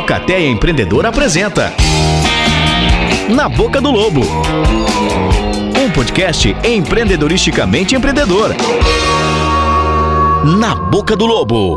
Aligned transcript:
Alcateia 0.00 0.48
Empreendedor 0.48 1.04
apresenta 1.04 1.74
Na 3.28 3.50
Boca 3.50 3.82
do 3.82 3.90
Lobo. 3.90 4.22
Um 5.78 5.90
podcast 5.90 6.56
empreendedoristicamente 6.64 7.94
empreendedor. 7.94 8.54
Na 10.58 10.74
Boca 10.74 11.14
do 11.14 11.26
Lobo. 11.26 11.76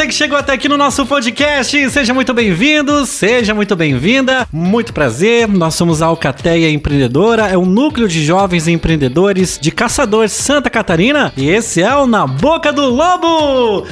Você 0.00 0.06
que 0.06 0.14
chegou 0.14 0.38
até 0.38 0.54
aqui 0.54 0.66
no 0.66 0.78
nosso 0.78 1.04
podcast. 1.04 1.90
Seja 1.90 2.14
muito 2.14 2.32
bem-vindo, 2.32 3.04
seja 3.04 3.52
muito 3.52 3.76
bem-vinda. 3.76 4.48
Muito 4.50 4.94
prazer. 4.94 5.46
Nós 5.46 5.74
somos 5.74 6.00
a 6.00 6.06
Alcateia 6.06 6.70
Empreendedora, 6.70 7.48
é 7.48 7.58
um 7.58 7.66
núcleo 7.66 8.08
de 8.08 8.24
jovens 8.24 8.66
empreendedores 8.66 9.58
de 9.60 9.70
Caçador 9.70 10.30
Santa 10.30 10.70
Catarina 10.70 11.34
e 11.36 11.50
esse 11.50 11.82
é 11.82 11.94
o 11.94 12.06
Na 12.06 12.26
Boca 12.26 12.72
do 12.72 12.88
Lobo. 12.88 13.86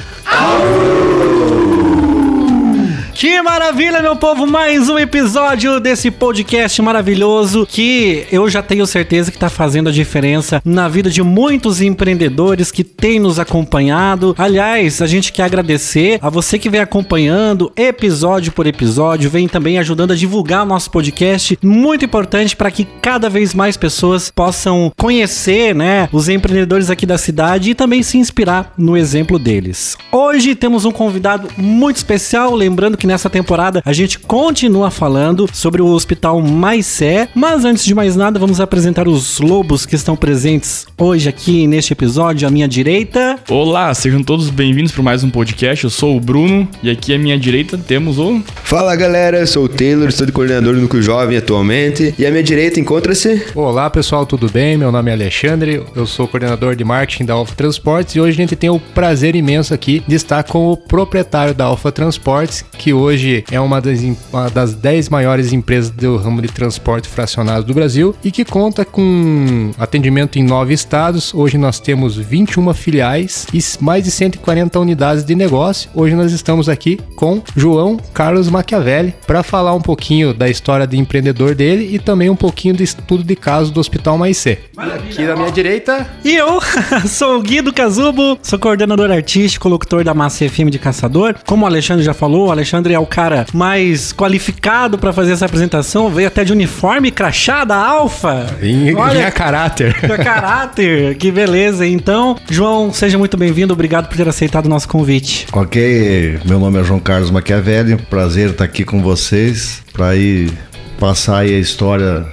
Que 3.19 3.41
maravilha, 3.41 4.01
meu 4.01 4.15
povo! 4.15 4.47
Mais 4.47 4.87
um 4.87 4.97
episódio 4.97 5.77
desse 5.81 6.09
podcast 6.09 6.81
maravilhoso 6.81 7.67
que 7.69 8.25
eu 8.31 8.49
já 8.49 8.63
tenho 8.63 8.87
certeza 8.87 9.29
que 9.29 9.35
está 9.35 9.49
fazendo 9.49 9.89
a 9.89 9.91
diferença 9.91 10.61
na 10.63 10.87
vida 10.87 11.09
de 11.09 11.21
muitos 11.21 11.81
empreendedores 11.81 12.71
que 12.71 12.81
têm 12.81 13.19
nos 13.19 13.37
acompanhado. 13.37 14.33
Aliás, 14.37 15.01
a 15.01 15.05
gente 15.05 15.33
quer 15.33 15.43
agradecer 15.43 16.17
a 16.21 16.29
você 16.29 16.57
que 16.57 16.69
vem 16.69 16.79
acompanhando 16.79 17.69
episódio 17.75 18.53
por 18.53 18.65
episódio, 18.65 19.29
vem 19.29 19.49
também 19.49 19.77
ajudando 19.77 20.13
a 20.13 20.15
divulgar 20.15 20.63
o 20.63 20.69
nosso 20.69 20.89
podcast. 20.89 21.59
Muito 21.61 22.05
importante 22.05 22.55
para 22.55 22.71
que 22.71 22.87
cada 23.01 23.29
vez 23.29 23.53
mais 23.53 23.75
pessoas 23.75 24.31
possam 24.31 24.93
conhecer, 24.95 25.75
né, 25.75 26.07
os 26.13 26.29
empreendedores 26.29 26.89
aqui 26.89 27.05
da 27.05 27.17
cidade 27.17 27.71
e 27.71 27.75
também 27.75 28.01
se 28.01 28.17
inspirar 28.17 28.71
no 28.77 28.95
exemplo 28.95 29.37
deles. 29.37 29.97
Hoje 30.09 30.55
temos 30.55 30.85
um 30.85 30.91
convidado 30.93 31.49
muito 31.57 31.97
especial, 31.97 32.55
lembrando 32.55 32.95
que 32.95 33.08
nessa 33.09 33.27
temporada 33.27 33.81
a 33.83 33.91
gente 33.91 34.19
continua 34.19 34.91
falando 34.91 35.49
sobre 35.51 35.81
o 35.81 35.87
Hospital 35.87 36.39
Maicé, 36.43 37.27
mas 37.33 37.65
antes 37.65 37.83
de 37.83 37.95
mais 37.95 38.15
nada 38.15 38.37
vamos 38.37 38.61
apresentar 38.61 39.07
os 39.07 39.39
lobos 39.39 39.83
que 39.83 39.95
estão 39.95 40.15
presentes 40.15 40.85
hoje 40.95 41.27
aqui 41.27 41.65
neste 41.65 41.91
episódio 41.91 42.47
à 42.47 42.51
minha 42.51 42.67
direita. 42.67 43.39
Olá, 43.49 43.91
sejam 43.95 44.21
todos 44.21 44.51
bem-vindos 44.51 44.91
para 44.91 45.01
mais 45.01 45.23
um 45.23 45.29
podcast. 45.31 45.85
Eu 45.85 45.89
sou 45.89 46.15
o 46.15 46.19
Bruno 46.19 46.67
e 46.83 46.91
aqui 46.91 47.11
à 47.11 47.17
minha 47.17 47.35
direita 47.35 47.79
temos 47.79 48.19
o 48.19 48.43
Fala 48.63 48.95
galera, 48.95 49.39
eu 49.39 49.47
sou 49.47 49.63
o 49.63 49.69
Taylor, 49.69 50.07
estou 50.09 50.27
de 50.27 50.31
coordenador 50.31 50.75
do 50.75 50.81
Núcleo 50.81 51.01
Jovem 51.01 51.35
atualmente 51.35 52.13
e 52.19 52.27
à 52.27 52.29
minha 52.29 52.43
direita 52.43 52.79
encontra-se 52.79 53.43
Olá 53.55 53.89
pessoal, 53.89 54.23
tudo 54.23 54.51
bem? 54.51 54.77
Meu 54.77 54.91
nome 54.91 55.09
é 55.09 55.15
Alexandre, 55.15 55.83
eu 55.95 56.05
sou 56.05 56.27
coordenador 56.27 56.75
de 56.75 56.83
marketing 56.83 57.25
da 57.25 57.33
Alfa 57.33 57.55
Transportes 57.55 58.13
e 58.13 58.21
hoje 58.21 58.33
a 58.33 58.41
gente 58.43 58.55
tem 58.55 58.69
o 58.69 58.79
prazer 58.79 59.35
imenso 59.35 59.73
aqui 59.73 60.03
de 60.07 60.13
estar 60.13 60.43
com 60.43 60.71
o 60.71 60.77
proprietário 60.77 61.55
da 61.55 61.65
Alfa 61.65 61.91
Transportes, 61.91 62.63
que 62.77 62.93
hoje 62.99 63.43
é 63.51 63.59
uma 63.59 63.81
das, 63.81 64.01
uma 64.31 64.49
das 64.49 64.73
10 64.73 65.09
maiores 65.09 65.53
empresas 65.53 65.89
do 65.89 66.17
ramo 66.17 66.41
de 66.41 66.49
transporte 66.49 67.07
fracionado 67.07 67.65
do 67.65 67.73
Brasil 67.73 68.15
e 68.23 68.31
que 68.31 68.45
conta 68.45 68.85
com 68.85 69.71
atendimento 69.77 70.37
em 70.37 70.43
nove 70.43 70.73
estados. 70.73 71.33
Hoje 71.33 71.57
nós 71.57 71.79
temos 71.79 72.15
21 72.15 72.73
filiais 72.73 73.47
e 73.53 73.59
mais 73.83 74.03
de 74.03 74.11
140 74.11 74.79
unidades 74.79 75.23
de 75.23 75.35
negócio. 75.35 75.89
Hoje 75.93 76.15
nós 76.15 76.31
estamos 76.31 76.69
aqui 76.69 76.99
com 77.15 77.41
João 77.55 77.97
Carlos 78.13 78.49
Machiavelli 78.49 79.13
para 79.25 79.43
falar 79.43 79.73
um 79.73 79.81
pouquinho 79.81 80.33
da 80.33 80.49
história 80.49 80.85
de 80.85 80.97
empreendedor 80.97 81.55
dele 81.55 81.89
e 81.93 81.99
também 81.99 82.29
um 82.29 82.35
pouquinho 82.35 82.75
do 82.75 82.83
estudo 82.83 83.23
de 83.23 83.35
caso 83.35 83.71
do 83.71 83.79
Hospital 83.79 84.17
Maicê. 84.17 84.59
Aqui 84.77 85.23
na 85.23 85.35
minha 85.35 85.51
direita, 85.51 86.07
E 86.23 86.35
eu 86.35 86.59
sou 87.07 87.37
o 87.37 87.41
Guido 87.41 87.73
Cazubo, 87.73 88.37
sou 88.41 88.59
coordenador 88.59 89.11
artístico, 89.11 89.67
locutor 89.67 90.03
da 90.03 90.13
Massa 90.13 90.47
FM 90.47 90.69
de 90.69 90.79
Caçador. 90.79 91.35
Como 91.45 91.63
o 91.63 91.67
Alexandre 91.67 92.03
já 92.03 92.13
falou, 92.13 92.47
o 92.47 92.51
Alexandre 92.51 92.78
é 92.87 92.99
o 92.99 93.05
cara 93.05 93.45
mais 93.53 94.13
qualificado 94.13 94.97
para 94.97 95.11
fazer 95.13 95.33
essa 95.33 95.45
apresentação, 95.45 96.09
veio 96.09 96.27
até 96.27 96.43
de 96.43 96.51
uniforme 96.51 97.11
crachá 97.11 97.63
da 97.63 97.75
Alfa. 97.75 98.45
em 98.61 99.31
caráter. 99.31 99.93
Que 99.99 100.17
caráter, 100.17 101.15
que 101.15 101.31
beleza. 101.31 101.85
Então, 101.85 102.37
João, 102.49 102.93
seja 102.93 103.17
muito 103.17 103.37
bem-vindo. 103.37 103.73
Obrigado 103.73 104.07
por 104.07 104.17
ter 104.17 104.27
aceitado 104.27 104.65
o 104.65 104.69
nosso 104.69 104.87
convite. 104.87 105.47
Ok, 105.51 106.39
meu 106.45 106.59
nome 106.59 106.79
é 106.79 106.83
João 106.83 106.99
Carlos 106.99 107.31
Machiavelli, 107.31 107.97
prazer 108.09 108.51
estar 108.51 108.63
aqui 108.63 108.83
com 108.83 109.01
vocês 109.01 109.81
para 109.93 110.15
ir 110.15 110.51
passar 110.99 111.39
aí 111.39 111.55
a 111.55 111.59
história 111.59 112.25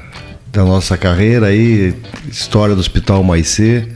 da 0.53 0.65
nossa 0.65 0.97
carreira 0.97 1.47
aí, 1.47 1.95
história 2.31 2.75
do 2.75 2.81
Hospital 2.81 3.23
Maicê, 3.23 3.87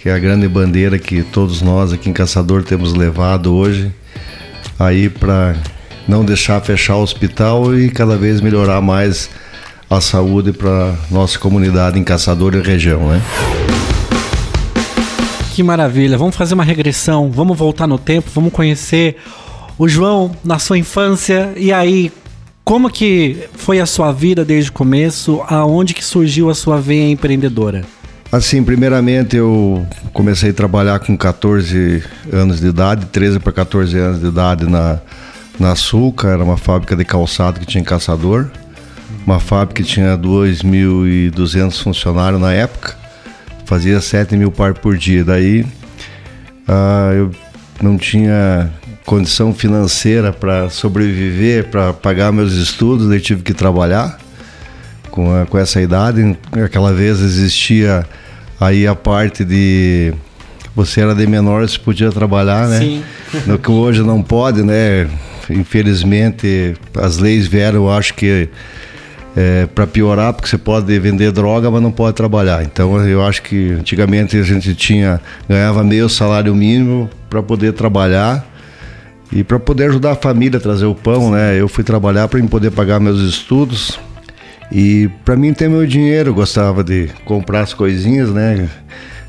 que 0.00 0.08
é 0.08 0.12
a 0.12 0.18
grande 0.18 0.46
bandeira 0.46 0.98
que 0.98 1.22
todos 1.22 1.62
nós 1.62 1.92
aqui 1.92 2.08
em 2.08 2.12
Caçador 2.12 2.62
temos 2.62 2.94
levado 2.94 3.54
hoje 3.54 3.92
aí 4.78 5.08
para 5.08 5.56
não 6.08 6.24
deixar 6.24 6.60
fechar 6.60 6.96
o 6.96 7.02
hospital 7.02 7.76
e 7.76 7.90
cada 7.90 8.16
vez 8.16 8.40
melhorar 8.40 8.80
mais 8.80 9.28
a 9.88 10.00
saúde 10.00 10.52
para 10.52 10.94
nossa 11.10 11.38
comunidade 11.38 11.98
em 11.98 12.04
Caçador 12.04 12.54
e 12.54 12.60
região, 12.60 13.08
né? 13.08 13.22
Que 15.54 15.62
maravilha. 15.62 16.18
Vamos 16.18 16.36
fazer 16.36 16.54
uma 16.54 16.64
regressão, 16.64 17.30
vamos 17.30 17.56
voltar 17.56 17.86
no 17.86 17.98
tempo, 17.98 18.30
vamos 18.34 18.52
conhecer 18.52 19.16
o 19.78 19.88
João 19.88 20.32
na 20.44 20.58
sua 20.58 20.78
infância 20.78 21.52
e 21.56 21.72
aí 21.72 22.12
como 22.64 22.90
que 22.90 23.44
foi 23.54 23.78
a 23.78 23.86
sua 23.86 24.10
vida 24.10 24.44
desde 24.44 24.70
o 24.70 24.72
começo? 24.72 25.40
Aonde 25.48 25.94
que 25.94 26.04
surgiu 26.04 26.50
a 26.50 26.54
sua 26.54 26.80
veia 26.80 27.08
empreendedora? 27.08 27.84
Assim, 28.32 28.62
primeiramente 28.62 29.36
eu 29.36 29.86
comecei 30.12 30.50
a 30.50 30.52
trabalhar 30.52 30.98
com 30.98 31.16
14 31.16 32.02
anos 32.32 32.60
de 32.60 32.66
idade, 32.66 33.06
13 33.06 33.38
para 33.38 33.52
14 33.52 33.96
anos 33.96 34.20
de 34.20 34.26
idade 34.26 34.68
na, 34.68 34.98
na 35.58 35.72
Açúcar, 35.72 36.28
era 36.28 36.44
uma 36.44 36.56
fábrica 36.56 36.94
de 36.96 37.04
calçado 37.04 37.58
que 37.60 37.66
tinha 37.66 37.82
Caçador, 37.82 38.46
uma 39.26 39.40
fábrica 39.40 39.82
que 39.82 39.88
tinha 39.88 40.16
2.200 40.16 41.82
funcionários 41.82 42.40
na 42.40 42.52
época, 42.52 42.94
fazia 43.64 44.00
7 44.00 44.36
mil 44.36 44.50
par 44.52 44.74
por 44.74 44.96
dia. 44.96 45.24
Daí 45.24 45.64
ah, 46.68 47.10
eu 47.14 47.30
não 47.82 47.96
tinha 47.96 48.70
condição 49.04 49.54
financeira 49.54 50.32
para 50.32 50.68
sobreviver, 50.68 51.66
para 51.68 51.92
pagar 51.92 52.32
meus 52.32 52.52
estudos, 52.54 53.08
daí 53.08 53.20
tive 53.20 53.42
que 53.42 53.54
trabalhar 53.54 54.18
com, 55.10 55.32
a- 55.34 55.46
com 55.46 55.56
essa 55.58 55.80
idade. 55.80 56.36
Aquela 56.64 56.92
vez 56.92 57.20
existia 57.20 58.04
aí 58.60 58.86
a 58.86 58.94
parte 58.94 59.44
de 59.44 60.12
você 60.74 61.00
era 61.00 61.14
de 61.14 61.26
menor, 61.26 61.66
você 61.66 61.78
podia 61.78 62.10
trabalhar, 62.12 62.68
né? 62.68 62.80
Sim. 62.80 63.02
No 63.46 63.58
que 63.58 63.70
hoje 63.70 64.02
não 64.02 64.22
pode, 64.22 64.62
né? 64.62 65.08
Infelizmente 65.50 66.74
as 66.94 67.18
leis 67.18 67.46
vieram, 67.46 67.90
acho 67.90 68.14
que 68.14 68.48
para 69.74 69.86
piorar, 69.86 70.32
porque 70.32 70.48
você 70.48 70.56
pode 70.56 70.98
vender 70.98 71.30
droga, 71.30 71.70
mas 71.70 71.82
não 71.82 71.92
pode 71.92 72.16
trabalhar. 72.16 72.62
Então 72.64 72.98
eu 73.06 73.22
acho 73.22 73.42
que 73.42 73.72
antigamente 73.72 74.36
a 74.36 74.42
gente 74.42 74.74
tinha 74.74 75.20
ganhava 75.48 75.84
meio 75.84 76.08
salário 76.08 76.54
mínimo 76.54 77.10
para 77.28 77.42
poder 77.42 77.74
trabalhar 77.74 78.46
e 79.30 79.44
para 79.44 79.58
poder 79.58 79.90
ajudar 79.90 80.12
a 80.12 80.16
família 80.16 80.56
a 80.58 80.60
trazer 80.60 80.86
o 80.86 80.94
pão, 80.94 81.32
né? 81.32 81.60
Eu 81.60 81.68
fui 81.68 81.84
trabalhar 81.84 82.28
para 82.28 82.42
poder 82.44 82.70
pagar 82.70 82.98
meus 82.98 83.20
estudos. 83.20 83.98
E 84.72 85.10
para 85.24 85.36
mim 85.36 85.52
ter 85.52 85.68
meu 85.68 85.86
dinheiro, 85.86 86.30
eu 86.30 86.34
gostava 86.34 86.82
de 86.82 87.10
comprar 87.24 87.60
as 87.60 87.74
coisinhas, 87.74 88.30
né? 88.30 88.68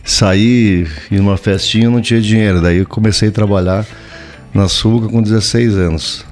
Sair, 0.04 0.88
ir 1.12 1.18
numa 1.18 1.36
festinha, 1.36 1.90
não 1.90 2.00
tinha 2.00 2.22
dinheiro. 2.22 2.62
Daí 2.62 2.78
eu 2.78 2.86
comecei 2.86 3.30
a 3.30 3.32
trabalhar 3.32 3.86
na 4.58 4.64
açúcar 4.64 5.08
com 5.08 5.22
16 5.22 5.76
anos. 5.76 6.26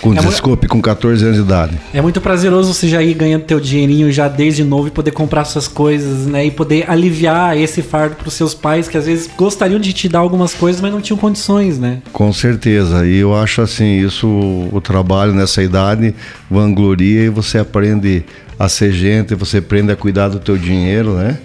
Com, 0.00 0.12
É 0.14 0.20
desculpe, 0.20 0.66
com 0.66 0.82
14 0.82 1.22
anos 1.22 1.36
de 1.36 1.44
idade. 1.44 1.78
É 1.94 2.00
muito 2.00 2.20
prazeroso 2.20 2.74
você 2.74 2.88
já 2.88 3.00
ir 3.00 3.14
ganhando 3.14 3.44
teu 3.44 3.60
dinheirinho 3.60 4.10
já 4.10 4.26
desde 4.26 4.64
novo 4.64 4.88
e 4.88 4.90
poder 4.90 5.12
comprar 5.12 5.44
suas 5.44 5.68
coisas, 5.68 6.26
né? 6.26 6.46
E 6.46 6.50
poder 6.50 6.90
aliviar 6.90 7.56
esse 7.56 7.82
fardo 7.82 8.16
pros 8.16 8.34
seus 8.34 8.52
pais 8.52 8.88
que 8.88 8.98
às 8.98 9.06
vezes 9.06 9.30
gostariam 9.36 9.78
de 9.78 9.92
te 9.92 10.08
dar 10.08 10.18
algumas 10.18 10.54
coisas, 10.54 10.80
mas 10.80 10.92
não 10.92 11.00
tinham 11.00 11.16
condições, 11.16 11.78
né? 11.78 11.98
Com 12.12 12.32
certeza. 12.32 13.06
E 13.06 13.18
eu 13.18 13.32
acho 13.32 13.62
assim, 13.62 14.00
isso, 14.04 14.26
o 14.26 14.80
trabalho 14.80 15.32
nessa 15.32 15.62
idade 15.62 16.12
vangloria 16.50 17.22
e 17.22 17.28
você 17.28 17.58
aprende 17.58 18.24
a 18.58 18.68
ser 18.68 18.92
gente, 18.92 19.34
você 19.34 19.58
aprende 19.58 19.90
a 19.90 19.96
cuidar 19.96 20.28
do 20.28 20.38
teu 20.38 20.56
dinheiro, 20.56 21.14
né? 21.14 21.38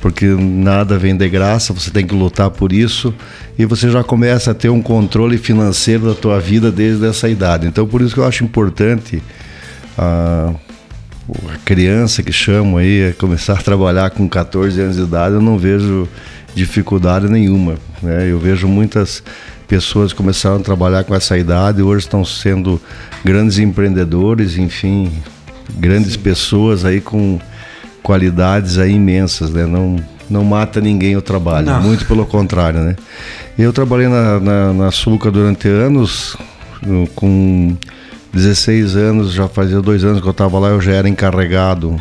Porque 0.00 0.26
nada 0.26 0.98
vem 0.98 1.16
de 1.16 1.28
graça, 1.28 1.72
você 1.72 1.90
tem 1.90 2.06
que 2.06 2.14
lutar 2.14 2.50
por 2.50 2.72
isso 2.72 3.14
e 3.58 3.64
você 3.64 3.90
já 3.90 4.04
começa 4.04 4.50
a 4.50 4.54
ter 4.54 4.68
um 4.68 4.82
controle 4.82 5.38
financeiro 5.38 6.06
da 6.06 6.14
tua 6.14 6.40
vida 6.40 6.70
desde 6.70 7.06
essa 7.06 7.28
idade. 7.28 7.66
Então 7.66 7.86
por 7.86 8.02
isso 8.02 8.14
que 8.14 8.20
eu 8.20 8.26
acho 8.26 8.44
importante 8.44 9.22
a, 9.96 10.52
a 11.48 11.58
criança 11.64 12.22
que 12.22 12.32
chamo 12.32 12.76
aí 12.76 13.08
a 13.08 13.14
começar 13.14 13.54
a 13.54 13.62
trabalhar 13.62 14.10
com 14.10 14.28
14 14.28 14.80
anos 14.80 14.96
de 14.96 15.02
idade, 15.02 15.34
eu 15.34 15.42
não 15.42 15.58
vejo 15.58 16.08
dificuldade 16.54 17.28
nenhuma. 17.28 17.76
Né? 18.02 18.30
Eu 18.30 18.38
vejo 18.38 18.66
muitas 18.66 19.22
pessoas 19.66 20.12
que 20.12 20.16
começaram 20.16 20.56
a 20.56 20.60
trabalhar 20.60 21.04
com 21.04 21.14
essa 21.14 21.36
idade, 21.36 21.82
hoje 21.82 22.06
estão 22.06 22.24
sendo 22.24 22.80
grandes 23.24 23.58
empreendedores, 23.58 24.56
enfim, 24.56 25.12
grandes 25.76 26.16
pessoas 26.16 26.84
aí 26.84 27.00
com, 27.00 27.38
qualidades 28.08 28.78
aí 28.78 28.94
imensas, 28.94 29.50
né? 29.50 29.66
Não, 29.66 29.96
não 30.30 30.42
mata 30.42 30.80
ninguém 30.80 31.14
o 31.14 31.20
trabalho, 31.20 31.66
Não. 31.66 31.82
muito 31.82 32.06
pelo 32.06 32.24
contrário, 32.24 32.80
né? 32.80 32.96
Eu 33.58 33.70
trabalhei 33.70 34.08
na, 34.08 34.40
na, 34.40 34.72
na 34.72 34.90
Sulca 34.90 35.30
durante 35.30 35.68
anos, 35.68 36.34
com 37.14 37.76
16 38.32 38.96
anos, 38.96 39.32
já 39.34 39.46
fazia 39.46 39.82
dois 39.82 40.04
anos 40.04 40.22
que 40.22 40.26
eu 40.26 40.30
estava 40.30 40.58
lá, 40.58 40.68
eu 40.68 40.80
já 40.80 40.92
era 40.92 41.06
encarregado 41.06 42.00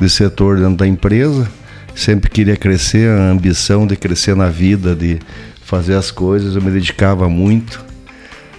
de 0.00 0.08
setor 0.08 0.58
dentro 0.58 0.76
da 0.76 0.86
empresa. 0.86 1.50
Sempre 1.92 2.30
queria 2.30 2.56
crescer, 2.56 3.10
a 3.10 3.30
ambição 3.30 3.84
de 3.84 3.96
crescer 3.96 4.36
na 4.36 4.48
vida, 4.48 4.94
de 4.94 5.18
fazer 5.64 5.94
as 5.94 6.12
coisas, 6.12 6.54
eu 6.54 6.62
me 6.62 6.70
dedicava 6.70 7.28
muito 7.28 7.84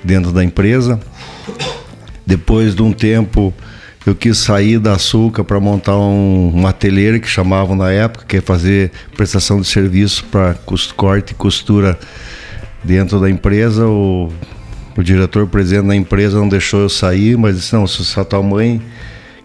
dentro 0.03 0.33
da 0.33 0.43
empresa. 0.43 0.99
Depois 2.25 2.75
de 2.75 2.81
um 2.81 2.91
tempo, 2.91 3.53
eu 4.05 4.13
quis 4.13 4.37
sair 4.37 4.79
da 4.79 4.93
Açúcar 4.93 5.43
para 5.43 5.59
montar 5.59 5.97
um, 5.97 6.51
um 6.53 6.67
ateliê 6.67 7.19
que 7.19 7.27
chamavam 7.27 7.75
na 7.75 7.91
época, 7.91 8.25
que 8.27 8.37
é 8.37 8.41
fazer 8.41 8.91
prestação 9.15 9.61
de 9.61 9.67
serviço 9.67 10.25
para 10.25 10.55
corte 10.95 11.31
e 11.31 11.35
costura 11.35 11.97
dentro 12.83 13.19
da 13.19 13.29
empresa. 13.29 13.87
O, 13.87 14.29
o 14.97 15.03
diretor 15.03 15.47
presidente 15.47 15.87
da 15.87 15.95
empresa 15.95 16.37
não 16.37 16.49
deixou 16.49 16.81
eu 16.81 16.89
sair, 16.89 17.37
mas 17.37 17.55
disse: 17.55 17.73
não, 17.73 17.87
se 17.87 18.19
a 18.19 18.25
tua 18.25 18.43
mãe, 18.43 18.81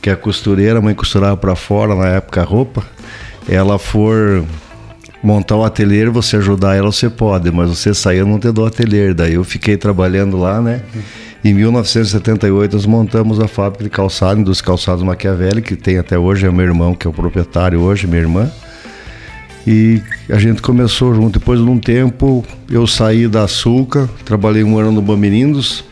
que 0.03 0.11
é 0.11 0.17
costureira, 0.17 0.79
a 0.79 0.83
mãe 0.83 0.95
costurava 0.95 1.37
para 1.37 1.55
fora 1.55 1.95
na 1.95 2.09
época 2.09 2.41
a 2.41 2.45
roupa, 2.45 2.83
ela 3.49 3.79
for 3.79 4.45
montar 5.23 5.57
o 5.57 5.65
ateliê, 5.65 6.07
você 6.07 6.37
ajudar 6.37 6.77
ela, 6.77 6.91
você 6.91 7.09
pode, 7.09 7.51
mas 7.51 7.69
você 7.69 7.95
sair, 7.95 8.19
eu 8.19 8.27
não 8.27 8.39
te 8.39 8.51
dou 8.51 8.67
ateliê. 8.67 9.15
Daí 9.15 9.35
eu 9.35 9.45
fiquei 9.45 9.77
trabalhando 9.77 10.37
lá, 10.37 10.61
né? 10.61 10.83
Em 11.45 11.55
1978 11.55 12.73
nós 12.75 12.85
montamos 12.85 13.39
a 13.39 13.47
fábrica 13.47 13.85
de 13.85 13.91
calçado, 13.91 14.43
dos 14.43 14.61
calçados 14.61 15.05
Maquiavelli, 15.05 15.63
que 15.63 15.77
tem 15.77 15.99
até 15.99 16.19
hoje, 16.19 16.47
é 16.47 16.51
meu 16.51 16.65
irmão 16.65 16.95
que 16.95 17.07
é 17.07 17.11
o 17.11 17.13
proprietário 17.13 17.81
hoje, 17.81 18.07
minha 18.07 18.21
irmã. 18.21 18.51
E 19.67 20.03
a 20.29 20.39
gente 20.39 20.61
começou 20.61 21.15
junto. 21.15 21.39
Depois 21.39 21.61
de 21.61 21.67
um 21.67 21.79
tempo, 21.79 22.45
eu 22.71 22.87
saí 22.87 23.29
da 23.29 23.47
Sulca, 23.47 24.09
trabalhei 24.25 24.65
um 24.65 24.79
ano 24.79 24.91
no 24.91 25.03
Bamirindos. 25.03 25.85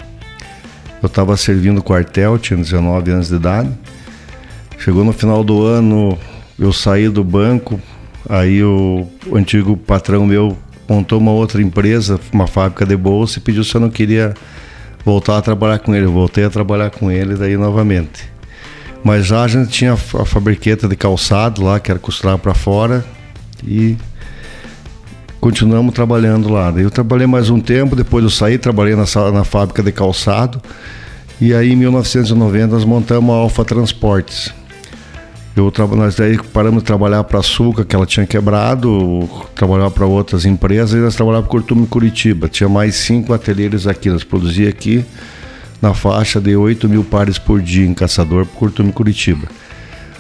Eu 1.03 1.07
estava 1.07 1.37
servindo 1.37 1.83
quartel, 1.83 2.39
tinha 2.39 2.57
19 2.57 3.11
anos 3.11 3.29
de 3.29 3.37
idade. 3.37 3.71
Chegou 4.79 5.05
no 5.05 5.13
final 5.13 5.45
do 5.45 5.63
ano, 5.63 6.19
eu 6.59 6.73
saí 6.73 7.09
do 7.09 7.23
banco, 7.23 7.81
aí 8.29 8.65
o, 8.65 9.07
o 9.27 9.37
antigo 9.37 9.77
patrão 9.77 10.27
meu 10.27 10.57
montou 10.89 11.19
uma 11.19 11.33
outra 11.33 11.61
empresa, 11.63 12.19
uma 12.33 12.47
fábrica 12.47 12.87
de 12.87 12.97
bolsa, 12.97 13.39
e 13.39 13.43
pediu 13.43 13.63
se 13.63 13.75
eu 13.75 13.81
não 13.81 13.91
queria 13.91 14.35
voltar 15.07 15.39
a 15.39 15.43
trabalhar 15.43 15.79
com 15.79 15.95
ele. 15.95 16.05
Voltei 16.07 16.45
a 16.45 16.51
trabalhar 16.51 16.91
com 16.91 17.11
ele 17.11 17.35
daí 17.37 17.57
novamente. 17.57 18.29
Mas 19.05 19.25
já 19.25 19.43
a 19.45 19.49
gente 19.49 19.71
tinha 19.71 19.93
a 19.93 19.97
fa- 19.97 20.23
a 20.23 20.25
fabriqueta 20.27 20.89
de 20.89 20.97
calçado 20.97 21.63
lá, 21.63 21.79
que 21.79 21.91
era 21.93 22.01
costurar 22.01 22.37
para 22.39 22.53
fora, 22.53 23.05
e 23.65 23.97
continuamos 25.41 25.95
trabalhando 25.95 26.49
lá. 26.53 26.71
Daí 26.73 26.83
eu 26.83 26.91
trabalhei 26.91 27.27
mais 27.27 27.49
um 27.49 27.61
tempo, 27.61 27.95
depois 27.95 28.25
eu 28.25 28.31
saí, 28.31 28.59
trabalhei 28.59 28.97
na, 28.97 29.07
sa- 29.07 29.31
na 29.31 29.45
fábrica 29.45 29.81
de 29.83 29.93
calçado. 29.93 30.61
E 31.41 31.55
aí 31.55 31.73
em 31.73 31.77
1990 31.77 32.67
nós 32.75 32.85
montamos 32.85 33.31
a 33.33 33.39
Alfa 33.39 33.65
Transportes. 33.65 34.53
Eu 35.57 35.73
nós 35.97 36.15
daí 36.15 36.37
paramos 36.53 36.83
de 36.83 36.87
trabalhar 36.87 37.25
para 37.25 37.39
a 37.39 37.43
Sulca, 37.43 37.83
que 37.83 37.97
ela 37.97 38.05
tinha 38.05 38.27
quebrado, 38.27 39.27
trabalhava 39.55 39.91
para 39.91 40.05
outras 40.05 40.45
empresas, 40.45 40.93
e 40.93 40.97
nós 40.97 41.17
trabalhávamos 41.17 41.51
com 41.51 41.57
Curtume 41.57 41.87
Curitiba. 41.87 42.47
Tinha 42.47 42.69
mais 42.69 42.95
cinco 42.97 43.33
ateliês 43.33 43.87
aqui, 43.87 44.11
nós 44.11 44.23
produzia 44.23 44.69
aqui 44.69 45.03
na 45.81 45.95
faixa 45.95 46.39
de 46.43 46.55
8 46.55 46.87
mil 46.91 47.03
pares 47.03 47.39
por 47.39 47.63
dia 47.63 47.87
em 47.87 47.95
Caçador, 47.95 48.45
por 48.45 48.59
Curtume 48.59 48.93
Curitiba. 48.93 49.49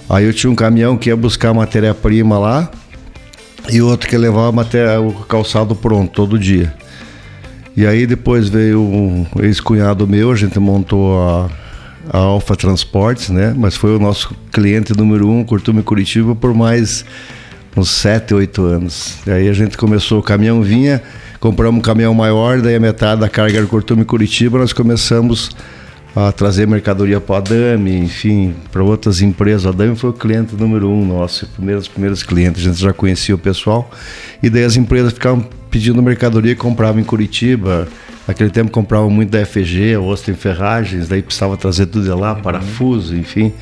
Aí 0.09 0.25
eu 0.25 0.33
tinha 0.33 0.50
um 0.50 0.55
caminhão 0.55 0.97
que 0.97 1.11
ia 1.11 1.17
buscar 1.17 1.53
matéria-prima 1.53 2.39
lá, 2.39 2.71
e 3.71 3.82
outro 3.82 4.09
que 4.09 4.17
levava 4.17 4.50
matéria, 4.53 5.03
o 5.03 5.12
calçado 5.12 5.77
pronto 5.77 6.12
todo 6.12 6.39
dia. 6.39 6.73
E 7.77 7.87
aí 7.87 8.06
depois 8.06 8.49
veio 8.49 8.81
um 8.81 9.27
ex-cunhado 9.41 10.09
meu, 10.09 10.32
a 10.32 10.35
gente 10.35 10.59
montou 10.59 11.21
a, 11.21 11.50
a 12.11 12.19
Alfa 12.19 12.56
Transportes, 12.56 13.29
né? 13.31 13.55
Mas 13.56 13.76
foi 13.76 13.94
o 13.94 13.99
nosso 13.99 14.35
cliente 14.53 14.97
número 14.97 15.29
um, 15.29 15.44
Curtume 15.44 15.82
Curitiba, 15.82 16.35
por 16.35 16.55
mais 16.55 17.05
uns 17.76 17.91
7, 17.91 18.35
8 18.35 18.64
anos. 18.64 19.19
E 19.26 19.31
aí 19.31 19.49
a 19.49 19.53
gente 19.53 19.76
começou, 19.76 20.20
o 20.20 20.23
caminhão 20.23 20.62
vinha, 20.62 21.03
compramos 21.41 21.79
um 21.79 21.82
caminhão 21.82 22.14
maior, 22.14 22.61
daí 22.61 22.76
a 22.76 22.81
metade 22.81 23.20
da 23.20 23.29
carga 23.29 23.58
era 23.58 23.67
Curtume 23.67 24.05
Curitiba, 24.05 24.58
nós 24.58 24.73
começamos 24.73 25.50
a 26.14 26.32
trazer 26.32 26.67
mercadoria 26.67 27.20
para 27.20 27.37
a 27.37 27.38
Adame, 27.38 27.99
enfim, 27.99 28.55
para 28.73 28.82
outras 28.82 29.20
empresas. 29.20 29.67
A 29.67 29.69
Adame 29.69 29.94
foi 29.94 30.08
o 30.08 30.12
cliente 30.14 30.56
número 30.56 30.88
um 30.88 31.05
nosso, 31.05 31.47
primeiros 31.49 31.87
primeiros 31.87 32.23
clientes, 32.23 32.62
a 32.62 32.70
gente 32.70 32.81
já 32.81 32.93
conhecia 32.93 33.35
o 33.35 33.38
pessoal. 33.38 33.91
E 34.43 34.49
daí 34.49 34.64
as 34.64 34.76
empresas 34.76 35.12
ficavam 35.12 35.47
pedindo 35.70 36.03
mercadoria 36.03 36.53
e 36.53 36.56
compravam 36.56 37.03
em 37.03 37.05
Curitiba. 37.05 37.87
Naquele 38.26 38.50
tempo 38.50 38.70
compravam 38.70 39.08
muito 39.08 39.31
da 39.31 39.44
FG, 39.46 39.94
Austin 39.94 40.34
Ferragens, 40.34 41.08
daí 41.08 41.23
precisava 41.23 41.56
trazer 41.56 41.87
tudo 41.87 42.05
de 42.05 42.11
lá, 42.11 42.34
parafuso, 42.34 43.14
enfim. 43.14 43.52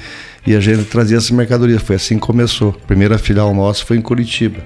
E 0.46 0.55
a 0.55 0.61
gente 0.61 0.84
trazia 0.84 1.19
essa 1.19 1.34
mercadoria. 1.34 1.78
Foi 1.78 1.96
assim 1.96 2.14
que 2.14 2.26
começou. 2.26 2.70
A 2.70 2.87
primeira 2.87 3.19
filial 3.19 3.55
nossa 3.55 3.84
foi 3.84 3.96
em 3.99 4.02
Curitiba. 4.02 4.58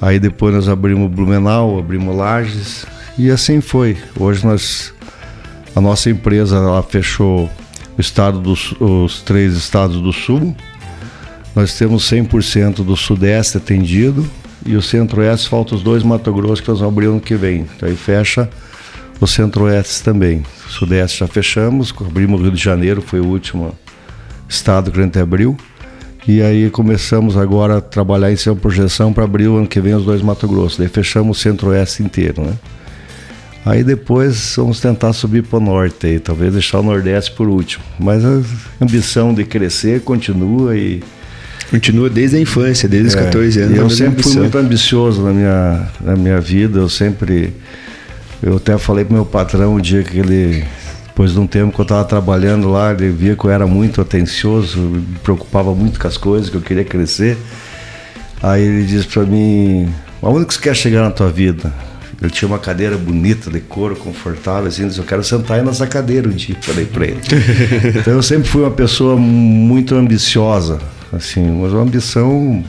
Aí 0.00 0.18
depois 0.18 0.54
nós 0.54 0.68
abrimos 0.68 1.10
Blumenau, 1.10 1.78
abrimos 1.78 2.16
Lages 2.16 2.86
e 3.16 3.30
assim 3.30 3.60
foi. 3.60 3.96
Hoje 4.18 4.44
nós 4.44 4.92
a 5.76 5.80
nossa 5.80 6.10
empresa 6.10 6.56
ela 6.56 6.82
fechou 6.82 7.48
o 7.96 8.00
estado 8.00 8.40
dos 8.40 8.72
os 8.80 9.22
três 9.22 9.54
estados 9.54 10.00
do 10.00 10.12
sul. 10.12 10.56
Nós 11.54 11.78
temos 11.78 12.10
100% 12.10 12.84
do 12.84 12.96
sudeste 12.96 13.58
atendido 13.58 14.28
e 14.66 14.74
o 14.74 14.82
centro-oeste 14.82 15.48
falta 15.48 15.74
os 15.74 15.82
dois 15.82 16.02
Mato 16.02 16.32
Grosso 16.32 16.62
que 16.62 16.68
nós 16.68 16.80
vamos 16.80 16.92
abrir 16.94 17.06
ano 17.06 17.20
que 17.20 17.36
vem. 17.36 17.66
Então 17.76 17.88
aí 17.88 17.94
fecha 17.94 18.48
o 19.22 19.26
centro-oeste 19.26 20.02
também. 20.02 20.42
O 20.66 20.70
sudeste 20.70 21.20
já 21.20 21.28
fechamos, 21.28 21.94
abrimos 22.00 22.40
o 22.40 22.42
Rio 22.42 22.52
de 22.52 22.62
Janeiro, 22.62 23.00
foi 23.00 23.20
o 23.20 23.26
último 23.26 23.76
estado 24.48 24.90
que 24.90 24.98
a 24.98 25.02
gente 25.02 25.18
abriu. 25.18 25.56
E 26.26 26.42
aí 26.42 26.70
começamos 26.70 27.36
agora 27.36 27.78
a 27.78 27.80
trabalhar 27.80 28.32
em 28.32 28.36
cima 28.36 28.54
projeção 28.54 29.12
para 29.12 29.24
abrir 29.24 29.48
o 29.48 29.56
ano 29.56 29.66
que 29.66 29.80
vem 29.80 29.94
os 29.94 30.04
dois 30.04 30.22
Mato 30.22 30.46
Grosso. 30.46 30.78
Daí 30.78 30.88
fechamos 30.88 31.38
o 31.38 31.40
centro-oeste 31.40 32.02
inteiro, 32.02 32.42
né? 32.42 32.54
Aí 33.64 33.84
depois 33.84 34.54
vamos 34.56 34.80
tentar 34.80 35.12
subir 35.12 35.44
para 35.44 35.58
o 35.58 35.60
norte 35.60 36.06
aí, 36.06 36.18
talvez 36.18 36.52
deixar 36.52 36.80
o 36.80 36.82
nordeste 36.82 37.30
por 37.32 37.48
último. 37.48 37.84
Mas 37.98 38.24
a 38.24 38.40
ambição 38.80 39.32
de 39.32 39.44
crescer 39.44 40.00
continua 40.00 40.76
e 40.76 41.02
Continua 41.70 42.10
desde 42.10 42.36
a 42.36 42.40
infância, 42.40 42.86
desde 42.86 43.08
os 43.08 43.14
14 43.14 43.60
anos. 43.60 43.78
É, 43.78 43.80
eu 43.80 43.88
sempre 43.88 44.22
fui 44.22 44.34
muito 44.34 44.58
ambicioso 44.58 45.22
na 45.22 45.32
minha, 45.32 45.88
na 46.02 46.16
minha 46.16 46.38
vida, 46.38 46.80
eu 46.80 46.88
sempre. 46.88 47.54
Eu 48.42 48.56
até 48.56 48.76
falei 48.76 49.04
pro 49.04 49.14
meu 49.14 49.24
patrão 49.24 49.76
um 49.76 49.80
dia 49.80 50.02
que 50.02 50.18
ele. 50.18 50.64
Depois 51.06 51.32
de 51.32 51.38
um 51.38 51.46
tempo 51.46 51.74
que 51.74 51.78
eu 51.78 51.82
estava 51.82 52.04
trabalhando 52.04 52.70
lá, 52.70 52.90
ele 52.90 53.10
via 53.10 53.36
que 53.36 53.44
eu 53.44 53.50
era 53.50 53.66
muito 53.66 54.00
atencioso, 54.00 54.80
me 54.80 55.18
preocupava 55.22 55.74
muito 55.74 56.00
com 56.00 56.08
as 56.08 56.16
coisas, 56.16 56.48
que 56.48 56.56
eu 56.56 56.62
queria 56.62 56.84
crescer. 56.84 57.36
Aí 58.42 58.62
ele 58.62 58.86
disse 58.86 59.06
para 59.06 59.22
mim: 59.24 59.92
Aonde 60.22 60.46
que 60.46 60.54
você 60.54 60.60
quer 60.60 60.74
chegar 60.74 61.02
na 61.02 61.10
tua 61.10 61.30
vida? 61.30 61.72
Ele 62.20 62.30
tinha 62.30 62.48
uma 62.48 62.58
cadeira 62.58 62.96
bonita, 62.96 63.50
de 63.50 63.58
couro, 63.58 63.96
confortável, 63.96 64.68
assim, 64.68 64.82
ele 64.82 64.90
disse, 64.90 65.00
eu 65.00 65.04
quero 65.04 65.24
sentar 65.24 65.58
aí 65.58 65.64
nessa 65.64 65.88
cadeira 65.88 66.28
um 66.28 66.30
dia, 66.30 66.56
falei 66.60 66.84
para 66.84 67.06
ele. 67.06 67.20
então 67.98 68.12
eu 68.12 68.22
sempre 68.22 68.48
fui 68.48 68.62
uma 68.62 68.70
pessoa 68.70 69.16
muito 69.16 69.96
ambiciosa, 69.96 70.78
assim, 71.12 71.44
mas 71.60 71.72
uma 71.72 71.82
ambição, 71.82 72.64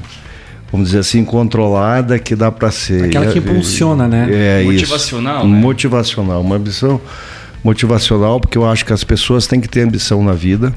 vamos 0.74 0.88
dizer 0.88 1.00
assim, 1.00 1.24
controlada 1.24 2.18
que 2.18 2.36
dá 2.36 2.52
para 2.52 2.72
ser. 2.72 3.04
Aquela 3.04 3.28
que 3.28 3.38
impulsiona, 3.38 4.08
né? 4.08 4.28
É 4.32 4.64
Motivacional, 4.64 5.38
isso. 5.38 5.48
né? 5.48 5.60
Motivacional, 5.60 6.42
uma 6.42 6.56
ambição 6.56 7.00
motivacional, 7.64 8.40
porque 8.40 8.58
eu 8.58 8.66
acho 8.66 8.84
que 8.84 8.92
as 8.92 9.04
pessoas 9.04 9.46
têm 9.46 9.62
que 9.62 9.70
ter 9.70 9.82
ambição 9.82 10.24
na 10.24 10.34
vida. 10.34 10.74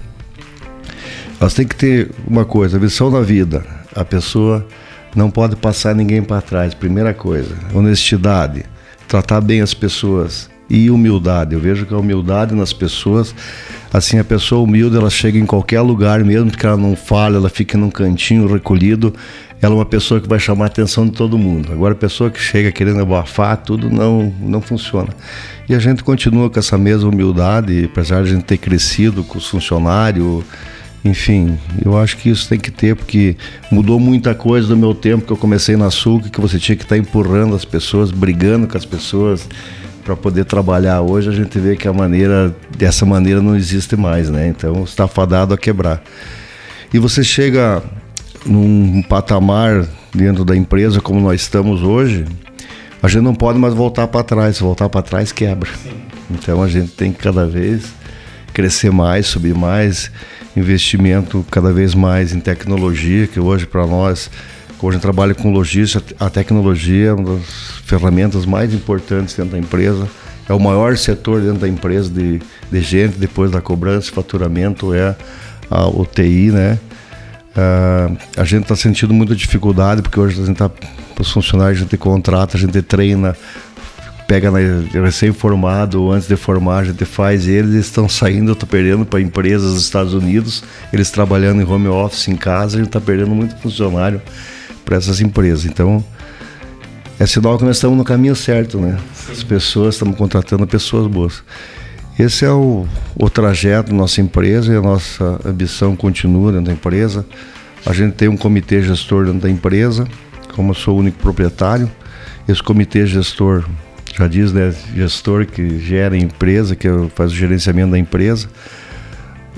Elas 1.41 1.55
têm 1.55 1.67
que 1.67 1.75
ter 1.75 2.11
uma 2.27 2.45
coisa, 2.45 2.77
ambição 2.77 3.11
na 3.11 3.23
vida. 3.23 3.65
A 3.95 4.05
pessoa 4.05 4.67
não 5.15 5.31
pode 5.31 5.57
passar 5.57 5.95
ninguém 5.95 6.23
para 6.23 6.43
trás. 6.43 6.75
Primeira 6.75 7.15
coisa, 7.15 7.55
honestidade, 7.75 8.65
tratar 9.09 9.41
bem 9.41 9.63
as 9.63 9.73
pessoas 9.73 10.51
e 10.69 10.91
humildade. 10.91 11.55
Eu 11.55 11.61
vejo 11.61 11.87
que 11.87 11.95
a 11.95 11.99
humildade 11.99 12.55
nas 12.55 12.73
pessoas, 12.73 13.35
assim, 13.93 14.19
a 14.19 14.25
pessoa 14.25 14.63
humilde, 14.63 14.97
ela 14.97 15.11
chega 15.11 15.39
em 15.39 15.47
qualquer 15.47 15.81
lugar, 15.81 16.23
mesmo 16.23 16.51
que 16.51 16.67
ela 16.67 16.77
não 16.77 16.95
fale, 16.95 17.37
ela 17.37 17.49
fique 17.49 17.77
num 17.77 17.91
cantinho 17.91 18.47
recolhido, 18.47 19.15
ela 19.61 19.75
é 19.75 19.79
uma 19.79 19.87
pessoa 19.87 20.21
que 20.21 20.29
vai 20.29 20.39
chamar 20.39 20.65
a 20.65 20.67
atenção 20.67 21.07
de 21.07 21.13
todo 21.13 21.39
mundo. 21.39 21.73
Agora, 21.73 21.95
a 21.95 21.97
pessoa 21.97 22.31
que 22.31 22.41
chega 22.41 22.71
querendo 22.71 23.01
abafar, 23.01 23.57
tudo 23.57 23.91
não, 23.91 24.33
não 24.41 24.61
funciona. 24.61 25.09
E 25.69 25.75
a 25.75 25.79
gente 25.79 26.05
continua 26.05 26.51
com 26.51 26.59
essa 26.59 26.77
mesma 26.77 27.09
humildade, 27.09 27.89
apesar 27.91 28.23
de 28.23 28.31
a 28.31 28.35
gente 28.35 28.45
ter 28.45 28.59
crescido 28.59 29.25
com 29.25 29.39
os 29.39 29.49
funcionários, 29.49 30.45
enfim, 31.05 31.57
eu 31.85 31.97
acho 31.97 32.17
que 32.17 32.29
isso 32.29 32.49
tem 32.49 32.59
que 32.59 32.71
ter, 32.71 32.97
porque 32.97 33.37
mudou 33.71 33.99
muita 33.99 34.35
coisa 34.35 34.69
do 34.69 34.77
meu 34.77 34.93
tempo 34.93 35.25
que 35.25 35.33
eu 35.33 35.37
comecei 35.37 35.77
na 35.77 35.91
Sulca, 35.91 36.29
que 36.29 36.41
você 36.41 36.59
tinha 36.59 36.77
que 36.77 36.83
estar 36.83 36.97
empurrando 36.97 37.55
as 37.55 37.65
pessoas, 37.65 38.11
brigando 38.11 38.67
com 38.67 38.77
as 38.77 38.85
pessoas 38.85 39.49
para 40.05 40.17
poder 40.17 40.45
trabalhar. 40.45 41.01
Hoje 41.01 41.29
a 41.29 41.33
gente 41.33 41.59
vê 41.59 41.77
que 41.77 41.89
a 41.89 41.93
maneira, 41.93 42.55
dessa 42.77 43.07
maneira 43.07 43.41
não 43.41 43.57
existe 43.57 43.97
mais, 43.97 44.29
né? 44.31 44.49
Então 44.49 44.85
está 44.85 45.09
fadado 45.09 45.55
a 45.55 45.59
quebrar. 45.59 46.03
E 46.93 46.99
você 46.99 47.25
chega, 47.25 47.83
num 48.47 49.03
patamar 49.03 49.87
dentro 50.15 50.45
da 50.45 50.57
empresa 50.57 51.01
como 51.01 51.21
nós 51.21 51.43
estamos 51.43 51.83
hoje, 51.83 52.25
a 53.03 53.09
gente 53.09 53.23
não 53.23 53.35
pode 53.35 53.59
mais 53.59 53.75
voltar 53.75 54.09
para 54.09 54.25
trás. 54.25 54.57
Se 54.57 54.63
voltar 54.63 54.89
para 54.89 55.03
trás, 55.03 55.33
quebra. 55.33 55.71
Então 56.31 56.63
a 56.63 56.69
gente 56.69 56.93
tem 56.93 57.13
que 57.13 57.19
cada 57.23 57.47
vez 57.47 57.95
crescer 58.53 58.91
mais, 58.91 59.27
subir 59.27 59.55
mais, 59.55 60.11
investimento 60.57 61.45
cada 61.51 61.73
vez 61.73 61.95
mais 61.95 62.33
em 62.33 62.41
tecnologia, 62.41 63.27
que 63.27 63.39
hoje 63.39 63.67
para 63.67 63.87
nós, 63.87 64.31
hoje 64.81 64.89
a 64.89 64.93
gente 64.93 65.03
trabalha 65.03 65.35
com 65.35 65.53
logística, 65.53 66.03
a 66.19 66.31
tecnologia 66.31 67.09
é 67.09 67.13
uma 67.13 67.37
das 67.37 67.45
ferramentas 67.85 68.47
mais 68.47 68.73
importantes 68.73 69.35
dentro 69.35 69.53
da 69.53 69.59
empresa. 69.59 70.09
É 70.49 70.55
o 70.55 70.61
maior 70.61 70.97
setor 70.97 71.41
dentro 71.43 71.59
da 71.59 71.69
empresa 71.69 72.09
de, 72.09 72.41
de 72.71 72.81
gente, 72.81 73.19
depois 73.19 73.51
da 73.51 73.61
cobrança 73.61 74.11
e 74.11 74.13
faturamento, 74.13 74.95
é 74.95 75.15
a 75.69 75.87
UTI, 75.89 76.53
né? 76.53 76.79
Uh, 77.57 78.15
a 78.37 78.45
gente 78.45 78.65
está 78.65 78.77
sentindo 78.77 79.15
muita 79.15 79.35
dificuldade, 79.35 80.03
porque 80.03 80.21
hoje 80.21 80.43
a 80.43 80.45
gente 80.45 80.53
está, 80.63 80.71
os 81.19 81.31
funcionários, 81.31 81.79
a 81.79 81.83
gente 81.85 81.97
contrata, 81.97 82.57
a 82.57 82.61
gente 82.61 82.83
treina, 82.83 83.35
pega 84.29 84.51
recém-formado 84.93 86.03
ou 86.03 86.13
antes 86.13 86.29
de 86.29 86.37
formar, 86.37 86.81
a 86.81 86.85
gente 86.85 87.05
faz 87.07 87.49
eles, 87.49 87.73
eles 87.73 87.87
estão 87.87 88.09
saindo, 88.09 88.53
está 88.53 88.67
perdendo 88.67 89.07
para 89.07 89.23
empresas 89.23 89.73
dos 89.73 89.83
Estados 89.83 90.13
Unidos, 90.13 90.65
eles 90.93 91.11
trabalhando 91.11 91.63
em 91.63 91.65
home 91.65 91.89
office 91.89 92.29
em 92.29 92.37
casa, 92.37 92.77
a 92.77 92.79
gente 92.79 92.89
está 92.89 93.01
perdendo 93.01 93.31
muito 93.31 93.57
funcionário 93.57 94.21
para 94.85 94.97
essas 94.97 95.23
empresas. 95.23 95.65
Então, 95.65 96.05
é 97.19 97.25
sinal 97.25 97.57
que 97.57 97.65
nós 97.65 97.77
estamos 97.77 97.97
no 97.97 98.05
caminho 98.05 98.37
certo, 98.37 98.79
né? 98.79 98.99
As 99.31 99.43
pessoas, 99.43 99.95
estamos 99.95 100.17
contratando 100.19 100.67
pessoas 100.67 101.07
boas. 101.07 101.43
Esse 102.19 102.47
é 102.47 102.51
o, 102.51 102.87
o 103.15 103.29
trajeto 103.29 103.91
da 103.91 103.97
nossa 103.97 104.23
empresa 104.23 104.73
e 104.73 104.77
a 104.77 104.81
nossa 104.81 105.39
ambição 105.45 105.95
continua 105.95 106.51
dentro 106.51 106.67
da 106.67 106.73
empresa. 106.73 107.27
A 107.85 107.93
gente 107.93 108.15
tem 108.15 108.27
um 108.27 108.39
comitê 108.39 108.81
gestor 108.81 109.27
dentro 109.27 109.41
da 109.41 109.51
empresa, 109.51 110.09
como 110.55 110.71
eu 110.71 110.75
sou 110.75 110.97
o 110.97 111.01
único 111.01 111.19
proprietário. 111.19 111.91
Esse 112.49 112.63
comitê 112.63 113.07
gestor, 113.07 113.67
já 114.17 114.27
diz, 114.27 114.51
né, 114.51 114.75
gestor 114.95 115.45
que 115.45 115.79
gera 115.79 116.15
a 116.15 116.19
empresa, 116.19 116.75
que 116.75 116.89
faz 117.15 117.33
o 117.33 117.35
gerenciamento 117.35 117.91
da 117.91 117.99
empresa. 117.99 118.49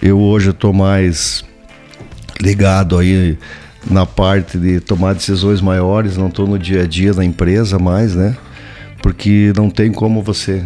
Eu 0.02 0.18
hoje 0.18 0.50
estou 0.50 0.72
mais 0.72 1.44
ligado 2.40 2.98
aí 2.98 3.38
na 3.88 4.04
parte 4.04 4.58
de 4.58 4.80
tomar 4.80 5.14
decisões 5.14 5.60
maiores, 5.60 6.16
não 6.16 6.26
estou 6.26 6.46
no 6.46 6.58
dia 6.58 6.82
a 6.82 6.86
dia 6.88 7.14
da 7.14 7.24
empresa 7.24 7.78
mais, 7.78 8.16
né? 8.16 8.36
Porque 9.00 9.52
não 9.56 9.70
tem 9.70 9.92
como 9.92 10.22
você 10.24 10.64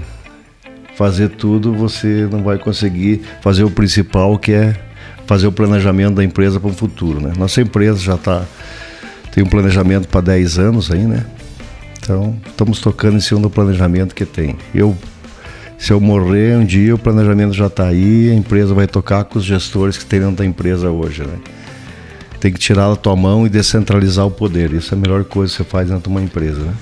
fazer 0.97 1.31
tudo, 1.31 1.73
você 1.73 2.29
não 2.31 2.43
vai 2.43 2.59
conseguir 2.59 3.23
fazer 3.41 3.65
o 3.65 3.71
principal, 3.71 4.39
que 4.39 4.53
é 4.53 4.75
fazer 5.27 5.47
o 5.47 5.53
planejamento 5.53 6.17
da 6.17 6.25
empresa 6.25 6.61
para 6.61 6.71
o 6.71 6.73
futuro. 6.73 7.21
Né? 7.21 7.33
Nossa 7.37 7.61
empresa 7.61 7.99
já 7.99 8.17
tá, 8.17 8.45
tem 9.33 9.43
um 9.43 9.47
planejamento 9.47 10.09
para 10.09 10.21
10 10.21 10.59
anos 10.59 10.91
aí, 10.91 11.05
né? 11.05 11.25
Então, 11.99 12.37
estamos 12.47 12.81
tocando 12.81 13.17
em 13.17 13.21
cima 13.21 13.41
do 13.41 13.49
planejamento 13.49 14.15
que 14.15 14.27
tem. 14.27 14.57
Eu, 14.75 14.97
se 15.79 15.93
eu 15.93 16.01
morrer 16.01 16.57
um 16.57 16.65
dia, 16.65 16.95
o 16.95 16.99
planejamento 16.99 17.55
já 17.55 17.69
está 17.69 17.87
aí, 17.87 18.29
a 18.29 18.35
empresa 18.35 18.75
vai 18.75 18.89
tocar 18.89 19.25
com 19.25 19.39
os 19.39 19.45
gestores 19.45 19.97
que 19.97 20.05
tem 20.05 20.19
dentro 20.19 20.37
da 20.37 20.45
empresa 20.45 20.91
hoje, 20.91 21.23
né? 21.23 21.39
Tem 22.41 22.53
que 22.53 22.59
tirar 22.59 22.89
da 22.89 22.97
tua 22.97 23.15
mão 23.15 23.47
e 23.47 23.49
descentralizar 23.49 24.27
o 24.27 24.31
poder. 24.33 24.73
Isso 24.73 24.93
é 24.93 24.99
a 24.99 25.01
melhor 25.01 25.23
coisa 25.23 25.53
que 25.53 25.59
você 25.59 25.65
faz 25.65 25.89
dentro 25.89 26.03
de 26.03 26.09
uma 26.09 26.21
empresa, 26.21 26.59
né? 26.59 26.75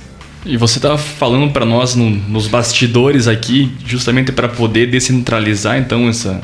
E 0.44 0.56
você 0.56 0.78
estava 0.78 0.96
falando 0.96 1.52
para 1.52 1.66
nós 1.66 1.94
no, 1.94 2.08
nos 2.08 2.46
bastidores 2.46 3.28
aqui, 3.28 3.72
justamente 3.84 4.32
para 4.32 4.48
poder 4.48 4.86
descentralizar 4.86 5.78
então 5.78 6.08
essa, 6.08 6.40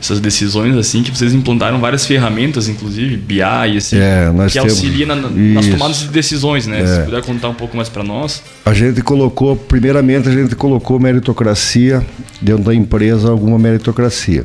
essas 0.00 0.20
decisões 0.20 0.76
assim, 0.76 1.02
que 1.02 1.10
vocês 1.10 1.32
implantaram 1.34 1.80
várias 1.80 2.06
ferramentas, 2.06 2.68
inclusive 2.68 3.16
BI, 3.16 3.42
assim, 3.42 3.96
é, 3.96 4.30
que 4.50 4.58
auxilia 4.58 5.06
na, 5.06 5.16
nas 5.16 5.66
tomadas 5.66 5.98
de 5.98 6.08
decisões, 6.08 6.68
né? 6.68 6.82
É. 6.82 6.86
Se 6.86 7.02
puder 7.04 7.22
contar 7.22 7.48
um 7.48 7.54
pouco 7.54 7.76
mais 7.76 7.88
para 7.88 8.04
nós. 8.04 8.42
A 8.64 8.72
gente 8.72 9.02
colocou, 9.02 9.56
primeiramente 9.56 10.28
a 10.28 10.32
gente 10.32 10.54
colocou 10.54 11.00
meritocracia 11.00 12.04
dentro 12.40 12.64
da 12.64 12.74
empresa, 12.74 13.30
alguma 13.30 13.58
meritocracia. 13.58 14.44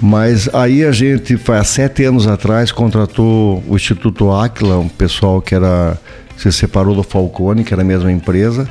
Mas 0.00 0.48
aí 0.52 0.84
a 0.84 0.92
gente, 0.92 1.38
há 1.48 1.64
sete 1.64 2.04
anos 2.04 2.26
atrás, 2.26 2.70
contratou 2.70 3.62
o 3.68 3.74
Instituto 3.74 4.30
Aquila, 4.30 4.78
um 4.78 4.88
pessoal 4.88 5.42
que 5.42 5.54
era 5.54 5.98
se 6.38 6.52
separou 6.52 6.94
do 6.94 7.02
Falcone, 7.02 7.64
que 7.64 7.74
era 7.74 7.82
a 7.82 7.84
mesma 7.84 8.10
empresa. 8.10 8.66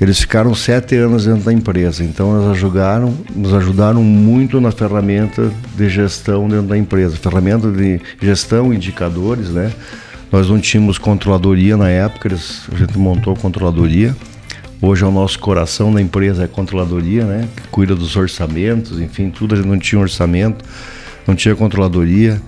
Eles 0.00 0.18
ficaram 0.18 0.52
sete 0.52 0.96
anos 0.96 1.26
dentro 1.26 1.44
da 1.44 1.52
empresa, 1.52 2.02
então 2.02 2.36
eles 2.36 2.50
ajudaram, 2.50 3.14
nos 3.36 3.54
ajudaram 3.54 4.02
muito 4.02 4.60
na 4.60 4.72
ferramenta 4.72 5.48
de 5.76 5.88
gestão 5.88 6.48
dentro 6.48 6.66
da 6.66 6.76
empresa, 6.76 7.16
ferramenta 7.16 7.70
de 7.70 8.00
gestão, 8.20 8.74
indicadores, 8.74 9.50
né? 9.50 9.70
Nós 10.32 10.48
não 10.48 10.58
tínhamos 10.58 10.98
controladoria 10.98 11.76
na 11.76 11.88
época, 11.88 12.26
eles, 12.26 12.62
a 12.72 12.76
gente 12.78 12.98
montou 12.98 13.36
controladoria. 13.36 14.16
Hoje 14.80 15.04
é 15.04 15.06
o 15.06 15.12
nosso 15.12 15.38
coração 15.38 15.94
da 15.94 16.02
empresa 16.02 16.42
é 16.42 16.44
a 16.46 16.48
controladoria, 16.48 17.24
né? 17.24 17.46
Que 17.54 17.68
cuida 17.68 17.94
dos 17.94 18.16
orçamentos, 18.16 18.98
enfim, 18.98 19.30
tudo. 19.30 19.54
A 19.54 19.56
gente 19.56 19.68
não 19.68 19.78
tinha 19.78 20.00
orçamento, 20.00 20.64
não 21.24 21.36
tinha 21.36 21.54
controladoria. 21.54 22.42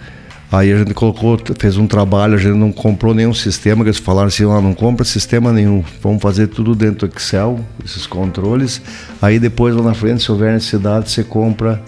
Aí 0.52 0.72
a 0.72 0.78
gente 0.78 0.94
colocou, 0.94 1.38
fez 1.58 1.76
um 1.76 1.86
trabalho, 1.86 2.34
a 2.34 2.38
gente 2.38 2.56
não 2.56 2.70
comprou 2.70 3.12
nenhum 3.12 3.34
sistema, 3.34 3.82
que 3.82 3.90
eles 3.90 3.98
falaram 3.98 4.28
assim, 4.28 4.44
ah, 4.44 4.60
não 4.60 4.72
compra 4.72 5.04
sistema 5.04 5.52
nenhum, 5.52 5.82
vamos 6.00 6.22
fazer 6.22 6.46
tudo 6.46 6.74
dentro 6.74 7.08
do 7.08 7.16
Excel, 7.16 7.58
esses 7.84 8.06
controles. 8.06 8.80
Aí 9.20 9.38
depois 9.38 9.74
lá 9.74 9.82
na 9.82 9.94
frente, 9.94 10.22
se 10.22 10.30
houver 10.30 10.52
necessidade, 10.52 11.10
você 11.10 11.24
compra, 11.24 11.82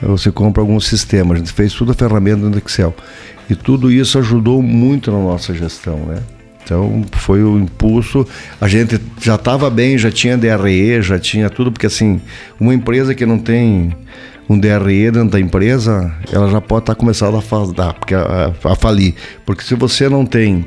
você 0.00 0.30
compra 0.30 0.62
algum 0.62 0.78
sistema. 0.78 1.34
A 1.34 1.38
gente 1.38 1.52
fez 1.52 1.72
tudo 1.72 1.90
a 1.90 1.94
ferramenta 1.94 2.36
dentro 2.36 2.60
do 2.60 2.64
Excel. 2.64 2.94
E 3.50 3.56
tudo 3.56 3.90
isso 3.90 4.18
ajudou 4.18 4.62
muito 4.62 5.10
na 5.10 5.18
nossa 5.18 5.52
gestão, 5.54 5.96
né? 6.06 6.22
Então 6.62 7.02
foi 7.12 7.42
o 7.42 7.58
impulso. 7.58 8.26
A 8.60 8.68
gente 8.68 9.00
já 9.20 9.36
estava 9.36 9.70
bem, 9.70 9.96
já 9.96 10.10
tinha 10.10 10.36
DRE, 10.36 11.00
já 11.00 11.18
tinha 11.18 11.48
tudo, 11.48 11.72
porque 11.72 11.86
assim, 11.86 12.20
uma 12.60 12.74
empresa 12.74 13.14
que 13.14 13.24
não 13.24 13.38
tem 13.38 13.96
um 14.48 14.58
DRE 14.58 15.10
dentro 15.10 15.30
da 15.30 15.40
empresa, 15.40 16.12
ela 16.32 16.50
já 16.50 16.60
pode 16.60 16.82
estar 16.82 16.94
tá 16.94 16.98
começando 16.98 17.36
a, 17.36 17.42
fadar, 17.42 17.94
porque, 17.94 18.14
a, 18.14 18.52
a, 18.64 18.74
falir. 18.74 19.14
Porque 19.44 19.62
se 19.62 19.74
você 19.74 20.08
não 20.08 20.24
tem, 20.24 20.66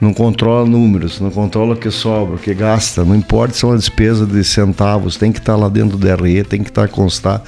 não 0.00 0.12
controla 0.12 0.68
números, 0.68 1.18
não 1.20 1.30
controla 1.30 1.74
o 1.74 1.76
que 1.76 1.90
sobra, 1.90 2.34
o 2.34 2.38
que 2.38 2.52
gasta, 2.52 3.04
não 3.04 3.14
importa 3.14 3.54
se 3.54 3.64
é 3.64 3.68
uma 3.68 3.76
despesa 3.76 4.26
de 4.26 4.44
centavos, 4.44 5.16
tem 5.16 5.32
que 5.32 5.38
estar 5.38 5.54
tá 5.54 5.58
lá 5.58 5.68
dentro 5.68 5.96
do 5.96 6.06
DRE, 6.06 6.44
tem 6.44 6.62
que 6.62 6.68
estar 6.68 6.88
tá 6.88 6.88
constar 6.88 7.42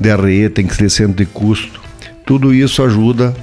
DRE, 0.00 0.48
tem 0.48 0.66
que 0.66 0.74
ser 0.74 0.90
centro 0.90 1.14
de 1.14 1.26
custo. 1.26 1.80
Tudo 2.26 2.52
isso 2.52 2.82
ajuda 2.82 3.34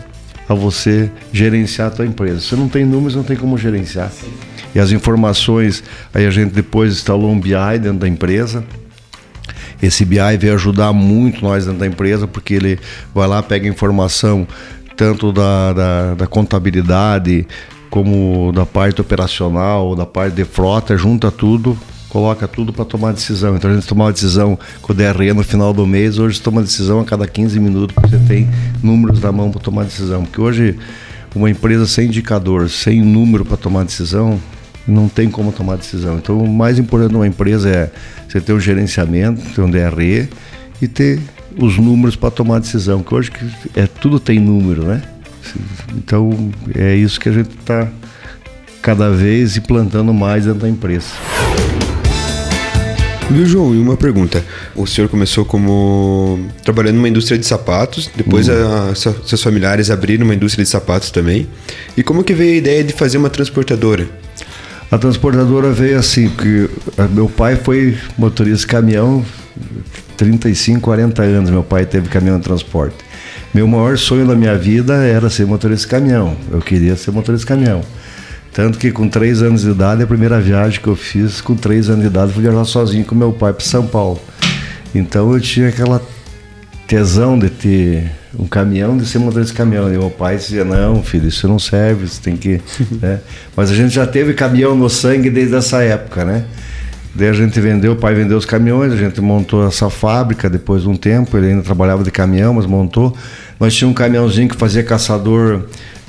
a 0.49 0.53
você 0.53 1.11
gerenciar 1.31 1.87
a 1.87 1.91
tua 1.91 2.05
empresa. 2.05 2.39
Se 2.39 2.55
não 2.55 2.67
tem 2.67 2.85
números, 2.85 3.15
não 3.15 3.23
tem 3.23 3.35
como 3.35 3.57
gerenciar. 3.57 4.11
E 4.73 4.79
as 4.79 4.91
informações, 4.91 5.83
aí 6.13 6.25
a 6.25 6.31
gente 6.31 6.53
depois 6.53 6.93
instalou 6.93 7.31
um 7.31 7.39
BI 7.39 7.79
dentro 7.81 7.99
da 7.99 8.07
empresa, 8.07 8.63
esse 9.81 10.03
BI 10.03 10.37
veio 10.39 10.53
ajudar 10.53 10.91
muito 10.93 11.43
nós 11.43 11.65
dentro 11.65 11.79
da 11.79 11.87
empresa, 11.87 12.27
porque 12.27 12.53
ele 12.53 12.79
vai 13.13 13.27
lá, 13.27 13.43
pega 13.43 13.67
informação 13.67 14.47
tanto 14.95 15.31
da, 15.31 15.73
da, 15.73 16.15
da 16.15 16.27
contabilidade 16.27 17.47
como 17.89 18.51
da 18.53 18.65
parte 18.65 18.99
operacional, 18.99 19.95
da 19.95 20.05
parte 20.05 20.33
de 20.33 20.43
frota, 20.43 20.97
junta 20.97 21.31
tudo, 21.31 21.77
coloca 22.09 22.47
tudo 22.47 22.73
para 22.73 22.83
tomar 22.83 23.13
decisão. 23.13 23.55
Então 23.55 23.69
a 23.69 23.73
gente 23.75 23.87
toma 23.87 24.05
uma 24.05 24.11
decisão 24.11 24.57
com 24.81 24.91
o 24.91 24.95
DRE 24.95 25.33
no 25.33 25.43
final 25.43 25.73
do 25.73 25.85
mês, 25.85 26.17
hoje 26.17 26.41
toma 26.41 26.61
decisão 26.61 26.99
a 26.99 27.05
cada 27.05 27.27
15 27.27 27.59
minutos, 27.59 27.93
porque 27.93 28.09
você 28.09 28.19
tem 28.27 28.49
números 28.81 29.21
na 29.21 29.31
mão 29.31 29.51
para 29.51 29.61
tomar 29.61 29.83
decisão. 29.83 30.23
Porque 30.23 30.41
hoje 30.41 30.77
uma 31.35 31.49
empresa 31.49 31.85
sem 31.85 32.07
indicador, 32.07 32.69
sem 32.69 33.01
número 33.01 33.45
para 33.45 33.57
tomar 33.57 33.85
decisão, 33.85 34.39
não 34.87 35.09
tem 35.09 35.29
como 35.29 35.51
tomar 35.51 35.75
decisão. 35.75 36.17
Então, 36.17 36.39
o 36.39 36.47
mais 36.47 36.79
importante 36.79 37.09
de 37.09 37.15
uma 37.15 37.27
empresa 37.27 37.69
é 37.69 37.91
você 38.27 38.39
ter 38.39 38.53
um 38.53 38.59
gerenciamento, 38.59 39.41
ter 39.53 39.61
um 39.61 39.69
DRE 39.69 40.29
e 40.81 40.87
ter 40.87 41.19
os 41.59 41.77
números 41.77 42.15
para 42.15 42.31
tomar 42.31 42.59
decisão, 42.59 43.03
que 43.03 43.13
hoje 43.13 43.31
é, 43.75 43.87
tudo 43.87 44.19
tem 44.19 44.39
número, 44.39 44.83
né? 44.83 45.01
Então, 45.95 46.51
é 46.75 46.95
isso 46.95 47.19
que 47.19 47.29
a 47.29 47.31
gente 47.31 47.49
está 47.49 47.87
cada 48.81 49.09
vez 49.09 49.57
implantando 49.57 50.13
mais 50.13 50.45
dentro 50.45 50.61
da 50.61 50.69
empresa. 50.69 51.07
Viu, 53.29 53.45
João? 53.45 53.75
E 53.75 53.77
uma 53.77 53.97
pergunta. 53.97 54.43
O 54.73 54.87
senhor 54.87 55.09
começou 55.09 55.43
como 55.43 56.39
trabalhando 56.63 56.95
numa 56.95 57.09
indústria 57.09 57.37
de 57.37 57.45
sapatos, 57.45 58.09
depois 58.15 58.47
uhum. 58.47 58.89
a, 58.89 58.95
seus 58.95 59.43
familiares 59.43 59.91
abriram 59.91 60.23
uma 60.23 60.33
indústria 60.33 60.63
de 60.63 60.69
sapatos 60.69 61.11
também. 61.11 61.47
E 61.97 62.03
como 62.03 62.23
que 62.23 62.33
veio 62.33 62.53
a 62.53 62.57
ideia 62.57 62.83
de 62.83 62.93
fazer 62.93 63.17
uma 63.17 63.29
transportadora? 63.29 64.07
A 64.89 64.97
transportadora 64.97 65.71
veio 65.71 65.99
assim, 65.99 66.29
porque 66.29 66.69
meu 67.11 67.27
pai 67.27 67.57
foi 67.57 67.97
motorista 68.17 68.59
de 68.59 68.67
caminhão 68.67 69.25
35, 70.15 70.79
40 70.79 71.21
anos. 71.23 71.49
Meu 71.49 71.63
pai 71.63 71.85
teve 71.85 72.07
caminhão 72.07 72.37
de 72.37 72.43
transporte. 72.45 72.95
Meu 73.53 73.67
maior 73.67 73.97
sonho 73.97 74.25
da 74.25 74.35
minha 74.35 74.57
vida 74.57 74.95
era 75.03 75.29
ser 75.29 75.45
motorista 75.45 75.87
de 75.87 75.91
caminhão. 75.91 76.37
Eu 76.49 76.59
queria 76.59 76.95
ser 76.95 77.11
motorista 77.11 77.45
de 77.45 77.47
caminhão. 77.47 77.81
Tanto 78.53 78.77
que 78.77 78.91
com 78.91 79.09
3 79.09 79.41
anos 79.41 79.61
de 79.61 79.69
idade, 79.69 80.03
a 80.03 80.07
primeira 80.07 80.39
viagem 80.39 80.79
que 80.79 80.87
eu 80.87 80.95
fiz, 80.95 81.41
com 81.41 81.53
3 81.53 81.89
anos 81.89 82.01
de 82.01 82.07
idade, 82.07 82.31
fui 82.31 82.41
viajar 82.41 82.65
sozinho 82.65 83.03
com 83.03 83.13
meu 83.13 83.33
pai 83.33 83.53
para 83.53 83.65
São 83.65 83.85
Paulo. 83.85 84.19
Então 84.95 85.33
eu 85.33 85.39
tinha 85.39 85.67
aquela 85.67 86.01
tesão 86.87 87.37
de 87.37 87.49
ter 87.49 88.09
um 88.39 88.47
caminhão, 88.47 88.97
de 88.97 89.05
ser 89.05 89.19
motorista 89.19 89.51
de 89.51 89.57
caminhão. 89.57 89.87
E 89.93 89.97
meu 89.97 90.09
pai 90.09 90.37
dizia, 90.37 90.63
não, 90.63 91.03
filho, 91.03 91.27
isso 91.27 91.47
não 91.47 91.59
serve, 91.59 92.07
você 92.07 92.21
tem 92.21 92.37
que... 92.37 92.61
né? 93.01 93.19
Mas 93.55 93.69
a 93.69 93.75
gente 93.75 93.93
já 93.93 94.07
teve 94.07 94.33
caminhão 94.33 94.75
no 94.75 94.89
sangue 94.89 95.29
desde 95.29 95.55
essa 95.55 95.83
época, 95.83 96.23
né? 96.23 96.45
Daí 97.13 97.29
a 97.29 97.33
gente 97.33 97.59
vendeu, 97.59 97.93
o 97.93 97.95
pai 97.95 98.13
vendeu 98.13 98.37
os 98.37 98.45
caminhões, 98.45 98.93
a 98.93 98.95
gente 98.95 99.19
montou 99.19 99.67
essa 99.67 99.89
fábrica 99.89 100.49
depois 100.49 100.83
de 100.83 100.89
um 100.89 100.95
tempo, 100.95 101.35
ele 101.35 101.47
ainda 101.47 101.63
trabalhava 101.63 102.03
de 102.03 102.11
caminhão, 102.11 102.53
mas 102.53 102.67
montou. 102.67 103.15
Nós 103.59 103.73
tínhamos 103.73 103.93
um 103.93 103.97
caminhãozinho 103.97 104.47
que 104.47 104.55
fazia 104.55 104.83
caçador, 104.83 105.63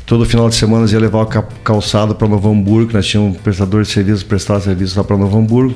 todo 0.04 0.26
final 0.26 0.50
de 0.50 0.54
semana 0.54 0.86
ia 0.90 1.00
levar 1.00 1.22
o 1.22 1.26
calçado 1.64 2.14
para 2.14 2.28
Novo 2.28 2.50
Hamburgo, 2.50 2.92
nós 2.92 3.06
tínhamos 3.06 3.36
um 3.36 3.40
prestador 3.40 3.82
de 3.82 3.88
serviço, 3.88 4.26
prestar 4.26 4.60
serviço 4.60 4.98
lá 4.98 5.04
para 5.04 5.16
Novo 5.16 5.38
Hamburgo. 5.38 5.74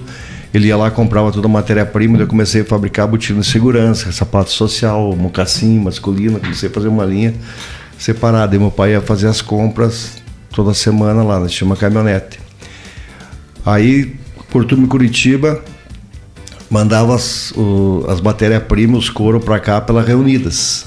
Ele 0.53 0.69
ia 0.69 0.77
lá, 0.77 0.91
comprava 0.91 1.33
toda 1.33 1.47
a 1.47 1.51
matéria-prima, 1.51 2.19
eu 2.19 2.27
comecei 2.27 2.61
a 2.61 2.65
fabricar 2.65 3.07
botina 3.07 3.41
de 3.41 3.47
segurança, 3.47 4.13
sapato 4.13 4.51
social, 4.51 5.17
mocassim, 5.17 5.79
masculino, 5.79 6.39
comecei 6.39 6.69
a 6.69 6.73
fazer 6.73 6.89
uma 6.89 7.05
linha 7.05 7.35
separada. 7.99 8.55
E 8.55 8.59
meu 8.59 8.71
pai 8.71 8.93
ia 8.93 9.01
fazer 9.01 9.29
as 9.29 9.41
compras 9.41 10.23
toda 10.51 10.75
semana 10.75 11.23
lá, 11.23 11.41
nós 11.41 11.53
tínhamos 11.53 11.79
uma 11.79 11.81
caminhonete. 11.81 12.39
Aí 13.65 14.17
por 14.53 14.67
turma 14.67 14.87
Curitiba, 14.87 15.63
mandava 16.69 17.15
as, 17.15 17.55
as 18.07 18.21
matérias-primas, 18.21 19.05
os 19.05 19.11
couro 19.11 19.41
para 19.41 19.59
cá 19.59 19.81
pela 19.81 20.03
Reunidas. 20.03 20.85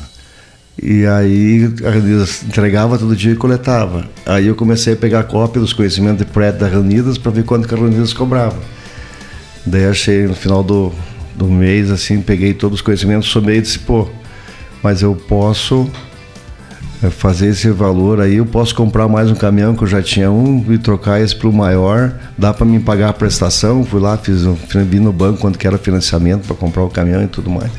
E 0.81 1.03
aí 1.07 1.74
a 1.84 1.89
Reunidas 1.89 2.43
entregava 2.43 2.98
todo 2.98 3.15
dia 3.15 3.31
e 3.31 3.36
coletava. 3.36 4.05
Aí 4.24 4.45
eu 4.45 4.55
comecei 4.55 4.93
a 4.93 4.95
pegar 4.95 5.24
cópia 5.24 5.60
dos 5.60 5.74
conhecimentos 5.74 6.19
de 6.19 6.31
prédio 6.31 6.60
da 6.60 6.67
Reunidas 6.67 7.17
para 7.17 7.31
ver 7.31 7.43
quanto 7.43 7.67
que 7.67 7.74
a 7.74 7.77
Reunidas 7.77 8.13
cobrava. 8.13 8.57
Daí 9.65 9.86
achei 9.86 10.27
no 10.27 10.36
final 10.36 10.63
do, 10.63 10.91
do 11.36 11.45
mês, 11.45 11.89
assim, 11.89 12.22
peguei 12.22 12.53
todos 12.53 12.79
os 12.79 12.81
conhecimentos, 12.81 13.29
somei 13.29 13.57
e 13.57 13.62
disse, 13.62 13.79
pô, 13.79 14.07
mas 14.84 15.01
eu 15.01 15.15
posso 15.15 15.89
é, 17.01 17.10
fazer 17.10 17.48
esse 17.48 17.69
valor 17.72 18.22
aí, 18.22 18.36
eu 18.36 18.45
posso 18.45 18.75
comprar 18.75 19.07
mais 19.07 19.29
um 19.31 19.36
caminhão 19.36 19.75
que 19.75 19.84
eu 19.84 19.88
já 19.88 20.01
tinha 20.01 20.31
um 20.31 20.63
e 20.72 20.77
trocar 20.77 21.19
esse 21.19 21.36
para 21.36 21.50
o 21.50 21.53
maior, 21.53 22.13
dá 22.38 22.53
para 22.53 22.65
me 22.65 22.79
pagar 22.79 23.10
a 23.10 23.13
prestação, 23.13 23.84
fui 23.84 24.00
lá, 24.00 24.17
fiz, 24.17 24.43
vi 24.88 25.00
no 25.00 25.12
banco 25.12 25.39
quanto 25.39 25.57
que 25.57 25.65
era 25.65 25.77
financiamento 25.77 26.45
para 26.45 26.55
comprar 26.55 26.84
o 26.84 26.89
caminhão 26.89 27.24
e 27.24 27.27
tudo 27.27 27.50
mais. 27.50 27.72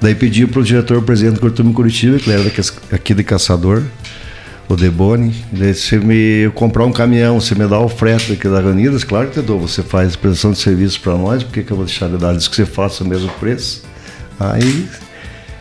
Daí 0.00 0.14
pedi 0.14 0.46
para 0.46 0.60
o 0.60 0.64
diretor 0.64 1.00
presidente 1.02 1.34
do 1.34 1.40
Cortume 1.40 1.72
Curitiba, 1.72 2.18
que 2.18 2.30
era 2.30 2.42
aqui 2.90 3.14
de 3.14 3.22
Caçador, 3.22 3.82
o 4.68 4.76
Deboni, 4.76 5.34
daí 5.52 5.74
se 5.74 5.96
me 5.98 6.44
eu 6.44 6.52
comprar 6.52 6.84
um 6.84 6.92
caminhão, 6.92 7.40
você 7.40 7.54
me 7.54 7.66
dá 7.66 7.78
o 7.78 7.88
frete 7.88 8.32
aqui 8.32 8.48
da 8.48 8.60
Unidas, 8.60 9.04
claro 9.04 9.28
que 9.28 9.40
te 9.40 9.42
dou, 9.44 9.60
você 9.60 9.82
faz 9.82 10.16
prestação 10.16 10.52
de 10.52 10.58
serviço 10.58 11.00
para 11.00 11.16
nós, 11.16 11.42
por 11.42 11.52
que, 11.52 11.70
eu 11.70 11.76
vou 11.76 11.84
deixar 11.84 12.08
de 12.08 12.16
dar? 12.16 12.34
Diz 12.34 12.48
que 12.48 12.56
você 12.56 12.64
faça 12.64 13.04
o 13.04 13.06
mesmo 13.06 13.28
preço. 13.40 13.82
Aí 14.40 14.88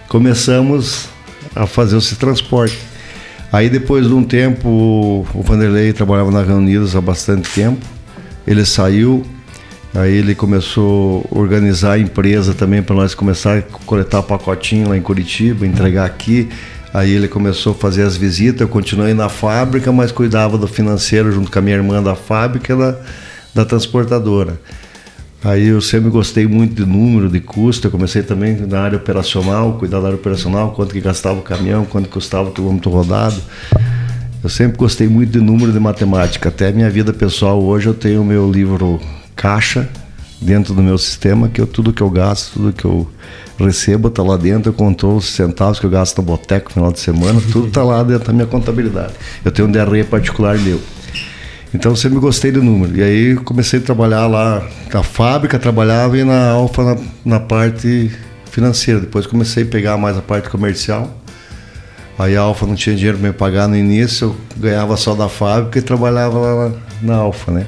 começamos 0.07 1.09
a 1.55 1.65
fazer 1.67 1.97
esse 1.97 2.15
transporte. 2.15 2.79
Aí 3.51 3.69
depois 3.69 4.07
de 4.07 4.13
um 4.13 4.23
tempo, 4.23 5.25
o 5.33 5.41
Vanderlei 5.43 5.91
trabalhava 5.91 6.31
na 6.31 6.41
Reunidas 6.41 6.95
há 6.95 7.01
bastante 7.01 7.49
tempo, 7.49 7.85
ele 8.47 8.65
saiu, 8.65 9.25
aí 9.93 10.13
ele 10.13 10.33
começou 10.33 11.27
a 11.29 11.37
organizar 11.37 11.93
a 11.93 11.99
empresa 11.99 12.53
também 12.53 12.81
para 12.81 12.95
nós 12.95 13.13
começar 13.13 13.57
a 13.57 13.61
coletar 13.61 14.23
pacotinho 14.23 14.87
lá 14.89 14.97
em 14.97 15.01
Curitiba, 15.01 15.67
entregar 15.67 16.05
aqui. 16.05 16.47
Aí 16.93 17.11
ele 17.11 17.27
começou 17.27 17.71
a 17.71 17.75
fazer 17.75 18.03
as 18.03 18.17
visitas, 18.17 18.61
eu 18.61 18.67
continuei 18.67 19.13
na 19.13 19.29
fábrica, 19.29 19.91
mas 19.91 20.11
cuidava 20.11 20.57
do 20.57 20.67
financeiro 20.67 21.31
junto 21.31 21.49
com 21.49 21.59
a 21.59 21.61
minha 21.61 21.75
irmã 21.77 22.03
da 22.03 22.15
fábrica 22.15 22.75
da, 22.75 22.95
da 23.55 23.65
transportadora. 23.65 24.59
Aí 25.43 25.67
eu 25.67 25.81
sempre 25.81 26.09
gostei 26.11 26.45
muito 26.45 26.75
de 26.75 26.85
número, 26.85 27.27
de 27.27 27.39
custo. 27.39 27.87
Eu 27.87 27.91
comecei 27.91 28.21
também 28.21 28.55
na 28.57 28.81
área 28.81 28.97
operacional, 28.97 29.73
cuidar 29.73 29.99
da 29.99 30.07
área 30.07 30.17
operacional, 30.17 30.71
quanto 30.71 30.93
que 30.93 31.01
gastava 31.01 31.39
o 31.39 31.41
caminhão, 31.41 31.83
quanto 31.83 32.09
custava 32.09 32.49
o 32.49 32.51
quilômetro 32.51 32.91
rodado. 32.91 33.41
Eu 34.43 34.49
sempre 34.49 34.77
gostei 34.77 35.07
muito 35.07 35.31
de 35.31 35.39
número 35.39 35.71
de 35.71 35.79
matemática. 35.79 36.49
Até 36.49 36.71
minha 36.71 36.89
vida 36.89 37.11
pessoal 37.11 37.61
hoje 37.63 37.87
eu 37.87 37.93
tenho 37.93 38.21
o 38.21 38.25
meu 38.25 38.51
livro 38.51 38.99
caixa 39.35 39.89
dentro 40.39 40.73
do 40.73 40.83
meu 40.83 40.97
sistema, 40.97 41.49
que 41.49 41.61
eu, 41.61 41.65
tudo 41.65 41.93
que 41.93 42.01
eu 42.01 42.09
gasto, 42.09 42.53
tudo 42.53 42.73
que 42.73 42.85
eu 42.85 43.07
recebo 43.61 44.07
está 44.07 44.23
lá 44.23 44.37
dentro, 44.37 44.69
eu 44.69 44.73
controlo 44.73 45.17
os 45.17 45.33
centavos 45.33 45.79
que 45.79 45.85
eu 45.85 45.89
gasto 45.89 46.17
no 46.17 46.23
boteco 46.23 46.69
no 46.69 46.73
final 46.73 46.91
de 46.91 46.99
semana, 46.99 47.41
tudo 47.51 47.67
está 47.67 47.83
lá 47.83 48.03
dentro 48.03 48.27
da 48.27 48.33
minha 48.33 48.47
contabilidade. 48.47 49.13
Eu 49.43 49.51
tenho 49.51 49.67
um 49.67 49.71
DRE 49.71 50.03
particular 50.03 50.57
meu. 50.57 50.79
Então 51.73 51.95
sempre 51.95 52.19
gostei 52.19 52.51
do 52.51 52.61
número. 52.61 52.97
E 52.97 53.03
aí 53.03 53.35
comecei 53.35 53.79
a 53.79 53.81
trabalhar 53.81 54.27
lá 54.27 54.67
na 54.93 55.03
fábrica, 55.03 55.57
trabalhava 55.57 56.17
e 56.17 56.23
na 56.23 56.51
Alfa 56.51 56.83
na, 56.83 56.97
na, 57.23 57.39
parte 57.39 58.11
financeira. 58.51 58.99
Depois 58.99 59.25
comecei 59.25 59.63
a 59.63 59.65
pegar 59.65 59.97
mais 59.97 60.17
a 60.17 60.21
parte 60.21 60.49
comercial. 60.49 61.09
Aí 62.19 62.35
a 62.35 62.41
Alfa 62.41 62.65
não 62.65 62.75
tinha 62.75 62.95
dinheiro 62.95 63.17
para 63.17 63.27
me 63.29 63.33
pagar 63.33 63.67
no 63.67 63.75
início, 63.75 64.27
eu 64.27 64.35
ganhava 64.57 64.95
só 64.97 65.15
da 65.15 65.29
fábrica 65.29 65.79
e 65.79 65.81
trabalhava 65.81 66.37
lá 66.37 66.69
na, 66.69 66.75
na 67.01 67.15
Alfa, 67.15 67.51
né? 67.51 67.67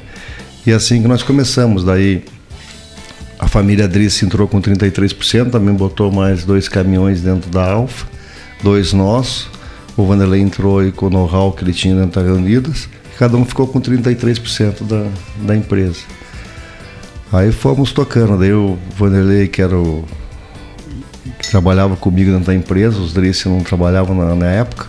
E 0.66 0.72
assim 0.72 1.02
que 1.02 1.08
nós 1.08 1.24
começamos. 1.24 1.84
Daí 1.84 2.24
a 3.44 3.48
família 3.48 3.88
Driss 3.88 4.24
entrou 4.24 4.48
com 4.48 4.62
33%, 4.62 5.52
também 5.52 5.74
botou 5.74 6.12
mais 6.12 6.46
dois 6.46 6.70
caminhões 6.70 7.22
dentro 7.22 7.50
da 7.50 7.72
Alfa, 7.72 8.08
dois 8.64 8.94
nossos. 8.94 9.50
O 9.98 10.06
Vanderlei 10.06 10.42
entrou 10.42 10.80
aí 10.80 10.92
com 10.92 11.08
o 11.08 11.10
know-how 11.10 11.52
que 11.52 11.64
ele 11.64 11.74
tinha 11.74 11.96
dentro 11.96 12.24
da 12.24 12.34
Unidas 12.34 12.88
cada 13.18 13.38
um 13.38 13.46
ficou 13.46 13.68
com 13.68 13.80
33% 13.80 14.84
da, 14.84 15.08
da 15.46 15.56
empresa. 15.56 16.02
Aí 17.32 17.52
fomos 17.52 17.92
tocando, 17.92 18.38
daí 18.38 18.54
o 18.54 18.78
Vanderlei, 18.98 19.48
que 19.48 19.62
era 19.62 19.78
o 19.78 20.06
que 21.40 21.50
trabalhava 21.50 21.96
comigo 21.96 22.32
dentro 22.32 22.48
da 22.48 22.56
empresa, 22.56 23.00
os 23.00 23.14
Drice 23.14 23.48
não 23.48 23.62
trabalhavam 23.62 24.16
na, 24.16 24.36
na, 24.36 24.48
época, 24.48 24.88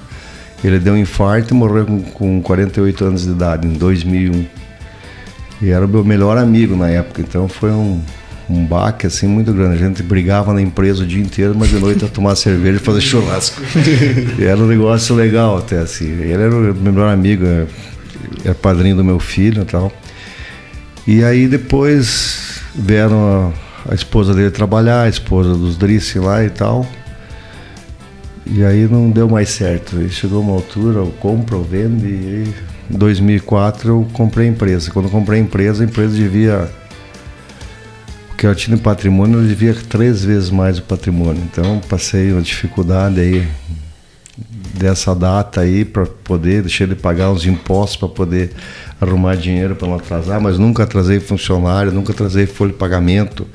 ele 0.62 0.79
deu 0.79 0.95
um 0.95 0.97
infarto 0.97 1.55
e 1.55 1.57
morreu 1.57 1.87
com, 1.87 2.03
com 2.03 2.43
48 2.43 3.05
anos 3.05 3.23
de 3.23 3.31
idade, 3.31 3.67
em 3.67 3.73
2001. 3.73 4.47
E 5.62 5.71
era 5.71 5.85
o 5.87 5.88
meu 5.88 6.05
melhor 6.05 6.37
amigo 6.37 6.77
na 6.77 6.88
época, 6.88 7.23
então 7.23 7.49
foi 7.49 7.71
um, 7.71 8.03
um 8.49 8.65
baque 8.65 9.07
assim 9.07 9.27
muito 9.27 9.53
grande. 9.53 9.83
A 9.83 9.89
gente 9.89 10.03
brigava 10.03 10.53
na 10.53 10.61
empresa 10.61 11.03
o 11.03 11.07
dia 11.07 11.23
inteiro, 11.23 11.55
mas 11.57 11.71
de 11.71 11.79
noite 11.79 12.05
a 12.05 12.09
tomar 12.09 12.37
cerveja 12.37 12.77
e 12.77 12.81
fazer 12.81 13.01
churrasco. 13.01 13.63
e 14.39 14.45
era 14.45 14.59
um 14.59 14.67
negócio 14.67 15.15
legal 15.15 15.59
até 15.59 15.79
assim. 15.79 16.07
Ele 16.07 16.33
era 16.33 16.55
o 16.55 16.61
meu 16.61 16.75
melhor 16.75 17.13
amigo, 17.13 17.45
era 17.45 17.67
é 18.45 18.55
padrinho 18.55 18.97
do 18.97 19.05
meu 19.05 19.19
filho 19.19 19.63
e 19.63 19.65
tal. 19.65 19.93
E 21.07 21.25
aí 21.25 21.49
depois 21.49 22.61
vieram 22.75 23.53
a, 23.87 23.93
a 23.93 23.95
esposa 23.95 24.35
dele 24.35 24.51
trabalhar, 24.51 25.03
a 25.03 25.09
esposa 25.09 25.55
dos 25.55 25.77
Drice 25.77 26.19
lá 26.19 26.45
e 26.45 26.51
tal. 26.51 26.87
E 28.47 28.63
aí 28.63 28.87
não 28.87 29.11
deu 29.11 29.29
mais 29.29 29.49
certo. 29.49 30.01
E 30.01 30.11
chegou 30.11 30.43
uma 30.43 30.53
altura, 30.53 30.99
eu 30.99 31.15
compro, 31.21 31.59
eu 31.59 31.65
vendo 31.65 32.07
e 32.07 32.45
em 32.91 32.99
2004 32.99 33.89
eu 33.89 34.07
comprei 34.13 34.49
a 34.49 34.51
empresa. 34.51 34.91
Quando 34.91 35.07
eu 35.07 35.11
comprei 35.11 35.41
a 35.41 35.43
empresa, 35.43 35.83
a 35.83 35.87
empresa 35.87 36.15
devia 36.15 36.71
que 38.45 38.49
eu 38.49 38.55
tinha 38.55 38.77
em 38.77 38.79
patrimônio, 38.79 39.41
eu 39.41 39.47
devia 39.49 39.73
três 39.73 40.23
vezes 40.23 40.51
mais 40.51 40.77
o 40.77 40.83
patrimônio. 40.83 41.43
Então 41.51 41.81
passei 41.89 42.31
uma 42.31 42.43
dificuldade 42.43 43.19
aí 43.19 43.49
dessa 44.75 45.15
data 45.15 45.63
aí 45.63 45.83
para 45.83 46.05
poder 46.05 46.61
deixar 46.61 46.87
de 46.87 46.95
pagar 46.95 47.31
os 47.31 47.47
impostos 47.47 47.97
para 47.97 48.09
poder 48.09 48.51
arrumar 49.01 49.37
dinheiro 49.37 49.75
para 49.75 49.89
não 49.89 49.97
atrasar, 49.97 50.43
mas 50.43 50.59
nunca 50.59 50.83
atrasei 50.83 51.21
funcionário, 51.21 51.91
nunca 51.91 52.13
atrasei 52.13 52.45
folha 52.45 52.73
de 52.73 52.77
pagamento 52.77 53.47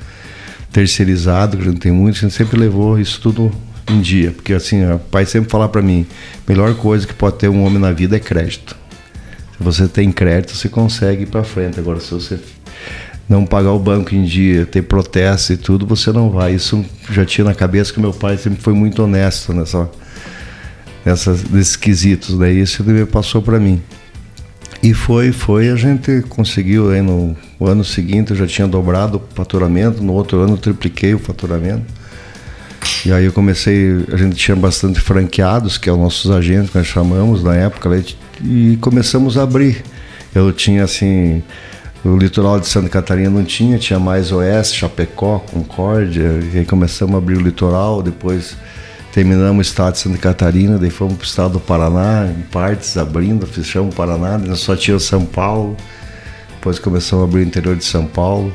terceirizado, 0.72 1.56
que 1.56 1.62
a 1.62 1.70
gente 1.70 1.80
tem 1.80 1.92
muito, 1.92 2.16
a 2.16 2.20
gente 2.22 2.34
sempre 2.34 2.58
levou 2.58 2.98
isso 2.98 3.20
tudo 3.20 3.48
em 3.88 4.00
dia, 4.00 4.32
porque 4.32 4.52
assim, 4.52 4.84
o 4.90 4.98
pai 4.98 5.24
sempre 5.24 5.50
fala 5.50 5.68
para 5.68 5.82
mim, 5.82 6.04
melhor 6.48 6.74
coisa 6.74 7.06
que 7.06 7.14
pode 7.14 7.36
ter 7.36 7.48
um 7.48 7.64
homem 7.64 7.78
na 7.78 7.92
vida 7.92 8.16
é 8.16 8.18
crédito. 8.18 8.76
Se 9.56 9.62
você 9.62 9.86
tem 9.86 10.10
crédito, 10.10 10.56
você 10.56 10.68
consegue 10.68 11.22
ir 11.22 11.26
para 11.26 11.44
frente. 11.44 11.78
Agora, 11.78 12.00
se 12.00 12.10
você 12.10 12.40
não 13.30 13.46
pagar 13.46 13.70
o 13.70 13.78
banco 13.78 14.12
em 14.12 14.24
dia, 14.24 14.66
ter 14.66 14.82
protesto 14.82 15.52
e 15.52 15.56
tudo, 15.56 15.86
você 15.86 16.12
não 16.12 16.30
vai. 16.30 16.52
Isso 16.52 16.84
já 17.10 17.24
tinha 17.24 17.44
na 17.44 17.54
cabeça 17.54 17.92
que 17.92 18.00
meu 18.00 18.12
pai 18.12 18.36
sempre 18.36 18.60
foi 18.60 18.74
muito 18.74 19.02
honesto 19.02 19.54
nessa 19.54 19.88
nessas, 21.04 21.44
nesses 21.44 21.76
quesitos. 21.76 22.36
Daí 22.36 22.56
né? 22.56 22.62
isso 22.62 22.84
ele 22.86 23.06
passou 23.06 23.40
para 23.40 23.58
mim. 23.60 23.80
E 24.82 24.94
foi, 24.94 25.30
foi, 25.30 25.68
a 25.68 25.76
gente 25.76 26.22
conseguiu 26.28 26.90
aí 26.90 27.02
no 27.02 27.36
ano 27.60 27.84
seguinte 27.84 28.30
eu 28.30 28.36
já 28.36 28.46
tinha 28.46 28.66
dobrado 28.66 29.18
o 29.18 29.34
faturamento, 29.34 30.02
no 30.02 30.14
outro 30.14 30.40
ano 30.40 30.56
tripliquei 30.56 31.14
o 31.14 31.18
faturamento. 31.18 31.84
E 33.04 33.12
aí 33.12 33.26
eu 33.26 33.32
comecei, 33.32 34.04
a 34.10 34.16
gente 34.16 34.36
tinha 34.36 34.56
bastante 34.56 34.98
franqueados, 34.98 35.78
que 35.78 35.88
é 35.88 35.92
os 35.92 35.98
nossos 35.98 36.30
agentes 36.30 36.70
que 36.70 36.78
nós 36.78 36.86
chamamos 36.86 37.44
na 37.44 37.54
época, 37.54 37.90
e 38.42 38.78
começamos 38.80 39.36
a 39.38 39.42
abrir. 39.42 39.84
Eu 40.34 40.50
tinha 40.52 40.84
assim, 40.84 41.42
o 42.04 42.16
litoral 42.16 42.58
de 42.58 42.68
Santa 42.68 42.88
Catarina 42.88 43.30
não 43.30 43.44
tinha, 43.44 43.78
tinha 43.78 43.98
mais 43.98 44.32
Oeste, 44.32 44.78
Chapecó, 44.78 45.38
Concórdia, 45.38 46.40
e 46.52 46.58
aí 46.58 46.64
começamos 46.64 47.14
a 47.14 47.18
abrir 47.18 47.36
o 47.36 47.40
litoral, 47.40 48.02
depois 48.02 48.56
Terminamos 49.12 49.58
o 49.58 49.68
estado 49.68 49.94
de 49.94 49.98
Santa 49.98 50.18
Catarina, 50.18 50.78
daí 50.78 50.88
fomos 50.88 51.14
para 51.14 51.24
o 51.24 51.26
estado 51.26 51.52
do 51.54 51.60
Paraná, 51.60 52.28
em 52.30 52.42
partes, 52.42 52.96
abrindo, 52.96 53.44
fechamos 53.44 53.92
o 53.92 53.96
Paraná, 53.96 54.38
só 54.54 54.76
tinha 54.76 54.98
São 55.00 55.24
Paulo. 55.24 55.76
Depois 56.54 56.78
começamos 56.78 57.24
a 57.24 57.28
abrir 57.28 57.40
o 57.40 57.44
interior 57.44 57.74
de 57.74 57.84
São 57.84 58.06
Paulo. 58.06 58.54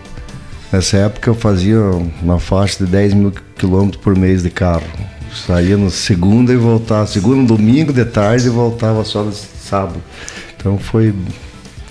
Nessa 0.71 0.97
época 0.97 1.29
eu 1.29 1.36
fazia 1.36 1.77
uma 2.21 2.39
faixa 2.39 2.86
de 2.86 2.89
10 2.89 3.13
mil 3.15 3.34
quilômetros 3.58 4.01
por 4.01 4.15
mês 4.15 4.43
de 4.43 4.49
carro. 4.49 4.88
Saía 5.45 5.75
no 5.75 5.91
segunda 5.91 6.53
e 6.53 6.55
voltava, 6.55 7.05
segundo 7.05 7.45
domingo 7.45 7.91
de 7.91 8.05
tarde 8.05 8.47
e 8.47 8.49
voltava 8.49 9.03
só 9.03 9.23
no 9.23 9.34
sábado. 9.34 10.01
Então 10.55 10.77
foi, 10.77 11.13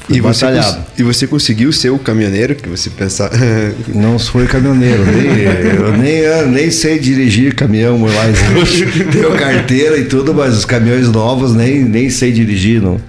foi 0.07 0.17
E 0.17 0.21
você, 0.21 0.45
batalhado. 0.45 0.77
cons- 0.77 0.87
e 0.99 1.03
você 1.03 1.27
conseguiu 1.27 1.73
ser 1.73 1.90
o 1.90 1.99
caminhoneiro 1.99 2.55
que 2.55 2.69
você 2.69 2.90
pensava. 2.90 3.35
Não 3.95 4.19
fui 4.19 4.47
caminhoneiro, 4.47 5.05
nem, 5.07 5.27
eu 5.75 5.97
nem, 5.97 6.12
eu 6.19 6.49
nem 6.49 6.71
sei 6.71 6.99
dirigir 6.99 7.55
caminhão, 7.55 7.99
mas 7.99 8.38
tenho 9.12 9.33
carteira 9.37 9.97
e 9.99 10.05
tudo, 10.05 10.35
mas 10.35 10.55
os 10.57 10.64
caminhões 10.64 11.09
novos 11.09 11.55
nem, 11.55 11.83
nem 11.85 12.11
sei 12.11 12.33
dirigir. 12.33 12.81
Não. 12.83 13.01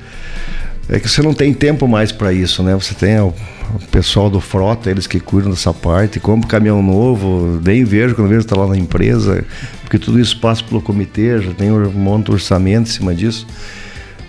É 0.88 1.00
que 1.00 1.10
você 1.10 1.22
não 1.24 1.34
tem 1.34 1.52
tempo 1.52 1.88
mais 1.88 2.12
para 2.12 2.32
isso, 2.32 2.62
né? 2.62 2.76
Você 2.76 2.94
tem 2.94 3.20
o, 3.20 3.34
o 3.74 3.80
pessoal 3.92 4.30
do 4.30 4.40
frota, 4.40 4.90
eles 4.92 5.08
que 5.08 5.20
cuidam 5.20 5.50
dessa 5.50 5.74
parte, 5.74 6.20
compra 6.20 6.48
caminhão 6.48 6.82
novo, 6.84 7.60
nem 7.66 7.84
vejo 7.84 8.14
quando 8.14 8.28
vejo 8.30 8.42
está 8.42 8.56
lá 8.56 8.68
na 8.68 8.78
empresa, 8.78 9.44
porque 9.82 9.98
tudo 9.98 10.20
isso 10.20 10.40
passa 10.40 10.64
pelo 10.64 10.80
comitê, 10.80 11.42
já 11.42 11.52
tem 11.54 11.72
um 11.72 11.90
monte 11.92 12.28
de 12.28 12.34
orçamento 12.34 12.88
em 12.88 12.92
cima 12.94 13.16
disso. 13.16 13.48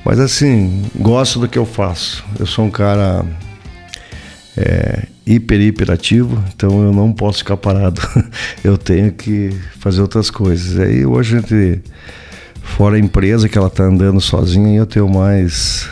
Mas 0.06 0.20
assim, 0.20 0.84
gosto 0.94 1.40
do 1.40 1.48
que 1.48 1.58
eu 1.58 1.66
faço. 1.66 2.24
Eu 2.38 2.46
sou 2.46 2.64
um 2.64 2.70
cara 2.70 3.26
é, 4.56 5.08
hiper, 5.26 5.60
hiperativo, 5.60 6.44
então 6.54 6.80
eu 6.80 6.92
não 6.92 7.12
posso 7.12 7.38
ficar 7.38 7.56
parado. 7.56 8.00
eu 8.62 8.78
tenho 8.78 9.10
que 9.10 9.50
fazer 9.80 10.00
outras 10.00 10.30
coisas. 10.30 10.78
Aí 10.78 11.04
hoje 11.04 11.36
a 11.36 11.40
gente, 11.40 11.82
fora 12.62 12.94
a 12.94 13.00
empresa 13.00 13.48
que 13.48 13.58
ela 13.58 13.66
está 13.66 13.82
andando 13.82 14.20
sozinha, 14.20 14.78
eu 14.78 14.86
tenho 14.86 15.08
mais 15.08 15.88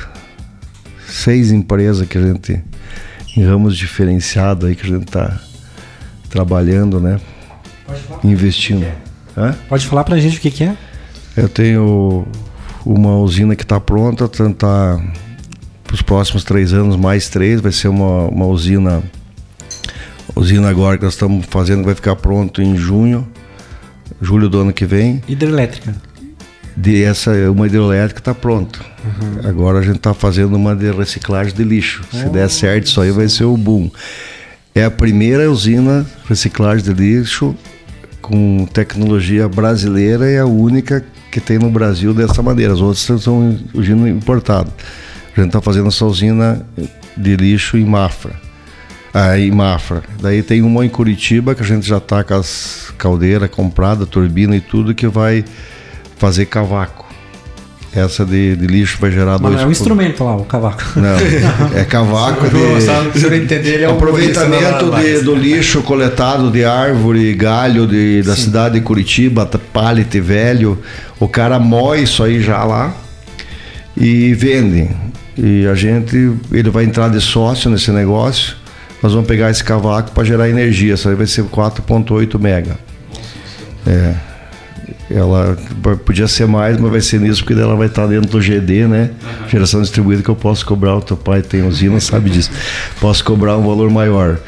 seis 1.08 1.50
empresas 1.50 2.06
que 2.06 2.16
a 2.16 2.22
gente, 2.22 2.62
em 3.36 3.44
ramos 3.44 3.76
diferenciados 3.76 4.68
aí 4.68 4.76
que 4.76 4.86
a 4.86 4.90
gente 4.90 5.08
está 5.08 5.40
trabalhando, 6.30 7.00
né? 7.00 7.20
Investindo. 8.22 8.86
Hã? 9.36 9.56
Pode 9.68 9.84
falar 9.88 10.04
pra 10.04 10.16
gente 10.18 10.38
o 10.38 10.40
que, 10.40 10.52
que 10.52 10.62
é? 10.62 10.76
Eu 11.36 11.48
tenho 11.48 12.24
uma 12.84 13.16
usina 13.16 13.56
que 13.56 13.62
está 13.62 13.80
pronta, 13.80 14.28
tentar 14.28 15.02
para 15.84 15.94
os 15.94 16.02
próximos 16.02 16.44
três 16.44 16.72
anos, 16.72 16.96
mais 16.96 17.28
três, 17.28 17.60
vai 17.60 17.72
ser 17.72 17.88
uma, 17.88 18.26
uma 18.28 18.46
usina. 18.46 19.02
Usina 20.34 20.68
agora 20.68 20.98
que 20.98 21.04
nós 21.04 21.14
estamos 21.14 21.46
fazendo, 21.46 21.84
vai 21.84 21.94
ficar 21.94 22.16
pronto 22.16 22.60
em 22.60 22.76
junho, 22.76 23.26
julho 24.20 24.48
do 24.48 24.60
ano 24.60 24.72
que 24.72 24.84
vem. 24.84 25.22
Hidrelétrica. 25.28 25.94
De 26.76 27.04
essa, 27.04 27.30
uma 27.52 27.66
hidrelétrica 27.66 28.20
está 28.20 28.34
pronta. 28.34 28.80
Agora 29.44 29.78
a 29.78 29.82
gente 29.82 29.96
está 29.96 30.12
fazendo 30.12 30.56
uma 30.56 30.74
de 30.74 30.90
reciclagem 30.90 31.54
de 31.54 31.62
lixo. 31.62 32.02
Se 32.10 32.28
der 32.30 32.50
certo, 32.50 32.86
isso 32.86 33.00
aí 33.00 33.12
vai 33.12 33.28
ser 33.28 33.44
o 33.44 33.56
boom. 33.56 33.88
É 34.74 34.84
a 34.84 34.90
primeira 34.90 35.48
usina 35.48 36.04
reciclagem 36.28 36.82
de 36.82 36.92
lixo 36.92 37.54
com 38.24 38.64
tecnologia 38.72 39.46
brasileira 39.46 40.30
e 40.30 40.38
a 40.38 40.46
única 40.46 41.04
que 41.30 41.38
tem 41.38 41.58
no 41.58 41.68
Brasil 41.68 42.14
dessa 42.14 42.42
maneira. 42.42 42.72
As 42.72 42.80
outras 42.80 43.22
são 43.22 43.58
usina 43.74 44.08
importada. 44.08 44.70
A 45.36 45.40
gente 45.40 45.48
está 45.48 45.60
fazendo 45.60 45.88
essa 45.88 46.06
usina 46.06 46.64
de 47.14 47.36
lixo 47.36 47.76
em 47.76 47.84
Mafra. 47.84 48.32
Ah, 49.12 49.38
em 49.38 49.50
Mafra. 49.50 50.02
Daí 50.22 50.42
tem 50.42 50.62
uma 50.62 50.86
em 50.86 50.88
Curitiba 50.88 51.54
que 51.54 51.62
a 51.62 51.66
gente 51.66 51.86
já 51.86 51.98
está 51.98 52.24
com 52.24 52.32
as 52.32 52.94
caldeiras 52.96 53.50
compradas, 53.50 54.08
turbina 54.08 54.56
e 54.56 54.60
tudo, 54.60 54.94
que 54.94 55.06
vai 55.06 55.44
fazer 56.16 56.46
cavaco. 56.46 57.03
Essa 57.94 58.24
de, 58.24 58.56
de 58.56 58.66
lixo 58.66 58.98
vai 59.00 59.10
gerar 59.10 59.32
Mas 59.32 59.40
dois. 59.42 59.54
não 59.54 59.62
é 59.62 59.66
um 59.66 59.70
instrumento 59.70 60.24
lá, 60.24 60.34
o 60.36 60.44
cavaco. 60.44 60.82
Não, 60.96 61.78
é 61.78 61.84
cavaco 61.88 62.48
de. 62.48 62.82
Se 63.20 63.24
eu 63.24 63.30
não 63.30 63.36
entender, 63.36 63.74
ele 63.74 63.84
é 63.84 63.88
um 63.88 63.92
Aproveitamento 63.92 64.90
de- 64.90 65.20
do 65.20 65.34
lixo 65.34 65.80
coletado 65.82 66.50
de 66.50 66.64
árvore, 66.64 67.32
galho 67.34 67.86
de, 67.86 68.22
da 68.22 68.34
cidade 68.34 68.74
de 68.74 68.80
Curitiba, 68.80 69.46
pallet 69.72 70.18
velho. 70.20 70.76
O 71.20 71.28
cara 71.28 71.58
moe 71.60 72.02
isso 72.02 72.22
aí 72.24 72.42
já 72.42 72.64
lá 72.64 72.92
e 73.96 74.34
vende. 74.34 74.90
E 75.36 75.66
a 75.66 75.74
gente, 75.74 76.32
ele 76.52 76.70
vai 76.70 76.84
entrar 76.84 77.08
de 77.10 77.20
sócio 77.20 77.70
nesse 77.70 77.90
negócio. 77.92 78.56
Nós 79.02 79.12
vamos 79.12 79.28
pegar 79.28 79.50
esse 79.50 79.62
cavaco 79.62 80.10
para 80.12 80.24
gerar 80.24 80.48
energia. 80.48 80.94
Isso 80.94 81.08
aí 81.08 81.14
vai 81.14 81.26
ser 81.26 81.44
4,8 81.44 82.40
mega. 82.40 82.76
É. 83.86 84.14
Ela 85.10 85.56
podia 86.04 86.26
ser 86.26 86.46
mais, 86.46 86.78
mas 86.78 86.90
vai 86.90 87.00
ser 87.00 87.20
nisso, 87.20 87.44
porque 87.44 87.60
ela 87.60 87.76
vai 87.76 87.88
estar 87.88 88.06
dentro 88.06 88.30
do 88.30 88.40
GD, 88.40 88.86
né? 88.86 89.10
Geração 89.48 89.82
distribuída 89.82 90.22
que 90.22 90.28
eu 90.28 90.36
posso 90.36 90.64
cobrar. 90.64 90.96
O 90.96 91.02
teu 91.02 91.16
pai 91.16 91.42
tem 91.42 91.66
usina, 91.66 92.00
sabe 92.00 92.30
disso. 92.30 92.50
Posso 93.00 93.22
cobrar 93.22 93.58
um 93.58 93.66
valor 93.66 93.90
maior. 93.90 94.38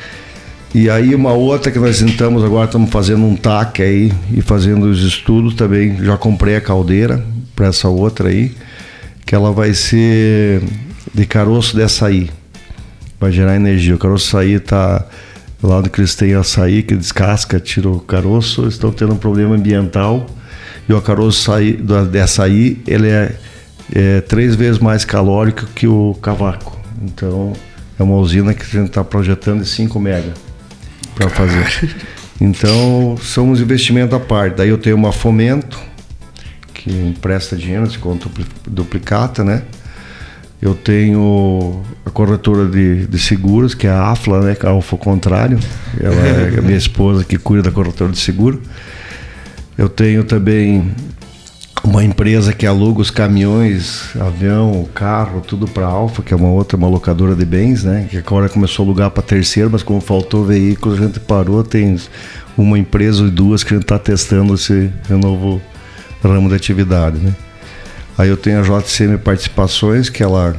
E 0.75 0.90
aí 0.90 1.14
uma 1.14 1.33
outra 1.33 1.71
que 1.71 1.79
nós 1.79 1.99
tentamos 1.99 2.42
agora, 2.45 2.66
estamos 2.66 2.90
fazendo 2.90 3.25
um 3.25 3.37
TAC 3.37 3.83
aí 3.83 4.12
e 4.33 4.40
fazendo 4.42 4.85
os 4.87 5.03
estudos 5.03 5.55
também. 5.55 6.03
Já 6.03 6.16
comprei 6.16 6.57
a 6.57 6.61
caldeira 6.61 7.25
para 7.55 7.69
essa 7.69 7.88
outra 7.88 8.29
aí, 8.29 8.55
que 9.25 9.35
ela 9.35 9.53
vai 9.53 9.75
ser 9.75 10.62
de 11.14 11.27
caroço 11.27 11.77
de 11.77 11.83
açaí. 11.83 12.31
Vai 13.21 13.33
gerar 13.33 13.57
energia. 13.57 13.95
O 13.95 13.99
caroço 13.99 14.25
de 14.25 14.37
açaí 14.37 14.53
está 14.55 15.05
lá 15.62 15.79
onde 15.79 15.90
eles 15.97 16.14
têm 16.14 16.35
açaí, 16.35 16.83
que 16.83 16.95
descasca, 16.95 17.59
tira 17.61 17.88
o 17.88 18.01
caroço, 18.01 18.66
estão 18.69 18.90
tendo 18.90 19.14
um 19.14 19.19
problema 19.19 19.55
ambiental. 19.55 20.27
E 20.88 20.92
o 20.92 20.99
açaí, 21.29 21.72
do- 21.72 22.07
de 22.07 22.20
açaí, 22.20 22.81
ele 22.87 23.09
é, 23.09 23.35
é 23.92 24.20
três 24.20 24.55
vezes 24.55 24.79
mais 24.79 25.05
calórico 25.05 25.66
que 25.75 25.87
o 25.87 26.14
cavaco. 26.22 26.79
Então, 27.03 27.53
é 27.99 28.03
uma 28.03 28.16
usina 28.16 28.55
que 28.55 28.62
a 28.62 28.66
gente 28.81 28.88
está 28.88 29.03
projetando 29.05 29.62
de 29.62 29.68
5 29.68 29.99
mega 29.99 30.33
para 31.14 31.29
fazer. 31.29 31.96
Então, 32.40 33.16
são 33.22 33.51
uns 33.51 33.61
investimentos 33.61 34.14
à 34.14 34.20
parte. 34.20 34.57
Daí 34.57 34.68
eu 34.68 34.79
tenho 34.79 34.96
uma 34.96 35.11
Fomento, 35.12 35.79
que 36.75 36.90
empresta 36.90 37.57
dinheiro, 37.57 37.90
se 37.90 37.99
conta 37.99 38.29
dupli- 38.29 38.46
duplicata, 38.68 39.42
né? 39.42 39.62
Eu 40.61 40.75
tenho 40.75 41.83
a 42.05 42.11
corretora 42.11 42.66
de, 42.66 43.07
de 43.07 43.18
seguros, 43.18 43.75
que 43.75 43.87
é 43.87 43.90
a 43.90 44.11
AFLA, 44.11 44.40
né? 44.40 44.55
Que 44.55 44.64
é 44.66 44.68
a 44.68 44.72
Alfa 44.72 44.96
Contrário. 44.96 45.59
Ela 46.01 46.14
é 46.14 46.59
a 46.59 46.62
minha 46.62 46.77
esposa 46.79 47.25
que 47.25 47.37
cuida 47.38 47.64
da 47.64 47.70
corretora 47.70 48.11
de 48.12 48.18
seguro. 48.18 48.62
Eu 49.77 49.89
tenho 49.89 50.25
também 50.25 50.91
uma 51.85 52.03
empresa 52.03 52.53
que 52.53 52.67
aluga 52.67 53.01
os 53.01 53.11
caminhões, 53.11 54.17
avião, 54.19 54.89
carro, 54.95 55.41
tudo 55.41 55.69
para 55.69 55.87
Alfa, 55.87 56.23
que 56.23 56.33
é 56.33 56.37
uma 56.37 56.49
outra, 56.49 56.77
uma 56.77 56.89
locadora 56.89 57.35
de 57.35 57.45
bens, 57.45 57.85
né? 57.85 58.09
Que 58.11 58.19
agora 58.19 58.49
começou 58.49 58.83
a 58.83 58.87
alugar 58.87 59.11
para 59.11 59.23
terceiro, 59.23 59.71
mas 59.71 59.83
como 59.83 60.01
faltou 60.01 60.45
veículo, 60.45 60.95
a 60.95 60.99
gente 60.99 61.21
parou. 61.21 61.62
Tem 61.62 61.97
uma 62.57 62.79
empresa 62.79 63.25
e 63.25 63.31
duas 63.31 63.62
que 63.62 63.75
a 63.75 63.77
gente 63.77 63.85
está 63.85 63.99
testando 63.99 64.55
esse 64.55 64.91
novo 65.09 65.61
ramo 66.23 66.49
de 66.49 66.55
atividade, 66.55 67.19
né? 67.19 67.35
Aí 68.19 68.29
eu 68.31 68.37
tenho 68.37 68.59
a 68.59 68.62
JCM 68.62 69.19
Participações, 69.19 70.09
que 70.09 70.23
ela 70.23 70.57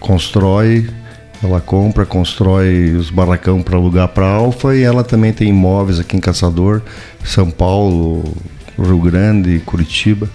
constrói, 0.00 0.88
ela 1.46 1.60
compra, 1.60 2.04
constrói 2.04 2.92
os 2.92 3.08
barracão 3.08 3.62
para 3.62 3.76
alugar 3.76 4.08
para 4.08 4.26
Alfa 4.26 4.74
e 4.74 4.82
ela 4.82 5.04
também 5.04 5.32
tem 5.32 5.48
imóveis 5.48 6.00
aqui 6.00 6.16
em 6.16 6.20
Caçador, 6.20 6.82
São 7.24 7.50
Paulo, 7.50 8.24
Rio 8.78 8.98
Grande, 8.98 9.60
Curitiba. 9.60 10.28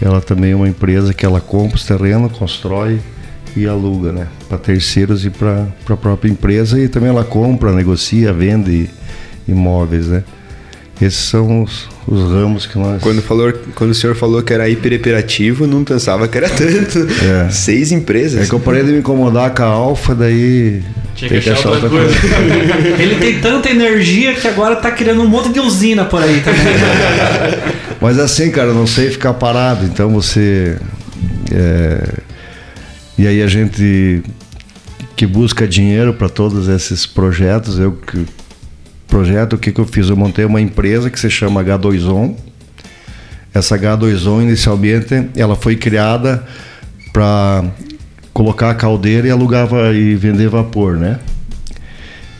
Ela 0.00 0.20
também 0.20 0.52
é 0.52 0.56
uma 0.56 0.68
empresa 0.68 1.12
que 1.12 1.26
ela 1.26 1.40
compra 1.40 1.76
os 1.76 1.84
terrenos, 1.84 2.32
constrói 2.32 3.00
e 3.56 3.66
aluga, 3.66 4.12
né? 4.12 4.28
Para 4.48 4.58
terceiros 4.58 5.24
e 5.24 5.30
para 5.30 5.66
a 5.88 5.96
própria 5.96 6.30
empresa 6.30 6.78
e 6.78 6.88
também 6.88 7.08
ela 7.08 7.24
compra, 7.24 7.72
negocia, 7.72 8.32
vende 8.32 8.88
imóveis, 9.48 10.06
né? 10.06 10.22
Esses 11.00 11.28
são 11.28 11.62
os, 11.62 11.88
os 12.08 12.30
ramos 12.32 12.64
que 12.64 12.78
nós 12.78 13.02
Quando, 13.02 13.20
falou, 13.20 13.52
quando 13.74 13.90
o 13.90 13.94
senhor 13.94 14.16
falou 14.16 14.42
que 14.42 14.52
era 14.52 14.66
hiper 14.68 14.94
hiperativo, 14.94 15.66
não 15.66 15.84
pensava 15.84 16.26
que 16.26 16.38
era 16.38 16.48
tanto. 16.48 17.06
É. 17.22 17.50
Seis 17.50 17.92
empresas. 17.92 18.42
É 18.42 18.46
que 18.46 18.52
eu 18.54 18.60
parei 18.60 18.82
de 18.82 18.92
me 18.92 18.98
incomodar 19.00 19.54
com 19.54 19.62
a 19.62 19.66
Alfa, 19.66 20.14
daí. 20.14 20.82
Tinha 21.14 21.40
que 21.40 21.50
achar 21.50 21.68
outra 21.68 21.88
coisa. 21.90 22.14
Ele 22.98 23.16
tem 23.16 23.40
tanta 23.40 23.70
energia 23.70 24.34
que 24.34 24.48
agora 24.48 24.76
tá 24.76 24.90
criando 24.90 25.22
um 25.22 25.28
monte 25.28 25.50
de 25.50 25.60
usina 25.60 26.04
por 26.06 26.22
aí 26.22 26.40
também. 26.40 26.62
Mas 28.00 28.18
assim, 28.18 28.50
cara, 28.50 28.72
não 28.72 28.86
sei 28.86 29.10
ficar 29.10 29.34
parado, 29.34 29.84
então 29.84 30.10
você. 30.10 30.76
é, 31.52 32.08
E 33.18 33.26
aí 33.26 33.42
a 33.42 33.46
gente 33.46 34.22
que 35.14 35.26
busca 35.26 35.66
dinheiro 35.66 36.12
para 36.12 36.28
todos 36.28 36.68
esses 36.68 37.04
projetos, 37.04 37.78
eu 37.78 37.92
que. 37.92 38.24
Projeto, 39.08 39.54
o 39.54 39.58
que, 39.58 39.72
que 39.72 39.80
eu 39.80 39.86
fiz? 39.86 40.08
Eu 40.08 40.16
montei 40.16 40.44
uma 40.44 40.60
empresa 40.60 41.10
que 41.10 41.18
se 41.18 41.30
chama 41.30 41.64
H2On. 41.64 42.34
Essa 43.54 43.78
H2On, 43.78 44.42
inicialmente, 44.42 45.30
ela 45.36 45.56
foi 45.56 45.76
criada 45.76 46.44
para 47.12 47.64
colocar 48.32 48.70
a 48.70 48.74
caldeira 48.74 49.26
e 49.26 49.30
alugava 49.30 49.94
e 49.94 50.14
vender 50.14 50.48
vapor, 50.48 50.96
né? 50.96 51.18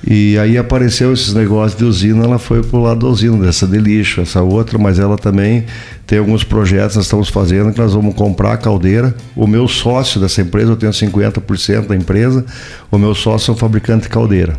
E 0.09 0.39
aí 0.39 0.57
apareceu 0.57 1.13
esses 1.13 1.35
negócios 1.35 1.77
de 1.77 1.85
usina, 1.85 2.25
ela 2.25 2.39
foi 2.39 2.63
pro 2.63 2.81
lado 2.81 3.01
da 3.01 3.07
usina, 3.09 3.45
dessa 3.45 3.67
de 3.67 3.77
lixo, 3.77 4.21
essa 4.21 4.41
outra, 4.41 4.79
mas 4.79 5.01
ela 5.01 5.17
também 5.19 5.65
tem 6.07 6.21
alguns 6.21 6.45
projetos 6.45 6.93
que 6.93 6.99
nós 6.99 7.07
estamos 7.07 7.29
fazendo 7.29 7.73
que 7.73 7.81
nós 7.81 7.93
vamos 7.93 8.15
comprar 8.15 8.53
a 8.53 8.57
caldeira. 8.57 9.17
O 9.35 9.49
meu 9.49 9.67
sócio 9.67 10.21
dessa 10.21 10.41
empresa, 10.41 10.71
eu 10.71 10.77
tenho 10.77 10.93
50% 10.93 11.89
da 11.89 11.97
empresa, 11.97 12.45
o 12.89 12.99
meu 12.99 13.17
sócio 13.17 13.51
é 13.51 13.55
um 13.55 13.57
fabricante 13.57 14.03
de 14.03 14.09
caldeira. 14.11 14.57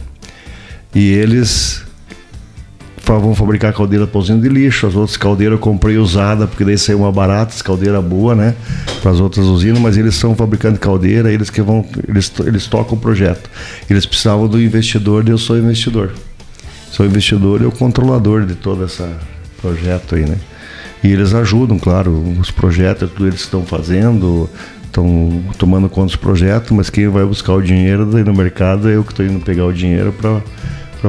E 0.93 1.13
eles 1.13 1.86
vão 3.13 3.33
fabricar 3.33 3.73
caldeira 3.73 4.05
para 4.05 4.19
usina 4.19 4.41
de 4.41 4.49
lixo, 4.49 4.87
as 4.87 4.95
outras 4.95 5.15
caldeiras 5.15 5.53
eu 5.53 5.59
comprei 5.59 5.97
usada, 5.97 6.47
porque 6.47 6.65
daí 6.65 6.77
saiu 6.77 6.99
uma 6.99 7.11
barata, 7.11 7.55
caldeira 7.63 8.01
boa, 8.01 8.35
né? 8.35 8.55
Para 9.01 9.11
as 9.11 9.19
outras 9.19 9.45
usinas, 9.45 9.79
mas 9.79 9.97
eles 9.97 10.15
são 10.15 10.35
fabricantes 10.35 10.79
de 10.79 10.83
caldeira, 10.83 11.31
eles 11.31 11.49
que 11.49 11.61
vão, 11.61 11.85
eles, 12.07 12.31
eles 12.45 12.67
tocam 12.67 12.97
o 12.97 12.99
projeto. 12.99 13.49
Eles 13.89 14.05
precisavam 14.05 14.47
do 14.47 14.61
investidor 14.61 15.27
eu 15.27 15.37
sou 15.37 15.57
investidor. 15.57 16.11
Sou 16.91 17.05
investidor 17.05 17.61
e 17.61 17.65
o 17.65 17.71
controlador 17.71 18.45
de 18.45 18.55
todo 18.55 18.85
esse 18.85 19.03
projeto 19.61 20.15
aí, 20.15 20.25
né? 20.25 20.37
E 21.03 21.11
eles 21.11 21.33
ajudam, 21.33 21.77
claro, 21.77 22.11
os 22.39 22.49
projetos, 22.49 23.09
tudo 23.11 23.27
eles 23.27 23.41
estão 23.41 23.63
fazendo, 23.63 24.49
estão 24.83 25.43
tomando 25.57 25.87
conta 25.87 26.07
dos 26.07 26.15
projetos, 26.15 26.71
mas 26.71 26.89
quem 26.89 27.07
vai 27.07 27.23
buscar 27.23 27.53
o 27.53 27.61
dinheiro 27.61 28.05
daí 28.05 28.23
no 28.23 28.33
mercado 28.33 28.89
é 28.89 28.95
eu 28.95 29.03
que 29.03 29.11
estou 29.11 29.25
indo 29.25 29.39
pegar 29.39 29.65
o 29.65 29.73
dinheiro 29.73 30.11
para 30.11 30.41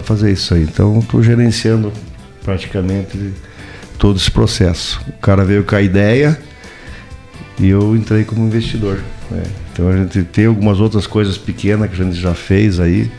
fazer 0.01 0.33
isso 0.33 0.55
aí. 0.55 0.63
Então, 0.63 0.99
estou 0.99 1.23
gerenciando 1.23 1.93
praticamente 2.45 3.33
todo 3.99 4.17
esse 4.17 4.31
processo. 4.31 5.01
O 5.09 5.21
cara 5.21 5.45
veio 5.45 5.65
com 5.65 5.75
a 5.75 5.83
ideia 5.83 6.39
e 7.59 7.69
eu 7.69 7.97
entrei 7.97 8.25
como 8.25 8.47
investidor. 8.47 9.03
né? 9.31 9.43
Então, 9.73 9.89
a 9.89 9.97
gente 9.97 10.23
tem 10.25 10.47
algumas 10.47 10.81
outras 10.81 11.07
coisas 11.07 11.37
pequenas 11.37 11.91
que 11.91 12.01
a 12.01 12.05
gente 12.05 12.21
já 12.21 12.35
fez 12.35 12.81
aí, 12.81 13.11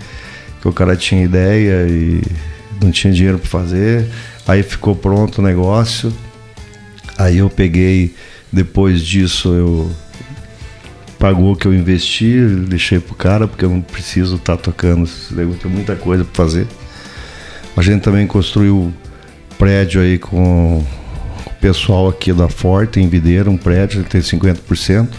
que 0.62 0.68
o 0.68 0.74
cara 0.74 0.96
tinha 0.96 1.24
ideia 1.24 1.88
e 1.88 2.22
não 2.82 2.92
tinha 2.92 3.14
dinheiro 3.14 3.40
para 3.40 3.50
fazer. 3.50 4.08
Aí 4.48 4.64
ficou 4.64 4.96
pronto 4.96 5.40
o 5.40 5.42
negócio. 5.42 6.12
Aí 7.18 7.38
eu 7.38 7.50
peguei, 7.50 8.16
depois 8.52 9.02
disso 9.02 9.54
eu 9.54 9.92
pagou 11.20 11.52
o 11.52 11.56
que 11.56 11.68
eu 11.68 11.74
investi, 11.74 12.40
deixei 12.68 13.00
pro 13.00 13.14
cara, 13.14 13.46
porque 13.46 13.66
eu 13.66 13.70
não 13.70 13.82
preciso 13.82 14.38
estar 14.38 14.56
tocando, 14.56 15.04
esse 15.04 15.36
negócio, 15.36 15.60
tem 15.60 15.70
muita 15.70 15.96
coisa 15.96 16.24
para 16.24 16.34
fazer. 16.34 16.66
A 17.76 17.82
gente 17.82 18.02
também 18.02 18.26
construiu 18.26 18.94
prédio 19.58 20.02
aí 20.02 20.18
com 20.18 20.80
o 20.80 21.50
pessoal 21.60 22.08
aqui 22.08 22.32
da 22.32 22.48
Forte, 22.48 23.02
em 23.02 23.10
Videira, 23.10 23.50
um 23.50 23.58
prédio, 23.58 24.04
tem 24.06 24.22
50%. 24.22 25.10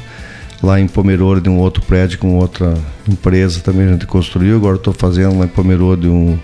Lá 0.62 0.78
em 0.78 0.86
Pomerode, 0.86 1.48
um 1.48 1.58
outro 1.58 1.82
prédio 1.82 2.18
com 2.18 2.36
outra 2.36 2.74
empresa 3.08 3.60
também 3.60 3.86
a 3.86 3.92
gente 3.92 4.06
construiu. 4.06 4.56
Agora 4.56 4.76
estou 4.76 4.92
fazendo 4.92 5.38
lá 5.38 5.44
em 5.44 5.48
Pomerode 5.48 6.06
um 6.08 6.38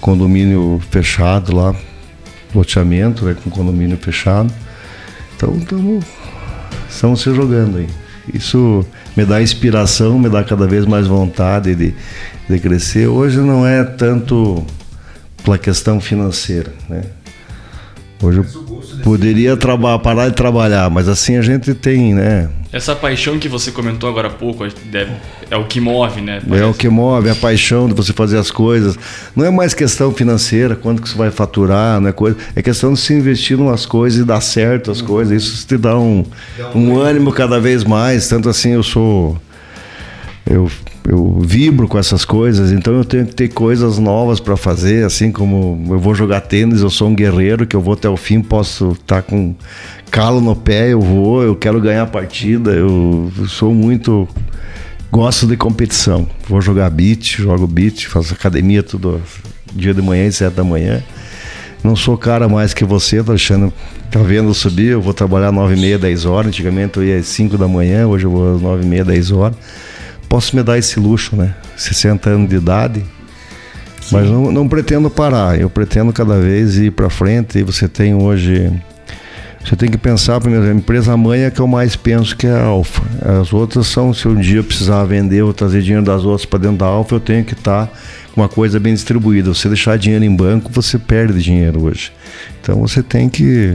condomínio 0.00 0.80
fechado 0.90 1.54
lá, 1.54 1.74
loteamento, 2.54 3.24
né, 3.24 3.36
com 3.42 3.50
condomínio 3.50 3.96
fechado. 3.96 4.52
Então 5.36 5.56
estamos 6.88 7.20
se 7.20 7.34
jogando 7.34 7.78
aí. 7.78 8.03
Isso 8.32 8.84
me 9.16 9.24
dá 9.24 9.42
inspiração, 9.42 10.18
me 10.18 10.28
dá 10.28 10.42
cada 10.42 10.66
vez 10.66 10.86
mais 10.86 11.06
vontade 11.06 11.74
de, 11.74 11.94
de 12.48 12.58
crescer. 12.58 13.06
Hoje 13.06 13.38
não 13.38 13.66
é 13.66 13.84
tanto 13.84 14.64
pela 15.42 15.58
questão 15.58 16.00
financeira, 16.00 16.72
né? 16.88 17.02
Hoje 18.22 18.42
poderia 19.04 19.54
parar 20.02 20.30
de 20.30 20.34
trabalhar, 20.34 20.88
mas 20.90 21.08
assim 21.08 21.36
a 21.36 21.42
gente 21.42 21.74
tem, 21.74 22.14
né? 22.14 22.48
Essa 22.72 22.96
paixão 22.96 23.38
que 23.38 23.48
você 23.48 23.70
comentou 23.70 24.08
agora 24.08 24.26
há 24.28 24.30
pouco 24.30 24.66
deve- 24.90 25.12
é 25.48 25.56
o 25.56 25.64
que 25.64 25.78
move, 25.80 26.20
né? 26.20 26.40
É 26.50 26.64
o 26.64 26.74
que 26.74 26.88
move, 26.88 27.28
a 27.30 27.34
paixão 27.34 27.86
de 27.86 27.94
você 27.94 28.12
fazer 28.12 28.38
as 28.38 28.50
coisas. 28.50 28.98
Não 29.36 29.44
é 29.44 29.50
mais 29.50 29.74
questão 29.74 30.10
financeira, 30.12 30.74
quanto 30.74 31.00
que 31.02 31.08
você 31.08 31.16
vai 31.16 31.30
faturar, 31.30 32.00
não 32.00 32.08
é 32.08 32.12
coisa. 32.12 32.36
É 32.56 32.62
questão 32.62 32.92
de 32.94 32.98
se 32.98 33.12
investir 33.14 33.56
em 33.56 33.60
umas 33.62 33.86
coisas 33.86 34.18
e 34.18 34.24
dar 34.24 34.40
certo 34.40 34.90
as 34.90 35.00
coisas. 35.00 35.44
Isso 35.44 35.64
te 35.66 35.76
dá 35.76 35.96
um, 35.96 36.24
um 36.74 36.98
ânimo 36.98 37.30
cada 37.30 37.60
vez 37.60 37.84
mais. 37.84 38.26
Tanto 38.26 38.48
assim 38.48 38.70
eu 38.70 38.82
sou. 38.82 39.38
Eu, 40.44 40.68
eu 41.08 41.38
vibro 41.40 41.86
com 41.86 41.98
essas 41.98 42.24
coisas, 42.24 42.72
então 42.72 42.94
eu 42.94 43.04
tenho 43.04 43.26
que 43.26 43.34
ter 43.34 43.48
coisas 43.48 43.98
novas 43.98 44.40
para 44.40 44.56
fazer, 44.56 45.04
assim 45.04 45.30
como 45.30 45.92
eu 45.92 45.98
vou 45.98 46.14
jogar 46.14 46.40
tênis, 46.40 46.80
eu 46.80 46.90
sou 46.90 47.08
um 47.08 47.14
guerreiro 47.14 47.66
que 47.66 47.76
eu 47.76 47.80
vou 47.80 47.94
até 47.94 48.08
o 48.08 48.16
fim, 48.16 48.40
posso 48.40 48.92
estar 48.92 49.22
com 49.22 49.54
calo 50.10 50.40
no 50.40 50.56
pé, 50.56 50.92
eu 50.92 51.00
vou, 51.00 51.42
eu 51.42 51.54
quero 51.54 51.80
ganhar 51.80 52.02
a 52.02 52.06
partida, 52.06 52.70
eu, 52.70 53.30
eu 53.38 53.46
sou 53.46 53.74
muito 53.74 54.28
Gosto 55.14 55.46
de 55.46 55.56
competição. 55.56 56.26
Vou 56.48 56.60
jogar 56.60 56.90
beat, 56.90 57.36
jogo 57.36 57.68
beat, 57.68 58.08
faço 58.08 58.34
academia 58.34 58.82
todo 58.82 59.22
dia 59.72 59.94
de 59.94 60.02
manhã 60.02 60.26
e 60.26 60.32
sete 60.32 60.54
da 60.54 60.64
manhã. 60.64 61.04
Não 61.84 61.94
sou 61.94 62.18
cara 62.18 62.48
mais 62.48 62.74
que 62.74 62.84
você, 62.84 63.22
tá 63.22 63.34
achando. 63.34 63.72
Tá 64.10 64.18
vendo 64.18 64.52
subir? 64.52 64.88
Eu 64.88 65.00
vou 65.00 65.14
trabalhar 65.14 65.52
nove 65.52 65.76
e 65.76 65.80
meia, 65.80 65.96
dez 66.00 66.24
horas. 66.24 66.48
Antigamente 66.48 66.96
eu 66.96 67.04
ia 67.04 67.16
às 67.16 67.26
cinco 67.26 67.56
da 67.56 67.68
manhã, 67.68 68.08
hoje 68.08 68.24
eu 68.26 68.30
vou 68.32 68.56
às 68.56 68.60
nove 68.60 68.82
e 68.82 68.86
meia, 68.86 69.04
dez 69.04 69.30
horas. 69.30 69.56
Posso 70.28 70.56
me 70.56 70.62
dar 70.62 70.78
esse 70.78 70.98
luxo, 70.98 71.36
né? 71.36 71.54
60 71.76 72.30
anos 72.30 72.48
de 72.48 72.56
idade. 72.56 73.04
Mas 74.10 74.28
não, 74.28 74.52
não 74.52 74.68
pretendo 74.68 75.08
parar. 75.08 75.58
Eu 75.58 75.70
pretendo 75.70 76.12
cada 76.12 76.38
vez 76.38 76.76
ir 76.76 76.90
para 76.90 77.08
frente. 77.08 77.58
E 77.58 77.62
você 77.62 77.88
tem 77.88 78.14
hoje 78.14 78.70
você 79.64 79.76
tem 79.76 79.90
que 79.90 79.96
pensar 79.96 80.38
primeiro, 80.40 80.66
a 80.66 80.74
empresa 80.74 81.16
mãe 81.16 81.44
é 81.44 81.50
que 81.50 81.58
eu 81.58 81.66
mais 81.66 81.96
penso 81.96 82.36
que 82.36 82.46
é 82.46 82.52
a 82.52 82.64
Alfa. 82.64 83.02
As 83.40 83.50
outras 83.50 83.86
são, 83.86 84.12
se 84.12 84.28
um 84.28 84.38
dia 84.38 84.58
eu 84.58 84.64
precisar 84.64 85.02
vender 85.04 85.40
ou 85.40 85.54
trazer 85.54 85.80
dinheiro 85.80 86.04
das 86.04 86.22
outras 86.22 86.44
para 86.44 86.58
dentro 86.58 86.76
da 86.76 86.84
Alfa, 86.84 87.14
eu 87.14 87.20
tenho 87.20 87.42
que 87.42 87.54
estar 87.54 87.90
com 88.34 88.42
uma 88.42 88.48
coisa 88.48 88.78
bem 88.78 88.92
distribuída. 88.92 89.54
Você 89.54 89.66
deixar 89.68 89.96
dinheiro 89.96 90.22
em 90.22 90.36
banco, 90.36 90.70
você 90.70 90.98
perde 90.98 91.42
dinheiro 91.42 91.82
hoje. 91.82 92.12
Então 92.60 92.78
você 92.80 93.02
tem 93.02 93.26
que 93.30 93.74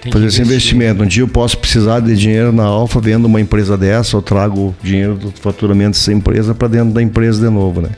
Tem 0.00 0.12
fazer 0.12 0.26
esse 0.26 0.42
investimento. 0.42 1.02
Um 1.02 1.06
dia 1.06 1.22
eu 1.22 1.28
posso 1.28 1.58
precisar 1.58 2.00
de 2.00 2.16
dinheiro 2.16 2.52
na 2.52 2.64
Alfa, 2.64 3.00
vendo 3.00 3.24
uma 3.24 3.40
empresa 3.40 3.76
dessa, 3.76 4.16
eu 4.16 4.22
trago 4.22 4.68
o 4.68 4.76
dinheiro 4.82 5.14
do 5.16 5.32
faturamento 5.32 5.98
dessa 5.98 6.12
empresa 6.12 6.54
para 6.54 6.68
dentro 6.68 6.94
da 6.94 7.02
empresa 7.02 7.44
de 7.44 7.52
novo, 7.52 7.80
né? 7.80 7.90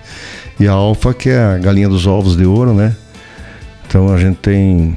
E 0.58 0.66
a 0.66 0.72
Alfa 0.72 1.12
que 1.12 1.28
é 1.28 1.38
a 1.38 1.58
galinha 1.58 1.88
dos 1.88 2.06
ovos 2.06 2.36
de 2.36 2.44
ouro, 2.44 2.72
né? 2.72 2.94
Então 3.86 4.12
a 4.12 4.18
gente 4.18 4.36
tem 4.36 4.96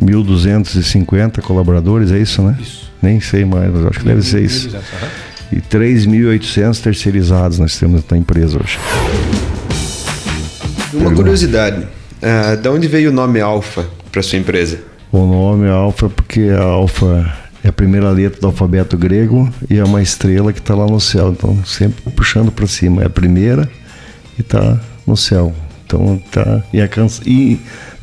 1.250 0.00 1.40
colaboradores, 1.40 2.10
é 2.10 2.18
isso, 2.18 2.42
né? 2.42 2.56
Isso. 2.60 2.90
Nem 3.00 3.20
sei 3.20 3.44
mais, 3.44 3.70
mas 3.72 3.86
acho 3.86 4.00
que 4.00 4.06
deve 4.06 4.22
ser 4.22 4.42
isso. 4.42 4.70
E 5.50 5.56
3.800 5.60 6.80
terceirizados 6.80 7.58
nós 7.58 7.76
temos 7.78 8.02
na 8.10 8.16
empresa 8.16 8.58
hoje. 8.62 8.78
Uma 10.94 11.12
curiosidade. 11.12 11.86
ah, 12.22 12.54
da 12.56 12.70
onde 12.70 12.86
veio 12.88 13.10
o 13.10 13.12
nome 13.12 13.40
Alfa 13.40 13.86
para 14.10 14.22
sua 14.22 14.38
empresa? 14.38 14.91
O 15.12 15.26
nome 15.26 15.66
é 15.66 15.70
Alfa 15.70 16.08
porque 16.08 16.48
a 16.56 16.62
Alfa 16.62 17.30
é 17.62 17.68
a 17.68 17.72
primeira 17.72 18.10
letra 18.10 18.40
do 18.40 18.46
alfabeto 18.46 18.96
grego 18.96 19.48
e 19.68 19.76
é 19.78 19.84
uma 19.84 20.00
estrela 20.02 20.52
que 20.52 20.58
está 20.58 20.74
lá 20.74 20.86
no 20.86 20.98
céu. 21.00 21.30
Então, 21.30 21.62
sempre 21.64 22.10
puxando 22.12 22.50
para 22.50 22.66
cima. 22.66 23.02
É 23.02 23.06
a 23.06 23.10
primeira 23.10 23.68
e 24.38 24.40
está 24.40 24.80
no 25.06 25.16
céu. 25.16 25.54
Então, 25.84 26.20
tá 26.32 26.62
inacans- 26.72 27.20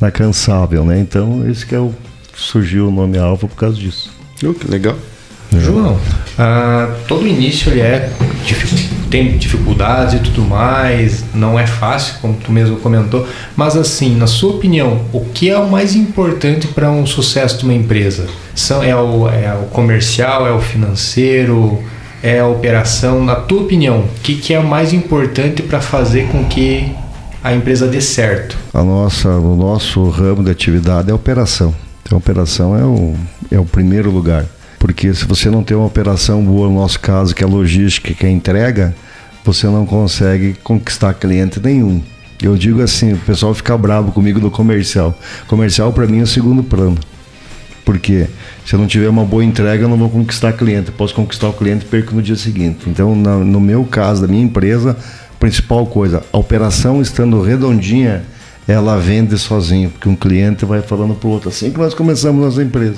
inalcançável, 0.00 0.84
né? 0.84 1.00
Então, 1.00 1.48
esse 1.50 1.66
que 1.66 1.74
é 1.74 1.80
o, 1.80 1.92
surgiu 2.34 2.88
o 2.88 2.90
nome 2.92 3.18
Alfa 3.18 3.48
por 3.48 3.56
causa 3.56 3.76
disso. 3.76 4.12
Oh, 4.44 4.54
que 4.54 4.70
legal. 4.70 4.96
João, 5.58 5.98
ah, 6.38 6.94
todo 7.08 7.26
início 7.26 7.72
ele 7.72 7.80
é 7.80 8.08
tem 9.10 9.36
dificuldades 9.36 10.14
e 10.14 10.18
tudo 10.20 10.42
mais, 10.42 11.24
não 11.34 11.58
é 11.58 11.66
fácil, 11.66 12.14
como 12.22 12.34
tu 12.34 12.52
mesmo 12.52 12.76
comentou, 12.76 13.26
mas 13.56 13.76
assim, 13.76 14.16
na 14.16 14.26
sua 14.26 14.52
opinião, 14.52 15.00
o 15.12 15.20
que 15.20 15.50
é 15.50 15.58
o 15.58 15.68
mais 15.68 15.96
importante 15.96 16.68
para 16.68 16.90
um 16.90 17.04
sucesso 17.04 17.58
de 17.58 17.64
uma 17.64 17.74
empresa? 17.74 18.26
São, 18.54 18.82
é, 18.82 18.94
o, 18.94 19.28
é 19.28 19.52
o 19.54 19.66
comercial, 19.66 20.46
é 20.46 20.52
o 20.52 20.60
financeiro, 20.60 21.82
é 22.22 22.38
a 22.38 22.46
operação? 22.46 23.24
Na 23.24 23.34
tua 23.34 23.62
opinião, 23.62 24.00
o 24.00 24.20
que, 24.22 24.36
que 24.36 24.54
é 24.54 24.58
o 24.60 24.66
mais 24.66 24.92
importante 24.92 25.62
para 25.62 25.80
fazer 25.80 26.28
com 26.28 26.44
que 26.44 26.92
a 27.42 27.52
empresa 27.52 27.88
dê 27.88 28.00
certo? 28.00 28.56
A 28.72 28.84
nossa, 28.84 29.28
o 29.28 29.56
nosso 29.56 30.08
ramo 30.08 30.44
de 30.44 30.50
atividade 30.50 31.08
é 31.08 31.12
a 31.12 31.16
operação. 31.16 31.74
Então, 32.02 32.16
a 32.16 32.18
operação 32.18 32.76
é 32.78 32.84
o, 32.84 33.14
é 33.50 33.58
o 33.58 33.64
primeiro 33.64 34.10
lugar. 34.10 34.44
Porque 34.80 35.12
se 35.12 35.26
você 35.26 35.50
não 35.50 35.62
tem 35.62 35.76
uma 35.76 35.86
operação 35.86 36.42
boa, 36.42 36.66
no 36.66 36.76
nosso 36.76 36.98
caso, 36.98 37.34
que 37.34 37.44
é 37.44 37.46
a 37.46 37.50
logística, 37.50 38.14
que 38.14 38.24
é 38.24 38.28
a 38.30 38.32
entrega, 38.32 38.94
você 39.44 39.66
não 39.66 39.84
consegue 39.84 40.56
conquistar 40.64 41.12
cliente 41.12 41.60
nenhum. 41.60 42.02
Eu 42.42 42.56
digo 42.56 42.80
assim, 42.80 43.12
o 43.12 43.18
pessoal 43.18 43.52
fica 43.52 43.76
bravo 43.76 44.10
comigo 44.10 44.40
do 44.40 44.50
comercial. 44.50 45.16
Comercial 45.46 45.92
para 45.92 46.06
mim 46.06 46.20
é 46.20 46.22
o 46.22 46.26
segundo 46.26 46.62
plano. 46.62 46.96
Porque 47.84 48.26
se 48.64 48.74
eu 48.74 48.78
não 48.78 48.86
tiver 48.86 49.10
uma 49.10 49.24
boa 49.24 49.44
entrega, 49.44 49.84
eu 49.84 49.88
não 49.88 49.98
vou 49.98 50.08
conquistar 50.08 50.54
cliente. 50.54 50.90
Posso 50.90 51.14
conquistar 51.14 51.50
o 51.50 51.52
cliente 51.52 51.84
e 51.84 51.88
perco 51.88 52.14
no 52.14 52.22
dia 52.22 52.36
seguinte. 52.36 52.88
Então, 52.88 53.14
no 53.14 53.60
meu 53.60 53.84
caso, 53.84 54.22
da 54.22 54.28
minha 54.28 54.42
empresa, 54.42 54.96
principal 55.38 55.84
coisa, 55.86 56.22
a 56.32 56.38
operação 56.38 57.02
estando 57.02 57.42
redondinha, 57.42 58.22
ela 58.66 58.96
vende 58.96 59.36
sozinha, 59.36 59.90
porque 59.90 60.08
um 60.08 60.16
cliente 60.16 60.64
vai 60.64 60.80
falando 60.80 61.14
para 61.14 61.28
o 61.28 61.32
outro. 61.32 61.50
Assim 61.50 61.70
que 61.70 61.78
nós 61.78 61.92
começamos 61.92 62.42
nossa 62.42 62.62
empresa. 62.62 62.96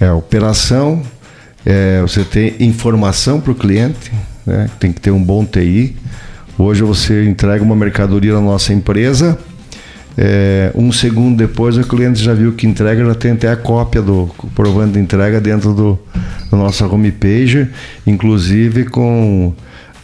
É 0.00 0.10
operação, 0.12 1.02
é 1.66 2.00
você 2.00 2.24
ter 2.24 2.56
informação 2.60 3.40
para 3.40 3.52
o 3.52 3.54
cliente, 3.54 4.12
né? 4.46 4.70
tem 4.78 4.92
que 4.92 5.00
ter 5.00 5.10
um 5.10 5.22
bom 5.22 5.44
TI. 5.44 5.96
Hoje 6.56 6.82
você 6.82 7.24
entrega 7.24 7.62
uma 7.62 7.74
mercadoria 7.74 8.32
na 8.34 8.40
nossa 8.40 8.72
empresa, 8.72 9.38
é, 10.16 10.72
um 10.74 10.90
segundo 10.90 11.36
depois 11.36 11.76
o 11.76 11.84
cliente 11.84 12.20
já 12.20 12.34
viu 12.34 12.52
que 12.52 12.66
entrega, 12.66 13.04
já 13.04 13.14
tem 13.14 13.30
até 13.30 13.48
a 13.48 13.56
cópia 13.56 14.02
do 14.02 14.28
provando 14.52 14.94
de 14.94 14.98
entrega 14.98 15.40
dentro 15.40 15.72
do, 15.72 15.98
do 16.50 16.56
nosso 16.56 16.84
homepage, 16.86 17.68
inclusive 18.04 18.84
com 18.86 19.52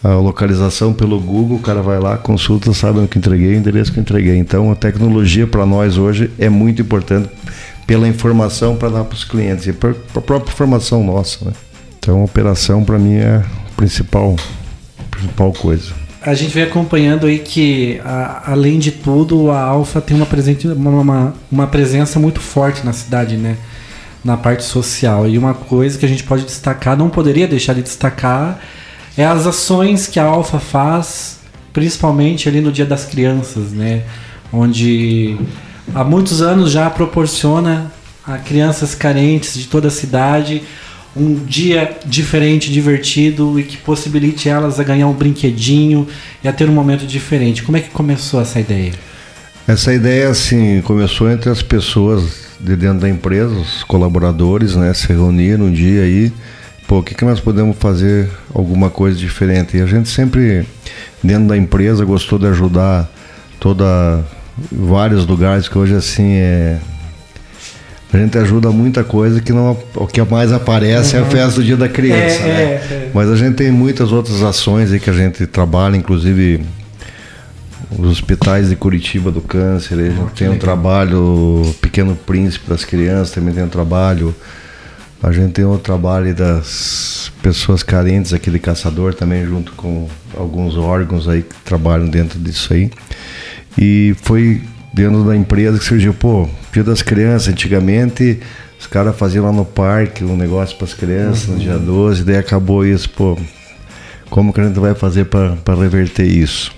a 0.05 0.15
localização 0.15 0.93
pelo 0.93 1.19
Google, 1.19 1.57
o 1.57 1.61
cara 1.61 1.83
vai 1.83 1.99
lá, 1.99 2.17
consulta, 2.17 2.73
sabe 2.73 3.01
o 3.01 3.09
que 3.09 3.19
entreguei, 3.19 3.55
o 3.55 3.57
endereço 3.57 3.93
que 3.93 3.99
entreguei. 3.99 4.37
Então 4.37 4.71
a 4.71 4.77
tecnologia 4.77 5.47
para 5.47 5.65
nós 5.67 5.97
hoje 5.97 6.31
é 6.39 6.49
muito 6.49 6.83
importante 6.83 7.29
pela 7.87 8.09
informação 8.09 8.77
para 8.77 8.89
dar 8.89 9.05
para 9.05 9.15
os 9.15 9.25
clientes 9.25 9.67
e 9.67 9.73
para 9.73 9.91
a 9.91 10.21
própria 10.21 10.53
informação 10.53 11.05
nossa. 11.05 11.45
Né? 11.45 11.53
Então 11.99 12.21
a 12.21 12.25
operação 12.25 12.85
para 12.85 12.99
mim 12.99 13.15
é 13.15 13.37
a 13.37 13.45
principal, 13.77 14.37
principal 15.11 15.53
coisa. 15.53 16.05
A 16.23 16.33
gente 16.33 16.55
vem 16.55 16.65
acompanhando 16.65 17.27
aí 17.27 17.39
que, 17.39 18.01
a, 18.03 18.51
além 18.53 18.79
de 18.79 18.91
tudo, 18.91 19.51
a 19.51 19.61
Alfa 19.61 20.01
tem 20.01 20.17
uma, 20.17 20.25
presente, 20.25 20.67
uma, 20.67 21.35
uma 21.53 21.67
presença 21.67 22.19
muito 22.19 22.41
forte 22.41 22.85
na 22.85 22.95
cidade, 22.95 23.37
né? 23.37 23.59
Na 24.25 24.35
parte 24.35 24.65
social. 24.65 25.29
E 25.29 25.37
uma 25.37 25.53
coisa 25.53 25.99
que 25.99 26.07
a 26.07 26.09
gente 26.09 26.25
pode 26.25 26.45
destacar, 26.45 26.97
não 26.97 27.11
poderia 27.11 27.47
deixar 27.47 27.75
de 27.75 27.83
destacar, 27.83 28.59
é 29.19 29.25
as 29.27 29.47
ações 29.47 30.07
que 30.07 30.19
a 30.19 30.25
Alfa 30.25 30.59
faz, 30.59 31.41
principalmente 31.75 32.49
ali 32.49 32.63
no 32.63 32.73
Dia 32.73 32.87
das 32.87 33.05
Crianças, 33.05 33.73
né? 33.73 34.05
Onde 34.51 35.37
há 35.93 36.05
muitos 36.05 36.41
anos 36.41 36.71
já 36.71 36.89
proporciona 36.89 37.91
a 38.25 38.39
crianças 38.39 38.95
carentes 38.95 39.55
de 39.55 39.67
toda 39.67 39.89
a 39.89 39.91
cidade 39.91 40.63
um 41.17 41.35
dia 41.35 41.97
diferente, 42.05 42.73
divertido 42.73 43.59
e 43.59 43.63
que 43.63 43.77
possibilite 43.77 44.49
elas 44.49 44.81
a 44.81 44.85
ganhar 44.85 45.07
um 45.07 45.13
brinquedinho 45.13 46.07
e 46.43 46.49
a 46.49 46.53
ter 46.53 46.69
um 46.69 46.73
momento 46.73 47.07
diferente. 47.07 47.63
Como 47.63 47.77
é 47.77 47.81
que 47.81 47.91
começou 47.91 48.41
essa 48.41 48.59
ideia? 48.59 48.93
Essa 49.67 49.95
ideia 49.95 50.29
assim 50.29 50.81
começou 50.83 51.31
entre 51.31 51.51
as 51.51 51.63
pessoas 51.63 52.45
de 52.61 52.75
dentro 52.77 53.01
da 53.01 53.09
empresa, 53.09 53.55
os 53.55 53.85
colaboradores, 53.85 54.75
né, 54.75 54.93
se 54.95 55.09
reuniram 55.09 55.67
um 55.67 55.73
dia 55.73 56.03
aí 56.03 56.33
pô, 56.87 56.99
o 56.99 57.03
que, 57.03 57.15
que 57.15 57.25
nós 57.25 57.41
podemos 57.41 57.77
fazer 57.79 58.31
alguma 58.55 58.91
coisa 58.91 59.19
diferente? 59.19 59.77
E 59.77 59.81
a 59.81 59.87
gente 59.87 60.09
sempre, 60.09 60.67
dentro 61.23 61.49
da 61.49 61.57
empresa, 61.57 62.05
gostou 62.05 62.39
de 62.39 62.47
ajudar 62.47 63.11
toda 63.59 64.23
vários 64.71 65.27
lugares 65.27 65.69
que 65.69 65.77
hoje 65.77 65.95
assim 65.95 66.35
é 66.35 66.79
a 68.13 68.17
gente 68.17 68.39
ajuda 68.39 68.71
muita 68.71 69.03
coisa 69.03 69.41
que 69.41 69.53
não 69.53 69.77
o 69.97 70.07
que 70.07 70.23
mais 70.23 70.53
aparece 70.53 71.17
uhum. 71.17 71.25
é 71.25 71.27
a 71.27 71.31
festa 71.31 71.61
do 71.61 71.65
dia 71.65 71.77
da 71.77 71.89
criança, 71.89 72.43
é, 72.43 72.47
né? 72.47 72.63
É, 72.63 72.75
é. 72.75 73.11
Mas 73.13 73.29
a 73.29 73.35
gente 73.35 73.57
tem 73.57 73.73
muitas 73.73 74.13
outras 74.13 74.41
ações 74.43 74.93
aí 74.93 75.01
que 75.01 75.11
a 75.11 75.13
gente 75.13 75.47
trabalha, 75.47 75.97
inclusive 75.97 76.65
os 77.99 78.09
hospitais 78.09 78.69
de 78.69 78.77
Curitiba 78.77 79.33
do 79.33 79.41
câncer, 79.41 79.99
a 79.99 80.05
gente 80.05 80.21
oh, 80.21 80.31
tem 80.31 80.49
um 80.49 80.59
trabalho 80.59 81.75
Pequeno 81.81 82.15
Príncipe 82.15 82.69
das 82.69 82.85
crianças, 82.85 83.33
também 83.33 83.53
tem 83.53 83.65
um 83.65 83.69
trabalho 83.69 84.35
a 85.25 85.33
gente 85.33 85.53
tem 85.53 85.65
o 85.65 85.79
trabalho 85.79 86.35
das 86.35 87.33
pessoas 87.43 87.83
carentes 87.83 88.35
aqui 88.35 88.51
de 88.51 88.59
Caçador 88.59 89.15
também, 89.15 89.47
junto 89.47 89.73
com 89.73 90.07
alguns 90.37 90.77
órgãos 90.77 91.27
aí 91.27 91.41
que 91.41 91.55
trabalham 91.65 92.07
dentro 92.07 92.39
disso 92.39 92.75
aí. 92.75 92.91
E 93.79 94.15
foi 94.23 94.63
dentro 94.93 95.25
da 95.25 95.37
empresa 95.37 95.79
que 95.79 95.85
surgiu, 95.85 96.15
pô, 96.15 96.49
Dia 96.73 96.85
das 96.85 97.03
Crianças, 97.03 97.49
antigamente 97.49 98.41
os 98.79 98.87
caras 98.87 99.17
faziam 99.17 99.45
lá 99.47 99.53
no 99.53 99.65
parque 99.65 100.25
um 100.25 100.37
negócio 100.37 100.77
para 100.77 100.85
as 100.85 100.93
crianças 100.93 101.49
uhum. 101.49 101.55
no 101.55 101.61
dia 101.61 101.79
12, 101.79 102.23
daí 102.25 102.37
acabou 102.37 102.85
isso, 102.85 103.09
pô, 103.09 103.39
como 104.29 104.53
que 104.53 104.61
a 104.61 104.65
gente 104.65 104.79
vai 104.79 104.95
fazer 104.95 105.25
para 105.25 105.75
reverter 105.75 106.27
isso? 106.27 106.71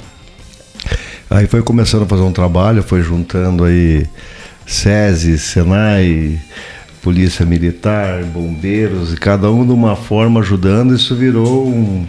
Aí 1.29 1.47
foi 1.47 1.63
começando 1.63 2.03
a 2.05 2.07
fazer 2.07 2.23
um 2.23 2.33
trabalho, 2.33 2.83
foi 2.83 3.03
juntando 3.03 3.65
aí 3.65 4.07
SESI, 4.67 5.39
SENAI, 5.39 6.39
polícia 7.03 7.45
militar, 7.45 8.23
bombeiros, 8.25 9.13
e 9.13 9.17
cada 9.17 9.51
um 9.51 9.67
de 9.67 9.73
uma 9.73 9.97
forma 9.97 10.41
ajudando, 10.41 10.95
isso 10.95 11.17
virou 11.17 11.67
um, 11.67 12.07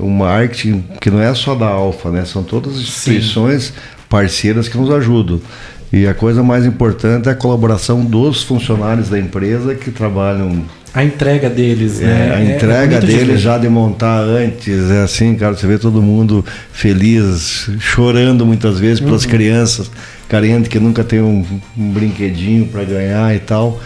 um 0.00 0.08
marketing 0.08 0.84
que 1.00 1.10
não 1.10 1.20
é 1.20 1.34
só 1.34 1.54
da 1.54 1.66
Alfa, 1.66 2.10
né? 2.10 2.24
São 2.24 2.42
todas 2.42 2.76
as 2.76 2.80
instituições 2.80 3.64
Sim. 3.64 3.72
Parceiras 4.08 4.68
que 4.68 4.76
nos 4.76 4.90
ajudam. 4.90 5.40
E 5.92 6.06
a 6.06 6.12
coisa 6.12 6.42
mais 6.42 6.66
importante 6.66 7.28
é 7.28 7.32
a 7.32 7.34
colaboração 7.34 8.04
dos 8.04 8.42
funcionários 8.42 9.08
da 9.08 9.18
empresa 9.18 9.74
que 9.74 9.90
trabalham. 9.90 10.64
A 10.92 11.02
entrega 11.02 11.48
deles, 11.48 12.00
né? 12.00 12.28
É, 12.28 12.34
a 12.34 12.40
é, 12.40 12.56
entrega 12.56 12.96
é 12.96 13.00
deles 13.00 13.40
já 13.40 13.56
de 13.56 13.68
montar 13.68 14.20
antes. 14.20 14.90
É 14.90 15.02
assim, 15.02 15.34
cara, 15.34 15.54
você 15.54 15.66
vê 15.66 15.78
todo 15.78 16.02
mundo 16.02 16.44
feliz, 16.72 17.70
chorando 17.78 18.44
muitas 18.44 18.78
vezes 18.78 19.00
pelas 19.00 19.24
uhum. 19.24 19.30
crianças 19.30 19.90
carentes 20.28 20.68
que 20.68 20.78
nunca 20.78 21.02
tem 21.02 21.22
um, 21.22 21.44
um 21.76 21.90
brinquedinho 21.90 22.66
para 22.66 22.84
ganhar 22.84 23.34
e 23.34 23.38
tal. 23.38 23.80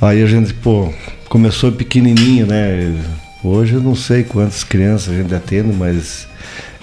Aí 0.00 0.22
a 0.22 0.26
gente, 0.26 0.54
pô, 0.54 0.90
começou 1.28 1.70
pequenininho, 1.72 2.46
né? 2.46 2.94
Hoje 3.42 3.74
eu 3.74 3.80
não 3.80 3.94
sei 3.94 4.22
quantas 4.22 4.64
crianças 4.64 5.12
a 5.12 5.16
gente 5.16 5.34
atende, 5.34 5.74
mas 5.74 6.26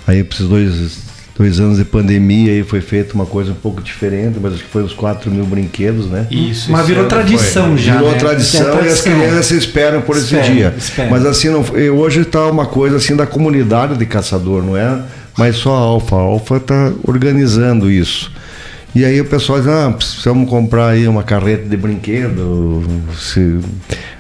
aí 0.06 0.20
esses 0.20 0.48
dois, 0.48 1.00
dois 1.38 1.60
anos 1.60 1.78
de 1.78 1.86
pandemia 1.86 2.52
aí 2.52 2.64
foi 2.64 2.82
feita 2.82 3.14
uma 3.14 3.26
coisa 3.26 3.52
um 3.52 3.56
pouco 3.56 3.82
diferente, 3.82 4.38
mas 4.42 4.54
acho 4.54 4.64
que 4.64 4.70
foi 4.70 4.84
uns 4.84 4.94
4 4.94 5.32
mil 5.32 5.46
brinquedos, 5.46 6.08
né? 6.08 6.28
Isso, 6.30 6.72
mas 6.72 6.86
virou 6.86 7.06
tradição 7.06 7.70
foi. 7.70 7.78
já. 7.78 7.94
Virou 7.96 8.12
né? 8.12 8.18
tradição, 8.18 8.62
é 8.62 8.72
tradição, 8.72 8.90
e 8.90 8.94
as 8.94 9.02
crianças 9.02 9.52
esperam 9.52 10.02
por 10.02 10.18
esse 10.18 10.40
dia. 10.42 10.74
Mas 11.10 11.26
assim, 11.26 11.50
não, 11.50 11.64
hoje 11.98 12.22
está 12.22 12.48
uma 12.48 12.66
coisa 12.66 12.98
assim 12.98 13.16
da 13.16 13.26
comunidade 13.26 13.98
de 13.98 14.06
caçador, 14.06 14.64
não 14.64 14.78
é? 14.78 15.02
Mas 15.38 15.56
só 15.56 15.74
a 15.74 15.80
Alfa. 15.80 16.16
A 16.16 16.20
Alfa 16.20 16.58
está 16.58 16.92
organizando 17.08 17.90
isso. 17.90 18.32
E 18.94 19.06
aí 19.06 19.22
o 19.22 19.26
pessoal 19.26 19.60
diz, 19.60 19.70
ah, 19.70 19.90
precisamos 19.90 20.50
comprar 20.50 20.90
aí 20.90 21.08
uma 21.08 21.24
carreta 21.24 21.68
de 21.68 21.78
brinquedo, 21.78 22.84
se, 23.18 23.60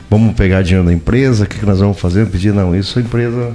vamos 0.09 0.33
pegar 0.33 0.61
dinheiro 0.61 0.87
da 0.87 0.93
empresa, 0.93 1.43
o 1.43 1.47
que, 1.47 1.59
que 1.59 1.65
nós 1.65 1.79
vamos 1.79 1.99
fazer? 1.99 2.25
Pedir, 2.27 2.53
não, 2.53 2.73
isso 2.73 2.97
a 2.97 3.01
empresa 3.01 3.53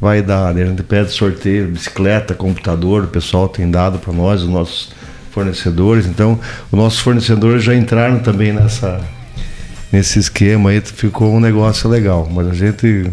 vai 0.00 0.22
dar, 0.22 0.54
né? 0.54 0.62
a 0.62 0.66
gente 0.66 0.82
pede 0.82 1.12
sorteio, 1.12 1.68
bicicleta, 1.68 2.34
computador, 2.34 3.04
o 3.04 3.08
pessoal 3.08 3.48
tem 3.48 3.70
dado 3.70 3.98
para 3.98 4.12
nós, 4.12 4.42
os 4.42 4.48
nossos 4.48 4.92
fornecedores, 5.30 6.06
então 6.06 6.38
os 6.70 6.78
nossos 6.78 7.00
fornecedores 7.00 7.62
já 7.62 7.74
entraram 7.74 8.18
também 8.20 8.52
nessa 8.52 9.00
nesse 9.92 10.20
esquema 10.20 10.70
aí, 10.70 10.80
ficou 10.80 11.34
um 11.34 11.40
negócio 11.40 11.90
legal, 11.90 12.28
mas 12.32 12.46
a 12.46 12.54
gente 12.54 13.10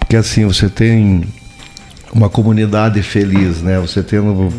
porque 0.00 0.16
assim, 0.16 0.44
você 0.44 0.68
tem 0.68 1.24
uma 2.12 2.28
comunidade 2.28 3.02
feliz, 3.02 3.62
né? 3.62 3.78
Você 3.80 4.02
tendo 4.02 4.52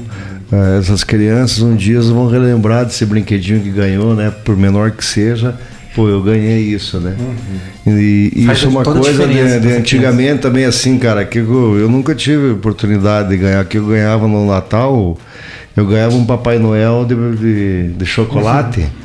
é, 0.52 0.80
essas 0.80 1.04
crianças 1.04 1.60
um 1.62 1.76
dia 1.76 2.02
vão 2.02 2.28
relembrar 2.28 2.86
desse 2.86 3.06
brinquedinho 3.06 3.62
que 3.62 3.70
ganhou, 3.70 4.16
né? 4.16 4.32
Por 4.32 4.58
menor 4.58 4.92
que 4.92 5.06
seja, 5.06 5.56
pô, 5.96 6.08
eu 6.08 6.22
ganhei 6.22 6.60
isso, 6.60 7.00
né? 7.00 7.16
Uhum. 7.20 7.98
E, 7.98 8.32
e 8.36 8.52
isso 8.52 8.66
é 8.66 8.70
uma 8.70 8.84
coisa 8.84 9.28
de, 9.28 9.60
de 9.60 9.74
antigamente 9.74 10.42
também 10.42 10.66
assim, 10.66 10.98
cara, 10.98 11.26
que 11.26 11.40
eu, 11.40 11.78
eu, 11.78 11.90
nunca 11.90 12.16
tive 12.16 12.52
oportunidade 12.52 13.30
de 13.30 13.38
ganhar, 13.38 13.64
que 13.66 13.78
eu 13.78 13.86
ganhava 13.86 14.28
no 14.28 14.48
Natal, 14.48 15.18
eu 15.76 15.86
ganhava 15.86 16.16
um 16.16 16.26
Papai 16.26 16.60
Noel 16.60 17.06
de, 17.06 17.16
de, 17.36 17.94
de 17.94 18.06
chocolate. 18.06 18.82
Uhum 18.82 19.04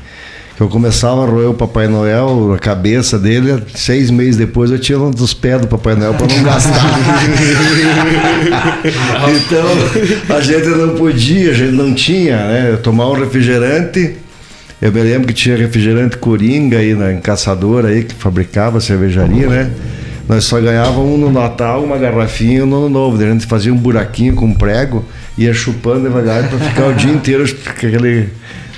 eu 0.60 0.68
começava 0.68 1.22
a 1.22 1.26
roer 1.26 1.50
o 1.50 1.54
Papai 1.54 1.86
Noel, 1.86 2.52
a 2.52 2.58
cabeça 2.58 3.16
dele, 3.16 3.62
seis 3.76 4.10
meses 4.10 4.36
depois 4.36 4.72
eu 4.72 4.78
tinha 4.78 4.98
um 4.98 5.12
dos 5.12 5.32
pés 5.32 5.60
do 5.60 5.68
Papai 5.68 5.94
Noel 5.94 6.14
para 6.14 6.26
não 6.26 6.42
gastar. 6.42 6.74
então 9.36 10.36
a 10.36 10.40
gente 10.40 10.66
não 10.66 10.96
podia, 10.96 11.52
a 11.52 11.54
gente 11.54 11.72
não 11.72 11.94
tinha, 11.94 12.36
né? 12.36 12.76
Tomar 12.82 13.08
um 13.08 13.12
refrigerante. 13.12 14.16
Eu 14.80 14.92
me 14.92 15.00
lembro 15.02 15.26
que 15.26 15.34
tinha 15.34 15.56
refrigerante 15.56 16.16
Coringa 16.16 16.78
aí 16.78 16.94
na 16.94 17.14
Caçadora 17.14 17.88
aí, 17.88 18.04
que 18.04 18.14
fabricava 18.14 18.80
cervejaria, 18.80 19.48
né? 19.48 19.70
Nós 20.28 20.44
só 20.44 20.60
ganhávamos 20.60 21.14
um 21.14 21.16
no 21.16 21.32
Natal, 21.32 21.82
uma 21.82 21.96
garrafinha 21.96 22.66
no 22.66 22.76
Ano 22.76 22.88
Novo. 22.88 23.20
A 23.20 23.26
gente 23.26 23.46
fazia 23.46 23.72
um 23.72 23.76
buraquinho 23.76 24.34
com 24.34 24.44
um 24.44 24.54
prego, 24.54 25.04
ia 25.38 25.54
chupando 25.54 26.02
devagar 26.02 26.48
para 26.48 26.58
ficar 26.58 26.86
o 26.86 26.94
dia 26.94 27.10
inteiro 27.10 27.44
com 27.64 27.70
aquele 27.70 28.28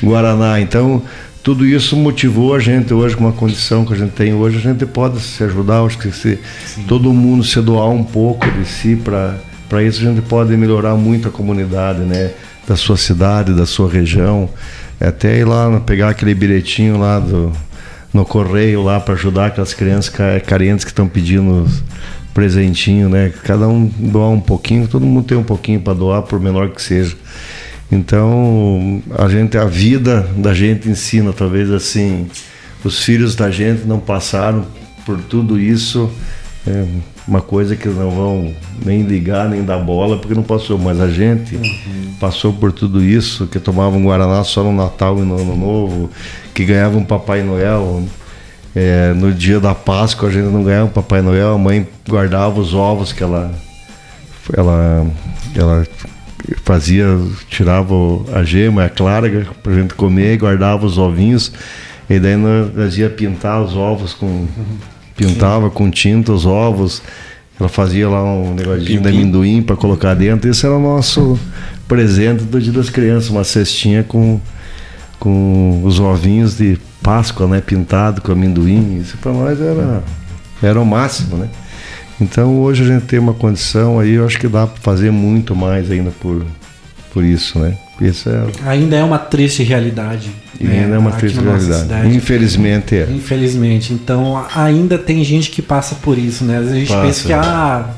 Guaraná. 0.03 0.61
Então, 0.61 1.03
tudo 1.43 1.67
isso 1.67 1.97
motivou 1.97 2.55
a 2.55 2.61
gente 2.61 2.95
hoje 2.95 3.17
com 3.17 3.27
a 3.27 3.33
condição 3.33 3.85
que 3.85 3.93
a 3.93 3.97
gente 3.97 4.13
tem 4.13 4.35
hoje 4.35 4.59
a 4.59 4.61
gente 4.61 4.85
pode 4.85 5.21
se 5.21 5.43
ajudar 5.43 5.83
acho 5.83 5.99
que 5.99 6.13
se 6.13 6.39
Sim. 6.67 6.85
todo 6.87 7.13
mundo 7.15 7.43
se 7.43 7.61
doar 7.63 7.89
um 7.89 8.05
pouco 8.05 8.49
de 8.51 8.69
si 8.69 8.95
para 8.95 9.39
para 9.67 9.83
isso 9.83 10.03
a 10.03 10.05
gente 10.05 10.21
pode 10.21 10.55
melhorar 10.55 10.97
muito 10.97 11.29
a 11.29 11.31
comunidade 11.31 12.01
né 12.01 12.33
da 12.69 12.77
sua 12.77 12.99
cidade 12.99 13.55
da 13.55 13.65
sua 13.65 13.91
região 13.91 14.51
até 15.07 15.39
ir 15.39 15.45
lá 15.45 15.81
pegar 15.81 16.11
aquele 16.11 16.35
bilhetinho 16.35 16.99
lá 16.99 17.19
do 17.19 17.53
no 18.13 18.25
correio 18.25 18.83
lá 18.83 18.99
para 18.99 19.15
ajudar 19.15 19.47
aquelas 19.47 19.73
crianças 19.73 20.13
carentes 20.45 20.85
que 20.85 20.91
estão 20.91 21.07
pedindo 21.07 21.65
presentinho 22.35 23.09
né? 23.09 23.33
Cada 23.45 23.69
um 23.69 23.87
doar 23.87 24.31
um 24.31 24.41
pouquinho 24.41 24.89
todo 24.89 25.07
mundo 25.07 25.25
tem 25.25 25.39
um 25.39 25.45
pouquinho 25.45 25.81
para 25.81 25.95
doar 25.95 26.23
por 26.23 26.41
menor 26.41 26.71
que 26.71 26.83
seja. 26.83 27.17
Então, 27.93 29.03
a 29.19 29.29
gente 29.29 29.59
a 29.59 29.65
vida 29.65 30.29
da 30.37 30.55
gente 30.55 30.89
ensina, 30.89 31.33
talvez 31.33 31.71
assim, 31.73 32.29
os 32.85 33.03
filhos 33.03 33.35
da 33.35 33.51
gente 33.51 33.85
não 33.85 33.99
passaram 33.99 34.65
por 35.05 35.19
tudo 35.19 35.59
isso, 35.59 36.09
é 36.67 36.85
uma 37.27 37.41
coisa 37.41 37.77
que 37.77 37.89
não 37.89 38.11
vão 38.11 38.55
nem 38.85 39.03
ligar 39.03 39.49
nem 39.49 39.63
dar 39.63 39.79
bola 39.79 40.19
porque 40.19 40.35
não 40.35 40.43
passou, 40.43 40.79
mas 40.79 41.01
a 41.01 41.09
gente 41.09 41.57
uhum. 41.57 42.15
passou 42.19 42.53
por 42.53 42.73
tudo 42.73 43.03
isso, 43.03 43.47
que 43.47 43.59
tomava 43.59 43.97
um 43.97 44.05
guaraná 44.05 44.43
só 44.43 44.63
no 44.63 44.73
Natal 44.73 45.19
e 45.19 45.23
no 45.23 45.41
Ano 45.41 45.57
Novo, 45.57 46.11
que 46.55 46.65
ganhava 46.65 46.97
um 46.97 47.05
Papai 47.05 47.43
Noel, 47.43 48.03
é, 48.75 49.13
no 49.15 49.33
dia 49.33 49.61
da 49.61 49.75
Páscoa 49.75 50.29
a 50.29 50.33
gente 50.33 50.47
não 50.47 50.63
ganhava 50.65 50.87
um 50.87 50.93
Papai 50.93 51.23
Noel, 51.23 51.55
a 51.55 51.59
mãe 51.59 51.87
guardava 52.09 52.61
os 52.61 52.75
ovos 52.75 53.13
que 53.13 53.23
ela 53.23 53.53
ela, 54.57 55.07
ela 55.55 55.87
fazia, 56.65 57.07
tirava 57.49 57.95
a 58.33 58.43
gema, 58.43 58.85
a 58.85 58.89
clara, 58.89 59.47
pra 59.63 59.75
gente 59.75 59.95
comer, 59.95 60.39
guardava 60.39 60.87
os 60.87 60.99
ovinhos, 60.99 61.53
e 62.09 62.19
daí 62.19 62.37
nós 62.37 62.97
ia 62.97 63.11
pintar 63.11 63.63
os 63.63 63.77
ovos 63.77 64.15
com. 64.15 64.47
Pintava 65.21 65.69
Sim. 65.69 65.75
com 65.75 65.91
tinta 65.91 66.33
os 66.33 66.47
ovos. 66.47 67.03
Ela 67.59 67.69
fazia 67.69 68.09
lá 68.09 68.25
um 68.25 68.55
negocinho 68.55 69.03
de 69.03 69.09
amendoim 69.09 69.61
para 69.61 69.77
colocar 69.77 70.15
dentro. 70.15 70.51
Esse 70.51 70.65
era 70.65 70.75
o 70.75 70.81
nosso 70.81 71.39
presente 71.87 72.43
do 72.45 72.59
Dia 72.59 72.73
das 72.73 72.89
Crianças, 72.89 73.29
uma 73.29 73.45
cestinha 73.45 74.03
com, 74.03 74.41
com 75.19 75.83
os 75.85 76.01
ovinhos 76.01 76.57
de 76.57 76.79
Páscoa, 77.03 77.47
né? 77.47 77.61
Pintado 77.61 78.23
com 78.23 78.33
amendoim. 78.33 78.99
Isso 78.99 79.19
para 79.19 79.33
nós 79.33 79.61
era, 79.61 80.03
era 80.63 80.81
o 80.81 80.87
máximo, 80.87 81.37
né? 81.37 81.51
Então 82.19 82.59
hoje 82.61 82.83
a 82.83 82.87
gente 82.87 83.05
tem 83.05 83.19
uma 83.19 83.35
condição 83.35 84.01
aí, 84.01 84.13
eu 84.13 84.25
acho 84.25 84.39
que 84.39 84.49
dá 84.49 84.67
para 84.67 84.81
fazer 84.81 85.11
muito 85.11 85.55
mais 85.55 85.91
ainda 85.91 86.11
por, 86.11 86.47
por 87.13 87.25
isso, 87.25 87.59
né? 87.59 87.77
Isso 88.01 88.29
é... 88.29 88.47
Ainda 88.67 88.97
é 88.97 89.05
uma 89.05 89.19
triste 89.19 89.63
realidade. 89.63 90.31
Né? 90.59 90.81
Ainda 90.81 90.97
é 90.97 90.99
uma 90.99 91.13
triste 91.13 91.41
realidade. 91.41 92.09
Infelizmente 92.15 92.97
é. 92.97 93.09
Infelizmente. 93.11 93.93
Então 93.93 94.45
ainda 94.55 94.99
tem 94.99 95.23
gente 95.23 95.51
que 95.51 95.61
passa 95.61 95.95
por 95.97 96.19
isso, 96.19 96.45
né? 96.45 96.59
Às 96.59 96.65
vezes 96.65 96.77
a 96.77 96.79
gente 96.79 96.89
passa. 96.89 97.03
pensa 97.03 97.27
que 97.27 97.33
ah, 97.33 97.91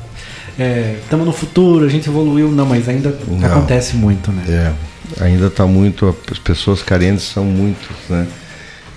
estamos 1.03 1.25
é, 1.25 1.29
no 1.29 1.33
futuro, 1.33 1.85
a 1.85 1.89
gente 1.89 2.09
evoluiu, 2.09 2.51
não, 2.51 2.65
mas 2.65 2.87
ainda 2.89 3.15
não. 3.27 3.45
acontece 3.45 3.95
muito, 3.95 4.31
né? 4.31 4.43
É, 5.19 5.23
ainda 5.23 5.47
está 5.47 5.65
muito, 5.65 6.15
as 6.31 6.39
pessoas 6.39 6.81
carentes 6.81 7.23
são 7.23 7.45
muitas, 7.45 7.95
né? 8.09 8.27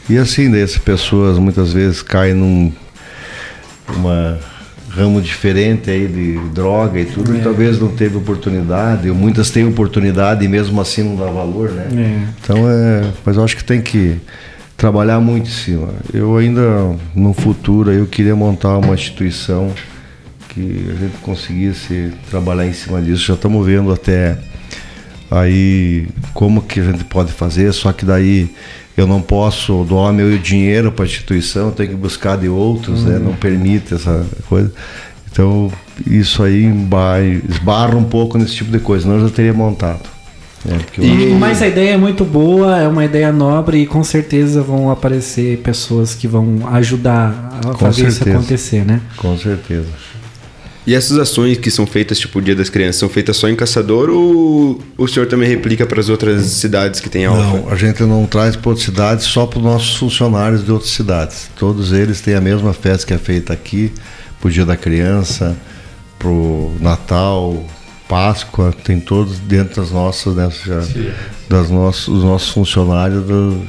E 0.08 0.16
assim, 0.18 0.50
daí 0.50 0.62
as 0.62 0.78
pessoas 0.78 1.38
muitas 1.38 1.72
vezes 1.72 2.02
caem 2.02 2.34
num 2.34 2.72
uma 3.88 4.38
ramo 4.96 5.20
diferente 5.20 5.90
aí 5.90 6.08
de 6.08 6.38
droga 6.54 6.98
e 6.98 7.04
tudo, 7.04 7.34
é. 7.34 7.38
e 7.38 7.42
talvez 7.42 7.78
não 7.78 7.88
teve 7.88 8.16
oportunidade, 8.16 9.10
muitas 9.10 9.50
têm 9.50 9.66
oportunidade 9.66 10.42
e 10.44 10.48
mesmo 10.48 10.80
assim 10.80 11.02
não 11.02 11.16
dá 11.16 11.30
valor, 11.30 11.70
né? 11.70 11.86
É. 11.94 12.28
Então 12.42 12.56
é, 12.68 13.12
mas 13.24 13.36
eu 13.36 13.44
acho 13.44 13.56
que 13.56 13.62
tem 13.62 13.82
que 13.82 14.16
trabalhar 14.74 15.20
muito 15.20 15.48
em 15.48 15.52
cima. 15.52 15.88
Eu 16.14 16.36
ainda 16.38 16.96
no 17.14 17.34
futuro 17.34 17.92
eu 17.92 18.06
queria 18.06 18.34
montar 18.34 18.78
uma 18.78 18.94
instituição 18.94 19.70
que 20.48 20.86
a 20.90 20.94
gente 20.94 21.18
conseguisse 21.20 22.12
trabalhar 22.30 22.66
em 22.66 22.72
cima 22.72 23.02
disso. 23.02 23.26
Já 23.26 23.34
estamos 23.34 23.66
vendo 23.66 23.92
até 23.92 24.38
aí 25.30 26.08
como 26.32 26.62
que 26.62 26.80
a 26.80 26.84
gente 26.84 27.04
pode 27.04 27.32
fazer, 27.32 27.70
só 27.72 27.92
que 27.92 28.06
daí 28.06 28.50
eu 28.96 29.06
não 29.06 29.20
posso 29.20 29.84
doar 29.84 30.12
meu 30.12 30.38
dinheiro 30.38 30.90
para 30.90 31.04
a 31.04 31.06
instituição, 31.06 31.70
tenho 31.70 31.90
que 31.90 31.96
buscar 31.96 32.36
de 32.36 32.48
outros, 32.48 33.04
né? 33.04 33.18
Não 33.18 33.34
permite 33.34 33.94
essa 33.94 34.26
coisa. 34.48 34.72
Então, 35.30 35.70
isso 36.06 36.42
aí 36.42 36.64
esbarra 37.48 37.94
um 37.94 38.04
pouco 38.04 38.38
nesse 38.38 38.54
tipo 38.54 38.70
de 38.70 38.78
coisa, 38.78 39.06
não 39.06 39.16
eu 39.16 39.28
já 39.28 39.34
teria 39.34 39.52
montado. 39.52 40.16
É, 40.68 41.04
e, 41.04 41.34
mas 41.38 41.62
a 41.62 41.68
ideia 41.68 41.90
é 41.90 41.96
muito 41.96 42.24
boa, 42.24 42.78
é 42.78 42.88
uma 42.88 43.04
ideia 43.04 43.30
nobre 43.30 43.82
e 43.82 43.86
com 43.86 44.02
certeza 44.02 44.62
vão 44.62 44.90
aparecer 44.90 45.58
pessoas 45.58 46.14
que 46.14 46.26
vão 46.26 46.66
ajudar 46.72 47.60
a 47.64 47.74
fazer 47.74 48.10
certeza. 48.10 48.30
isso 48.30 48.30
acontecer, 48.30 48.84
né? 48.84 49.00
Com 49.16 49.36
certeza. 49.38 49.86
E 50.86 50.94
essas 50.94 51.18
ações 51.18 51.58
que 51.58 51.70
são 51.70 51.84
feitas, 51.84 52.18
tipo 52.18 52.38
o 52.38 52.42
Dia 52.42 52.54
das 52.54 52.70
Crianças, 52.70 52.96
são 52.96 53.08
feitas 53.08 53.36
só 53.36 53.48
em 53.48 53.56
Caçador 53.56 54.08
ou 54.08 54.80
o 54.96 55.08
senhor 55.08 55.26
também 55.26 55.48
replica 55.48 55.84
para 55.84 55.98
as 55.98 56.08
outras 56.08 56.44
cidades 56.44 57.00
que 57.00 57.08
tem 57.08 57.26
alfa? 57.26 57.42
Não, 57.42 57.68
a 57.68 57.74
gente 57.74 58.02
não 58.04 58.24
traz 58.24 58.54
para 58.54 58.68
outras 58.68 58.84
cidades, 58.84 59.24
só 59.24 59.46
para 59.46 59.58
os 59.58 59.64
nossos 59.64 59.96
funcionários 59.96 60.64
de 60.64 60.70
outras 60.70 60.92
cidades. 60.92 61.50
Todos 61.58 61.92
eles 61.92 62.20
têm 62.20 62.34
a 62.34 62.40
mesma 62.40 62.72
festa 62.72 63.04
que 63.04 63.12
é 63.12 63.18
feita 63.18 63.52
aqui, 63.52 63.92
para 64.40 64.48
o 64.48 64.50
Dia 64.50 64.64
da 64.64 64.76
Criança, 64.76 65.56
para 66.18 66.28
o 66.28 66.76
Natal, 66.80 67.64
Páscoa, 68.08 68.72
tem 68.84 69.00
todos 69.00 69.38
dentro 69.40 69.82
das 69.82 69.90
nossas, 69.90 70.36
né, 70.36 70.48
das 71.48 71.68
nossos, 71.68 72.06
os 72.06 72.22
nossos 72.22 72.50
funcionários 72.50 73.24
do, 73.24 73.60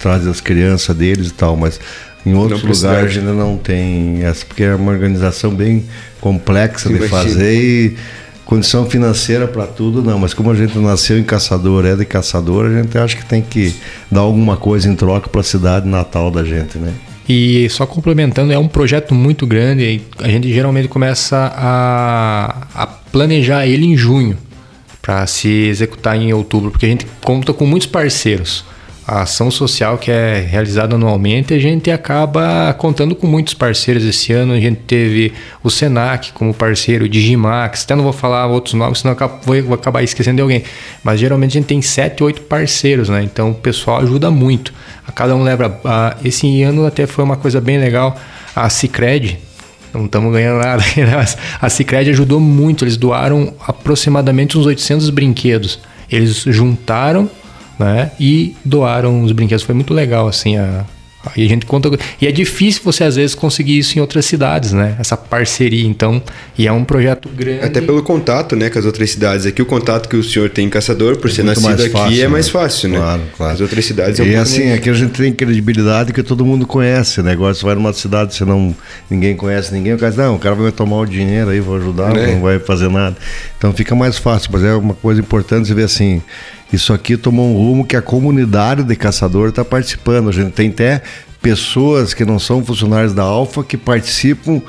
trazem 0.00 0.30
as 0.30 0.40
crianças 0.40 0.94
deles 0.94 1.28
e 1.28 1.32
tal, 1.32 1.56
mas 1.56 1.80
em 2.26 2.34
outros 2.34 2.62
lugares 2.62 3.16
ainda 3.16 3.32
não 3.32 3.56
tem 3.56 4.24
essa, 4.24 4.44
porque 4.44 4.64
é 4.64 4.74
uma 4.74 4.90
organização 4.90 5.54
bem 5.54 5.84
complexa 6.20 6.88
de 6.88 7.06
fazer 7.06 7.54
e 7.54 7.96
condição 8.44 8.84
financeira 8.90 9.46
para 9.46 9.64
tudo 9.66 10.02
não, 10.02 10.18
mas 10.18 10.34
como 10.34 10.50
a 10.50 10.54
gente 10.54 10.76
nasceu 10.78 11.16
em 11.18 11.22
caçador, 11.22 11.86
é 11.86 11.94
de 11.94 12.04
caçador, 12.04 12.66
a 12.66 12.82
gente 12.82 12.98
acha 12.98 13.16
que 13.16 13.24
tem 13.24 13.40
que 13.40 13.72
dar 14.10 14.20
alguma 14.20 14.56
coisa 14.56 14.88
em 14.88 14.96
troca 14.96 15.28
para 15.28 15.40
a 15.40 15.44
cidade 15.44 15.88
natal 15.88 16.30
da 16.30 16.42
gente, 16.42 16.78
né? 16.78 16.92
E 17.28 17.68
só 17.70 17.86
complementando, 17.86 18.52
é 18.52 18.58
um 18.58 18.68
projeto 18.68 19.14
muito 19.14 19.46
grande, 19.46 20.00
a 20.18 20.28
gente 20.28 20.52
geralmente 20.52 20.88
começa 20.88 21.52
a, 21.56 22.66
a 22.74 22.86
planejar 22.86 23.66
ele 23.66 23.86
em 23.86 23.96
junho 23.96 24.36
para 25.00 25.24
se 25.28 25.48
executar 25.48 26.16
em 26.16 26.32
outubro, 26.32 26.72
porque 26.72 26.86
a 26.86 26.88
gente 26.88 27.06
conta 27.22 27.52
com 27.52 27.66
muitos 27.66 27.86
parceiros 27.86 28.64
a 29.06 29.22
ação 29.22 29.52
social 29.52 29.96
que 29.96 30.10
é 30.10 30.40
realizada 30.40 30.96
anualmente, 30.96 31.54
a 31.54 31.58
gente 31.60 31.92
acaba 31.92 32.74
contando 32.74 33.14
com 33.14 33.26
muitos 33.26 33.54
parceiros 33.54 34.04
esse 34.04 34.32
ano. 34.32 34.52
A 34.52 34.58
gente 34.58 34.80
teve 34.80 35.32
o 35.62 35.70
Senac 35.70 36.32
como 36.32 36.52
parceiro, 36.52 37.04
o 37.04 37.08
Digimax, 37.08 37.84
até 37.84 37.94
não 37.94 38.02
vou 38.02 38.12
falar 38.12 38.46
outros 38.46 38.74
nomes, 38.74 38.98
senão 38.98 39.14
vou 39.44 39.74
acabar 39.74 40.02
esquecendo 40.02 40.36
de 40.36 40.42
alguém. 40.42 40.64
Mas 41.04 41.20
geralmente 41.20 41.52
a 41.52 41.60
gente 41.60 41.68
tem 41.68 41.80
sete, 41.80 42.24
oito 42.24 42.40
parceiros, 42.42 43.08
né? 43.08 43.22
Então 43.22 43.50
o 43.50 43.54
pessoal 43.54 44.00
ajuda 44.00 44.28
muito. 44.28 44.74
A 45.06 45.12
cada 45.12 45.36
um 45.36 45.42
leva. 45.44 45.80
Esse 46.24 46.62
ano 46.64 46.84
até 46.84 47.06
foi 47.06 47.22
uma 47.22 47.36
coisa 47.36 47.60
bem 47.60 47.78
legal. 47.78 48.18
A 48.56 48.68
Cicred, 48.68 49.38
não 49.94 50.06
estamos 50.06 50.32
ganhando 50.32 50.58
nada, 50.58 50.82
mas 51.14 51.38
a 51.60 51.68
Cicred 51.68 52.10
ajudou 52.10 52.40
muito. 52.40 52.84
Eles 52.84 52.96
doaram 52.96 53.54
aproximadamente 53.68 54.58
uns 54.58 54.66
800 54.66 55.10
brinquedos. 55.10 55.78
Eles 56.10 56.42
juntaram 56.48 57.30
né? 57.78 58.10
E 58.18 58.56
doaram 58.64 59.22
os 59.22 59.32
brinquedos. 59.32 59.64
Foi 59.64 59.74
muito 59.74 59.92
legal, 59.94 60.28
assim, 60.28 60.56
a, 60.56 60.84
e 61.34 61.44
a 61.44 61.48
gente 61.48 61.66
conta. 61.66 61.90
E 62.20 62.26
é 62.26 62.30
difícil 62.30 62.82
você, 62.84 63.02
às 63.02 63.16
vezes, 63.16 63.34
conseguir 63.34 63.78
isso 63.78 63.98
em 63.98 64.00
outras 64.00 64.26
cidades, 64.26 64.72
né? 64.72 64.96
Essa 64.98 65.16
parceria, 65.16 65.86
então. 65.86 66.22
E 66.56 66.66
é 66.66 66.72
um 66.72 66.84
projeto 66.84 67.28
grande. 67.28 67.64
Até 67.64 67.80
pelo 67.80 68.02
contato, 68.02 68.54
né, 68.54 68.68
com 68.68 68.78
as 68.78 68.84
outras 68.84 69.10
cidades. 69.10 69.46
Aqui 69.46 69.62
o 69.62 69.66
contato 69.66 70.08
que 70.08 70.16
o 70.16 70.22
senhor 70.22 70.50
tem 70.50 70.66
em 70.66 70.70
Caçador, 70.70 71.16
por 71.16 71.30
é 71.30 71.32
ser 71.32 71.42
nascido 71.42 71.82
aqui, 71.82 71.90
fácil, 71.90 72.18
é 72.18 72.22
né? 72.22 72.28
mais 72.28 72.48
fácil, 72.48 72.88
né? 72.90 72.98
Claro, 72.98 73.22
claro. 73.36 73.52
As 73.54 73.60
outras 73.60 73.84
cidades 73.84 74.20
é 74.20 74.22
um 74.22 74.26
E 74.26 74.36
assim, 74.36 74.72
aqui 74.72 74.90
a 74.90 74.92
gente 74.92 75.12
tem 75.12 75.32
credibilidade 75.32 76.12
que 76.12 76.22
todo 76.22 76.44
mundo 76.44 76.66
conhece, 76.66 77.22
né? 77.22 77.32
Agora 77.32 77.54
você 77.54 77.64
vai 77.64 77.74
numa 77.74 77.92
cidade, 77.92 78.34
você 78.34 78.44
não. 78.44 78.74
ninguém 79.10 79.34
conhece 79.34 79.72
ninguém, 79.72 79.94
o 79.94 79.98
cara 79.98 80.10
diz, 80.10 80.18
não, 80.18 80.36
o 80.36 80.38
cara 80.38 80.54
vai 80.54 80.70
tomar 80.70 80.98
o 80.98 81.06
dinheiro 81.06 81.50
aí, 81.50 81.60
vou 81.60 81.76
ajudar, 81.76 82.16
é. 82.16 82.34
não 82.34 82.42
vai 82.42 82.58
fazer 82.58 82.88
nada. 82.88 83.16
Então 83.58 83.72
fica 83.72 83.94
mais 83.94 84.18
fácil, 84.18 84.50
mas 84.52 84.62
é 84.62 84.74
uma 84.74 84.94
coisa 84.94 85.20
importante 85.20 85.68
você 85.68 85.74
ver 85.74 85.84
assim 85.84 86.22
isso 86.72 86.92
aqui 86.92 87.16
tomou 87.16 87.48
um 87.48 87.56
rumo 87.56 87.86
que 87.86 87.96
a 87.96 88.02
comunidade 88.02 88.82
de 88.82 88.96
caçador 88.96 89.48
está 89.50 89.64
participando. 89.64 90.28
A 90.28 90.32
gente 90.32 90.52
tem 90.52 90.70
até 90.70 91.02
pessoas 91.40 92.12
que 92.12 92.24
não 92.24 92.38
são 92.38 92.64
funcionários 92.64 93.14
da 93.14 93.22
Alfa 93.22 93.62
que 93.62 93.76
participam 93.76 94.60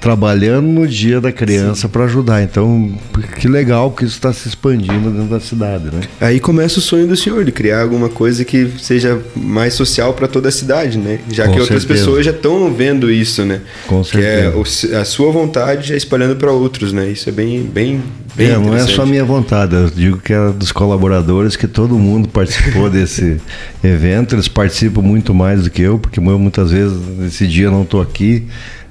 trabalhando 0.00 0.66
no 0.66 0.86
dia 0.86 1.18
da 1.18 1.32
criança 1.32 1.88
para 1.88 2.04
ajudar. 2.04 2.42
Então, 2.42 2.92
que 3.38 3.48
legal 3.48 3.90
que 3.90 4.04
isso 4.04 4.14
está 4.14 4.34
se 4.34 4.46
expandindo 4.46 5.10
dentro 5.10 5.28
da 5.28 5.40
cidade, 5.40 5.84
né? 5.86 6.02
Aí 6.20 6.38
começa 6.38 6.78
o 6.78 6.82
sonho 6.82 7.06
do 7.06 7.16
senhor 7.16 7.42
de 7.42 7.50
criar 7.50 7.80
alguma 7.80 8.10
coisa 8.10 8.44
que 8.44 8.70
seja 8.78 9.18
mais 9.34 9.72
social 9.72 10.12
para 10.12 10.28
toda 10.28 10.50
a 10.50 10.52
cidade, 10.52 10.98
né? 10.98 11.20
Já 11.30 11.46
Com 11.46 11.54
que 11.54 11.60
outras 11.60 11.82
certeza. 11.82 12.04
pessoas 12.04 12.24
já 12.26 12.32
estão 12.32 12.70
vendo 12.70 13.10
isso, 13.10 13.46
né? 13.46 13.62
Com 13.86 14.04
certeza. 14.04 14.52
Que 14.52 14.94
é 14.94 14.98
a 14.98 15.06
sua 15.06 15.32
vontade 15.32 15.88
já 15.88 15.96
espalhando 15.96 16.36
para 16.36 16.52
outros, 16.52 16.92
né? 16.92 17.08
Isso 17.08 17.30
é 17.30 17.32
bem, 17.32 17.62
bem, 17.62 18.02
bem. 18.34 18.50
É, 18.50 18.58
não 18.58 18.74
é 18.74 18.80
só 18.80 19.06
minha 19.06 19.24
vontade. 19.24 19.74
Eu 19.74 19.88
digo 19.88 20.18
que 20.18 20.34
é 20.34 20.50
dos 20.50 20.70
colaboradores 20.70 21.56
que 21.56 21.66
todo 21.66 21.98
mundo 21.98 22.28
participou 22.28 22.90
desse 22.90 23.38
evento. 23.82 24.34
Eles 24.34 24.48
participam 24.48 25.00
muito 25.00 25.32
mais 25.32 25.62
do 25.62 25.70
que 25.70 25.80
eu, 25.80 25.98
porque 25.98 26.20
eu 26.20 26.38
muitas 26.38 26.70
vezes 26.70 26.94
nesse 27.18 27.46
dia 27.46 27.70
não 27.70 27.84
estou 27.84 28.02
aqui 28.02 28.46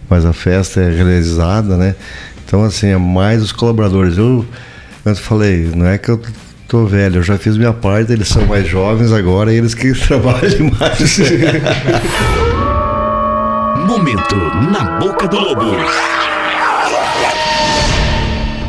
mas 0.10 0.26
a 0.26 0.34
festa 0.34 0.82
é 0.82 0.90
realizada, 0.90 1.78
né? 1.78 1.96
Então, 2.46 2.64
assim, 2.64 2.88
é 2.88 2.98
mais 2.98 3.42
os 3.42 3.52
colaboradores. 3.52 4.18
Eu, 4.18 4.46
eu 5.06 5.16
falei, 5.16 5.72
não 5.76 5.88
é 5.88 5.98
que 5.98 6.10
eu 6.10 6.22
tô 6.68 6.86
velho, 6.86 7.18
eu 7.18 7.24
já 7.24 7.38
fiz 7.38 7.58
minha 7.58 7.74
parte, 7.74 8.12
eles 8.12 8.28
são 8.28 8.46
mais 8.46 8.68
jovens 8.68 9.12
agora 9.12 9.54
e 9.54 9.58
eles 9.58 9.74
que 9.74 9.94
trabalham 10.08 10.72
mais. 10.80 11.20
Momento 13.88 14.36
na 14.72 15.00
boca 15.00 15.28
do 15.28 15.40
lobo. 15.40 15.76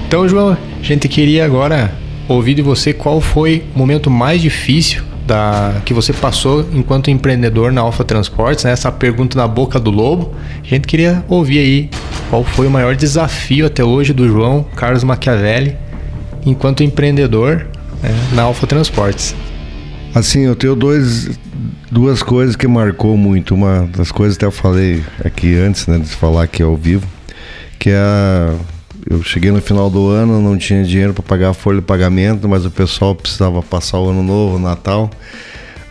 Então, 0.07 0.29
João, 0.29 0.53
a 0.53 0.83
gente 0.83 1.09
queria 1.09 1.45
agora 1.45 1.93
ouvir 2.29 2.55
de 2.55 2.63
você 2.63 2.93
qual 2.93 3.21
foi 3.21 3.65
o 3.75 3.79
momento 3.79 4.11
mais 4.11 4.41
difícil 4.41 5.03
da, 5.27 5.81
que 5.85 5.95
você 5.95 6.13
passou 6.13 6.67
enquanto 6.73 7.11
empreendedor 7.11 7.73
na 7.73 7.81
Alfa 7.81 8.05
Transportes, 8.05 8.65
né? 8.65 8.73
essa 8.73 8.93
pergunta 8.93 9.37
na 9.37 9.49
boca 9.49 9.81
do 9.81 9.91
lobo. 9.91 10.35
A 10.63 10.67
gente 10.67 10.87
queria 10.87 11.25
ouvir 11.29 11.59
aí 11.59 11.91
qual 12.31 12.45
foi 12.45 12.67
o 12.67 12.71
maior 12.71 12.95
desafio 12.95 13.67
até 13.67 13.83
hoje 13.83 14.13
do 14.13 14.29
João 14.29 14.65
Carlos 14.77 15.05
Machiavelli 15.05 15.77
enquanto 16.45 16.83
empreendedor 16.83 17.67
né, 18.03 18.11
na 18.33 18.43
Alfa 18.43 18.67
Transportes. 18.67 19.35
Assim, 20.15 20.41
eu 20.43 20.55
tenho 20.55 20.77
dois, 20.77 21.31
duas 21.91 22.23
coisas 22.23 22.55
que 22.55 22.69
marcou 22.69 23.17
muito. 23.17 23.55
Uma 23.55 23.89
das 23.97 24.13
coisas 24.13 24.37
até 24.37 24.47
eu 24.47 24.53
falei 24.53 25.03
aqui 25.25 25.57
antes, 25.57 25.87
né, 25.87 25.99
de 25.99 26.09
falar 26.09 26.45
aqui 26.45 26.63
ao 26.63 26.77
vivo, 26.77 27.07
que 27.79 27.91
é 27.91 27.97
a, 27.97 28.55
eu 29.09 29.23
cheguei 29.23 29.51
no 29.51 29.61
final 29.61 29.91
do 29.91 30.09
ano, 30.09 30.41
não 30.41 30.57
tinha 30.57 30.83
dinheiro 30.83 31.13
para 31.13 31.23
pagar 31.23 31.51
a 31.51 31.55
folha 31.55 31.81
de 31.81 31.87
pagamento, 31.87 32.49
mas 32.49 32.65
o 32.65 32.71
pessoal 32.71 33.15
precisava 33.15 33.63
passar 33.63 33.99
o 33.99 34.09
ano 34.09 34.23
novo, 34.23 34.57
o 34.57 34.59
Natal. 34.59 35.11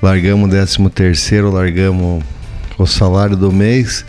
Largamos 0.01 0.47
o 0.47 0.51
13 0.51 0.89
terceiro, 0.89 1.51
largamos 1.51 2.24
o 2.78 2.86
salário 2.86 3.38
do 3.38 3.51
mês. 3.51 4.03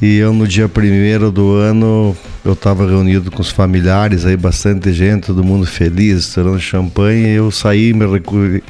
E 0.00 0.16
eu 0.16 0.32
no 0.32 0.46
dia 0.46 0.68
primeiro 0.68 1.30
do 1.30 1.54
ano 1.54 2.16
eu 2.44 2.52
estava 2.52 2.86
reunido 2.86 3.30
com 3.30 3.40
os 3.40 3.50
familiares, 3.50 4.26
aí 4.26 4.36
bastante 4.36 4.92
gente, 4.92 5.26
todo 5.26 5.44
mundo 5.44 5.64
feliz, 5.66 6.20
estourando 6.20 6.60
champanhe. 6.60 7.28
Eu 7.28 7.50
saí, 7.50 7.92
me 7.92 8.06
recu... 8.06 8.60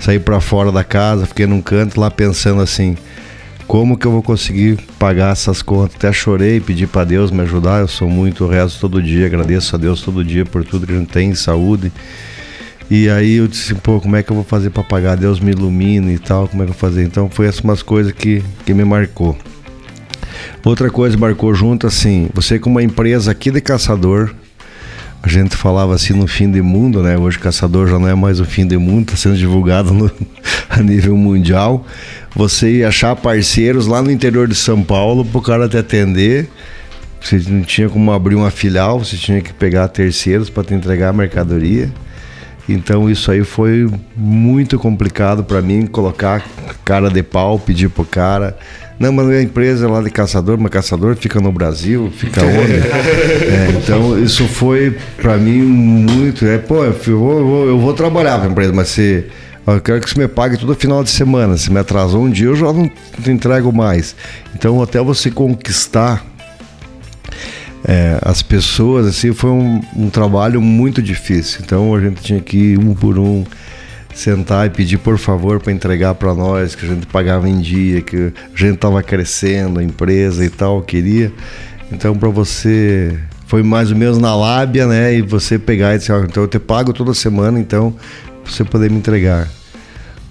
saí 0.00 0.18
para 0.18 0.40
fora 0.40 0.72
da 0.72 0.84
casa, 0.84 1.26
fiquei 1.26 1.46
num 1.46 1.62
canto 1.62 2.00
lá 2.00 2.10
pensando 2.10 2.60
assim: 2.60 2.96
como 3.68 3.98
que 3.98 4.06
eu 4.06 4.10
vou 4.10 4.22
conseguir 4.22 4.78
pagar 4.98 5.30
essas 5.30 5.60
contas? 5.60 5.94
Até 5.94 6.10
chorei, 6.10 6.58
pedi 6.58 6.86
para 6.86 7.04
Deus 7.04 7.30
me 7.30 7.42
ajudar. 7.42 7.80
Eu 7.80 7.86
sou 7.86 8.08
muito 8.08 8.46
rezo 8.46 8.80
todo 8.80 9.02
dia, 9.02 9.26
agradeço 9.26 9.76
a 9.76 9.78
Deus 9.78 10.00
todo 10.00 10.24
dia 10.24 10.46
por 10.46 10.64
tudo 10.64 10.86
que 10.86 10.92
a 10.94 10.98
gente 10.98 11.10
tem, 11.10 11.34
saúde. 11.34 11.92
E 12.90 13.10
aí 13.10 13.34
eu 13.34 13.46
disse, 13.46 13.74
pô, 13.74 14.00
como 14.00 14.16
é 14.16 14.22
que 14.22 14.32
eu 14.32 14.36
vou 14.36 14.44
fazer 14.44 14.70
para 14.70 14.82
pagar? 14.82 15.16
Deus 15.16 15.38
me 15.38 15.50
ilumine 15.50 16.14
e 16.14 16.18
tal, 16.18 16.48
como 16.48 16.62
é 16.62 16.64
que 16.66 16.70
eu 16.70 16.74
vou 16.74 16.80
fazer? 16.80 17.04
Então 17.04 17.28
foi 17.28 17.46
essas 17.46 17.60
umas 17.60 17.82
coisas 17.82 18.10
que, 18.10 18.42
que 18.64 18.72
me 18.72 18.86
marcou. 18.86 19.36
Outra 20.64 20.90
coisa 20.90 21.14
marcou 21.18 21.52
junto 21.52 21.86
assim, 21.86 22.30
você 22.32 22.58
com 22.58 22.70
uma 22.70 22.82
empresa 22.82 23.30
aqui 23.30 23.50
de 23.50 23.60
caçador, 23.60 24.34
a 25.28 25.42
gente 25.42 25.54
falava 25.56 25.94
assim 25.94 26.14
no 26.14 26.26
fim 26.26 26.50
de 26.50 26.62
mundo, 26.62 27.02
né? 27.02 27.18
Hoje 27.18 27.38
caçador 27.38 27.86
já 27.86 27.98
não 27.98 28.08
é 28.08 28.14
mais 28.14 28.40
o 28.40 28.44
fim 28.46 28.66
de 28.66 28.78
mundo, 28.78 29.02
está 29.02 29.16
sendo 29.16 29.36
divulgado 29.36 29.92
no, 29.92 30.10
a 30.70 30.80
nível 30.82 31.16
mundial. 31.16 31.86
Você 32.34 32.78
ia 32.78 32.88
achar 32.88 33.14
parceiros 33.14 33.86
lá 33.86 34.00
no 34.00 34.10
interior 34.10 34.48
de 34.48 34.54
São 34.54 34.82
Paulo 34.82 35.24
para 35.24 35.38
o 35.38 35.42
cara 35.42 35.68
te 35.68 35.76
atender. 35.76 36.48
Você 37.20 37.42
não 37.46 37.62
tinha 37.62 37.88
como 37.88 38.10
abrir 38.10 38.36
uma 38.36 38.50
filial, 38.50 38.98
você 38.98 39.16
tinha 39.16 39.42
que 39.42 39.52
pegar 39.52 39.88
terceiros 39.88 40.48
para 40.48 40.64
te 40.64 40.72
entregar 40.72 41.10
a 41.10 41.12
mercadoria. 41.12 41.92
Então 42.68 43.10
isso 43.10 43.30
aí 43.30 43.44
foi 43.44 43.90
muito 44.16 44.78
complicado 44.78 45.44
para 45.44 45.60
mim, 45.60 45.86
colocar 45.86 46.44
cara 46.84 47.10
de 47.10 47.22
pau, 47.22 47.58
pedir 47.58 47.88
pro 47.90 48.04
cara. 48.04 48.56
Não, 48.98 49.12
mas 49.12 49.28
a 49.28 49.42
empresa 49.42 49.86
é 49.86 49.88
lá 49.88 50.02
de 50.02 50.10
caçador, 50.10 50.58
mas 50.58 50.70
caçador 50.70 51.14
fica 51.14 51.40
no 51.40 51.52
Brasil, 51.52 52.12
fica 52.16 52.42
onde? 52.44 52.72
é, 53.46 53.68
então 53.78 54.18
isso 54.22 54.46
foi 54.48 54.96
para 55.16 55.36
mim 55.36 55.62
muito. 55.62 56.44
É, 56.44 56.58
pô, 56.58 56.84
eu 56.84 56.92
vou, 57.18 57.66
eu 57.66 57.78
vou 57.78 57.94
trabalhar 57.94 58.38
para 58.38 58.48
a 58.48 58.50
empresa, 58.50 58.72
mas 58.72 58.88
se 58.88 59.24
eu 59.66 59.80
quero 59.80 60.00
que 60.00 60.10
você 60.10 60.18
me 60.18 60.26
pague 60.26 60.56
todo 60.56 60.74
final 60.74 61.04
de 61.04 61.10
semana. 61.10 61.56
Se 61.56 61.70
me 61.70 61.78
atrasou 61.78 62.24
um 62.24 62.30
dia, 62.30 62.46
eu 62.46 62.56
já 62.56 62.72
não 62.72 62.88
te 63.22 63.30
entrego 63.30 63.70
mais. 63.70 64.16
Então, 64.54 64.82
até 64.82 64.98
você 65.00 65.30
conquistar 65.30 66.24
é, 67.84 68.18
as 68.22 68.42
pessoas, 68.42 69.06
assim, 69.06 69.32
foi 69.32 69.50
um, 69.50 69.80
um, 69.94 70.10
trabalho 70.10 70.60
muito 70.60 71.02
difícil. 71.02 71.60
Então 71.62 71.94
a 71.94 72.00
gente 72.00 72.22
tinha 72.22 72.40
que 72.40 72.56
ir 72.56 72.78
um 72.78 72.94
por 72.94 73.18
um 73.18 73.44
sentar 74.18 74.66
e 74.66 74.70
pedir 74.70 74.98
por 74.98 75.16
favor 75.16 75.60
para 75.60 75.72
entregar 75.72 76.14
para 76.14 76.34
nós, 76.34 76.74
que 76.74 76.84
a 76.84 76.88
gente 76.88 77.06
pagava 77.06 77.48
em 77.48 77.60
dia, 77.60 78.02
que 78.02 78.16
a 78.16 78.58
gente 78.58 78.74
estava 78.74 79.00
crescendo, 79.00 79.78
a 79.78 79.84
empresa 79.84 80.44
e 80.44 80.50
tal, 80.50 80.82
queria. 80.82 81.32
Então 81.92 82.16
para 82.16 82.28
você 82.28 83.16
foi 83.46 83.62
mais 83.62 83.92
ou 83.92 83.96
menos 83.96 84.18
na 84.18 84.34
lábia, 84.34 84.86
né? 84.86 85.14
E 85.14 85.22
você 85.22 85.56
pegar 85.56 85.94
e 85.94 85.98
dizer, 85.98 86.12
ah, 86.12 86.26
então 86.28 86.42
eu 86.42 86.48
te 86.48 86.58
pago 86.58 86.92
toda 86.92 87.14
semana, 87.14 87.60
então 87.60 87.94
você 88.44 88.64
poder 88.64 88.90
me 88.90 88.98
entregar. 88.98 89.48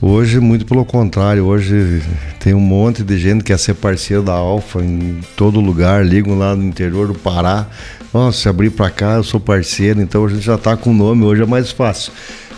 Hoje, 0.01 0.39
muito 0.39 0.65
pelo 0.65 0.85
contrário, 0.85 1.45
hoje 1.45 2.03
tem 2.39 2.53
um 2.53 2.59
monte 2.59 3.03
de 3.03 3.17
gente 3.17 3.39
que 3.39 3.45
quer 3.45 3.57
ser 3.57 3.73
parceiro 3.73 4.21
da 4.21 4.33
Alfa 4.33 4.79
em 4.83 5.21
todo 5.35 5.59
lugar, 5.59 6.05
ligam 6.05 6.37
lá 6.37 6.55
no 6.55 6.63
interior 6.63 7.07
do 7.07 7.15
Pará. 7.15 7.65
Nossa, 8.13 8.37
se 8.37 8.49
abrir 8.49 8.69
para 8.69 8.91
cá, 8.91 9.13
eu 9.13 9.23
sou 9.23 9.39
parceiro, 9.39 10.01
então 10.01 10.23
a 10.25 10.29
gente 10.29 10.41
já 10.41 10.55
está 10.55 10.77
com 10.77 10.91
o 10.91 10.93
nome, 10.93 11.23
hoje 11.23 11.41
é 11.41 11.45
mais 11.45 11.71
fácil. 11.71 12.11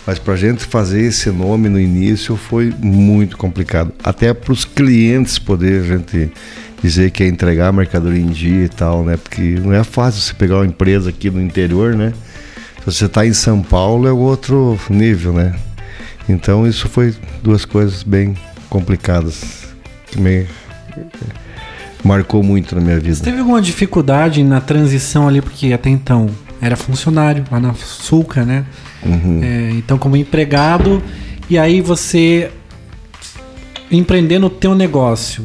Mas 0.09 0.17
para 0.17 0.33
a 0.33 0.37
gente 0.37 0.65
fazer 0.65 1.01
esse 1.01 1.29
nome 1.29 1.69
no 1.69 1.79
início 1.79 2.35
foi 2.35 2.73
muito 2.79 3.37
complicado. 3.37 3.93
Até 4.03 4.33
para 4.33 4.51
os 4.51 4.65
clientes 4.65 5.37
poder 5.37 5.83
a 5.83 5.85
gente 5.85 6.31
dizer 6.81 7.11
que 7.11 7.21
é 7.21 7.27
entregar 7.27 7.67
a 7.67 7.71
mercadoria 7.71 8.19
em 8.19 8.25
dia 8.25 8.65
e 8.65 8.69
tal, 8.69 9.05
né? 9.05 9.17
Porque 9.17 9.59
não 9.63 9.71
é 9.71 9.83
fácil 9.83 10.19
você 10.19 10.33
pegar 10.33 10.55
uma 10.55 10.65
empresa 10.65 11.11
aqui 11.11 11.29
no 11.29 11.39
interior, 11.39 11.93
né? 11.93 12.11
Se 12.79 12.85
você 12.85 13.05
está 13.05 13.23
em 13.23 13.33
São 13.33 13.61
Paulo 13.61 14.07
é 14.07 14.11
outro 14.11 14.79
nível, 14.89 15.31
né? 15.31 15.53
Então 16.27 16.65
isso 16.65 16.89
foi 16.89 17.13
duas 17.43 17.63
coisas 17.63 18.01
bem 18.01 18.33
complicadas 18.67 19.67
que 20.07 20.19
me 20.19 20.47
marcou 22.03 22.41
muito 22.41 22.73
na 22.73 22.81
minha 22.81 22.99
vida. 22.99 23.13
Você 23.13 23.25
teve 23.25 23.41
alguma 23.41 23.61
dificuldade 23.61 24.43
na 24.43 24.59
transição 24.59 25.27
ali, 25.27 25.39
porque 25.39 25.71
até 25.71 25.91
então 25.91 26.31
era 26.59 26.75
funcionário 26.75 27.45
lá 27.51 27.59
na 27.59 27.75
Sulca, 27.75 28.43
né? 28.43 28.65
Uhum. 29.03 29.41
É, 29.43 29.71
então 29.71 29.97
como 29.97 30.15
empregado, 30.15 31.01
e 31.49 31.57
aí 31.57 31.81
você 31.81 32.51
empreendendo 33.91 34.47
o 34.47 34.49
teu 34.49 34.75
negócio. 34.75 35.43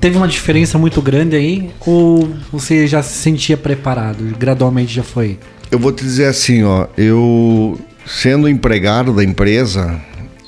Teve 0.00 0.16
uma 0.16 0.26
diferença 0.26 0.78
muito 0.78 1.00
grande 1.00 1.36
aí? 1.36 1.70
Ou 1.86 2.28
você 2.50 2.86
já 2.86 3.02
se 3.02 3.18
sentia 3.18 3.56
preparado? 3.56 4.24
Gradualmente 4.38 4.92
já 4.92 5.02
foi? 5.02 5.38
Eu 5.70 5.78
vou 5.78 5.92
te 5.92 6.02
dizer 6.02 6.26
assim, 6.26 6.64
ó, 6.64 6.86
eu 6.96 7.78
sendo 8.04 8.48
empregado 8.48 9.14
da 9.14 9.22
empresa, 9.22 10.00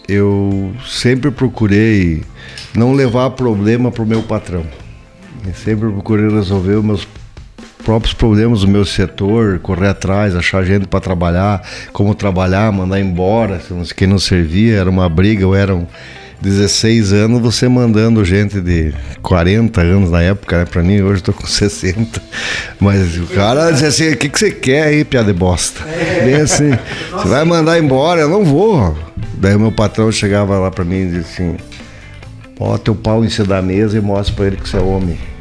eu 0.08 0.72
sempre 0.88 1.30
procurei 1.30 2.22
não 2.74 2.92
levar 2.92 3.30
problema 3.30 3.90
para 3.90 4.02
o 4.02 4.06
meu 4.06 4.22
patrão. 4.22 4.64
Eu 5.46 5.54
sempre 5.54 5.88
procurei 5.90 6.28
resolver 6.28 6.74
os 6.74 6.84
meus 6.84 7.08
próprios 7.82 8.14
problemas 8.14 8.60
do 8.60 8.68
meu 8.68 8.84
setor, 8.84 9.58
correr 9.58 9.88
atrás, 9.88 10.34
achar 10.34 10.64
gente 10.64 10.86
para 10.86 11.00
trabalhar, 11.00 11.62
como 11.92 12.14
trabalhar, 12.14 12.72
mandar 12.72 13.00
embora, 13.00 13.60
quem 13.96 14.06
não 14.06 14.18
servia, 14.18 14.78
era 14.78 14.88
uma 14.88 15.08
briga, 15.08 15.46
ou 15.46 15.54
eram 15.54 15.86
16 16.42 17.12
anos, 17.12 17.40
você 17.40 17.68
mandando 17.68 18.24
gente 18.24 18.60
de 18.60 18.92
40 19.22 19.80
anos 19.80 20.10
na 20.10 20.22
época, 20.22 20.58
né? 20.58 20.64
Pra 20.64 20.82
mim, 20.82 21.00
hoje 21.00 21.20
eu 21.20 21.26
tô 21.26 21.32
com 21.32 21.46
60. 21.46 22.20
Mas 22.80 23.16
o 23.16 23.26
cara 23.28 23.70
dizia 23.70 23.88
assim: 23.88 24.10
o 24.10 24.16
que, 24.16 24.28
que 24.28 24.38
você 24.38 24.50
quer 24.50 24.88
aí, 24.88 25.04
piada 25.04 25.32
de 25.32 25.38
bosta? 25.38 25.84
Bem 26.24 26.34
assim, 26.34 26.70
você 27.12 27.28
vai 27.28 27.44
mandar 27.44 27.78
embora? 27.78 28.22
Eu 28.22 28.28
não 28.28 28.44
vou. 28.44 28.96
Daí 29.34 29.56
meu 29.56 29.70
patrão 29.70 30.10
chegava 30.10 30.58
lá 30.58 30.68
pra 30.68 30.84
mim 30.84 31.02
e 31.02 31.06
dizia 31.06 31.20
assim: 31.20 31.56
bota 32.58 32.90
o 32.90 32.94
pau 32.96 33.24
em 33.24 33.30
cima 33.30 33.46
da 33.46 33.62
mesa 33.62 33.96
e 33.96 34.00
mostra 34.00 34.34
pra 34.34 34.46
ele 34.46 34.56
que 34.56 34.68
você 34.68 34.78
é 34.78 34.80
homem. 34.80 35.31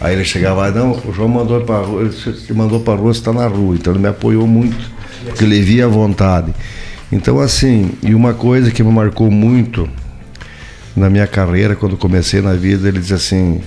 Aí 0.00 0.14
ele 0.14 0.24
chegava 0.24 0.62
lá, 0.62 0.70
não, 0.70 0.92
o 0.92 1.12
João 1.12 1.28
mandou 1.28 1.60
para 1.60 1.84
rua, 1.84 2.02
ele 2.02 2.54
mandou 2.54 2.80
para 2.80 2.94
rua, 2.94 3.12
você 3.12 3.20
está 3.20 3.32
na 3.32 3.46
rua. 3.46 3.74
Então 3.74 3.92
ele 3.92 4.00
me 4.00 4.08
apoiou 4.08 4.46
muito, 4.46 4.90
porque 5.24 5.44
ele 5.44 5.60
via 5.60 5.84
a 5.84 5.88
vontade. 5.88 6.54
Então, 7.12 7.40
assim, 7.40 7.90
e 8.02 8.14
uma 8.14 8.32
coisa 8.32 8.70
que 8.70 8.82
me 8.82 8.90
marcou 8.92 9.30
muito 9.30 9.88
na 10.96 11.10
minha 11.10 11.26
carreira, 11.26 11.76
quando 11.76 11.96
comecei 11.96 12.40
na 12.40 12.54
vida, 12.54 12.88
ele 12.88 13.00
diz 13.00 13.12
assim: 13.12 13.60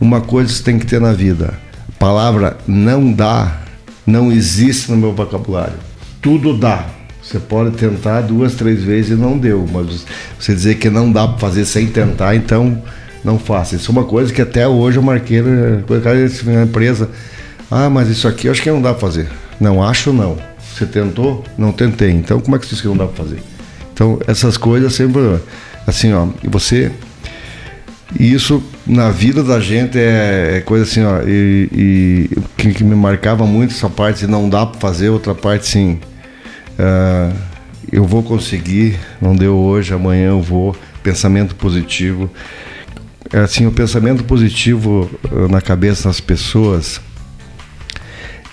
uma 0.00 0.20
coisa 0.20 0.52
você 0.52 0.62
tem 0.62 0.78
que 0.78 0.86
ter 0.86 1.00
na 1.00 1.12
vida, 1.12 1.58
a 1.88 1.92
palavra 1.98 2.56
não 2.66 3.12
dá, 3.12 3.60
não 4.06 4.30
existe 4.30 4.90
no 4.90 4.96
meu 4.96 5.12
vocabulário. 5.12 5.78
Tudo 6.22 6.56
dá. 6.56 6.86
Você 7.22 7.40
pode 7.40 7.76
tentar 7.76 8.20
duas, 8.20 8.54
três 8.54 8.84
vezes 8.84 9.10
e 9.10 9.14
não 9.14 9.36
deu, 9.36 9.66
mas 9.72 10.06
você 10.38 10.54
dizer 10.54 10.76
que 10.76 10.88
não 10.88 11.10
dá 11.10 11.26
para 11.26 11.38
fazer 11.38 11.64
sem 11.64 11.88
tentar, 11.88 12.36
então 12.36 12.80
não 13.26 13.40
faça. 13.40 13.74
Isso 13.74 13.90
é 13.90 13.92
uma 13.92 14.04
coisa 14.04 14.32
que 14.32 14.40
até 14.40 14.66
hoje 14.68 14.98
eu 14.98 15.02
marquei 15.02 15.42
na 15.42 16.62
empresa. 16.62 17.10
Ah, 17.68 17.90
mas 17.90 18.08
isso 18.08 18.28
aqui 18.28 18.46
eu 18.46 18.52
acho 18.52 18.62
que 18.62 18.70
não 18.70 18.80
dá 18.80 18.92
para 18.92 19.00
fazer. 19.00 19.28
Não, 19.60 19.82
acho 19.82 20.12
não. 20.12 20.38
Você 20.72 20.86
tentou? 20.86 21.44
Não 21.58 21.72
tentei. 21.72 22.12
Então, 22.12 22.40
como 22.40 22.54
é 22.54 22.58
que 22.60 22.68
diz 22.68 22.80
que 22.80 22.86
não 22.86 22.96
dá 22.96 23.06
para 23.06 23.24
fazer? 23.24 23.42
Então, 23.92 24.20
essas 24.28 24.56
coisas 24.56 24.94
sempre. 24.94 25.40
Assim, 25.86 26.12
ó, 26.12 26.28
você. 26.44 26.92
Isso 28.18 28.62
na 28.86 29.10
vida 29.10 29.42
da 29.42 29.58
gente 29.58 29.98
é, 29.98 30.58
é 30.58 30.60
coisa 30.60 30.84
assim, 30.84 31.02
ó. 31.02 31.20
E, 31.26 31.68
e 31.72 32.30
que, 32.56 32.72
que, 32.74 32.84
me 32.84 32.94
marcava 32.94 33.44
muito 33.44 33.74
essa 33.74 33.90
parte 33.90 34.20
de 34.20 34.26
não 34.28 34.48
dá 34.48 34.64
para 34.64 34.78
fazer, 34.78 35.08
outra 35.08 35.34
parte 35.34 35.66
sim. 35.66 35.98
Uh, 36.78 37.36
eu 37.90 38.04
vou 38.04 38.22
conseguir, 38.22 38.96
não 39.20 39.34
deu 39.34 39.56
hoje, 39.56 39.92
amanhã 39.92 40.28
eu 40.28 40.40
vou. 40.40 40.76
Pensamento 41.02 41.56
positivo. 41.56 42.30
É 43.32 43.40
assim, 43.40 43.66
o 43.66 43.72
pensamento 43.72 44.24
positivo 44.24 45.10
ah, 45.24 45.48
na 45.48 45.60
cabeça 45.60 46.08
das 46.08 46.20
pessoas 46.20 47.00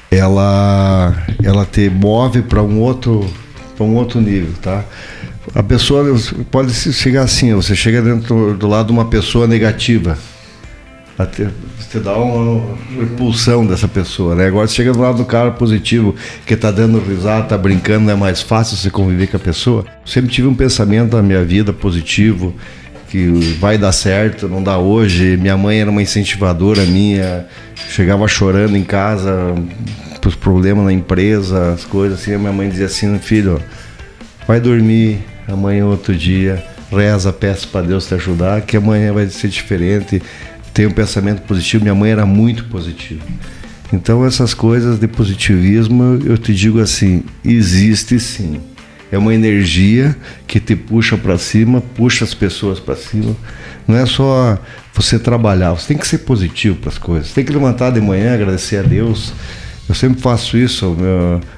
ela 0.09 1.15
ela 1.43 1.65
te 1.65 1.89
move 1.89 2.43
para 2.43 2.61
um 2.61 2.80
outro 2.80 3.28
para 3.76 3.86
um 3.86 3.95
outro 3.95 4.21
nível, 4.21 4.53
tá? 4.61 4.84
A 5.55 5.63
pessoa 5.63 6.05
pode 6.51 6.74
chegar 6.74 7.24
assim, 7.24 7.53
você 7.53 7.76
chega 7.76 8.01
dentro 8.01 8.55
do 8.55 8.67
lado 8.67 8.88
de 8.88 8.91
uma 8.93 9.05
pessoa 9.05 9.47
negativa, 9.47 10.17
até 11.17 11.49
você 11.78 11.99
dá 11.99 12.15
uma, 12.15 12.63
uma 12.89 13.03
impulsão 13.03 13.65
dessa 13.65 13.88
pessoa, 13.88 14.34
né? 14.34 14.47
Agora 14.47 14.67
você 14.67 14.76
chega 14.76 14.93
do 14.93 14.99
lado 14.99 15.17
do 15.17 15.26
cara 15.26 15.51
positivo, 15.51 16.15
que 16.45 16.55
tá 16.55 16.71
dando 16.71 16.99
risada, 16.99 17.43
tá 17.43 17.57
brincando, 17.57 18.09
é 18.09 18.15
mais 18.15 18.41
fácil 18.41 18.78
você 18.78 18.89
conviver 18.89 19.28
com 19.28 19.38
a 19.38 19.39
pessoa. 19.39 19.86
Sempre 20.05 20.32
tive 20.32 20.47
um 20.47 20.55
pensamento 20.55 21.15
na 21.15 21.21
minha 21.21 21.43
vida 21.43 21.71
positivo, 21.71 22.55
que 23.14 23.28
vai 23.59 23.78
dar 23.78 23.91
certo, 23.91 24.49
não 24.49 24.64
dá 24.64 24.80
hoje. 24.80 25.38
Minha 25.38 25.55
mãe 25.55 25.80
era 25.80 25.91
uma 25.91 26.01
incentivadora 26.01 26.84
minha, 26.84 27.45
chegava 27.76 28.28
chorando 28.28 28.76
em 28.76 28.84
casa 28.84 29.53
os 30.26 30.36
problemas 30.36 30.86
na 30.86 30.91
empresa, 30.91 31.74
as 31.74 31.86
coisas 31.86 32.20
assim. 32.20 32.34
A 32.34 32.39
minha 32.39 32.51
mãe 32.51 32.68
dizia 32.68 32.88
assim: 32.88 33.20
filho, 33.20 33.61
vai 34.47 34.59
dormir, 34.59 35.20
amanhã 35.47 35.86
outro 35.86 36.16
dia, 36.16 36.66
reza, 36.91 37.32
peça 37.32 37.68
para 37.68 37.86
Deus 37.86 38.07
te 38.07 38.16
ajudar, 38.16 38.61
que 38.61 38.78
amanhã 38.78 39.14
vai 39.14 39.28
ser 39.28 39.49
diferente. 39.49 40.20
Tem 40.74 40.88
um 40.88 40.91
pensamento 40.91 41.43
positivo. 41.43 41.84
Minha 41.84 41.93
mãe 41.93 42.09
era 42.09 42.26
muito 42.26 42.64
positiva. 42.64 43.24
Então, 43.91 44.26
essas 44.26 44.55
coisas 44.55 44.97
de 44.97 45.07
positivismo, 45.07 46.20
eu 46.26 46.36
te 46.36 46.51
digo 46.51 46.80
assim: 46.80 47.24
existe 47.45 48.20
sim. 48.20 48.59
É 49.14 49.18
uma 49.18 49.34
energia 49.34 50.16
que 50.47 50.59
te 50.59 50.76
puxa 50.76 51.18
para 51.18 51.38
cima, 51.38 51.82
puxa 51.82 52.24
as 52.24 52.34
pessoas 52.34 52.80
para 52.80 52.95
cima. 52.95 53.36
Não 53.88 53.97
é 53.97 54.05
só 54.05 54.57
você 54.93 55.20
trabalhar, 55.20 55.74
você 55.74 55.89
tem 55.89 55.97
que 55.97 56.07
ser 56.07 56.20
positivo 56.20 56.78
para 56.78 56.89
as 56.89 56.97
coisas. 56.97 57.32
Tem 57.32 57.43
que 57.45 57.51
levantar 57.51 57.91
de 57.91 58.01
manhã, 58.01 58.34
agradecer 58.34 58.78
a 58.78 58.82
Deus. 58.82 59.34
Eu 59.88 59.95
sempre 59.95 60.22
faço 60.22 60.57
isso. 60.57 60.95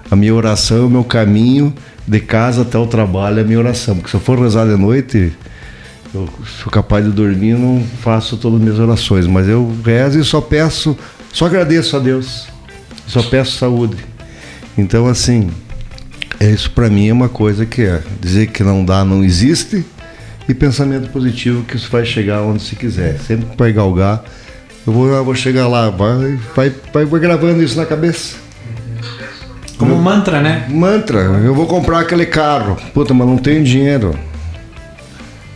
a 0.09 0.15
minha 0.15 0.33
oração, 0.33 0.87
o 0.87 0.89
meu 0.89 1.03
caminho 1.03 1.73
de 2.07 2.19
casa 2.19 2.63
até 2.63 2.77
o 2.77 2.87
trabalho 2.87 3.39
é 3.39 3.41
a 3.41 3.45
minha 3.45 3.59
oração. 3.59 3.95
Porque 3.95 4.09
se 4.09 4.15
eu 4.15 4.19
for 4.19 4.39
rezar 4.39 4.65
de 4.65 4.75
noite, 4.75 5.31
eu 6.13 6.29
sou 6.61 6.71
capaz 6.71 7.05
de 7.05 7.11
dormir, 7.11 7.53
não 7.53 7.83
faço 8.01 8.37
todas 8.37 8.59
as 8.59 8.63
minhas 8.63 8.79
orações. 8.79 9.27
Mas 9.27 9.47
eu 9.47 9.75
rezo 9.83 10.19
e 10.19 10.23
só 10.23 10.41
peço 10.41 10.97
só 11.35 11.47
agradeço 11.47 11.97
a 11.97 11.99
Deus. 11.99 12.47
Só 13.05 13.21
peço 13.21 13.57
saúde. 13.57 13.97
Então, 14.77 15.05
assim, 15.05 15.51
isso 16.41 16.71
para 16.71 16.89
mim 16.89 17.09
é 17.09 17.13
uma 17.13 17.29
coisa 17.29 17.65
que 17.65 17.81
é 17.81 18.01
dizer 18.19 18.47
que 18.47 18.63
não 18.63 18.83
dá, 18.83 19.05
não 19.05 19.23
existe, 19.23 19.85
e 20.47 20.53
pensamento 20.53 21.09
positivo 21.09 21.63
que 21.63 21.75
isso 21.75 21.89
vai 21.89 22.05
chegar 22.05 22.41
onde 22.41 22.61
se 22.61 22.75
quiser. 22.75 23.17
Sempre 23.19 23.45
que 23.47 23.57
vai 23.57 23.71
galgar, 23.71 24.23
eu 24.85 24.93
vou, 24.93 25.07
eu 25.07 25.23
vou 25.23 25.35
chegar 25.35 25.67
lá, 25.67 25.89
vai, 25.89 26.37
vai, 26.55 26.73
vai, 26.93 27.05
vai 27.05 27.19
gravando 27.19 27.63
isso 27.63 27.77
na 27.77 27.85
cabeça. 27.85 28.35
Como 29.77 29.93
um 29.93 30.01
mantra, 30.01 30.41
né? 30.41 30.67
Mantra. 30.69 31.19
Eu 31.19 31.53
vou 31.53 31.65
comprar 31.65 31.99
aquele 31.99 32.25
carro. 32.25 32.77
Puta, 32.93 33.13
mas 33.13 33.27
não 33.27 33.37
tenho 33.37 33.63
dinheiro. 33.63 34.17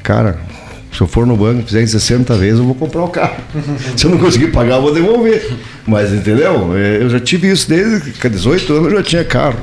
Cara, 0.03 0.39
se 0.91 0.99
eu 0.99 1.07
for 1.07 1.25
no 1.25 1.37
banco 1.37 1.61
e 1.61 1.63
fizer 1.63 1.81
em 1.81 1.87
60 1.87 2.35
vezes, 2.35 2.59
eu 2.59 2.65
vou 2.65 2.75
comprar 2.75 3.03
o 3.03 3.07
carro. 3.07 3.37
Se 3.95 4.05
eu 4.05 4.11
não 4.11 4.17
conseguir 4.17 4.47
pagar, 4.47 4.75
eu 4.75 4.81
vou 4.81 4.93
devolver. 4.93 5.53
Mas 5.87 6.11
entendeu? 6.11 6.75
É, 6.75 7.01
eu 7.01 7.09
já 7.09 7.19
tive 7.19 7.49
isso 7.49 7.69
desde 7.69 8.11
18 8.11 8.73
anos, 8.73 8.91
eu 8.91 8.97
já 8.97 9.03
tinha 9.03 9.23
carro. 9.23 9.59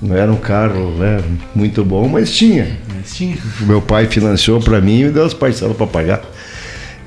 Não 0.00 0.16
era 0.16 0.30
um 0.30 0.36
carro 0.36 0.92
né, 0.96 1.22
muito 1.54 1.84
bom, 1.84 2.08
mas 2.08 2.32
tinha. 2.32 2.78
Mas 2.94 3.14
tinha. 3.14 3.36
Meu 3.62 3.82
pai 3.82 4.06
financiou 4.06 4.60
para 4.60 4.80
mim 4.80 5.00
e 5.00 5.04
me 5.04 5.10
deu 5.10 5.24
as 5.24 5.34
parcelas 5.34 5.76
para 5.76 5.86
pagar. 5.86 6.22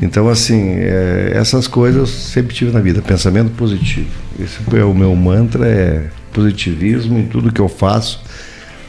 Então, 0.01 0.27
assim, 0.27 0.73
é, 0.77 1.31
essas 1.35 1.67
coisas 1.67 1.99
eu 1.99 2.07
sempre 2.07 2.55
tive 2.55 2.71
na 2.71 2.79
vida, 2.79 3.01
pensamento 3.01 3.51
positivo. 3.51 4.09
Esse 4.39 4.57
é 4.75 4.83
o 4.83 4.93
meu 4.93 5.15
mantra, 5.15 5.67
é 5.67 6.09
positivismo 6.33 7.19
em 7.19 7.27
tudo 7.27 7.53
que 7.53 7.61
eu 7.61 7.69
faço. 7.69 8.21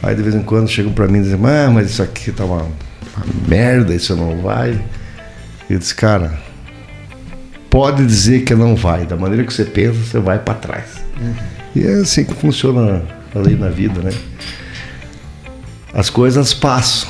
Aí 0.01 0.15
de 0.15 0.21
vez 0.21 0.35
em 0.35 0.41
quando 0.41 0.67
chegam 0.67 0.91
para 0.91 1.07
mim 1.07 1.19
e 1.19 1.23
dizem, 1.23 1.39
ah, 1.45 1.69
mas 1.71 1.91
isso 1.91 2.03
aqui 2.03 2.31
tá 2.31 2.43
uma 2.43 2.67
merda, 3.47 3.93
isso 3.93 4.15
não 4.15 4.41
vai. 4.41 4.77
Eu 5.69 5.79
disse, 5.79 5.95
cara, 5.95 6.33
pode 7.69 8.05
dizer 8.05 8.41
que 8.41 8.53
não 8.53 8.75
vai. 8.75 9.05
Da 9.05 9.15
maneira 9.15 9.45
que 9.45 9.53
você 9.53 9.63
pensa, 9.63 9.93
você 9.93 10.19
vai 10.19 10.39
para 10.39 10.55
trás. 10.55 10.85
Uhum. 11.21 11.33
E 11.75 11.87
é 11.87 11.93
assim 11.93 12.25
que 12.25 12.33
funciona 12.33 13.01
ali 13.35 13.55
na 13.55 13.69
vida, 13.69 14.01
né? 14.01 14.11
As 15.93 16.09
coisas 16.09 16.53
passam. 16.53 17.09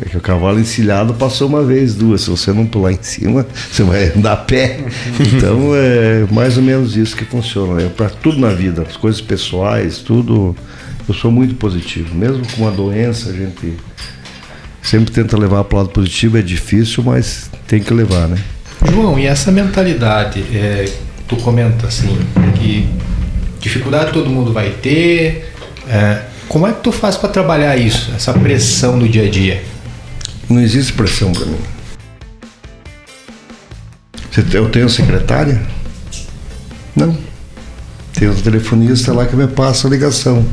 É 0.00 0.08
que 0.08 0.16
o 0.16 0.20
cavalo 0.20 0.60
encilhado 0.60 1.14
passou 1.14 1.48
uma 1.48 1.64
vez, 1.64 1.94
duas. 1.94 2.20
Se 2.20 2.30
você 2.30 2.52
não 2.52 2.66
pular 2.66 2.92
em 2.92 3.02
cima, 3.02 3.46
você 3.70 3.82
vai 3.82 4.12
andar 4.16 4.32
a 4.32 4.36
pé. 4.36 4.80
Então 5.20 5.74
é 5.74 6.26
mais 6.30 6.56
ou 6.56 6.62
menos 6.62 6.96
isso 6.96 7.16
que 7.16 7.24
funciona. 7.24 7.82
Né? 7.82 7.90
Para 7.96 8.08
tudo 8.08 8.38
na 8.38 8.50
vida, 8.50 8.82
as 8.82 8.96
coisas 8.96 9.20
pessoais, 9.20 9.98
tudo. 9.98 10.54
Eu 11.08 11.14
sou 11.14 11.30
muito 11.30 11.54
positivo. 11.54 12.14
Mesmo 12.14 12.46
com 12.46 12.62
uma 12.62 12.70
doença, 12.70 13.30
a 13.30 13.32
gente 13.32 13.74
sempre 14.82 15.10
tenta 15.10 15.36
levar 15.36 15.64
para 15.64 15.76
o 15.76 15.78
lado 15.80 15.90
positivo, 15.90 16.38
é 16.38 16.42
difícil, 16.42 17.02
mas 17.02 17.50
tem 17.66 17.82
que 17.82 17.92
levar, 17.92 18.28
né? 18.28 18.38
João, 18.92 19.18
e 19.18 19.26
essa 19.26 19.50
mentalidade, 19.50 20.40
é, 20.54 20.88
tu 21.26 21.36
comenta 21.36 21.86
assim, 21.86 22.16
que 22.58 22.88
dificuldade 23.60 24.12
todo 24.12 24.30
mundo 24.30 24.52
vai 24.52 24.70
ter, 24.70 25.52
é, 25.88 26.22
como 26.48 26.66
é 26.66 26.72
que 26.72 26.80
tu 26.82 26.90
faz 26.90 27.16
para 27.16 27.28
trabalhar 27.28 27.76
isso, 27.76 28.10
essa 28.14 28.32
pressão 28.32 28.98
do 28.98 29.08
dia 29.08 29.24
a 29.24 29.30
dia? 29.30 29.62
Não 30.48 30.60
existe 30.60 30.92
pressão 30.94 31.32
para 31.32 31.44
mim. 31.44 31.58
Eu 34.52 34.68
tenho 34.70 34.88
secretária? 34.88 35.60
Não. 36.94 37.16
Tem 38.14 38.28
um 38.28 38.34
telefonista 38.34 39.12
lá 39.12 39.26
que 39.26 39.36
me 39.36 39.46
passa 39.46 39.86
a 39.86 39.90
ligação. 39.90 40.44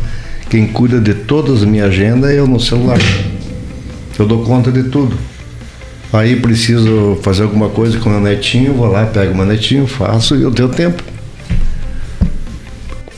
Quem 0.49 0.67
cuida 0.67 0.99
de 0.99 1.13
todas 1.13 1.61
as 1.61 1.65
minhas 1.65 1.87
agendas 1.87 2.31
é 2.31 2.39
eu 2.39 2.47
no 2.47 2.59
celular. 2.59 2.99
Eu 4.17 4.25
dou 4.25 4.43
conta 4.43 4.71
de 4.71 4.83
tudo. 4.83 5.17
Aí 6.11 6.35
preciso 6.35 7.19
fazer 7.21 7.43
alguma 7.43 7.69
coisa 7.69 7.97
com 7.99 8.09
meu 8.09 8.19
netinho, 8.19 8.73
vou 8.73 8.87
lá, 8.87 9.05
pego 9.05 9.35
meu 9.35 9.45
netinho, 9.45 9.85
faço 9.87 10.35
e 10.35 10.41
eu 10.41 10.51
tenho 10.51 10.69
tempo. 10.69 11.03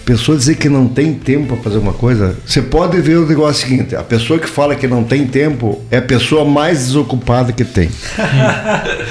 Pessoa 0.07 0.37
dizer 0.37 0.55
que 0.55 0.69
não 0.69 0.87
tem 0.87 1.13
tempo 1.13 1.47
para 1.47 1.63
fazer 1.63 1.79
uma 1.79 1.91
coisa, 1.91 2.37
você 2.45 2.61
pode 2.61 2.97
ver 3.01 3.17
o 3.17 3.25
negócio 3.27 3.67
seguinte: 3.67 3.93
a 3.93 4.01
pessoa 4.01 4.39
que 4.39 4.47
fala 4.47 4.73
que 4.73 4.87
não 4.87 5.03
tem 5.03 5.27
tempo 5.27 5.81
é 5.91 5.97
a 5.97 6.01
pessoa 6.01 6.45
mais 6.45 6.77
desocupada 6.85 7.51
que 7.51 7.65
tem. 7.65 7.89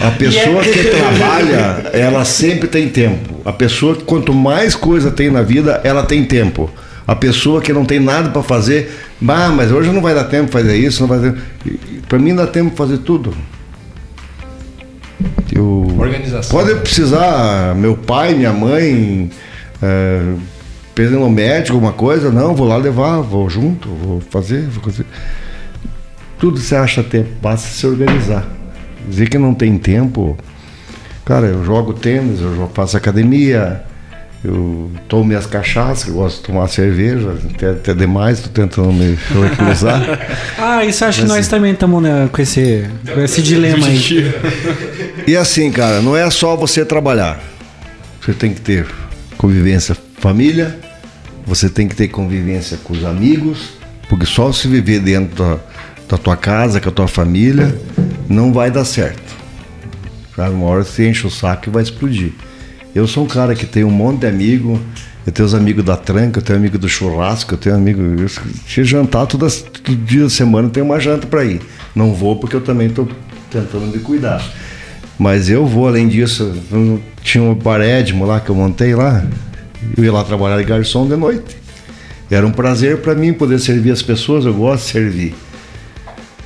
A 0.00 0.10
pessoa 0.18 0.62
que 0.62 0.84
trabalha, 0.88 1.90
ela 1.92 2.24
sempre 2.24 2.66
tem 2.66 2.88
tempo. 2.88 3.42
A 3.44 3.52
pessoa 3.52 3.94
que 3.94 4.04
quanto 4.04 4.32
mais 4.32 4.74
coisa 4.74 5.10
tem 5.10 5.30
na 5.30 5.42
vida, 5.42 5.82
ela 5.84 6.02
tem 6.02 6.24
tempo. 6.24 6.70
A 7.06 7.14
pessoa 7.14 7.60
que 7.60 7.74
não 7.74 7.84
tem 7.84 8.00
nada 8.00 8.30
para 8.30 8.42
fazer, 8.42 8.90
bah, 9.20 9.50
mas 9.50 9.70
hoje 9.70 9.92
não 9.92 10.00
vai 10.00 10.14
dar 10.14 10.24
tempo 10.24 10.50
fazer 10.50 10.78
isso, 10.78 11.02
não 11.02 11.08
vai 11.08 11.18
dar... 11.18 11.34
Para 12.08 12.18
mim 12.18 12.34
dá 12.34 12.46
tempo 12.46 12.74
fazer 12.74 12.96
tudo. 12.98 13.36
Eu... 15.54 15.94
Organização. 15.98 16.58
Pode 16.58 16.74
precisar, 16.80 17.74
meu 17.74 17.98
pai, 17.98 18.32
minha 18.32 18.54
mãe, 18.54 19.30
é, 19.82 20.22
no 21.04 21.28
médico, 21.28 21.74
alguma 21.74 21.92
coisa, 21.92 22.30
não, 22.30 22.54
vou 22.54 22.66
lá 22.66 22.76
levar, 22.76 23.20
vou 23.20 23.48
junto, 23.50 23.88
vou 23.88 24.20
fazer, 24.20 24.62
vou 24.62 24.82
fazer. 24.82 25.04
Tudo 26.38 26.58
você 26.58 26.74
acha 26.74 27.02
tempo, 27.02 27.28
basta 27.40 27.68
se 27.68 27.86
organizar. 27.86 28.46
Dizer 29.08 29.28
que 29.28 29.38
não 29.38 29.54
tem 29.54 29.78
tempo. 29.78 30.36
Cara, 31.24 31.46
eu 31.46 31.64
jogo 31.64 31.92
tênis, 31.92 32.40
eu 32.40 32.70
faço 32.72 32.96
academia, 32.96 33.82
eu 34.44 34.90
tomo 35.08 35.24
minhas 35.24 35.46
cachaças, 35.46 36.08
eu 36.08 36.14
gosto 36.14 36.38
de 36.38 36.42
tomar 36.44 36.68
cerveja, 36.68 37.34
até, 37.54 37.70
até 37.70 37.94
demais, 37.94 38.38
estou 38.38 38.52
tentando 38.52 38.92
me 38.92 39.16
tranquilizar. 39.16 40.00
ah, 40.58 40.84
isso 40.84 41.04
acho 41.04 41.22
que 41.22 41.28
nós 41.28 41.48
também 41.48 41.72
estamos 41.72 42.02
né, 42.02 42.28
com, 42.30 42.40
esse, 42.40 42.86
com 43.12 43.20
esse 43.20 43.42
dilema 43.42 43.86
aí. 43.86 44.32
E 45.26 45.36
assim, 45.36 45.70
cara, 45.70 46.00
não 46.00 46.16
é 46.16 46.30
só 46.30 46.54
você 46.56 46.84
trabalhar. 46.84 47.40
Você 48.20 48.32
tem 48.32 48.52
que 48.52 48.60
ter 48.60 48.86
convivência 49.36 49.96
família, 50.18 50.78
você 51.46 51.70
tem 51.70 51.86
que 51.86 51.94
ter 51.94 52.08
convivência 52.08 52.76
com 52.82 52.92
os 52.92 53.04
amigos, 53.04 53.74
porque 54.08 54.26
só 54.26 54.52
se 54.52 54.66
viver 54.66 55.00
dentro 55.00 55.36
da, 55.36 55.58
da 56.08 56.18
tua 56.18 56.36
casa, 56.36 56.80
com 56.80 56.88
a 56.88 56.92
tua 56.92 57.08
família, 57.08 57.78
não 58.28 58.52
vai 58.52 58.70
dar 58.70 58.84
certo. 58.84 59.36
Uma 60.36 60.66
hora 60.66 60.84
você 60.84 61.08
enche 61.08 61.26
o 61.26 61.30
saco 61.30 61.68
e 61.68 61.72
vai 61.72 61.82
explodir. 61.82 62.32
Eu 62.94 63.06
sou 63.06 63.24
um 63.24 63.26
cara 63.28 63.54
que 63.54 63.64
tem 63.64 63.84
um 63.84 63.90
monte 63.90 64.20
de 64.20 64.26
amigo. 64.26 64.80
Eu 65.26 65.32
tenho 65.32 65.46
os 65.46 65.54
amigos 65.54 65.84
da 65.84 65.96
tranca, 65.96 66.38
eu 66.38 66.42
tenho 66.42 66.58
amigo 66.58 66.78
do 66.78 66.88
churrasco, 66.88 67.54
eu 67.54 67.58
tenho 67.58 67.74
amigo. 67.74 68.00
Eu, 68.00 68.28
se 68.28 68.84
jantar 68.84 69.26
todo, 69.26 69.50
todo 69.50 69.96
dia 69.96 70.24
da 70.24 70.30
semana, 70.30 70.68
tem 70.68 70.82
uma 70.82 71.00
janta 71.00 71.26
para 71.26 71.44
ir. 71.44 71.60
Não 71.94 72.12
vou 72.12 72.36
porque 72.36 72.54
eu 72.54 72.60
também 72.60 72.88
estou 72.88 73.08
tentando 73.50 73.86
me 73.86 73.98
cuidar. 73.98 74.42
Mas 75.18 75.48
eu 75.48 75.66
vou, 75.66 75.88
além 75.88 76.06
disso, 76.08 76.54
tinha 77.22 77.42
um 77.42 77.54
parédimo 77.54 78.26
lá 78.26 78.38
que 78.40 78.50
eu 78.50 78.54
montei 78.54 78.94
lá. 78.94 79.26
Eu 79.96 80.04
ia 80.04 80.12
lá 80.12 80.24
trabalhar 80.24 80.56
de 80.58 80.64
garçom 80.64 81.06
de 81.06 81.16
noite. 81.16 81.56
Era 82.30 82.46
um 82.46 82.52
prazer 82.52 82.98
para 82.98 83.14
mim 83.14 83.32
poder 83.32 83.58
servir 83.58 83.92
as 83.92 84.02
pessoas, 84.02 84.44
eu 84.44 84.54
gosto 84.54 84.84
de 84.86 84.90
servir. 84.92 85.34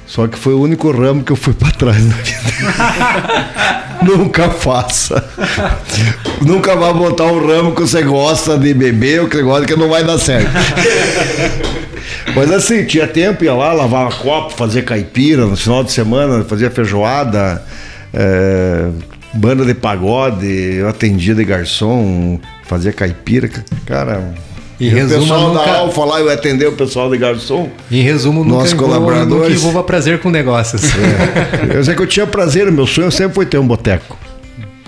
Só 0.06 0.26
que 0.26 0.36
foi 0.36 0.52
o 0.54 0.60
único 0.60 0.90
ramo 0.90 1.22
que 1.22 1.30
eu 1.30 1.36
fui 1.36 1.54
para 1.54 1.70
trás 1.70 2.04
na 2.04 2.16
vida. 2.16 3.60
Nunca 4.02 4.50
faça. 4.50 5.22
Nunca 6.40 6.74
vá 6.74 6.92
botar 6.92 7.26
um 7.26 7.46
ramo 7.46 7.74
que 7.74 7.82
você 7.82 8.02
gosta 8.02 8.58
de 8.58 8.72
beber 8.74 9.20
ou 9.20 9.28
que 9.28 9.36
você 9.36 9.42
gosta 9.42 9.66
que 9.66 9.76
não 9.76 9.88
vai 9.88 10.02
dar 10.02 10.18
certo. 10.18 10.50
Mas 12.34 12.50
assim, 12.50 12.84
tinha 12.84 13.06
tempo, 13.06 13.44
ia 13.44 13.54
lá, 13.54 13.72
lavava 13.72 14.10
copo, 14.12 14.54
fazia 14.54 14.82
caipira 14.82 15.46
no 15.46 15.56
final 15.56 15.84
de 15.84 15.92
semana, 15.92 16.44
fazia 16.44 16.70
feijoada, 16.70 17.62
é, 18.12 18.88
banda 19.34 19.64
de 19.64 19.74
pagode, 19.74 20.46
eu 20.46 20.88
atendia 20.88 21.34
de 21.34 21.44
garçom, 21.44 22.38
fazia 22.64 22.92
caipira. 22.92 23.48
Cara, 23.86 24.32
E 24.78 24.88
resumo, 24.88 25.16
o 25.18 25.20
pessoal 25.22 25.48
nunca- 25.54 25.64
da 25.66 25.78
Alfa 25.78 26.04
lá, 26.04 26.20
eu 26.20 26.30
atender 26.30 26.66
o 26.68 26.72
pessoal 26.72 27.10
de 27.10 27.18
garçom. 27.18 27.68
Em 27.90 28.02
resumo, 28.02 28.44
Nossos 28.44 28.72
envolva, 28.72 28.94
colaboradores. 28.94 29.42
nunca 29.42 29.50
envolva 29.52 29.82
prazer 29.84 30.18
com 30.20 30.30
negócios. 30.30 30.82
Eu 31.74 31.84
sei 31.84 31.94
que 31.94 32.02
eu 32.02 32.06
tinha 32.06 32.26
prazer, 32.26 32.70
meu 32.72 32.86
sonho 32.86 33.10
sempre 33.10 33.34
foi 33.34 33.46
ter 33.46 33.58
um 33.58 33.66
boteco. 33.66 34.16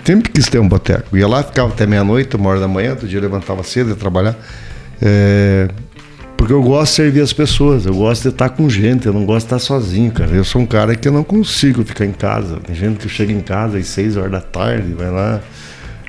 Sempre 0.03 0.29
quis 0.31 0.47
ter 0.47 0.59
um 0.59 0.67
boteco. 0.67 1.15
Ia 1.15 1.27
lá, 1.27 1.43
ficava 1.43 1.69
até 1.69 1.85
meia-noite, 1.85 2.35
uma 2.35 2.49
hora 2.49 2.59
da 2.59 2.67
manhã, 2.67 2.91
outro 2.91 3.07
dia 3.07 3.19
eu 3.19 3.21
levantava 3.21 3.63
cedo 3.63 3.91
ia 3.91 3.95
trabalhar. 3.95 4.35
É, 5.01 5.69
Porque 6.43 6.51
eu 6.51 6.61
gosto 6.61 6.91
de 6.91 6.95
servir 6.97 7.21
as 7.21 7.31
pessoas, 7.31 7.85
eu 7.85 7.93
gosto 7.93 8.23
de 8.23 8.27
estar 8.27 8.49
com 8.49 8.69
gente, 8.69 9.05
eu 9.05 9.13
não 9.13 9.23
gosto 9.23 9.47
de 9.47 9.55
estar 9.55 9.59
sozinho, 9.59 10.11
cara. 10.11 10.29
Eu 10.29 10.43
sou 10.43 10.61
um 10.61 10.65
cara 10.65 10.93
que 10.93 11.07
eu 11.07 11.11
não 11.13 11.23
consigo 11.23 11.85
ficar 11.85 12.03
em 12.05 12.11
casa. 12.11 12.57
Tem 12.57 12.75
gente 12.75 12.97
que 12.97 13.07
chega 13.07 13.31
em 13.31 13.39
casa 13.39 13.77
às 13.77 13.87
seis 13.87 14.17
horas 14.17 14.29
da 14.29 14.41
tarde, 14.41 14.93
vai 14.93 15.09
lá, 15.09 15.39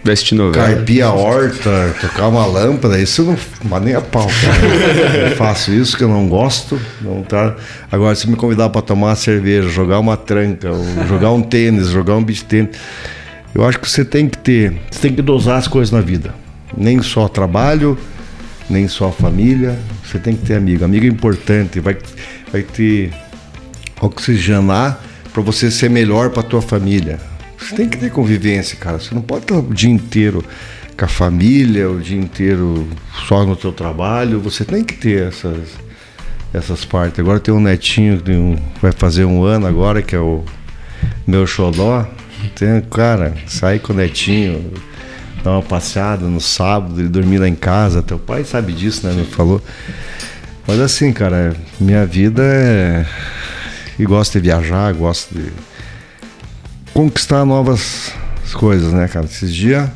Veste 0.03 0.35
novela. 0.35 0.67
carpir 0.67 1.05
a 1.05 1.13
horta, 1.13 1.95
tocar 2.01 2.27
uma 2.27 2.45
lâmpada, 2.47 2.99
isso 2.99 3.23
não. 3.23 3.37
Mas 3.63 3.83
nem 3.85 3.95
a 3.95 4.01
pau, 4.01 4.27
cara. 4.27 5.29
Eu 5.29 5.37
faço 5.37 5.71
isso 5.71 5.97
que 5.97 6.03
eu 6.03 6.09
não 6.09 6.27
gosto. 6.29 6.81
Não 7.01 7.23
tá. 7.23 7.55
Agora, 7.89 8.17
se 8.17 8.29
me 8.29 8.35
convidar 8.35 8.71
para 8.71 8.83
tomar 8.83 9.11
uma 9.11 9.15
cerveja, 9.15 9.69
jogar 9.69 10.01
uma 10.01 10.17
tranca, 10.17 10.69
jogar 11.09 11.31
um 11.31 11.43
tênis, 11.43 11.91
jogar 11.91 12.17
um 12.17 12.25
beach 12.25 12.45
tênis, 12.45 12.77
eu 13.55 13.65
acho 13.65 13.79
que 13.79 13.89
você 13.89 14.05
tem 14.05 14.29
que 14.29 14.39
ter. 14.39 14.75
Você 14.91 14.99
tem 14.99 15.15
que 15.15 15.23
dosar 15.23 15.59
as 15.59 15.69
coisas 15.69 15.93
na 15.93 16.01
vida. 16.01 16.35
Nem 16.77 17.01
só 17.03 17.29
trabalho, 17.29 17.97
nem 18.69 18.89
só 18.89 19.11
família. 19.11 19.79
Você 20.05 20.19
tem 20.19 20.35
que 20.37 20.45
ter 20.47 20.55
amigo. 20.55 20.85
Amigo 20.85 21.05
é 21.07 21.09
importante, 21.09 21.81
vai, 21.81 21.97
vai 22.53 22.63
te 22.63 23.11
oxigenar 24.01 25.01
para 25.33 25.43
você 25.43 25.71
ser 25.71 25.91
melhor 25.91 26.31
para 26.31 26.43
tua 26.43 26.63
família. 26.63 27.19
Você 27.59 27.75
tem 27.75 27.89
que 27.89 27.97
ter 27.97 28.11
convivência, 28.11 28.77
cara. 28.77 28.99
Você 28.99 29.15
não 29.15 29.23
pode 29.23 29.45
estar 29.45 29.57
o 29.57 29.75
dia 29.75 29.91
inteiro 29.91 30.45
com 30.97 31.05
a 31.05 31.09
família, 31.09 31.91
o 31.91 31.99
dia 32.01 32.19
inteiro 32.19 32.87
só 33.27 33.45
no 33.45 33.57
teu 33.57 33.73
trabalho. 33.73 34.39
Você 34.41 34.65
tem 34.65 34.85
que 34.85 34.95
ter 34.95 35.29
essas 35.29 35.83
essas 36.53 36.85
partes. 36.85 37.19
Agora 37.19 37.41
tem 37.41 37.53
um 37.53 37.59
netinho 37.59 38.21
que 38.21 38.31
um- 38.31 38.57
vai 38.81 38.93
fazer 38.93 39.25
um 39.25 39.43
ano 39.43 39.67
agora 39.67 40.01
que 40.03 40.15
é 40.15 40.21
o 40.21 40.45
meu 41.27 41.45
xodó. 41.49 42.07
Tem, 42.55 42.81
cara, 42.83 43.35
sai 43.49 43.81
com 43.81 43.93
o 43.93 43.97
netinho, 43.97 44.73
dá 45.45 45.51
uma 45.51 45.63
passeada 45.63 46.27
no 46.27 46.41
sábado, 46.41 46.99
ele 46.99 47.09
dormir 47.09 47.39
lá 47.39 47.47
em 47.47 47.55
casa. 47.55 48.03
Teu 48.03 48.19
pai 48.19 48.45
sabe 48.45 48.73
disso, 48.73 49.07
né? 49.07 49.13
Me 49.13 49.27
falou. 49.27 49.63
Mas 50.67 50.81
assim, 50.81 51.13
cara, 51.13 51.55
minha 51.79 52.07
vida 52.07 52.43
é. 52.43 53.07
E 53.99 54.05
gosto 54.07 54.33
de 54.33 54.41
viajar, 54.41 54.93
gosto 54.95 55.35
de 55.35 55.53
conquistar 56.95 57.45
novas 57.45 58.11
coisas, 58.55 58.93
né, 58.93 59.07
cara? 59.07 59.27
Esses 59.27 59.55
dias 59.55 59.89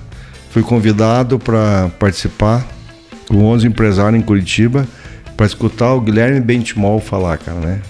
fui 0.50 0.62
convidado 0.62 1.38
para 1.38 1.90
participar 1.98 2.64
com 3.26 3.44
11 3.46 3.66
empresários 3.66 4.20
em 4.20 4.24
Curitiba 4.24 4.86
para 5.36 5.46
escutar 5.46 5.94
o 5.94 6.00
Guilherme 6.00 6.40
Bentimol 6.40 7.00
falar, 7.00 7.38
cara, 7.38 7.58
né? 7.58 7.80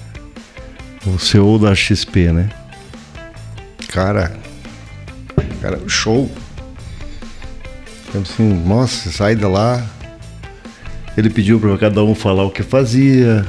O 1.06 1.18
CEO 1.18 1.58
da 1.58 1.74
XP, 1.74 2.32
né? 2.32 2.48
Cara, 3.88 4.36
cara, 5.60 5.80
show. 5.88 6.30
Eu 8.14 8.22
assim, 8.22 8.48
nossa, 8.66 9.10
sai 9.10 9.34
de 9.36 9.44
lá. 9.44 9.84
Ele 11.16 11.28
pediu 11.30 11.58
para 11.58 11.76
cada 11.76 12.02
um 12.04 12.14
falar 12.14 12.44
o 12.44 12.50
que 12.50 12.62
fazia, 12.62 13.44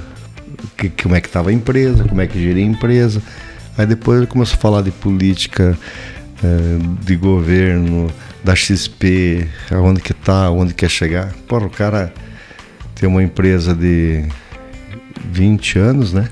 que, 0.78 0.89
como 0.89 1.16
é 1.16 1.22
que 1.22 1.28
estava 1.28 1.49
a 1.49 1.53
empresa, 1.53 2.03
como 2.03 2.20
é 2.20 2.28
que 2.28 2.39
geria 2.41 2.64
a 2.64 2.68
empresa. 2.68 3.22
Aí 3.78 3.86
depois 3.86 4.18
ele 4.18 4.28
começou 4.28 4.55
a 4.55 4.60
falar 4.60 4.82
de 4.82 4.91
política, 4.91 5.78
eh, 6.43 6.78
de 7.05 7.16
governo, 7.16 8.12
da 8.43 8.55
XP, 8.55 9.47
aonde 9.72 10.01
que 10.01 10.14
tá, 10.14 10.45
aonde 10.45 10.74
quer 10.74 10.89
chegar. 10.89 11.32
Porra, 11.47 11.68
o 11.68 11.70
cara 11.70 12.14
tem 12.95 13.07
uma 13.07 13.22
empresa 13.24 13.74
de 13.76 14.26
20 15.32 15.78
anos, 15.78 16.12
né? 16.12 16.28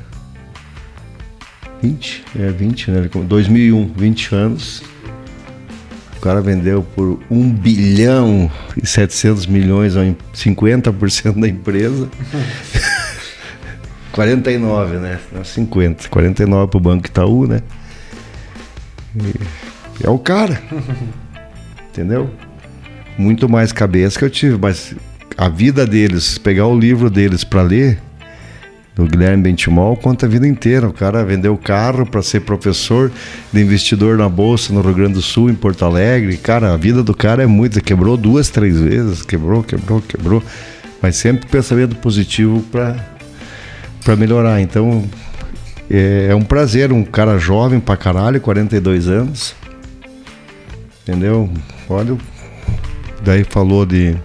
20? 1.81 2.23
É 2.37 2.49
20, 2.49 2.89
né? 2.91 2.99
Ele 2.99 3.09
com- 3.09 3.23
2001, 3.23 3.93
20 3.95 4.33
anos. 4.33 4.81
O 6.17 6.19
cara 6.19 6.41
vendeu 6.41 6.83
por 6.95 7.19
1 7.29 7.49
bilhão 7.53 8.51
e 8.81 8.85
700 8.85 9.45
milhões, 9.45 9.95
a 9.95 10.03
em- 10.05 10.17
50% 10.33 11.39
da 11.39 11.47
empresa. 11.47 12.09
49, 14.11 14.97
né? 14.97 15.19
Não, 15.31 15.43
50. 15.43 16.09
49 16.09 16.71
pro 16.71 16.79
Banco 16.79 17.05
Itaú, 17.05 17.45
né? 17.47 17.61
E 19.15 20.05
é 20.05 20.09
o 20.09 20.17
cara. 20.17 20.61
Entendeu? 21.89 22.29
Muito 23.17 23.47
mais 23.47 23.71
cabeça 23.71 24.17
que 24.17 24.25
eu 24.25 24.29
tive, 24.29 24.57
mas 24.59 24.95
a 25.37 25.49
vida 25.49 25.85
deles, 25.85 26.37
pegar 26.37 26.67
o 26.67 26.77
livro 26.77 27.09
deles 27.09 27.43
para 27.43 27.61
ler, 27.61 27.99
do 28.97 29.05
Guilherme 29.05 29.43
Bentimol, 29.43 29.95
conta 29.95 30.25
a 30.25 30.29
vida 30.29 30.47
inteira. 30.47 30.87
O 30.89 30.91
cara 30.93 31.23
vendeu 31.23 31.55
carro 31.55 32.03
para 32.03 32.21
ser 32.23 32.39
professor 32.41 33.11
de 33.53 33.61
investidor 33.61 34.17
na 34.17 34.27
bolsa 34.27 34.73
no 34.73 34.81
Rio 34.81 34.95
Grande 34.95 35.13
do 35.13 35.21
Sul, 35.21 35.51
em 35.51 35.53
Porto 35.55 35.85
Alegre. 35.85 36.35
Cara, 36.35 36.73
a 36.73 36.77
vida 36.77 37.03
do 37.03 37.13
cara 37.15 37.43
é 37.43 37.45
muito. 37.45 37.79
Quebrou 37.81 38.17
duas, 38.17 38.49
três 38.49 38.79
vezes, 38.79 39.21
quebrou, 39.21 39.61
quebrou, 39.61 40.01
quebrou. 40.01 40.41
Mas 40.99 41.15
sempre 41.15 41.45
pensamento 41.47 41.95
positivo 41.97 42.63
para 42.71 44.15
melhorar. 44.15 44.59
Então 44.61 45.07
é, 45.91 46.29
é 46.31 46.35
um 46.35 46.41
prazer, 46.43 46.91
um 46.91 47.03
cara 47.03 47.37
jovem 47.37 47.79
pra 47.79 47.95
caralho, 47.95 48.41
42 48.41 49.07
anos. 49.07 49.55
Entendeu? 51.03 51.47
Olha, 51.87 52.13
o- 52.13 52.19
daí 53.23 53.43
falou 53.43 53.85
de 53.85 54.15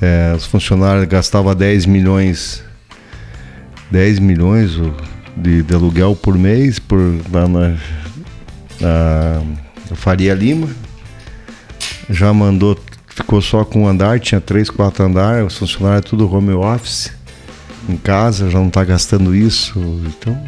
é, 0.00 0.32
os 0.36 0.46
funcionários 0.46 1.06
gastavam 1.06 1.52
10 1.54 1.86
milhões 1.86 2.62
10 3.90 4.18
milhões 4.18 4.72
de, 5.36 5.62
de 5.62 5.74
aluguel 5.74 6.14
por 6.14 6.36
mês 6.36 6.78
por 6.78 6.98
lá 7.32 7.48
na, 7.48 7.76
na 8.80 9.96
Faria 9.96 10.34
Lima. 10.34 10.68
Já 12.08 12.32
mandou, 12.32 12.78
ficou 13.08 13.40
só 13.40 13.64
com 13.64 13.82
um 13.82 13.88
andar, 13.88 14.18
tinha 14.20 14.40
três, 14.40 14.68
quatro 14.68 15.04
andares, 15.04 15.46
os 15.52 15.58
funcionários 15.58 16.10
tudo 16.10 16.32
home 16.32 16.52
office 16.52 17.12
em 17.88 17.96
casa, 17.96 18.50
já 18.50 18.58
não 18.58 18.68
está 18.68 18.84
gastando 18.84 19.34
isso. 19.34 19.78
Então, 20.06 20.38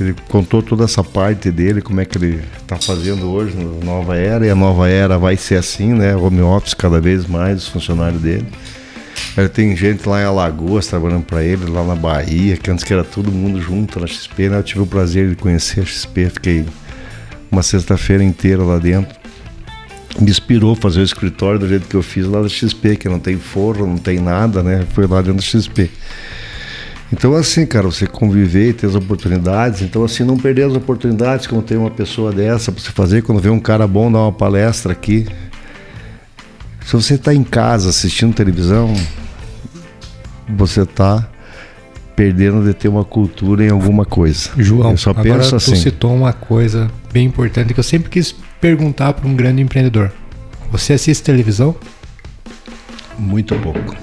ele 0.00 0.14
contou 0.28 0.62
toda 0.62 0.84
essa 0.84 1.04
parte 1.04 1.50
dele, 1.50 1.80
como 1.80 2.00
é 2.00 2.04
que 2.04 2.18
ele 2.18 2.42
está 2.60 2.76
fazendo 2.76 3.30
hoje 3.30 3.56
na 3.56 3.84
nova 3.84 4.16
era, 4.16 4.46
e 4.46 4.50
a 4.50 4.54
nova 4.54 4.88
era 4.88 5.18
vai 5.18 5.36
ser 5.36 5.56
assim, 5.56 5.92
né? 5.92 6.16
Home 6.16 6.42
office 6.42 6.74
cada 6.74 7.00
vez 7.00 7.26
mais, 7.26 7.62
os 7.62 7.68
funcionários 7.68 8.20
dele. 8.20 8.46
Tem 9.54 9.74
gente 9.76 10.08
lá 10.08 10.20
em 10.20 10.24
Alagoas 10.24 10.86
trabalhando 10.86 11.24
para 11.24 11.42
ele, 11.42 11.70
lá 11.70 11.84
na 11.84 11.94
Bahia, 11.94 12.56
que 12.56 12.70
antes 12.70 12.84
que 12.84 12.92
era 12.92 13.02
todo 13.02 13.32
mundo 13.32 13.60
junto 13.60 13.98
na 13.98 14.06
XP, 14.06 14.48
né? 14.48 14.58
Eu 14.58 14.62
tive 14.62 14.80
o 14.80 14.86
prazer 14.86 15.30
de 15.30 15.36
conhecer 15.36 15.80
a 15.80 15.84
XP, 15.84 16.30
fiquei 16.30 16.66
uma 17.50 17.62
sexta-feira 17.62 18.22
inteira 18.22 18.62
lá 18.62 18.78
dentro. 18.78 19.16
Me 20.20 20.30
inspirou 20.30 20.74
fazer 20.74 21.00
o 21.00 21.04
escritório 21.04 21.58
do 21.58 21.66
jeito 21.66 21.88
que 21.88 21.96
eu 21.96 22.02
fiz 22.02 22.26
lá 22.26 22.42
da 22.42 22.48
XP, 22.48 22.96
que 22.96 23.08
não 23.08 23.18
tem 23.18 23.38
forro, 23.38 23.86
não 23.86 23.96
tem 23.96 24.18
nada, 24.18 24.62
né? 24.62 24.86
Foi 24.92 25.06
lá 25.06 25.22
dentro 25.22 25.36
da 25.36 25.42
XP. 25.42 25.90
Então, 27.10 27.34
assim, 27.34 27.66
cara, 27.66 27.84
você 27.86 28.06
conviver 28.06 28.70
e 28.70 28.72
ter 28.72 28.86
as 28.86 28.94
oportunidades. 28.94 29.82
Então, 29.82 30.02
assim, 30.02 30.24
não 30.24 30.38
perder 30.38 30.64
as 30.64 30.74
oportunidades 30.74 31.46
quando 31.46 31.62
tem 31.62 31.76
uma 31.76 31.90
pessoa 31.90 32.32
dessa 32.32 32.72
pra 32.72 32.82
você 32.82 32.90
fazer. 32.90 33.22
Quando 33.22 33.40
vê 33.40 33.50
um 33.50 33.60
cara 33.60 33.86
bom 33.86 34.10
dar 34.10 34.20
uma 34.20 34.32
palestra 34.32 34.92
aqui. 34.92 35.26
Se 36.84 36.92
você 36.92 37.14
está 37.14 37.32
em 37.32 37.44
casa 37.44 37.90
assistindo 37.90 38.34
televisão, 38.34 38.92
você 40.48 40.82
está 40.82 41.28
perdendo 42.14 42.64
de 42.64 42.74
ter 42.74 42.88
uma 42.88 43.04
cultura 43.04 43.64
em 43.64 43.70
alguma 43.70 44.04
coisa. 44.04 44.50
João, 44.58 44.90
eu 44.90 44.96
só 44.96 45.10
agora 45.10 45.38
penso 45.38 45.50
tu 45.50 45.56
assim. 45.56 45.76
citou 45.76 46.14
uma 46.14 46.32
coisa 46.32 46.90
bem 47.12 47.26
importante 47.26 47.72
que 47.72 47.80
eu 47.80 47.84
sempre 47.84 48.10
quis 48.10 48.34
perguntar 48.60 49.12
para 49.14 49.26
um 49.26 49.34
grande 49.34 49.62
empreendedor. 49.62 50.12
Você 50.70 50.92
assiste 50.92 51.22
televisão? 51.22 51.74
Muito 53.18 53.54
pouco. 53.56 53.96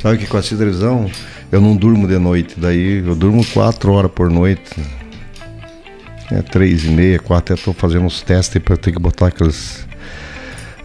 Sabe 0.00 0.18
que 0.18 0.26
com 0.26 0.36
a 0.36 0.42
televisão 0.42 1.10
eu 1.50 1.60
não 1.60 1.74
durmo 1.76 2.06
de 2.06 2.18
noite, 2.18 2.54
daí 2.58 3.04
eu 3.04 3.14
durmo 3.14 3.44
quatro 3.46 3.92
horas 3.92 4.10
por 4.10 4.30
noite. 4.30 4.70
É 6.30 6.42
três 6.42 6.84
e 6.84 6.88
meia, 6.88 7.18
quatro, 7.18 7.54
eu 7.54 7.58
tô 7.58 7.72
fazendo 7.72 8.04
uns 8.04 8.20
testes 8.20 8.62
para 8.62 8.76
ter 8.76 8.92
que 8.92 8.98
botar 8.98 9.28
aqueles 9.28 9.87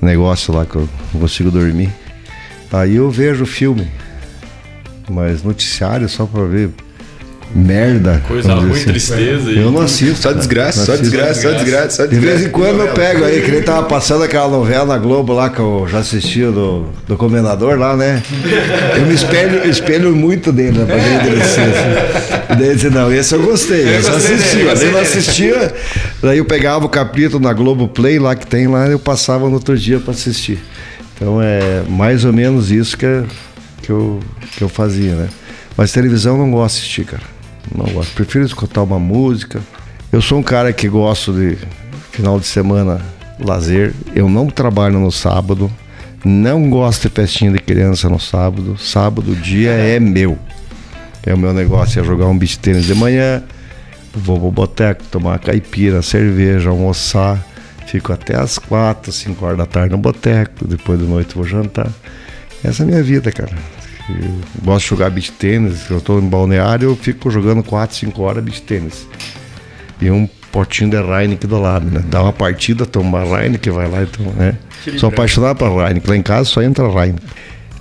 negócios 0.03 0.55
lá 0.55 0.65
que 0.65 0.75
eu 0.75 0.89
não 1.13 1.21
consigo 1.21 1.49
dormir. 1.49 1.89
Aí 2.71 2.95
eu 2.95 3.09
vejo 3.09 3.45
filme, 3.45 3.87
mas 5.09 5.43
noticiário 5.43 6.09
só 6.09 6.25
para 6.25 6.43
ver 6.45 6.71
merda. 7.55 8.21
Coisa 8.27 8.53
ruim, 8.55 8.71
assim. 8.71 8.85
tristeza. 8.85 9.51
e- 9.51 9.57
Eu 9.59 9.71
não 9.71 9.81
assisto. 9.81 10.21
Só 10.21 10.31
desgraça, 10.33 10.79
Não 10.79 10.85
só 10.85 10.91
assisto. 10.93 11.11
desgraça, 11.11 11.41
só 11.41 11.51
desgraça, 11.53 11.89
só 11.89 12.05
De 12.05 12.15
vez 12.19 12.43
em 12.45 12.49
quando 12.49 12.79
eu 12.81 12.87
pego 12.93 13.23
aí, 13.23 13.41
que 13.41 13.51
ele 13.51 13.61
tava 13.61 13.83
passando 13.83 14.23
aquela 14.23 14.47
novela 14.47 14.85
na 14.85 14.97
Globo 14.97 15.33
lá 15.33 15.49
que 15.49 15.59
eu 15.59 15.87
já 15.89 15.99
assisti 15.99 16.41
do, 16.41 16.87
do 17.07 17.15
Comendador 17.17 17.77
lá, 17.77 17.95
né? 17.95 18.21
Eu 18.97 19.05
me 19.05 19.13
espelho, 19.13 19.67
espelho 19.69 20.15
muito 20.15 20.51
dele, 20.51 20.79
né? 20.79 20.85
Pra 20.85 20.95
ver 20.95 21.25
ele 21.33 21.41
assim. 21.41 21.61
E 22.51 22.55
daí 22.55 22.65
ele 22.67 22.75
disse, 22.75 22.89
não, 22.89 23.11
esse 23.13 23.33
eu 23.35 23.41
gostei, 23.43 23.97
esse 23.97 24.09
eu 24.09 24.15
assisti. 24.15 24.63
Mas 24.63 24.81
eu 24.81 24.91
não 24.91 24.99
assistia, 24.99 25.73
daí 26.21 26.37
eu 26.39 26.45
pegava 26.45 26.85
o 26.85 26.89
capítulo 26.89 27.43
na 27.43 27.53
Globo 27.53 27.87
Play 27.87 28.19
lá 28.19 28.35
que 28.35 28.47
tem 28.47 28.67
lá, 28.67 28.87
eu 28.87 28.99
passava 28.99 29.47
no 29.47 29.53
outro 29.55 29.77
dia 29.77 29.99
pra 29.99 30.11
assistir. 30.11 30.59
Então 31.15 31.39
é 31.41 31.83
mais 31.87 32.25
ou 32.25 32.33
menos 32.33 32.71
isso 32.71 32.97
que 32.97 33.23
que 33.81 33.89
eu, 33.89 34.19
que 34.55 34.63
eu 34.63 34.69
fazia, 34.69 35.13
né? 35.13 35.27
Mas 35.75 35.91
televisão 35.91 36.33
eu 36.37 36.39
não 36.45 36.51
gosto 36.51 36.75
de 36.75 36.81
assistir, 36.81 37.03
cara. 37.05 37.23
Não 37.75 37.85
gosto. 37.85 38.13
Prefiro 38.13 38.45
escutar 38.45 38.83
uma 38.83 38.99
música. 38.99 39.61
Eu 40.11 40.21
sou 40.21 40.39
um 40.39 40.43
cara 40.43 40.71
que 40.73 40.87
gosto 40.87 41.33
de 41.33 41.57
final 42.11 42.39
de 42.39 42.45
semana 42.45 43.01
lazer. 43.39 43.93
Eu 44.15 44.29
não 44.29 44.47
trabalho 44.47 44.99
no 44.99 45.11
sábado. 45.11 45.71
Não 46.25 46.69
gosto 46.69 47.09
de 47.09 47.15
festinha 47.15 47.51
de 47.51 47.59
criança 47.59 48.07
no 48.09 48.19
sábado. 48.19 48.77
Sábado, 48.77 49.35
dia 49.35 49.71
é 49.71 49.99
meu. 49.99 50.37
É 51.25 51.33
o 51.33 51.37
meu 51.37 51.53
negócio, 51.53 52.01
é 52.01 52.03
jogar 52.03 52.27
um 52.27 52.37
beach 52.37 52.59
tênis 52.59 52.85
de 52.85 52.93
manhã, 52.93 53.41
vou 54.13 54.37
pro 54.37 54.51
boteco, 54.51 55.03
tomar 55.05 55.39
caipira, 55.39 56.01
cerveja, 56.01 56.69
almoçar. 56.69 57.41
Fico 57.87 58.11
até 58.11 58.35
as 58.35 58.57
quatro, 58.57 59.11
cinco 59.11 59.45
horas 59.45 59.57
da 59.57 59.65
tarde 59.65 59.91
no 59.91 59.97
boteco, 59.97 60.67
depois 60.67 60.99
da 60.99 61.05
noite 61.05 61.35
vou 61.35 61.45
jantar. 61.45 61.89
Essa 62.63 62.81
é 62.81 62.85
a 62.85 62.87
minha 62.87 63.03
vida, 63.03 63.31
cara. 63.31 63.53
Eu 64.09 64.31
gosto 64.63 64.83
de 64.83 64.89
jogar 64.89 65.09
beach 65.09 65.31
tênis, 65.31 65.89
eu 65.89 66.01
tô 66.01 66.19
em 66.19 66.27
balneário, 66.27 66.89
eu 66.89 66.95
fico 66.95 67.29
jogando 67.31 67.63
quatro, 67.63 67.95
cinco 67.95 68.21
horas 68.23 68.43
beach 68.43 68.61
tênis. 68.61 69.07
E 70.01 70.09
um 70.11 70.27
potinho 70.51 70.89
de 70.89 70.97
Heineken 70.97 71.49
do 71.49 71.59
lado, 71.59 71.89
né? 71.89 72.03
Dá 72.05 72.21
uma 72.21 72.33
partida, 72.33 72.85
toma 72.85 73.23
Heineken, 73.23 73.73
vai 73.73 73.89
lá, 73.89 74.03
então, 74.03 74.25
né? 74.33 74.55
Sou 74.97 75.09
apaixonado 75.09 75.57
por 75.57 75.67
Heineken, 75.67 76.09
lá 76.09 76.17
em 76.17 76.21
casa 76.21 76.45
só 76.45 76.61
entra 76.61 76.85
Heineken. 76.85 77.27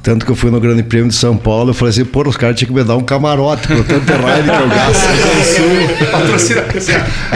Tanto 0.03 0.27
que 0.27 0.33
eu 0.33 0.37
fui 0.37 0.51
no 0.51 0.61
Grande 0.61 0.83
Prêmio 0.83 1.09
de 1.09 1.15
São 1.15 1.37
Paulo, 1.37 1.71
eu 1.71 1.75
falei 1.75 1.91
assim, 1.91 2.05
pô, 2.05 2.27
os 2.27 2.37
caras 2.37 2.57
tinham 2.57 2.69
que 2.69 2.75
me 2.75 2.83
dar 2.83 2.97
um 2.97 3.05
camarote 3.05 3.69
por 3.69 3.85
tanto 3.85 4.13
Heineken 4.13 4.57
que 4.57 4.63
eu 4.63 4.69
gasto. 4.69 5.07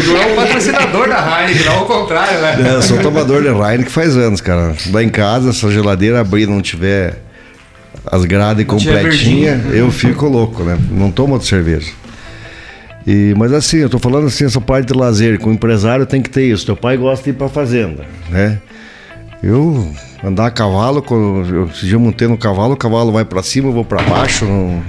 Não 0.07 0.17
é 0.17 0.27
um 0.27 0.37
patrocinador 0.37 1.09
da 1.09 1.43
Heineken, 1.43 1.67
não 1.67 1.79
ao 1.79 1.87
contrário, 1.87 2.41
né? 2.41 2.71
É, 2.71 2.75
eu 2.75 2.83
sou 2.83 2.99
tomador 2.99 3.43
de 3.43 3.49
Heineken 3.49 3.91
faz 3.91 4.17
anos, 4.17 4.41
cara. 4.41 4.75
Lá 4.91 5.03
em 5.03 5.09
casa, 5.09 5.53
se 5.53 5.65
a 5.67 5.71
geladeira 5.71 6.21
abrir 6.21 6.43
e 6.43 6.47
não 6.47 6.61
tiver 6.61 7.26
as 8.07 8.25
grades 8.25 8.65
completinhas, 8.65 9.75
eu 9.75 9.91
fico 9.91 10.27
louco, 10.27 10.63
né? 10.63 10.79
Não 10.91 11.11
tomo 11.11 11.35
outra 11.35 11.49
cerveja. 11.49 11.91
E, 13.07 13.35
mas 13.37 13.53
assim, 13.53 13.79
eu 13.79 13.89
tô 13.89 13.99
falando 13.99 14.27
assim, 14.27 14.45
essa 14.45 14.61
parte 14.61 14.89
de 14.89 14.99
lazer, 14.99 15.39
com 15.39 15.51
o 15.51 15.53
empresário 15.53 16.07
tem 16.07 16.21
que 16.21 16.29
ter 16.29 16.45
isso. 16.45 16.67
Teu 16.67 16.77
pai 16.77 16.97
gosta 16.97 17.25
de 17.25 17.31
ir 17.31 17.35
pra 17.35 17.49
fazenda, 17.49 18.05
né? 18.29 18.59
Eu 19.43 19.93
andar 20.25 20.47
a 20.47 20.51
cavalo, 20.51 21.05
eu, 21.09 21.71
eu 21.89 22.01
montei 22.01 22.27
no 22.27 22.37
cavalo, 22.37 22.75
o 22.75 22.77
cavalo 22.77 23.13
vai 23.13 23.25
pra 23.25 23.43
cima, 23.43 23.69
eu 23.69 23.73
vou 23.73 23.85
pra 23.85 24.03
baixo, 24.03 24.45
não, 24.45 24.83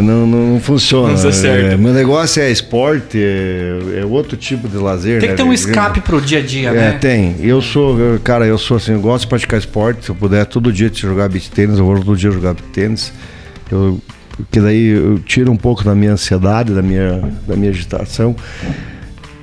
não, 0.00 0.26
não, 0.26 0.52
não 0.54 0.60
funciona. 0.60 1.14
Não 1.14 1.22
dá 1.22 1.32
certo. 1.32 1.72
É, 1.72 1.76
meu 1.76 1.92
negócio 1.92 2.42
é 2.42 2.50
esporte, 2.50 3.18
é, 3.18 4.00
é 4.00 4.04
outro 4.04 4.36
tipo 4.36 4.68
de 4.68 4.76
lazer. 4.76 5.20
Tem 5.20 5.28
né? 5.28 5.34
que 5.34 5.42
ter 5.42 5.48
um 5.48 5.52
escape 5.52 6.00
pro 6.00 6.20
dia 6.20 6.38
a 6.38 6.42
dia, 6.42 6.70
é, 6.70 6.72
né? 6.72 6.98
tem. 7.00 7.36
Eu 7.40 7.60
sou, 7.60 7.96
cara, 8.22 8.46
eu 8.46 8.58
sou 8.58 8.76
assim, 8.76 8.92
eu 8.92 9.00
gosto 9.00 9.22
de 9.22 9.28
praticar 9.28 9.58
esporte. 9.58 10.04
Se 10.04 10.10
eu 10.10 10.14
puder 10.14 10.44
todo 10.46 10.72
dia 10.72 10.90
te 10.90 11.02
jogar 11.02 11.28
beach 11.28 11.50
tênis, 11.50 11.78
eu 11.78 11.84
vou 11.84 11.96
todo 11.96 12.16
dia 12.16 12.30
jogar 12.30 12.54
beach 12.54 12.68
tênis. 12.72 13.12
Eu, 13.70 14.00
que 14.50 14.60
daí 14.60 14.88
eu 14.88 15.18
tiro 15.18 15.52
um 15.52 15.56
pouco 15.56 15.84
da 15.84 15.94
minha 15.94 16.12
ansiedade, 16.12 16.72
da 16.72 16.82
minha, 16.82 17.22
da 17.46 17.54
minha 17.54 17.70
agitação. 17.70 18.34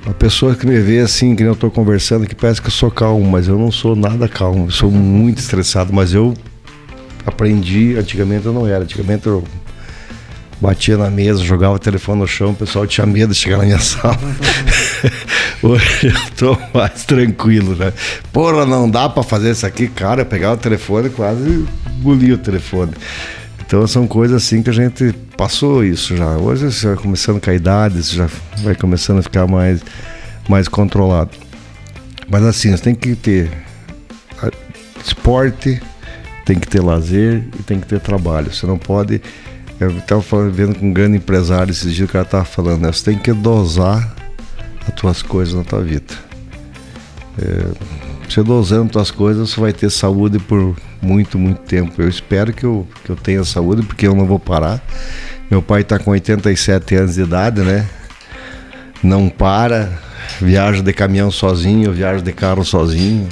A 0.04 0.12
pessoa 0.12 0.54
que 0.54 0.66
me 0.66 0.78
vê 0.80 0.98
assim, 1.00 1.36
que 1.36 1.42
nem 1.42 1.50
eu 1.50 1.56
tô 1.56 1.70
conversando, 1.70 2.26
que 2.26 2.34
parece 2.34 2.60
que 2.60 2.66
eu 2.66 2.72
sou 2.72 2.90
calmo, 2.90 3.24
mas 3.30 3.46
eu 3.46 3.56
não 3.56 3.70
sou 3.70 3.94
nada 3.94 4.28
calmo. 4.28 4.66
Eu 4.66 4.70
sou 4.70 4.90
muito 4.90 5.38
estressado, 5.38 5.92
mas 5.92 6.12
eu 6.12 6.34
aprendi, 7.24 7.96
antigamente 7.96 8.46
eu 8.46 8.52
não 8.52 8.66
era. 8.66 8.82
Antigamente 8.82 9.26
eu 9.28 9.44
batia 10.62 10.96
na 10.96 11.10
mesa, 11.10 11.42
jogava 11.42 11.74
o 11.74 11.78
telefone 11.78 12.20
no 12.20 12.26
chão, 12.26 12.52
o 12.52 12.54
pessoal 12.54 12.86
tinha 12.86 13.04
medo 13.04 13.32
de 13.32 13.38
chegar 13.38 13.58
na 13.58 13.64
minha 13.64 13.80
sala. 13.82 14.16
Hoje 15.60 16.06
eu 16.06 16.30
tô 16.36 16.58
mais 16.72 17.04
tranquilo, 17.04 17.74
né? 17.74 17.92
Porra, 18.32 18.64
não 18.64 18.88
dá 18.88 19.08
pra 19.08 19.24
fazer 19.24 19.50
isso 19.50 19.66
aqui, 19.66 19.88
cara. 19.88 20.22
Eu 20.22 20.26
pegava 20.26 20.54
o 20.54 20.56
telefone 20.56 21.08
e 21.08 21.10
quase 21.10 21.66
engolia 21.98 22.34
o 22.34 22.38
telefone. 22.38 22.92
Então 23.66 23.84
são 23.88 24.06
coisas 24.06 24.40
assim 24.40 24.62
que 24.62 24.70
a 24.70 24.72
gente 24.72 25.12
passou 25.36 25.84
isso 25.84 26.16
já. 26.16 26.36
Hoje 26.36 26.70
você 26.70 26.86
vai 26.86 26.96
começando 26.96 27.40
com 27.40 27.50
a 27.50 27.54
idade, 27.54 28.00
você 28.00 28.14
já 28.14 28.28
vai 28.58 28.76
começando 28.76 29.18
a 29.18 29.22
ficar 29.22 29.48
mais, 29.48 29.80
mais 30.48 30.68
controlado. 30.68 31.30
Mas 32.28 32.44
assim, 32.44 32.70
você 32.70 32.82
tem 32.82 32.94
que 32.94 33.16
ter 33.16 33.50
ah, 34.40 34.50
esporte, 35.04 35.82
tem 36.44 36.56
que 36.56 36.68
ter 36.68 36.80
lazer 36.80 37.42
e 37.58 37.62
tem 37.64 37.80
que 37.80 37.86
ter 37.86 37.98
trabalho. 37.98 38.52
Você 38.52 38.64
não 38.64 38.78
pode. 38.78 39.20
Eu 39.82 39.98
estava 39.98 40.48
vendo 40.48 40.78
com 40.78 40.86
um 40.86 40.92
grande 40.92 41.16
empresário 41.16 41.72
esses 41.72 41.92
dias, 41.92 42.08
o 42.08 42.12
cara 42.12 42.24
estava 42.24 42.44
falando, 42.44 42.82
né? 42.82 42.92
Você 42.92 43.10
tem 43.10 43.18
que 43.18 43.32
dosar 43.32 44.14
as 44.86 44.94
tuas 44.94 45.22
coisas 45.22 45.54
na 45.54 45.64
tua 45.64 45.82
vida. 45.82 46.14
É, 47.36 47.92
você 48.28 48.42
dosando 48.42 48.86
as 48.86 48.92
tuas 48.92 49.10
coisas, 49.10 49.50
você 49.50 49.60
vai 49.60 49.72
ter 49.72 49.90
saúde 49.90 50.38
por 50.38 50.76
muito, 51.00 51.36
muito 51.38 51.60
tempo. 51.62 52.00
Eu 52.00 52.08
espero 52.08 52.52
que 52.52 52.64
eu, 52.64 52.86
que 53.04 53.10
eu 53.10 53.16
tenha 53.16 53.44
saúde, 53.44 53.82
porque 53.82 54.06
eu 54.06 54.14
não 54.14 54.24
vou 54.24 54.38
parar. 54.38 54.80
Meu 55.50 55.60
pai 55.60 55.80
está 55.80 55.98
com 55.98 56.12
87 56.12 56.94
anos 56.94 57.14
de 57.16 57.22
idade, 57.22 57.60
né? 57.60 57.86
Não 59.02 59.28
para, 59.28 60.00
viaja 60.40 60.80
de 60.80 60.92
caminhão 60.92 61.30
sozinho, 61.30 61.92
viaja 61.92 62.22
de 62.22 62.32
carro 62.32 62.64
sozinho. 62.64 63.28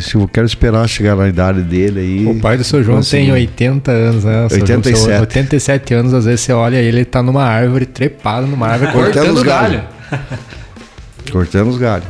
Se 0.00 0.14
eu 0.14 0.28
quero 0.28 0.46
esperar 0.46 0.86
chegar 0.88 1.16
na 1.16 1.28
idade 1.28 1.62
dele 1.62 2.00
aí. 2.00 2.26
O 2.26 2.38
pai 2.40 2.56
do 2.56 2.64
seu 2.64 2.82
João 2.82 2.98
assim, 2.98 3.18
tem 3.18 3.32
80 3.32 3.90
anos, 3.90 4.24
né? 4.24 4.46
O 4.46 4.48
seu 4.48 4.58
João, 4.66 4.78
87. 4.78 4.98
seu 5.12 5.20
87 5.20 5.94
anos, 5.94 6.14
às 6.14 6.24
vezes 6.26 6.40
você 6.42 6.52
olha 6.52 6.76
ele, 6.76 6.98
ele 6.98 7.04
tá 7.04 7.22
numa 7.22 7.44
árvore, 7.44 7.86
trepado 7.86 8.46
numa 8.46 8.68
árvore, 8.68 8.92
Cortando 8.92 9.14
cortando 9.14 9.36
os 9.36 9.42
galho. 9.42 9.82
galhos. 10.10 10.24
Cortando 11.32 11.68
os 11.68 11.78
galhos. 11.78 12.06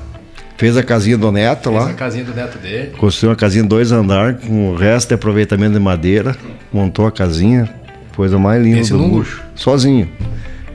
Fez 0.56 0.76
a 0.76 0.82
casinha 0.82 1.16
do 1.18 1.30
neto 1.32 1.70
Fez 1.70 1.82
lá. 1.82 1.90
a 1.90 1.94
casinha 1.94 2.24
do 2.24 2.34
neto 2.34 2.58
dele. 2.58 2.90
Construiu 2.96 3.30
uma 3.30 3.36
casinha 3.36 3.64
em 3.64 3.66
dois 3.66 3.90
andares, 3.92 4.36
com 4.44 4.70
o 4.70 4.76
resto 4.76 5.08
de 5.08 5.14
aproveitamento 5.14 5.72
de 5.74 5.80
madeira. 5.80 6.36
Montou 6.72 7.06
a 7.06 7.12
casinha, 7.12 7.68
coisa 8.14 8.38
mais 8.38 8.62
linda 8.62 8.80
Esse 8.80 8.92
do 8.92 8.98
luxo. 8.98 9.42
Sozinho. 9.54 10.08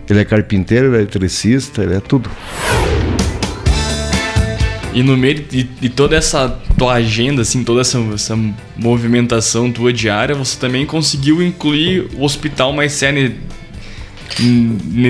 Ele 0.09 0.19
é 0.19 0.25
carpinteiro, 0.25 0.88
ele 0.88 0.95
é 0.95 0.99
eletricista, 0.99 1.84
ele 1.84 1.95
é 1.95 1.99
tudo. 1.99 2.30
E 4.94 5.04
no 5.04 5.16
meio 5.16 5.36
de, 5.36 5.64
de 5.64 5.90
toda 5.90 6.16
essa 6.16 6.50
tua 6.78 6.94
agenda, 6.94 7.44
assim, 7.44 7.64
toda 7.64 7.82
essa, 7.82 8.00
essa 8.14 8.38
movimentação 8.76 9.72
tua 9.72 9.94
diária, 9.94 10.34
você 10.34 10.58
também 10.60 10.86
conseguiu 10.86 11.44
incluir 11.44 12.08
o 12.16 12.24
Hospital 12.24 12.74
Mais 12.74 12.94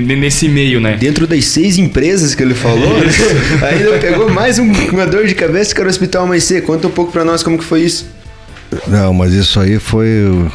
n- 0.01 0.15
nesse 0.15 0.49
meio, 0.49 0.81
né? 0.81 0.95
Dentro 0.97 1.25
das 1.25 1.45
seis 1.45 1.77
empresas 1.77 2.35
que 2.35 2.43
ele 2.43 2.53
falou, 2.53 2.93
ainda 3.71 3.97
pegou 3.99 4.29
mais 4.29 4.59
um- 4.59 4.71
uma 4.91 5.05
dor 5.07 5.25
de 5.27 5.35
cabeça 5.35 5.73
que 5.73 5.79
era 5.79 5.87
o 5.87 5.91
Hospital 5.91 6.27
Mais 6.27 6.43
C. 6.43 6.61
Conta 6.61 6.87
um 6.87 6.91
pouco 6.91 7.11
pra 7.11 7.23
nós 7.23 7.41
como 7.41 7.57
que 7.57 7.63
foi 7.63 7.81
isso. 7.83 8.05
Não, 8.87 9.13
mas 9.13 9.33
isso 9.33 9.59
aí 9.59 9.79
foi 9.79 10.07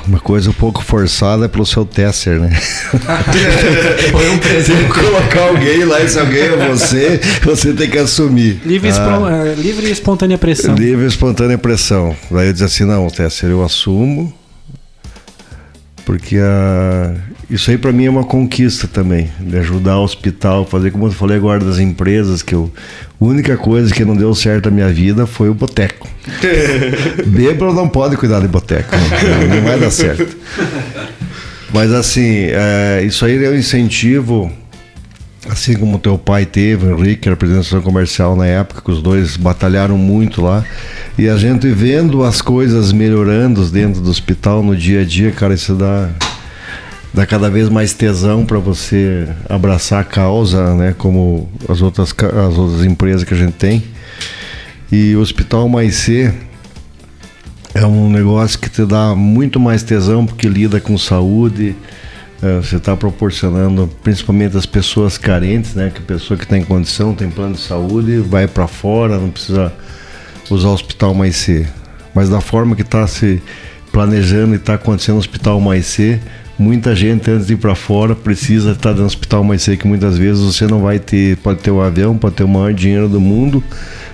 uma 0.06 0.20
coisa 0.20 0.50
um 0.50 0.52
pouco 0.52 0.82
forçada 0.82 1.48
pelo 1.48 1.66
seu 1.66 1.84
Tesser, 1.84 2.38
né? 2.40 2.50
Foi 4.10 4.30
um 4.30 4.38
presente. 4.38 4.84
Colocar 4.88 5.48
alguém 5.48 5.84
lá, 5.84 6.00
e 6.00 6.08
se 6.08 6.18
alguém 6.18 6.42
é 6.42 6.68
você, 6.68 7.20
você 7.42 7.72
tem 7.72 7.90
que 7.90 7.98
assumir. 7.98 8.60
Livre, 8.64 8.90
Ah. 8.90 9.46
é, 9.46 9.54
livre 9.60 9.86
e 9.86 9.90
espontânea 9.90 10.38
pressão. 10.38 10.74
Livre 10.74 11.04
e 11.04 11.08
espontânea 11.08 11.58
pressão. 11.58 12.14
Daí 12.30 12.46
eu 12.48 12.52
disse 12.52 12.64
assim, 12.64 12.84
não, 12.84 13.08
Tesser, 13.08 13.50
eu 13.50 13.64
assumo, 13.64 14.32
porque 16.05 16.36
ah, 16.38 17.14
isso 17.50 17.70
aí 17.70 17.78
para 17.78 17.92
mim 17.92 18.07
é 18.07 18.11
uma 18.11 18.24
conquista 18.24 18.86
também, 18.86 19.30
de 19.40 19.57
ajudar 19.59 19.98
o 19.98 20.05
hospital, 20.05 20.66
fazer 20.66 20.90
como 20.90 21.07
eu 21.07 21.12
falei 21.12 21.36
agora 21.36 21.64
das 21.64 21.78
empresas, 21.78 22.42
que 22.42 22.55
eu, 22.55 22.70
a 23.20 23.24
única 23.24 23.57
coisa 23.57 23.92
que 23.92 24.05
não 24.05 24.16
deu 24.16 24.34
certo 24.34 24.66
na 24.66 24.70
minha 24.70 24.88
vida 24.88 25.26
foi 25.26 25.48
o 25.48 25.55
boteco. 25.55 26.09
Bêbado 27.26 27.72
não 27.72 27.88
pode 27.88 28.16
cuidar 28.16 28.40
de 28.40 28.48
boteco, 28.48 28.94
não, 28.94 29.57
não 29.57 29.62
vai 29.62 29.78
dar 29.78 29.90
certo. 29.90 30.36
Mas 31.72 31.92
assim, 31.92 32.46
é, 32.50 33.02
isso 33.05 33.24
aí 33.24 33.42
é 33.44 33.50
um 33.50 33.55
incentivo 33.55 34.50
Assim 35.49 35.76
como 35.76 35.99
teu 35.99 36.16
pai 36.16 36.47
teve, 36.47 36.86
o 36.86 36.99
Henrique, 36.99 37.28
era 37.28 37.36
presidente 37.36 37.68
comercial 37.82 38.34
na 38.34 38.47
época, 38.47 38.80
que 38.80 38.90
os 38.90 39.03
dois 39.03 39.36
batalharam 39.36 39.99
muito 39.99 40.40
lá. 40.40 40.64
E 41.18 41.28
a 41.28 41.36
gente 41.36 41.68
vendo 41.68 42.24
as 42.24 42.40
coisas 42.40 42.92
melhorando 42.92 43.64
dentro 43.68 44.01
do 44.01 44.09
hospital 44.09 44.62
no 44.62 44.74
dia 44.74 45.03
a 45.03 45.05
dia, 45.05 45.30
cara, 45.32 45.53
isso 45.53 45.74
dá, 45.74 46.09
dá 47.12 47.26
cada 47.26 47.51
vez 47.51 47.68
mais 47.68 47.92
tesão 47.92 48.47
para 48.47 48.59
você 48.59 49.28
abraçar 49.49 50.01
a 50.01 50.05
causa, 50.05 50.74
né? 50.74 50.95
Como 50.97 51.49
as 51.68 51.82
outras, 51.82 52.14
as 52.49 52.57
outras 52.57 52.84
empresas 52.84 53.24
que 53.24 53.34
a 53.34 53.36
gente 53.36 53.53
tem. 53.53 53.84
E 54.90 55.14
o 55.14 55.20
Hospital 55.20 55.68
Mais 55.68 55.97
C 55.97 56.32
é 57.74 57.84
um 57.84 58.09
negócio 58.09 58.59
que 58.59 58.70
te 58.70 58.86
dá 58.86 59.14
muito 59.14 59.59
mais 59.59 59.82
tesão 59.82 60.24
porque 60.24 60.49
lida 60.49 60.80
com 60.80 60.97
saúde. 60.97 61.74
É, 62.43 62.57
Você 62.59 62.76
está 62.76 62.97
proporcionando, 62.97 63.89
principalmente 64.03 64.57
as 64.57 64.66
pessoas 64.66 65.16
carentes, 65.18 65.74
né? 65.74 65.91
Que 65.95 66.01
a 66.01 66.05
pessoa 66.05 66.39
que 66.39 66.47
tem 66.47 66.64
condição, 66.64 67.14
tem 67.14 67.30
plano 67.30 67.55
de 67.55 67.61
saúde, 67.61 68.18
vai 68.18 68.47
para 68.47 68.66
fora, 68.66 69.18
não 69.18 69.30
precisa 69.30 69.72
usar 70.51 70.68
o 70.68 70.74
hospital 70.74 71.14
mais 71.14 71.37
C. 71.37 71.66
Mas 72.14 72.28
da 72.28 72.41
forma 72.41 72.76
que 72.76 72.82
está 72.82 73.07
se 73.07 73.43
planejando 73.93 74.55
e 74.55 74.57
está 74.57 74.74
acontecendo 74.74 75.14
no 75.14 75.20
hospital 75.20 75.61
mais 75.61 75.87
C, 75.87 76.20
muita 76.59 76.94
gente 76.94 77.30
antes 77.30 77.46
de 77.46 77.55
ir 77.55 77.57
para 77.57 77.74
fora 77.74 78.14
precisa 78.14 78.72
estar 78.72 78.92
do 78.92 79.05
hospital 79.05 79.42
mais 79.42 79.62
C, 79.62 79.76
que 79.76 79.86
muitas 79.86 80.16
vezes 80.16 80.42
você 80.42 80.66
não 80.66 80.80
vai 80.80 80.98
ter, 80.98 81.36
pode 81.38 81.61
ter 81.61 81.70
um 81.70 81.80
avião, 81.80 82.16
pode 82.16 82.36
ter 82.36 82.44
o 82.44 82.48
maior 82.48 82.72
dinheiro 82.72 83.09
do 83.09 83.20
mundo. 83.20 83.62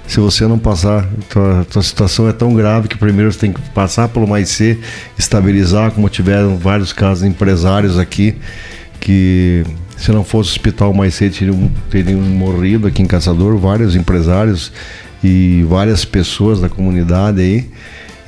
Se 0.07 0.19
você 0.19 0.47
não 0.47 0.59
passar, 0.59 1.09
tua, 1.29 1.65
tua 1.71 1.83
situação 1.83 2.29
é 2.29 2.33
tão 2.33 2.53
grave 2.55 2.89
que 2.89 2.99
primeiro 2.99 3.31
você 3.31 3.39
tem 3.39 3.53
que 3.53 3.61
passar 3.71 4.09
pelo 4.09 4.27
mais 4.27 4.49
C, 4.49 4.79
estabilizar, 5.17 5.93
como 5.93 6.09
tiveram 6.09 6.57
vários 6.57 6.93
casos 6.93 7.23
de 7.23 7.29
empresários 7.29 7.99
aqui 7.99 8.37
que 9.01 9.65
se 9.97 10.13
não 10.13 10.23
fosse 10.23 10.51
o 10.51 10.53
hospital 10.53 10.93
mais 10.93 11.15
cedo 11.15 11.35
teriam, 11.35 11.71
teriam 11.91 12.21
morrido 12.21 12.87
aqui 12.87 13.03
em 13.03 13.07
Caçador, 13.07 13.57
vários 13.57 13.97
empresários 13.97 14.73
e 15.23 15.65
várias 15.69 16.05
pessoas 16.05 16.61
da 16.61 16.69
comunidade 16.69 17.41
aí. 17.41 17.71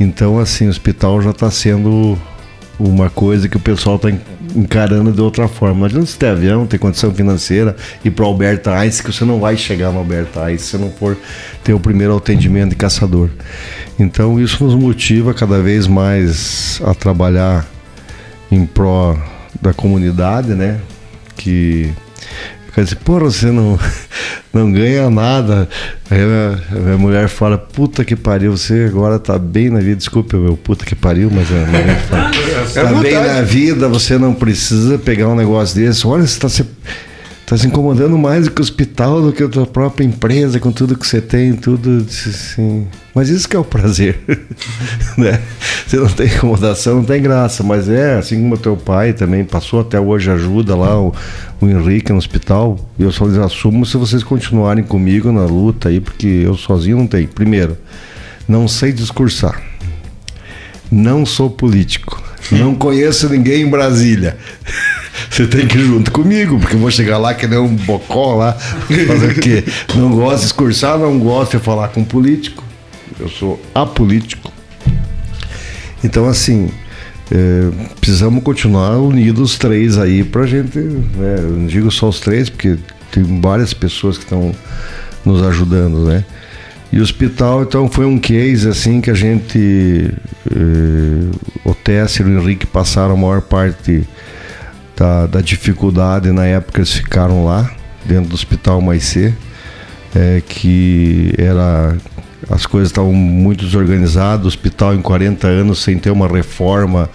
Então, 0.00 0.38
assim, 0.38 0.66
o 0.66 0.70
hospital 0.70 1.22
já 1.22 1.30
está 1.30 1.50
sendo 1.50 2.18
uma 2.88 3.08
coisa 3.08 3.48
que 3.48 3.56
o 3.56 3.60
pessoal 3.60 3.96
está 3.96 4.10
encarando 4.56 5.12
de 5.12 5.20
outra 5.20 5.46
forma. 5.46 5.80
Não 5.80 5.86
adianta 5.86 6.06
você 6.06 6.18
ter 6.18 6.26
avião, 6.26 6.66
ter 6.66 6.78
condição 6.78 7.12
financeira, 7.14 7.76
ir 8.04 8.10
para 8.10 8.26
Alberta 8.26 8.72
Einstein, 8.72 9.04
que 9.04 9.16
você 9.16 9.24
não 9.24 9.38
vai 9.38 9.56
chegar 9.56 9.92
no 9.92 9.98
Alberta 9.98 10.44
Einstein 10.44 10.80
se 10.80 10.84
não 10.84 10.90
for 10.90 11.16
ter 11.62 11.72
o 11.72 11.80
primeiro 11.80 12.16
atendimento 12.16 12.70
de 12.70 12.76
caçador. 12.76 13.30
Então 13.98 14.40
isso 14.40 14.64
nos 14.64 14.74
motiva 14.74 15.32
cada 15.32 15.60
vez 15.62 15.86
mais 15.86 16.80
a 16.84 16.94
trabalhar 16.94 17.66
em 18.50 18.66
pró 18.66 19.16
da 19.60 19.72
comunidade, 19.72 20.54
né? 20.54 20.80
Que 21.36 21.92
Fica 22.72 22.80
assim, 22.80 22.96
porra, 22.96 23.24
você 23.24 23.50
não, 23.50 23.78
não 24.52 24.72
ganha 24.72 25.10
nada. 25.10 25.68
Aí 26.10 26.18
a 26.22 26.80
minha, 26.80 26.96
mulher 26.96 27.28
fala, 27.28 27.58
puta 27.58 28.02
que 28.02 28.16
pariu, 28.16 28.56
você 28.56 28.86
agora 28.88 29.18
tá 29.18 29.38
bem 29.38 29.68
na 29.68 29.78
vida. 29.78 29.96
Desculpa, 29.96 30.38
meu 30.38 30.56
puta 30.56 30.86
que 30.86 30.94
pariu, 30.94 31.30
mas 31.30 31.48
a 31.50 31.66
minha 31.66 31.96
fala, 31.96 32.30
tá 32.72 33.00
bem 33.00 33.12
na 33.12 33.42
vida, 33.42 33.88
você 33.88 34.16
não 34.16 34.32
precisa 34.32 34.98
pegar 34.98 35.28
um 35.28 35.36
negócio 35.36 35.76
desse. 35.76 36.06
Olha, 36.06 36.26
você 36.26 36.40
tá 36.40 36.48
se, 36.48 36.64
tá 37.52 37.58
se 37.58 37.66
incomodando 37.66 38.16
mais 38.16 38.48
com 38.48 38.60
o 38.60 38.62
hospital 38.62 39.20
do 39.20 39.30
que 39.30 39.42
a 39.42 39.48
tua 39.48 39.66
própria 39.66 40.06
empresa, 40.06 40.58
com 40.58 40.72
tudo 40.72 40.96
que 40.96 41.06
você 41.06 41.20
tem, 41.20 41.52
tudo 41.52 42.06
assim. 42.08 42.86
Mas 43.14 43.28
isso 43.28 43.46
que 43.46 43.54
é 43.54 43.58
o 43.58 43.64
prazer, 43.64 44.18
né? 45.18 45.38
Você 45.86 45.98
não 45.98 46.08
tem 46.08 46.28
incomodação, 46.28 46.96
não 46.96 47.04
tem 47.04 47.20
graça, 47.20 47.62
mas 47.62 47.90
é 47.90 48.16
assim 48.16 48.40
como 48.40 48.56
teu 48.56 48.74
pai 48.74 49.12
também 49.12 49.44
passou 49.44 49.80
até 49.80 50.00
hoje 50.00 50.30
ajuda 50.30 50.74
lá 50.74 50.98
o, 50.98 51.14
o 51.60 51.68
Henrique 51.68 52.10
no 52.10 52.16
hospital. 52.16 52.78
Eu 52.98 53.12
só 53.12 53.26
lhes 53.26 53.36
assumo 53.36 53.84
se 53.84 53.98
vocês 53.98 54.22
continuarem 54.22 54.82
comigo 54.82 55.30
na 55.30 55.44
luta 55.44 55.90
aí, 55.90 56.00
porque 56.00 56.26
eu 56.26 56.54
sozinho 56.54 56.96
não 56.96 57.06
tenho. 57.06 57.28
Primeiro, 57.28 57.76
não 58.48 58.66
sei 58.66 58.92
discursar. 58.92 59.60
Não 60.90 61.26
sou 61.26 61.50
político. 61.50 62.22
Não 62.50 62.74
conheço 62.74 63.28
ninguém 63.28 63.62
em 63.62 63.70
Brasília. 63.70 64.38
Você 65.32 65.46
tem 65.46 65.66
que 65.66 65.78
ir 65.78 65.86
junto 65.86 66.12
comigo, 66.12 66.58
porque 66.60 66.76
eu 66.76 66.80
vou 66.80 66.90
chegar 66.90 67.16
lá 67.16 67.32
que 67.32 67.46
nem 67.46 67.58
um 67.58 67.74
bocó 67.74 68.34
lá, 68.34 68.52
fazer 68.52 69.32
o 69.32 69.34
quê? 69.40 69.64
Não 69.94 70.12
gosto 70.12 70.36
de 70.36 70.42
discursar, 70.42 70.98
não 70.98 71.18
gosto 71.18 71.56
de 71.56 71.64
falar 71.64 71.88
com 71.88 72.04
político 72.04 72.62
eu 73.22 73.28
sou 73.28 73.60
apolítico. 73.74 74.52
Então, 76.02 76.28
assim, 76.28 76.70
é, 77.30 77.70
precisamos 78.00 78.42
continuar 78.42 78.98
unidos 78.98 79.52
os 79.52 79.58
três 79.58 79.96
aí 79.98 80.24
pra 80.24 80.46
gente. 80.46 80.78
Né? 80.78 81.36
Eu 81.38 81.50
não 81.50 81.66
digo 81.66 81.90
só 81.90 82.08
os 82.08 82.20
três, 82.20 82.50
porque 82.50 82.76
tem 83.10 83.40
várias 83.40 83.72
pessoas 83.72 84.18
que 84.18 84.24
estão 84.24 84.52
nos 85.24 85.42
ajudando, 85.42 86.04
né? 86.04 86.24
E 86.92 86.98
o 86.98 87.02
hospital, 87.02 87.62
então, 87.62 87.88
foi 87.88 88.04
um 88.04 88.18
case 88.18 88.68
assim 88.68 89.00
que 89.00 89.10
a 89.10 89.14
gente, 89.14 90.12
eh, 90.50 91.36
o 91.64 91.74
Tesser 91.74 92.26
e 92.26 92.30
o 92.30 92.42
Henrique 92.42 92.66
passaram 92.66 93.14
a 93.14 93.16
maior 93.16 93.40
parte 93.40 94.06
da, 95.02 95.26
da 95.26 95.40
dificuldade 95.40 96.30
na 96.30 96.46
época 96.46 96.78
eles 96.78 96.92
ficaram 96.92 97.44
lá, 97.44 97.68
dentro 98.04 98.30
do 98.30 98.34
hospital 98.34 98.80
mais 98.80 99.02
C, 99.02 99.34
é, 100.14 100.40
que 100.46 101.34
era 101.36 101.96
as 102.48 102.66
coisas 102.66 102.90
estavam 102.90 103.12
muito 103.12 103.64
desorganizadas, 103.64 104.44
o 104.44 104.48
hospital 104.48 104.94
em 104.94 105.02
40 105.02 105.46
anos 105.48 105.82
sem 105.82 105.98
ter 105.98 106.10
uma 106.10 106.28
reforma, 106.28 107.10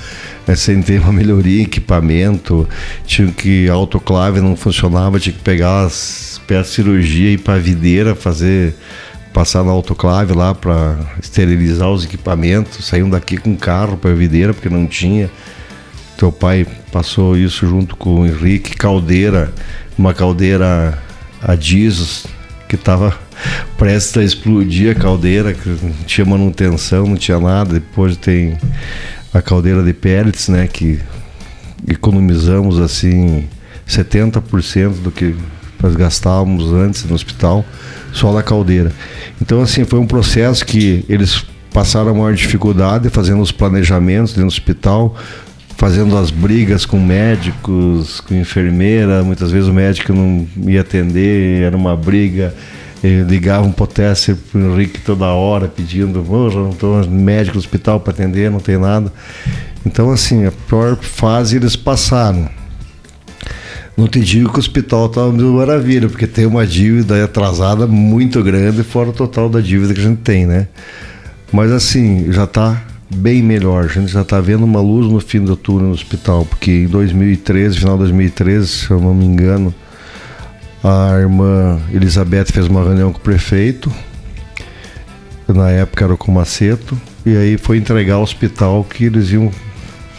né, 0.46 0.56
sem 0.56 0.82
ter 0.82 1.00
uma 1.00 1.12
melhoria 1.14 1.62
em 1.62 1.64
equipamento, 1.64 2.68
tinha 3.06 3.32
que 3.32 3.70
a 3.70 3.74
autoclave 3.74 4.42
não 4.42 4.58
funcionava, 4.58 5.18
tinha 5.18 5.34
que 5.34 5.42
pegar 5.42 5.86
as 5.86 6.42
peças 6.46 6.74
cirurgia 6.74 7.30
e 7.30 7.34
ir 7.34 7.38
para 7.38 7.54
a 7.54 7.60
videira 7.60 8.16
fazer 8.16 8.76
passar 9.34 9.64
na 9.64 9.72
autoclave 9.72 10.34
lá 10.34 10.54
para 10.54 10.98
esterilizar 11.22 11.90
os 11.90 12.04
equipamentos, 12.04 12.86
saíam 12.86 13.10
daqui 13.10 13.38
com 13.38 13.56
carro 13.56 13.96
para 13.96 14.12
a 14.12 14.16
videira 14.16 14.54
porque 14.54 14.70
não 14.70 14.86
tinha. 14.86 15.30
Teu 16.18 16.32
pai 16.32 16.66
passou 16.92 17.38
isso 17.38 17.68
junto 17.68 17.96
com 17.96 18.22
o 18.22 18.26
Henrique, 18.26 18.76
caldeira, 18.76 19.54
uma 19.98 20.14
caldeira 20.14 20.98
a 21.42 21.54
diesel 21.54 22.30
que 22.68 22.76
estava 22.76 23.16
prestes 23.78 24.18
a 24.18 24.24
explodir 24.24 24.92
a 24.92 25.00
caldeira, 25.00 25.54
que 25.54 25.70
não 25.70 25.92
tinha 26.06 26.26
manutenção, 26.26 27.06
não 27.06 27.16
tinha 27.16 27.40
nada. 27.40 27.76
Depois 27.76 28.18
tem 28.18 28.58
a 29.34 29.42
caldeira 29.42 29.84
de 29.84 29.94
pellets, 29.94 30.50
né, 30.50 30.68
que 30.68 31.00
economizamos 31.88 32.80
assim 32.80 33.48
70% 33.88 35.02
do 35.02 35.12
que 35.12 35.36
nós 35.82 35.96
gastávamos 35.96 36.74
antes 36.74 37.04
no 37.06 37.14
hospital, 37.14 37.64
só 38.12 38.34
na 38.34 38.42
caldeira. 38.42 38.92
Então 39.40 39.62
assim, 39.62 39.86
foi 39.86 40.00
um 40.00 40.08
processo 40.08 40.66
que 40.66 41.06
eles 41.08 41.46
passaram 41.72 42.10
a 42.10 42.14
maior 42.14 42.34
dificuldade 42.34 43.10
fazendo 43.10 43.42
os 43.42 43.52
planejamentos 43.52 44.32
dentro 44.32 44.46
do 44.46 44.48
hospital, 44.48 45.16
fazendo 45.78 46.18
as 46.18 46.32
brigas 46.32 46.86
com 46.86 47.00
médicos, 47.00 48.20
com 48.20 48.36
enfermeira, 48.36 49.24
muitas 49.24 49.52
vezes 49.52 49.70
o 49.70 49.74
médico 49.74 50.12
não 50.12 50.46
ia 50.66 50.82
atender, 50.82 51.64
era 51.64 51.78
uma 51.78 51.96
briga 51.96 52.54
ligavam 53.04 53.72
pro 53.72 53.88
Tesser, 53.88 54.36
pro 54.36 54.60
Henrique 54.60 55.00
toda 55.00 55.26
hora, 55.26 55.68
pedindo, 55.68 56.26
oh, 56.28 56.50
não 56.50 56.72
estou 56.72 57.08
médico 57.08 57.56
no 57.56 57.60
hospital 57.60 58.00
para 58.00 58.14
atender, 58.14 58.50
não 58.50 58.60
tem 58.60 58.78
nada. 58.78 59.12
Então, 59.86 60.12
assim, 60.12 60.46
a 60.46 60.52
pior 60.52 60.98
fase 60.98 61.58
eles 61.58 61.76
passaram. 61.76 62.50
Não 63.96 64.08
te 64.08 64.20
digo 64.20 64.50
que 64.50 64.58
o 64.58 64.60
hospital 64.60 65.08
estava 65.08 65.32
mil 65.32 65.54
maravilha, 65.54 66.08
porque 66.08 66.28
tem 66.28 66.46
uma 66.46 66.68
dívida 66.68 67.24
atrasada 67.24 67.88
muito 67.88 68.44
grande, 68.44 68.84
fora 68.84 69.10
o 69.10 69.14
total 69.14 69.50
da 69.50 69.60
dívida 69.60 69.94
que 69.94 70.00
a 70.00 70.04
gente 70.04 70.22
tem, 70.22 70.46
né? 70.46 70.68
Mas 71.52 71.72
assim, 71.72 72.32
já 72.32 72.44
está 72.44 72.84
bem 73.10 73.42
melhor. 73.42 73.86
A 73.86 73.88
gente 73.88 74.12
já 74.12 74.22
está 74.22 74.40
vendo 74.40 74.64
uma 74.64 74.82
luz 74.82 75.12
no 75.12 75.20
fim 75.20 75.44
do 75.44 75.56
túnel 75.56 75.88
no 75.88 75.94
hospital, 75.94 76.46
porque 76.46 76.72
em 76.72 76.88
2013, 76.88 77.78
final 77.78 77.96
de 77.96 78.04
2013, 78.04 78.68
se 78.68 78.92
eu 78.92 79.00
não 79.00 79.14
me 79.14 79.26
engano, 79.26 79.74
a 80.84 81.18
irmã 81.20 81.80
Elizabeth 81.94 82.46
fez 82.46 82.68
uma 82.68 82.84
reunião 82.84 83.12
com 83.12 83.20
o 83.20 83.22
prefeito, 83.22 83.92
na 85.48 85.70
época 85.70 86.06
era 86.06 86.14
o 86.14 86.32
Maceto, 86.32 87.00
e 87.26 87.36
aí 87.36 87.58
foi 87.58 87.78
entregar 87.78 88.18
o 88.18 88.22
hospital 88.22 88.84
que 88.84 89.06
eles 89.06 89.32
iam 89.32 89.52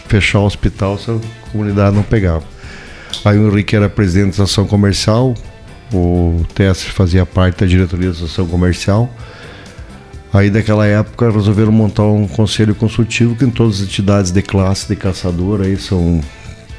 fechar 0.07 0.39
o 0.39 0.45
hospital 0.45 0.97
se 0.97 1.11
a 1.11 1.19
comunidade 1.51 1.95
não 1.95 2.03
pegava. 2.03 2.43
Aí 3.23 3.37
o 3.37 3.47
Henrique 3.47 3.75
era 3.75 3.89
presidente 3.89 4.37
da 4.37 4.43
ação 4.43 4.65
comercial, 4.65 5.35
o 5.93 6.45
Tess 6.53 6.83
fazia 6.83 7.25
parte 7.25 7.61
da 7.61 7.65
diretoria 7.65 8.11
da 8.11 8.25
ação 8.25 8.47
comercial. 8.47 9.09
Aí 10.31 10.49
daquela 10.49 10.85
época 10.85 11.31
resolveram 11.31 11.71
montar 11.71 12.03
um 12.03 12.27
conselho 12.27 12.75
consultivo 12.75 13.35
que 13.35 13.45
em 13.45 13.49
todas 13.49 13.81
as 13.81 13.87
entidades 13.87 14.31
de 14.31 14.41
classe 14.41 14.87
de 14.87 14.95
caçador 14.95 15.61
aí 15.61 15.75
são 15.75 16.21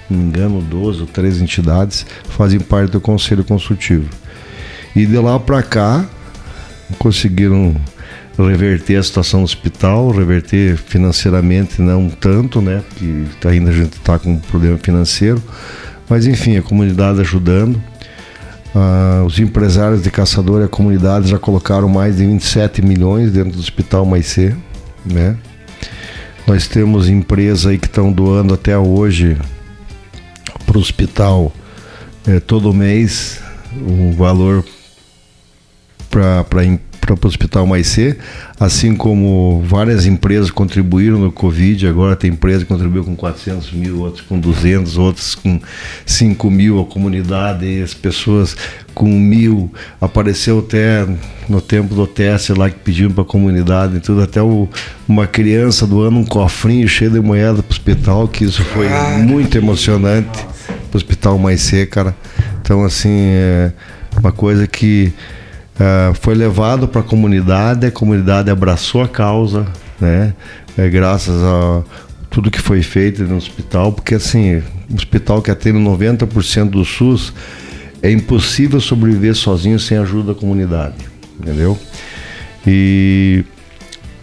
não 0.09 0.19
me 0.19 0.25
engano, 0.25 0.61
12 0.61 1.03
ou 1.03 1.07
13 1.07 1.43
entidades 1.43 2.05
fazem 2.31 2.59
parte 2.59 2.91
do 2.91 3.01
conselho 3.01 3.45
consultivo. 3.45 4.09
E 4.95 5.07
de 5.07 5.17
lá 5.19 5.39
para 5.39 5.63
cá 5.63 6.05
conseguiram 6.99 7.77
reverter 8.37 8.97
a 8.97 9.03
situação 9.03 9.41
do 9.41 9.45
hospital, 9.45 10.11
reverter 10.11 10.77
financeiramente 10.77 11.81
não 11.81 12.09
tanto, 12.09 12.61
né? 12.61 12.83
Porque 12.89 13.49
ainda 13.49 13.71
a 13.71 13.73
gente 13.73 13.93
está 13.93 14.19
com 14.19 14.33
um 14.33 14.39
problema 14.39 14.79
financeiro, 14.79 15.43
mas 16.09 16.27
enfim, 16.27 16.57
a 16.57 16.63
comunidade 16.63 17.21
ajudando. 17.21 17.81
Ah, 18.75 19.25
os 19.27 19.39
empresários 19.39 20.03
de 20.03 20.11
caçador 20.11 20.63
e 20.63 20.65
a 20.65 20.69
comunidade 20.69 21.29
já 21.29 21.39
colocaram 21.39 21.89
mais 21.89 22.17
de 22.17 22.27
27 22.27 22.83
milhões 22.83 23.33
dentro 23.33 23.53
do 23.53 23.61
hospital 23.61 24.05
Maicê, 24.05 24.55
né? 25.05 25.37
Nós 26.47 26.67
temos 26.67 27.09
empresas 27.09 27.67
aí 27.67 27.79
que 27.79 27.87
estão 27.87 28.13
doando 28.13 28.55
até 28.55 28.77
hoje 28.79 29.37
para 30.67 30.79
o 30.79 30.81
hospital 30.81 31.53
é, 32.27 32.39
todo 32.39 32.73
mês 32.73 33.41
um 33.77 34.13
valor 34.13 34.65
para 36.09 36.65
para 37.17 37.27
o 37.27 37.29
Hospital 37.29 37.67
Mais 37.67 37.87
C, 37.87 38.17
assim 38.59 38.95
como 38.95 39.63
várias 39.67 40.07
empresas 40.07 40.51
contribuíram 40.51 41.19
no 41.19 41.33
Covid, 41.33 41.87
agora 41.87 42.17
tem 42.17 42.31
empresa 42.31 42.61
que 42.61 42.67
contribuiu 42.67 43.05
com 43.05 43.17
400 43.17 43.73
mil, 43.73 44.01
outros 44.01 44.25
com 44.27 44.39
200, 44.39 44.99
outros 44.99 45.35
com 45.35 45.61
5 46.05 46.51
mil, 46.51 46.81
a 46.81 46.85
comunidade, 46.85 47.83
as 47.83 47.95
pessoas 47.95 48.57
com 48.95 49.09
mil, 49.09 49.73
apareceu 50.01 50.59
até 50.59 51.07
no 51.49 51.61
tempo 51.61 51.95
do 51.95 52.07
teste 52.07 52.53
lá 52.53 52.69
que 52.69 52.79
pediram 52.79 53.11
para 53.11 53.23
a 53.23 53.27
comunidade 53.27 53.97
e 53.97 54.01
tudo, 54.01 54.23
até 54.23 54.43
o, 54.43 54.69
uma 55.09 55.27
criança 55.27 55.87
doando 55.87 56.19
um 56.19 56.25
cofrinho 56.25 56.87
cheio 56.89 57.11
de 57.11 57.21
moeda 57.21 57.63
para 57.63 57.71
o 57.71 57.73
hospital, 57.73 58.29
que 58.29 58.45
isso 58.45 58.63
foi 58.65 58.89
muito 59.23 59.57
emocionante 59.57 60.45
pro 60.91 60.97
hospital 60.97 61.39
mais 61.39 61.61
C, 61.63 61.87
cara. 61.87 62.15
Então, 62.61 62.85
assim, 62.85 63.11
é 63.11 63.73
uma 64.19 64.33
coisa 64.33 64.67
que 64.67 65.13
ah, 65.81 66.13
foi 66.21 66.35
levado 66.35 66.87
para 66.87 67.01
a 67.01 67.05
comunidade, 67.05 67.87
a 67.87 67.91
comunidade 67.91 68.51
abraçou 68.51 69.03
a 69.03 69.09
causa, 69.09 69.67
né? 69.99 70.35
É, 70.77 70.89
graças 70.91 71.43
a 71.43 71.83
tudo 72.29 72.51
que 72.51 72.61
foi 72.61 72.83
feito 72.83 73.25
no 73.25 73.37
hospital, 73.37 73.91
porque 73.91 74.15
assim, 74.15 74.63
um 74.91 74.95
hospital 74.95 75.41
que 75.41 75.51
atende 75.51 75.79
90% 75.79 76.71
do 76.71 76.85
SUS, 76.85 77.33
é 78.03 78.11
impossível 78.11 78.81
sobreviver 78.81 79.35
sozinho 79.35 79.81
sem 79.81 79.97
a 79.97 80.03
ajuda 80.03 80.33
da 80.33 80.39
comunidade, 80.39 80.97
entendeu? 81.41 81.77
E 82.67 83.43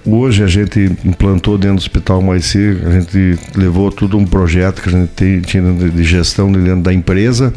hoje 0.06 0.44
a 0.44 0.48
gente 0.48 0.80
implantou 1.04 1.58
dentro 1.58 1.78
do 1.78 1.80
Hospital 1.80 2.22
Maici, 2.22 2.78
a 2.86 2.92
gente 2.92 3.38
levou 3.56 3.92
tudo 3.92 4.18
um 4.18 4.26
projeto 4.26 4.82
que 4.82 4.90
a 4.90 4.92
gente 4.92 5.42
tinha 5.46 5.74
de 5.74 6.04
gestão 6.04 6.52
dentro 6.52 6.82
da 6.82 6.94
empresa. 6.94 7.54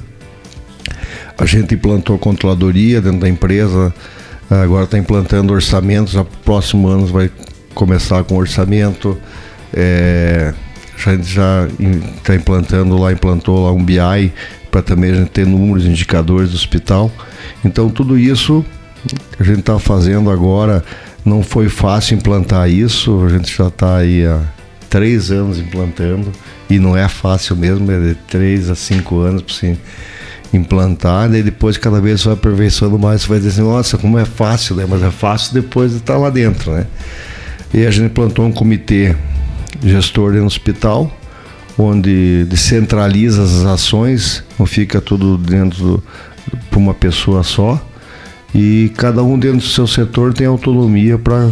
A 1.41 1.47
gente 1.47 1.75
implantou 1.75 2.19
controladoria 2.19 3.01
dentro 3.01 3.21
da 3.21 3.29
empresa, 3.29 3.95
agora 4.51 4.85
está 4.85 4.99
implantando 4.99 5.55
orçamentos, 5.55 6.13
no 6.13 6.23
próximo 6.23 6.87
ano 6.87 7.07
vai 7.07 7.31
começar 7.75 8.23
com 8.25 8.37
orçamento. 8.37 9.17
É, 9.73 10.53
a 10.95 11.15
gente 11.15 11.33
já 11.33 11.67
está 12.19 12.35
implantando 12.35 12.99
lá, 12.99 13.11
implantou 13.11 13.65
lá 13.65 13.73
um 13.73 13.83
BI 13.83 14.31
para 14.71 14.83
também 14.83 15.13
a 15.13 15.15
gente 15.15 15.31
ter 15.31 15.47
números, 15.47 15.87
indicadores 15.87 16.51
do 16.51 16.57
hospital. 16.57 17.11
Então 17.65 17.89
tudo 17.89 18.19
isso 18.19 18.63
a 19.39 19.43
gente 19.43 19.61
está 19.61 19.79
fazendo 19.79 20.31
agora. 20.31 20.85
Não 21.25 21.43
foi 21.43 21.71
fácil 21.71 22.19
implantar 22.19 22.69
isso, 22.69 23.25
a 23.25 23.31
gente 23.31 23.57
já 23.57 23.69
está 23.69 23.97
aí 23.97 24.27
há 24.27 24.43
três 24.91 25.31
anos 25.31 25.59
implantando 25.59 26.31
e 26.69 26.79
não 26.79 26.95
é 26.95 27.09
fácil 27.09 27.57
mesmo, 27.57 27.91
é 27.91 27.99
de 27.99 28.15
três 28.29 28.69
a 28.69 28.75
cinco 28.75 29.21
anos 29.21 29.41
para 29.41 29.55
se 29.55 29.79
implantar, 30.53 31.33
e 31.35 31.43
depois 31.43 31.77
cada 31.77 32.01
vez 32.01 32.25
vai 32.25 32.35
aperfeiçoando 32.35 32.99
mais, 32.99 33.23
você 33.23 33.29
vai 33.29 33.39
dizer 33.39 33.51
assim, 33.51 33.63
nossa, 33.63 33.99
como 33.99 34.19
é 34.19 34.25
fácil, 34.25 34.77
né? 34.77 34.87
Mas 34.89 35.03
é 35.03 35.11
fácil 35.11 35.55
depois 35.55 35.93
de 35.93 35.99
estar 35.99 36.17
lá 36.17 36.31
dentro, 36.31 36.73
né? 36.73 36.87
E 37.73 37.87
a 37.87 37.91
gente 37.91 38.07
implantou 38.07 38.45
um 38.45 38.53
comitê 38.53 39.15
gestor 39.83 40.33
no 40.33 40.45
hospital, 40.45 41.11
onde 41.79 42.45
descentraliza 42.49 43.43
as 43.43 43.65
ações, 43.65 44.43
não 44.59 44.67
fica 44.67 45.01
tudo 45.01 45.39
dentro 45.39 46.03
para 46.69 46.79
uma 46.79 46.95
pessoa 46.95 47.43
só. 47.43 47.81
E 48.55 48.93
cada 48.97 49.23
um 49.23 49.39
dentro 49.39 49.59
do 49.59 49.65
seu 49.67 49.87
setor 49.87 50.35
tem 50.35 50.47
autonomia 50.47 51.17
para 51.17 51.51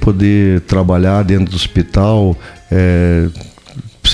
poder 0.00 0.60
trabalhar 0.62 1.22
dentro 1.22 1.50
do 1.50 1.56
hospital. 1.56 2.36
É, 2.70 3.28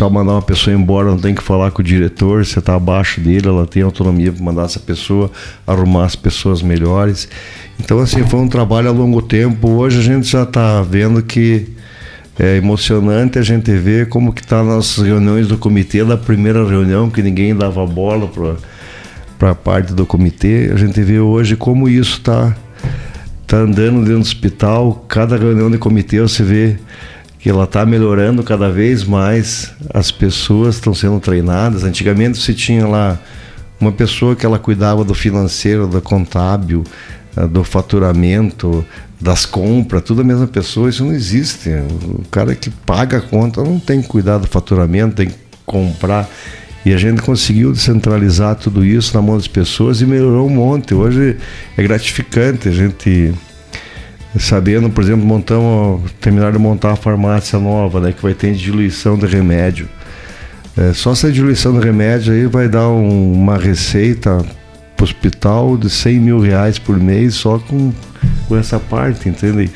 precisar 0.01 0.09
mandar 0.09 0.33
uma 0.33 0.43
pessoa 0.43 0.75
embora, 0.75 1.11
não 1.11 1.19
tem 1.19 1.35
que 1.35 1.43
falar 1.43 1.71
com 1.71 1.83
o 1.83 1.85
diretor, 1.85 2.45
você 2.45 2.59
está 2.59 2.75
abaixo 2.75 3.21
dele, 3.21 3.49
ela 3.49 3.67
tem 3.67 3.83
autonomia 3.83 4.33
para 4.33 4.43
mandar 4.43 4.65
essa 4.65 4.81
pessoa, 4.81 5.31
arrumar 5.67 6.07
as 6.07 6.17
pessoas 6.17 6.63
melhores. 6.63 7.29
Então, 7.79 7.99
assim, 7.99 8.25
foi 8.25 8.41
um 8.41 8.49
trabalho 8.49 8.89
a 8.89 8.93
longo 8.93 9.21
tempo. 9.21 9.69
Hoje 9.69 9.99
a 9.99 10.03
gente 10.03 10.27
já 10.27 10.45
está 10.45 10.81
vendo 10.81 11.23
que 11.23 11.69
é 12.39 12.57
emocionante 12.57 13.39
a 13.39 13.43
gente 13.43 13.71
ver 13.73 14.09
como 14.09 14.33
que 14.33 14.43
tá 14.47 14.65
nas 14.65 14.97
reuniões 14.97 15.49
do 15.49 15.59
comitê, 15.59 16.03
da 16.03 16.17
primeira 16.17 16.67
reunião, 16.67 17.11
que 17.11 17.23
ninguém 17.23 17.55
dava 17.55 17.85
bola 17.87 18.31
para 19.39 19.51
a 19.51 19.55
parte 19.55 19.93
do 19.93 20.07
comitê. 20.07 20.71
A 20.73 20.77
gente 20.77 21.03
vê 21.03 21.21
hoje 21.21 21.57
como 21.57 21.89
isso 21.89 22.19
está 22.19 22.57
tá 23.47 23.59
andando 23.59 23.99
dentro 23.99 24.15
do 24.15 24.21
hospital. 24.21 25.05
Cada 25.07 25.37
reunião 25.37 25.71
de 25.71 25.77
comitê 25.77 26.21
você 26.21 26.43
vê 26.43 26.79
que 27.41 27.49
ela 27.49 27.64
está 27.64 27.86
melhorando 27.86 28.43
cada 28.43 28.70
vez 28.70 29.03
mais. 29.05 29.72
As 29.93 30.11
pessoas 30.11 30.76
estão 30.76 30.95
sendo 30.95 31.18
treinadas. 31.18 31.84
Antigamente 31.84 32.38
se 32.38 32.55
tinha 32.55 32.86
lá 32.86 33.18
uma 33.80 33.91
pessoa 33.91 34.36
que 34.36 34.45
ela 34.45 34.59
cuidava 34.59 35.05
do 35.05 35.14
financeiro, 35.14 35.86
do 35.86 36.01
contábil, 36.03 36.84
eh, 37.34 37.47
do 37.47 37.64
faturamento, 37.64 38.84
das 39.18 39.47
compras, 39.47 40.03
tudo 40.03 40.20
a 40.20 40.24
mesma 40.24 40.47
pessoa, 40.47 40.88
isso 40.88 41.05
não 41.05 41.12
existe. 41.12 41.70
O 41.70 42.24
cara 42.30 42.55
que 42.55 42.70
paga 42.70 43.18
a 43.18 43.20
conta 43.20 43.62
não 43.62 43.78
tem 43.78 44.03
que 44.03 44.09
cuidar 44.09 44.38
do 44.38 44.47
faturamento, 44.47 45.16
tem 45.16 45.28
que 45.28 45.36
comprar. 45.64 46.28
E 46.84 46.95
a 46.95 46.99
gente 46.99 47.20
conseguiu 47.20 47.72
descentralizar 47.72 48.55
tudo 48.57 48.84
isso 48.84 49.14
na 49.14 49.20
mão 49.20 49.36
das 49.36 49.47
pessoas 49.47 50.01
e 50.01 50.07
melhorou 50.07 50.47
um 50.47 50.51
monte. 50.51 50.95
Hoje 50.95 51.36
é 51.76 51.82
gratificante 51.82 52.68
a 52.68 52.72
gente 52.72 53.34
sabendo, 54.39 54.91
por 54.91 55.03
exemplo, 55.03 55.26
montamos, 55.26 56.11
terminar 56.20 56.53
de 56.53 56.59
montar 56.59 56.93
a 56.93 56.97
farmácia 56.97 57.59
nova, 57.59 58.01
né, 58.01 58.12
que 58.12 58.22
vai 58.22 58.35
ter 58.35 58.53
diluição 58.53 59.18
de 59.18 59.26
remédio. 59.26 59.89
É, 60.76 60.93
só 60.93 61.12
essa 61.12 61.31
diluição 61.33 61.78
de 61.78 61.85
remédio 61.85 62.33
aí 62.33 62.47
vai 62.47 62.68
dar 62.68 62.89
um, 62.89 63.33
uma 63.33 63.57
receita 63.57 64.39
para 64.97 65.03
o 65.03 65.05
hospital 65.05 65.76
de 65.76 65.91
100 65.91 66.20
mil 66.20 66.41
reais 66.41 66.78
por 66.78 66.99
mês 66.99 67.35
só 67.35 67.59
com 67.59 67.93
com 68.51 68.57
essa 68.57 68.81
parte, 68.81 69.28
entende? 69.28 69.70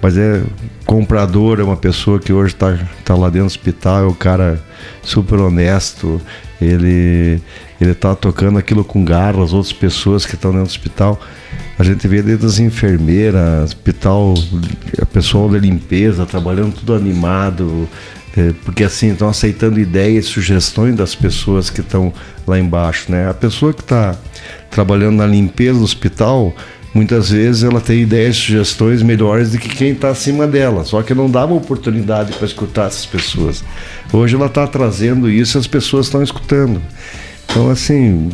Mas 0.00 0.16
é 0.16 0.42
comprador, 0.84 1.60
é 1.60 1.62
uma 1.62 1.76
pessoa 1.76 2.18
que 2.18 2.32
hoje 2.32 2.54
está 2.54 2.78
tá 3.04 3.14
lá 3.14 3.28
dentro 3.28 3.40
do 3.42 3.46
hospital, 3.46 4.04
é 4.04 4.06
um 4.06 4.14
cara 4.14 4.62
super 5.02 5.38
honesto, 5.38 6.20
ele 6.64 7.40
ele 7.80 7.92
está 7.92 8.14
tocando 8.14 8.58
aquilo 8.58 8.84
com 8.84 9.04
garra, 9.04 9.42
as 9.42 9.52
outras 9.52 9.72
pessoas 9.72 10.24
que 10.24 10.34
estão 10.34 10.50
dentro 10.52 10.66
do 10.66 10.70
hospital. 10.70 11.20
A 11.78 11.82
gente 11.82 12.06
vê 12.06 12.22
desde 12.22 12.46
as 12.46 12.58
enfermeiras, 12.58 13.64
hospital, 13.64 14.34
pessoal 15.12 15.48
da 15.48 15.58
limpeza, 15.58 16.24
trabalhando 16.24 16.72
tudo 16.72 16.94
animado, 16.94 17.88
é, 18.36 18.52
porque 18.64 18.84
assim, 18.84 19.12
estão 19.12 19.28
aceitando 19.28 19.78
ideias, 19.78 20.26
sugestões 20.26 20.96
das 20.96 21.14
pessoas 21.14 21.70
que 21.70 21.80
estão 21.80 22.12
lá 22.46 22.58
embaixo, 22.58 23.10
né? 23.10 23.28
A 23.28 23.34
pessoa 23.34 23.72
que 23.72 23.80
está 23.80 24.16
trabalhando 24.70 25.16
na 25.16 25.26
limpeza 25.26 25.78
do 25.78 25.84
hospital, 25.84 26.54
muitas 26.94 27.30
vezes 27.30 27.64
ela 27.64 27.80
tem 27.80 28.02
ideias, 28.02 28.36
sugestões 28.36 29.02
melhores 29.02 29.50
do 29.50 29.58
que 29.58 29.68
quem 29.68 29.90
está 29.90 30.10
acima 30.10 30.46
dela, 30.46 30.84
só 30.84 31.02
que 31.02 31.12
não 31.12 31.28
dava 31.28 31.52
oportunidade 31.52 32.32
para 32.34 32.46
escutar 32.46 32.86
essas 32.86 33.04
pessoas. 33.04 33.64
Hoje 34.12 34.36
ela 34.36 34.46
está 34.46 34.66
trazendo 34.66 35.28
isso 35.28 35.58
e 35.58 35.60
as 35.60 35.66
pessoas 35.66 36.06
estão 36.06 36.22
escutando. 36.22 36.80
Então, 37.46 37.68
assim, 37.68 38.30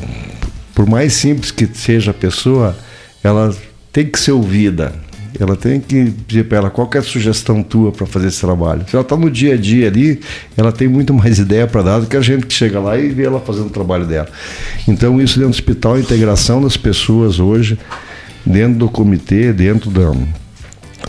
por 0.74 0.86
mais 0.86 1.14
simples 1.14 1.50
que 1.50 1.66
seja 1.66 2.10
a 2.10 2.14
pessoa, 2.14 2.76
ela 3.24 3.54
tem 3.92 4.06
que 4.06 4.18
ser 4.18 4.32
ouvida. 4.32 4.92
Ela 5.38 5.56
tem 5.56 5.80
que 5.80 6.12
dizer 6.26 6.44
para 6.44 6.58
ela 6.58 6.70
qual 6.70 6.90
é 6.92 6.98
a 6.98 7.02
sugestão 7.02 7.62
tua 7.62 7.92
para 7.92 8.04
fazer 8.04 8.28
esse 8.28 8.40
trabalho. 8.40 8.84
Se 8.88 8.96
ela 8.96 9.02
está 9.02 9.16
no 9.16 9.30
dia 9.30 9.54
a 9.54 9.56
dia 9.56 9.86
ali, 9.86 10.20
ela 10.56 10.72
tem 10.72 10.88
muito 10.88 11.14
mais 11.14 11.38
ideia 11.38 11.66
para 11.66 11.82
dar 11.82 12.00
do 12.00 12.06
que 12.06 12.16
a 12.16 12.20
gente 12.20 12.46
que 12.46 12.52
chega 12.52 12.80
lá 12.80 12.98
e 12.98 13.08
vê 13.08 13.24
ela 13.24 13.40
fazendo 13.40 13.66
o 13.66 13.70
trabalho 13.70 14.04
dela. 14.06 14.28
Então, 14.88 15.20
isso 15.20 15.38
dentro 15.38 15.52
do 15.52 15.54
hospital, 15.54 15.94
a 15.94 16.00
integração 16.00 16.60
das 16.60 16.76
pessoas 16.76 17.38
hoje 17.38 17.78
dentro 18.44 18.78
do 18.78 18.88
comitê, 18.88 19.52
dentro 19.52 19.90
da, 19.90 20.12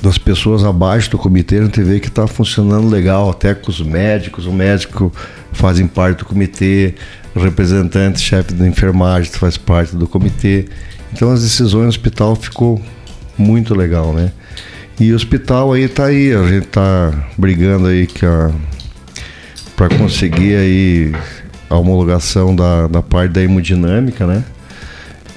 das 0.02 0.18
pessoas 0.18 0.64
abaixo 0.64 1.10
do 1.12 1.18
comitê, 1.18 1.60
a 1.60 1.64
gente 1.64 1.82
vê 1.82 2.00
que 2.00 2.08
está 2.08 2.28
funcionando 2.28 2.88
legal, 2.88 3.30
até 3.30 3.54
com 3.54 3.70
os 3.70 3.82
médicos, 3.82 4.46
o 4.46 4.52
médico 4.52 5.12
fazem 5.52 5.88
parte 5.88 6.20
do 6.20 6.26
comitê, 6.26 6.96
o 7.36 7.40
representante, 7.40 8.20
chefe 8.20 8.54
da 8.54 8.68
enfermagem 8.68 9.32
faz 9.32 9.58
parte 9.58 9.96
do 9.96 10.08
comitê. 10.08 10.68
Então 11.14 11.32
as 11.32 11.42
decisões 11.42 11.84
do 11.84 11.90
hospital 11.90 12.36
ficou 12.36 12.82
muito 13.38 13.76
legal, 13.76 14.14
né? 14.14 14.32
E 15.00 15.12
o 15.12 15.16
hospital 15.16 15.74
aí 15.74 15.84
está 15.84 16.06
aí, 16.06 16.34
a 16.34 16.44
gente 16.44 16.68
está 16.68 17.12
brigando 17.38 17.88
aí 17.88 18.08
para 19.76 19.90
conseguir 19.98 20.56
aí 20.56 21.12
a 21.70 21.76
homologação 21.78 22.56
da, 22.56 22.88
da 22.88 23.02
parte 23.02 23.32
da 23.32 23.42
hemodinâmica, 23.42 24.28
né? 24.28 24.44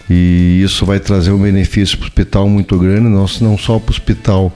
E 0.09 0.61
isso 0.63 0.85
vai 0.85 1.01
trazer 1.01 1.31
um 1.31 1.39
benefício 1.39 1.97
para 1.97 2.05
o 2.05 2.09
hospital 2.09 2.49
muito 2.49 2.79
grande, 2.79 3.09
não, 3.09 3.27
só 3.27 3.79
para 3.79 3.91
o 3.91 3.91
hospital, 3.91 4.53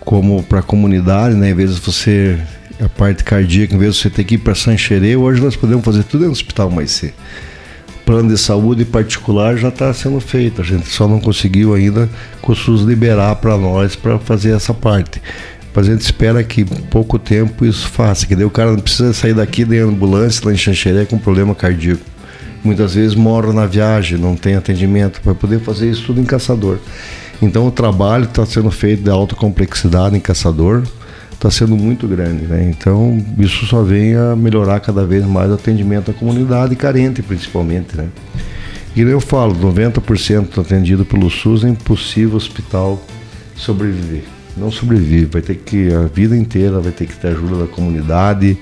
como 0.00 0.42
para 0.42 0.60
a 0.60 0.62
comunidade, 0.62 1.34
né? 1.34 1.50
Em 1.50 1.54
vez 1.54 1.74
de 1.74 1.80
você, 1.80 2.38
a 2.80 2.88
parte 2.88 3.22
cardíaca, 3.22 3.74
em 3.74 3.78
vez 3.78 3.94
de 3.94 4.00
você 4.00 4.10
ter 4.10 4.24
que 4.24 4.36
ir 4.36 4.38
para 4.38 4.54
Sancherê, 4.54 5.14
hoje 5.14 5.42
nós 5.42 5.56
podemos 5.56 5.84
fazer 5.84 6.04
tudo 6.04 6.24
no 6.24 6.32
hospital 6.32 6.70
mais 6.70 6.90
cedo. 6.90 7.14
Plano 8.06 8.30
de 8.30 8.38
saúde 8.38 8.86
particular 8.86 9.58
já 9.58 9.68
está 9.68 9.92
sendo 9.92 10.18
feito, 10.20 10.62
a 10.62 10.64
gente 10.64 10.88
só 10.88 11.06
não 11.06 11.20
conseguiu 11.20 11.74
ainda 11.74 12.08
com 12.40 12.52
o 12.52 12.56
SUS 12.56 12.80
liberar 12.80 13.36
para 13.36 13.58
nós 13.58 13.94
para 13.94 14.18
fazer 14.18 14.56
essa 14.56 14.72
parte. 14.72 15.20
Mas 15.74 15.86
a 15.86 15.92
gente 15.92 16.00
espera 16.00 16.42
que 16.42 16.62
em 16.62 16.64
pouco 16.64 17.18
tempo 17.18 17.66
isso 17.66 17.86
faça, 17.86 18.26
que 18.26 18.34
daí 18.34 18.46
o 18.46 18.50
cara 18.50 18.72
não 18.72 18.78
precisa 18.78 19.12
sair 19.12 19.34
daqui 19.34 19.62
de 19.66 19.78
ambulância 19.78 20.40
lá 20.46 20.54
em 20.54 20.56
Xanxeré 20.56 21.04
com 21.04 21.18
problema 21.18 21.54
cardíaco 21.54 22.00
muitas 22.64 22.94
vezes 22.94 23.14
moram 23.14 23.52
na 23.52 23.66
viagem, 23.66 24.18
não 24.18 24.36
tem 24.36 24.54
atendimento, 24.54 25.20
para 25.20 25.34
poder 25.34 25.60
fazer 25.60 25.90
isso 25.90 26.06
tudo 26.06 26.20
em 26.20 26.24
Caçador. 26.24 26.78
Então 27.40 27.66
o 27.66 27.70
trabalho 27.70 28.24
está 28.24 28.44
sendo 28.44 28.70
feito 28.70 29.02
de 29.02 29.10
alta 29.10 29.34
complexidade 29.34 30.16
em 30.16 30.20
Caçador, 30.20 30.82
está 31.32 31.50
sendo 31.50 31.76
muito 31.76 32.08
grande, 32.08 32.46
né? 32.46 32.68
Então 32.68 33.24
isso 33.38 33.64
só 33.66 33.82
vem 33.82 34.14
a 34.16 34.34
melhorar 34.34 34.80
cada 34.80 35.06
vez 35.06 35.24
mais 35.24 35.50
o 35.50 35.54
atendimento 35.54 36.10
à 36.10 36.14
comunidade 36.14 36.74
carente, 36.74 37.22
principalmente, 37.22 37.96
né? 37.96 38.08
E 38.96 39.00
eu 39.02 39.20
falo, 39.20 39.54
90% 39.54 40.60
atendido 40.60 41.04
pelo 41.04 41.30
SUS 41.30 41.62
é 41.62 41.68
impossível 41.68 42.34
o 42.34 42.36
hospital 42.36 43.00
sobreviver. 43.54 44.24
Não 44.56 44.72
sobrevive, 44.72 45.26
vai 45.26 45.42
ter 45.42 45.54
que 45.54 45.94
a 45.94 46.08
vida 46.12 46.36
inteira 46.36 46.80
vai 46.80 46.90
ter 46.90 47.06
que 47.06 47.14
ter 47.14 47.28
ajuda 47.28 47.60
da 47.60 47.66
comunidade, 47.68 48.58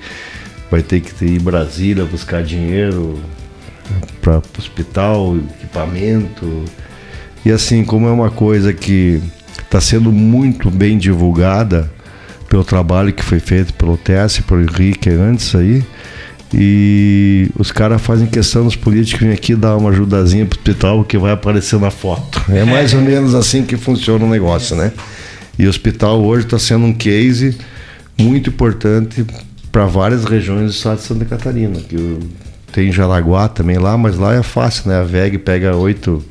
vai 0.69 0.83
ter 0.83 1.01
que 1.01 1.25
ir 1.25 1.39
Brasília 1.39 2.05
buscar 2.05 2.43
dinheiro, 2.43 3.17
para 4.21 4.37
o 4.37 4.41
hospital, 4.57 5.37
equipamento. 5.59 6.63
E 7.45 7.51
assim, 7.51 7.83
como 7.83 8.07
é 8.07 8.11
uma 8.11 8.29
coisa 8.29 8.73
que 8.73 9.21
está 9.61 9.79
sendo 9.81 10.11
muito 10.11 10.69
bem 10.69 10.97
divulgada 10.97 11.89
pelo 12.49 12.63
trabalho 12.63 13.11
que 13.13 13.23
foi 13.23 13.39
feito 13.39 13.73
pelo 13.73 13.97
Tess, 13.97 14.39
pelo 14.39 14.61
Henrique 14.61 15.09
antes 15.09 15.53
aí, 15.53 15.83
e 16.53 17.49
os 17.59 17.71
caras 17.71 18.01
fazem 18.01 18.25
questão 18.27 18.63
dos 18.63 18.75
políticos 18.75 19.27
vir 19.27 19.33
aqui 19.33 19.53
dar 19.55 19.75
uma 19.75 19.89
ajudazinha 19.89 20.45
pro 20.45 20.57
hospital 20.57 21.03
que 21.03 21.17
vai 21.17 21.33
aparecer 21.33 21.77
na 21.79 21.91
foto. 21.91 22.41
É 22.49 22.63
mais 22.63 22.93
ou 22.93 23.01
menos 23.01 23.35
assim 23.35 23.63
que 23.63 23.75
funciona 23.75 24.23
o 24.23 24.29
negócio, 24.29 24.75
né? 24.75 24.93
E 25.59 25.65
o 25.65 25.69
hospital 25.69 26.23
hoje 26.23 26.45
está 26.45 26.57
sendo 26.57 26.85
um 26.85 26.93
case 26.93 27.57
muito 28.17 28.49
importante 28.49 29.25
para 29.71 29.85
várias 29.85 30.23
regiões 30.23 30.63
do 30.65 30.71
estado 30.71 30.97
de 30.99 31.03
Santa 31.03 31.25
Catarina. 31.25 31.79
Que 31.81 31.95
o- 31.97 32.19
tem 32.77 32.91
Jaraguá 32.91 33.47
também 33.47 33.79
lá, 33.79 33.97
mas 33.97 34.19
lá 34.19 34.35
é 34.35 34.43
fácil, 34.43 34.91
né? 34.91 34.99
A 34.99 35.03
VEG 35.03 35.39
pega 35.39 35.75
8 35.75 36.23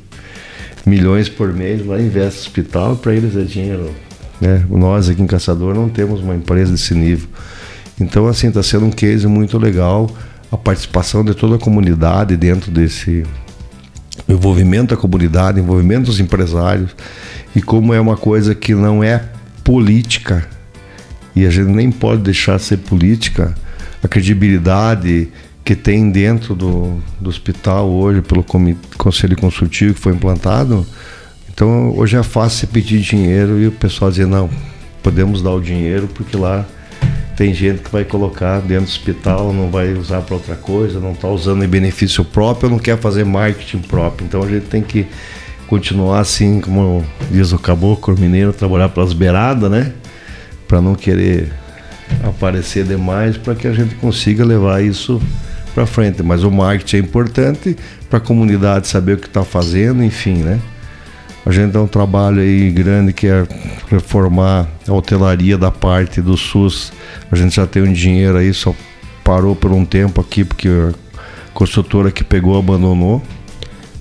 milhões 0.87 1.29
por 1.29 1.53
mês, 1.53 1.85
lá 1.85 2.01
investe 2.01 2.39
no 2.39 2.47
hospital, 2.47 2.95
para 2.95 3.13
eles 3.13 3.37
é 3.37 3.43
dinheiro. 3.43 3.91
Né? 4.41 4.65
Nós 4.71 5.09
aqui 5.09 5.21
em 5.21 5.27
Caçador 5.27 5.75
não 5.75 5.89
temos 5.89 6.21
uma 6.21 6.37
empresa 6.37 6.71
desse 6.71 6.95
nível. 6.95 7.29
Então, 8.01 8.29
assim, 8.29 8.47
está 8.47 8.63
sendo 8.63 8.87
um 8.87 8.93
case 8.93 9.27
muito 9.27 9.59
legal 9.59 10.09
a 10.53 10.57
participação 10.57 11.25
de 11.25 11.35
toda 11.35 11.57
a 11.57 11.59
comunidade 11.59 12.37
dentro 12.37 12.71
desse 12.71 13.25
envolvimento 14.29 14.95
da 14.95 15.01
comunidade, 15.01 15.59
envolvimento 15.59 16.05
dos 16.05 16.21
empresários 16.21 16.95
e 17.57 17.61
como 17.61 17.93
é 17.93 18.01
uma 18.01 18.17
coisa 18.17 18.55
que 18.55 18.73
não 18.73 19.03
é 19.03 19.21
política 19.65 20.47
e 21.35 21.45
a 21.45 21.51
gente 21.51 21.73
nem 21.73 21.91
pode 21.91 22.23
deixar 22.23 22.61
ser 22.61 22.77
política, 22.77 23.53
a 24.01 24.07
credibilidade 24.07 25.29
que 25.67 25.75
tem 25.75 26.09
dentro 26.13 26.55
do, 26.55 27.03
do 27.21 27.29
hospital 27.29 27.91
hoje 27.91 28.23
pelo 28.23 28.45
conselho 28.97 29.37
consultivo 29.37 29.95
que 29.95 30.01
foi 30.01 30.13
implantado. 30.13 30.87
Então 31.53 31.93
hoje 31.97 32.17
é 32.17 32.23
fácil 32.23 32.69
pedir 32.69 33.01
dinheiro 33.01 33.59
e 33.59 33.67
o 33.67 33.73
pessoal 33.73 34.09
dizer 34.09 34.29
não, 34.29 34.49
podemos 35.03 35.43
dar 35.43 35.51
o 35.51 35.61
dinheiro 35.61 36.07
porque 36.15 36.37
lá 36.37 36.65
tem 37.37 37.53
gente 37.53 37.83
que 37.83 37.91
vai 37.91 38.05
colocar 38.05 38.61
dentro 38.61 38.85
do 38.85 38.91
hospital, 38.91 39.53
não 39.53 39.69
vai 39.69 39.93
usar 39.95 40.21
para 40.21 40.37
outra 40.37 40.55
coisa, 40.55 41.01
não 41.01 41.11
está 41.11 41.27
usando 41.27 41.65
em 41.65 41.69
benefício 41.69 42.25
próprio, 42.25 42.71
não 42.71 42.79
quer 42.79 42.97
fazer 42.97 43.25
marketing 43.25 43.79
próprio. 43.79 44.25
Então 44.25 44.45
a 44.45 44.49
gente 44.49 44.67
tem 44.67 44.83
que 44.83 45.05
continuar 45.67 46.21
assim, 46.21 46.61
como 46.61 47.05
diz 47.29 47.51
o 47.51 47.59
caboclo 47.59 48.17
mineiro, 48.17 48.53
trabalhar 48.53 48.91
pelas 48.91 49.13
beiradas, 49.13 49.69
né? 49.69 49.93
Para 50.69 50.81
não 50.81 50.95
querer 50.95 51.53
aparecer 52.23 52.85
demais, 52.85 53.37
para 53.37 53.57
que 53.57 53.67
a 53.67 53.73
gente 53.73 53.97
consiga 53.97 54.45
levar 54.45 54.81
isso 54.81 55.21
para 55.77 55.87
frente. 55.87 56.23
Mas 56.23 56.43
o 56.43 56.51
marketing 56.51 56.97
é 56.97 57.01
importante 57.01 57.77
para 58.09 58.17
a 58.17 58.21
comunidade 58.21 58.89
saber 58.89 59.13
o 59.13 59.19
que 59.19 59.27
está 59.27 59.45
fazendo, 59.45 60.03
enfim, 60.03 60.39
né? 60.39 60.59
A 61.45 61.53
gente 61.53 61.73
tem 61.73 61.81
um 61.81 61.87
trabalho 61.87 62.41
aí 62.41 62.71
grande 62.71 63.13
que 63.13 63.27
é 63.27 63.47
reformar 63.89 64.67
a 64.89 64.93
hotelaria 64.93 65.59
da 65.59 65.71
parte 65.71 66.23
do 66.23 66.35
SUS. 66.37 66.93
A 67.31 67.37
gente 67.37 67.55
já 67.55 67.67
tem 67.67 67.83
um 67.83 67.93
dinheiro 67.93 68.39
aí, 68.39 68.53
só 68.55 68.75
parou 69.23 69.55
por 69.55 69.71
um 69.71 69.85
tempo 69.85 70.21
aqui 70.21 70.45
porque 70.45 70.69
a 70.69 70.93
construtora 71.53 72.11
que 72.11 72.25
pegou 72.25 72.59
abandonou, 72.59 73.23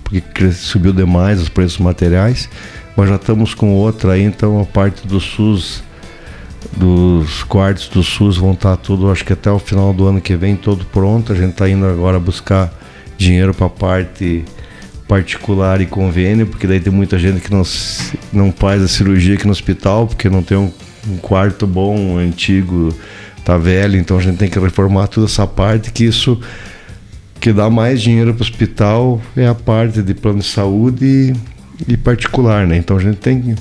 porque 0.03 0.51
subiu 0.53 0.93
demais 0.93 1.41
os 1.41 1.49
preços 1.49 1.77
materiais. 1.77 2.49
Mas 2.95 3.09
já 3.09 3.15
estamos 3.15 3.53
com 3.53 3.73
outra 3.73 4.13
aí, 4.13 4.23
então 4.23 4.61
a 4.61 4.65
parte 4.65 5.05
do 5.05 5.19
SUS, 5.19 5.83
dos 6.75 7.43
quartos 7.43 7.87
do 7.87 8.03
SUS 8.03 8.37
vão 8.37 8.53
estar 8.53 8.75
tudo, 8.77 9.11
acho 9.11 9.23
que 9.23 9.33
até 9.33 9.51
o 9.51 9.59
final 9.59 9.93
do 9.93 10.07
ano 10.07 10.21
que 10.21 10.35
vem, 10.35 10.55
todo 10.55 10.85
pronto. 10.85 11.31
A 11.31 11.35
gente 11.35 11.51
está 11.51 11.69
indo 11.69 11.85
agora 11.85 12.19
buscar 12.19 12.73
dinheiro 13.17 13.53
para 13.53 13.67
a 13.67 13.69
parte 13.69 14.43
particular 15.07 15.81
e 15.81 15.85
convênio, 15.85 16.47
porque 16.47 16.65
daí 16.65 16.79
tem 16.79 16.91
muita 16.91 17.17
gente 17.19 17.39
que 17.41 17.51
não, 17.51 17.63
não 18.33 18.51
faz 18.51 18.81
a 18.81 18.87
cirurgia 18.87 19.35
aqui 19.35 19.45
no 19.45 19.51
hospital, 19.51 20.07
porque 20.07 20.29
não 20.29 20.41
tem 20.41 20.57
um, 20.57 20.71
um 21.07 21.17
quarto 21.17 21.67
bom, 21.67 21.95
um 21.95 22.17
antigo, 22.17 22.93
tá 23.43 23.57
velho, 23.57 23.97
então 23.97 24.17
a 24.17 24.21
gente 24.21 24.37
tem 24.37 24.49
que 24.49 24.59
reformar 24.59 25.07
toda 25.07 25.27
essa 25.27 25.45
parte, 25.45 25.91
que 25.91 26.03
isso 26.03 26.39
que 27.39 27.53
dá 27.53 27.69
mais 27.69 28.01
dinheiro 28.01 28.33
para 28.33 28.41
o 28.41 28.43
hospital 28.43 29.21
é 29.37 29.47
a 29.47 29.53
parte 29.53 30.01
de 30.01 30.13
plano 30.15 30.39
de 30.39 30.45
saúde 30.45 31.05
e, 31.87 31.93
e 31.93 31.97
particular, 31.97 32.65
né? 32.65 32.77
Então 32.77 32.97
a 32.97 32.99
gente 32.99 33.17
tem 33.17 33.39
que 33.39 33.55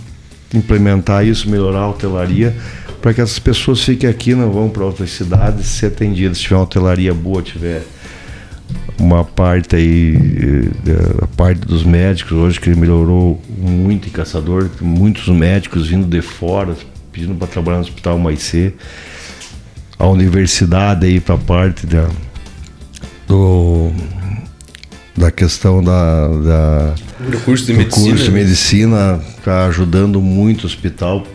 implementar 0.57 1.27
isso, 1.27 1.51
melhorar 1.51 1.81
a 1.81 1.91
hotelaria, 1.91 2.57
para 3.05 3.13
que 3.13 3.21
essas 3.21 3.39
pessoas 3.39 3.83
fiquem 3.83 4.09
aqui, 4.09 4.35
não 4.35 4.51
vão 4.51 4.71
para 4.71 4.83
outras 4.83 5.11
cidades 5.11 5.67
ser 5.67 5.89
atendidas. 5.89 6.39
Se 6.39 6.45
tiver 6.45 6.57
uma 6.57 6.63
hotelaria 6.63 7.13
boa, 7.13 7.43
tiver 7.43 7.83
uma 8.99 9.23
parte 9.23 9.77
aí, 9.77 10.17
eh, 10.87 11.23
a 11.23 11.27
parte 11.27 11.59
dos 11.67 11.85
médicos 11.85 12.33
hoje 12.33 12.59
que 12.59 12.71
melhorou 12.75 13.43
muito 13.59 14.09
em 14.09 14.11
Caçador, 14.11 14.71
muitos 14.81 15.29
médicos 15.29 15.89
vindo 15.89 16.07
de 16.07 16.23
fora, 16.23 16.75
pedindo 17.13 17.35
para 17.35 17.47
trabalhar 17.47 17.77
no 17.77 17.83
Hospital 17.83 18.19
Maicê. 18.19 18.73
A 19.99 20.07
universidade 20.07 21.05
aí 21.05 21.21
para 21.21 21.35
a 21.35 21.39
parte 21.39 21.87
da, 21.87 22.09
do, 23.29 23.93
da 25.15 25.31
questão 25.31 25.85
da, 25.85 26.29
da 26.29 26.95
Do 27.29 27.39
curso 27.41 27.67
de 27.67 27.75
do 27.75 27.79
medicina. 27.81 28.07
curso 28.07 28.25
de 28.25 28.31
né? 28.31 28.41
medicina 28.41 29.21
está 29.37 29.67
ajudando 29.67 30.23
muito 30.23 30.63
o 30.63 30.67
hospital, 30.67 31.27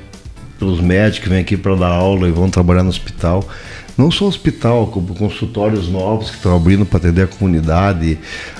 pelos 0.59 0.81
médicos 0.81 1.23
que 1.23 1.29
vêm 1.29 1.39
aqui 1.39 1.55
para 1.55 1.73
dar 1.75 1.87
aula 1.87 2.27
e 2.27 2.31
vão 2.31 2.49
trabalhar 2.49 2.83
no 2.83 2.89
hospital. 2.89 3.47
Não 3.97 4.11
só 4.11 4.25
hospital, 4.27 4.87
como 4.87 5.15
consultórios 5.15 5.89
novos 5.89 6.29
que 6.29 6.37
estão 6.37 6.55
abrindo 6.55 6.85
para 6.85 6.99
atender 6.99 7.23
a 7.23 7.27
comunidade. 7.27 8.17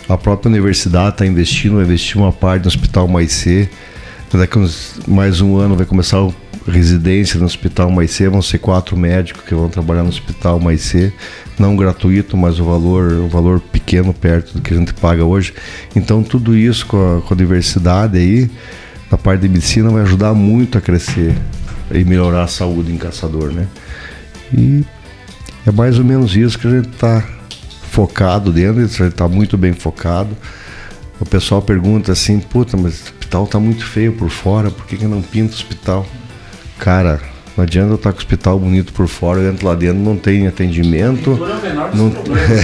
A 0.08 0.18
própria 0.18 0.50
universidade 0.50 1.12
está 1.12 1.26
investindo, 1.26 1.76
vai 1.76 1.84
investir 1.84 2.18
uma 2.18 2.32
parte 2.32 2.64
no 2.64 2.68
Hospital 2.68 3.08
Maicê. 3.08 3.70
Daqui 4.34 4.60
uns, 4.60 5.00
mais 5.08 5.40
um 5.40 5.58
ano 5.58 5.76
vai 5.76 5.86
começar 5.86 6.18
a 6.18 6.30
residência 6.70 7.40
no 7.40 7.46
Hospital 7.46 7.90
Maicê. 7.90 8.28
Vão 8.28 8.42
ser 8.42 8.58
quatro 8.58 8.98
médicos 8.98 9.44
que 9.44 9.56
vão 9.56 9.70
trabalhar 9.70 10.04
no 10.04 10.10
Hospital 10.10 10.60
Maicê. 10.60 11.14
Não 11.58 11.76
gratuito, 11.76 12.36
mas 12.36 12.60
o 12.60 12.66
valor, 12.66 13.12
o 13.14 13.28
valor 13.30 13.62
pequeno 13.62 14.14
perto 14.14 14.54
do 14.54 14.62
que 14.62 14.74
a 14.74 14.78
gente 14.78 14.94
paga 14.94 15.24
hoje. 15.24 15.54
Então 15.96 16.22
tudo 16.22 16.56
isso 16.56 16.86
com 16.86 16.98
a, 16.98 17.22
com 17.22 17.34
a 17.34 17.38
universidade 17.38 18.18
aí, 18.18 18.50
na 19.10 19.18
parte 19.18 19.42
de 19.42 19.48
medicina, 19.50 19.90
vai 19.90 20.02
ajudar 20.02 20.34
muito 20.34 20.78
a 20.78 20.82
crescer 20.82 21.34
e 21.92 22.04
melhorar 22.04 22.44
a 22.44 22.48
saúde 22.48 22.92
em 22.92 22.98
Caçador, 22.98 23.52
né? 23.52 23.68
E 24.54 24.84
é 25.66 25.72
mais 25.72 26.00
ou 26.00 26.06
menos 26.06 26.36
isso 26.36 26.58
que 26.58 26.68
a 26.68 26.72
gente 26.72 26.90
está 26.90 27.24
focado 27.90 28.52
dentro, 28.52 28.80
a 28.82 28.86
gente 28.86 29.04
está 29.04 29.28
muito 29.28 29.58
bem 29.58 29.74
focado. 29.74 30.36
O 31.20 31.26
pessoal 31.26 31.62
pergunta 31.62 32.12
assim, 32.12 32.40
puta, 32.40 32.78
mas 32.78 33.00
o 33.00 33.04
hospital 33.04 33.48
tá 33.48 33.60
muito 33.60 33.86
feio 33.86 34.14
por 34.14 34.30
fora, 34.30 34.72
por 34.72 34.86
que, 34.86 34.98
que 34.98 35.06
não 35.06 35.22
pinta 35.22 35.52
o 35.52 35.56
hospital? 35.56 36.06
Cara, 36.78 37.22
não 37.60 37.64
adianta 37.64 37.92
eu 37.92 37.96
estar 37.96 38.12
com 38.14 38.18
o 38.18 38.20
hospital 38.20 38.58
bonito 38.58 38.94
por 38.94 39.06
fora, 39.06 39.42
eu 39.42 39.52
entro 39.52 39.68
lá 39.68 39.76
dentro, 39.76 40.00
não 40.00 40.16
tem 40.16 40.48
atendimento, 40.48 41.38
não, 41.94 42.14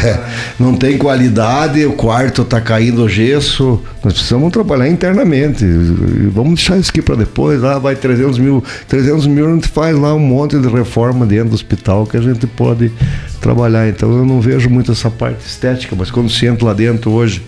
não 0.57 0.77
tem 0.77 0.97
qualidade, 0.97 1.85
o 1.85 1.91
quarto 1.91 2.45
tá 2.45 2.61
caindo 2.61 3.03
o 3.03 3.09
gesso. 3.09 3.81
Nós 4.01 4.13
precisamos 4.13 4.53
trabalhar 4.53 4.87
internamente. 4.87 5.65
Vamos 6.31 6.55
deixar 6.55 6.77
isso 6.77 6.91
aqui 6.91 7.01
para 7.01 7.15
depois. 7.15 7.61
Ah, 7.61 7.77
vai 7.77 7.93
300 7.93 8.39
mil. 8.39 8.63
300 8.87 9.27
mil 9.27 9.49
a 9.49 9.53
gente 9.53 9.67
faz 9.67 9.97
lá 9.97 10.13
um 10.13 10.19
monte 10.19 10.57
de 10.57 10.67
reforma 10.69 11.25
dentro 11.25 11.49
do 11.49 11.55
hospital 11.55 12.05
que 12.05 12.15
a 12.15 12.21
gente 12.21 12.47
pode 12.47 12.89
trabalhar. 13.41 13.89
Então 13.89 14.09
eu 14.09 14.25
não 14.25 14.39
vejo 14.39 14.69
muito 14.69 14.93
essa 14.93 15.11
parte 15.11 15.45
estética, 15.45 15.93
mas 15.93 16.09
quando 16.09 16.29
se 16.29 16.45
entra 16.45 16.67
lá 16.67 16.73
dentro 16.73 17.11
hoje, 17.11 17.43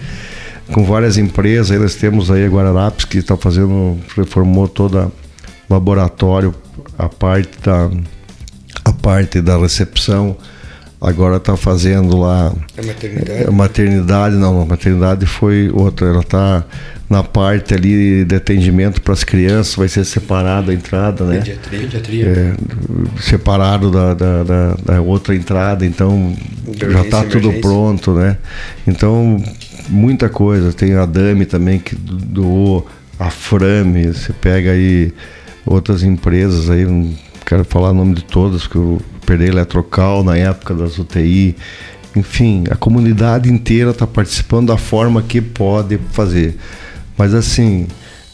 com 0.73 0.83
várias 0.83 1.17
empresas, 1.17 1.71
aí 1.71 1.79
nós 1.79 1.95
temos 1.95 2.29
aí 2.29 2.43
a 2.43 2.49
Guararapes 2.49 3.05
que 3.05 3.19
está 3.19 3.37
fazendo, 3.37 3.97
reformou 4.17 4.67
toda 4.67 5.09
o 5.69 5.73
laboratório, 5.73 6.53
a 6.97 7.07
parte 7.09 7.51
da, 7.63 7.89
a 8.85 8.91
parte 8.93 9.41
da 9.41 9.57
recepção. 9.57 10.35
Agora 10.99 11.37
está 11.37 11.55
fazendo 11.55 12.17
lá 12.17 12.51
A 12.75 12.81
maternidade. 12.83 13.43
a 13.47 13.51
maternidade, 13.51 14.35
não, 14.35 14.59
a 14.61 14.65
maternidade 14.65 15.27
foi 15.27 15.69
outra. 15.71 16.07
Ela 16.07 16.21
está 16.21 16.65
na 17.07 17.21
parte 17.23 17.75
ali 17.75 18.25
de 18.25 18.35
atendimento 18.35 18.99
para 19.03 19.13
as 19.13 19.23
crianças, 19.23 19.75
vai 19.75 19.87
ser 19.87 20.03
separada 20.05 20.71
a 20.71 20.73
entrada, 20.73 21.23
né? 21.23 21.43
Pediatria. 21.69 22.25
É, 22.25 22.53
separado 23.21 23.91
da, 23.91 24.15
da, 24.15 24.43
da- 24.43 24.75
da 24.83 25.01
outra 25.01 25.35
entrada, 25.35 25.85
então 25.85 26.35
De 26.67 26.89
já 26.91 27.01
está 27.01 27.21
tudo 27.21 27.35
emergência. 27.49 27.61
pronto, 27.61 28.13
né? 28.13 28.37
Então, 28.87 29.41
muita 29.89 30.29
coisa. 30.29 30.73
Tem 30.73 30.95
a 30.95 31.05
Dami 31.05 31.45
também 31.45 31.77
que 31.77 31.95
do- 31.95 32.15
doou, 32.17 32.87
a 33.19 33.29
Frame, 33.29 34.07
você 34.07 34.33
pega 34.33 34.71
aí 34.71 35.13
outras 35.67 36.03
empresas 36.03 36.69
aí, 36.69 36.85
não 36.85 37.13
quero 37.45 37.63
falar 37.65 37.91
o 37.91 37.93
nome 37.93 38.15
de 38.15 38.23
todas, 38.23 38.65
que 38.65 38.75
eu 38.75 39.01
perdi 39.25 39.45
Eletrocal 39.45 40.23
na 40.23 40.37
época 40.37 40.73
das 40.73 40.97
UTI. 40.97 41.55
Enfim, 42.15 42.63
a 42.69 42.75
comunidade 42.75 43.51
inteira 43.51 43.91
está 43.91 44.07
participando 44.07 44.67
da 44.67 44.77
forma 44.77 45.21
que 45.21 45.41
pode 45.41 45.99
fazer. 46.11 46.57
Mas 47.17 47.33
assim, 47.33 47.87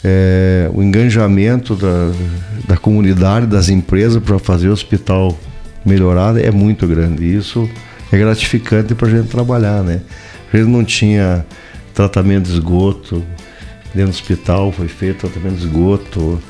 é, 0.03 0.69
o 0.73 0.81
engajamento 0.81 1.75
da, 1.75 2.11
da 2.67 2.77
comunidade, 2.77 3.47
das 3.47 3.69
empresas 3.69 4.21
para 4.21 4.37
fazer 4.39 4.69
o 4.69 4.73
hospital 4.73 5.37
melhorar 5.85 6.37
é 6.37 6.51
muito 6.51 6.87
grande. 6.87 7.23
E 7.23 7.35
Isso 7.35 7.69
é 8.11 8.17
gratificante 8.17 8.93
para 8.93 9.07
a 9.07 9.11
gente 9.11 9.27
trabalhar, 9.27 9.83
né? 9.83 10.01
A 10.51 10.57
gente 10.57 10.69
não 10.69 10.83
tinha 10.83 11.45
tratamento 11.93 12.45
de 12.45 12.53
esgoto, 12.53 13.23
dentro 13.93 14.11
do 14.11 14.15
hospital, 14.15 14.71
foi 14.71 14.87
feito 14.87 15.27
tratamento 15.27 15.57
de 15.57 15.65
esgoto. 15.65 16.41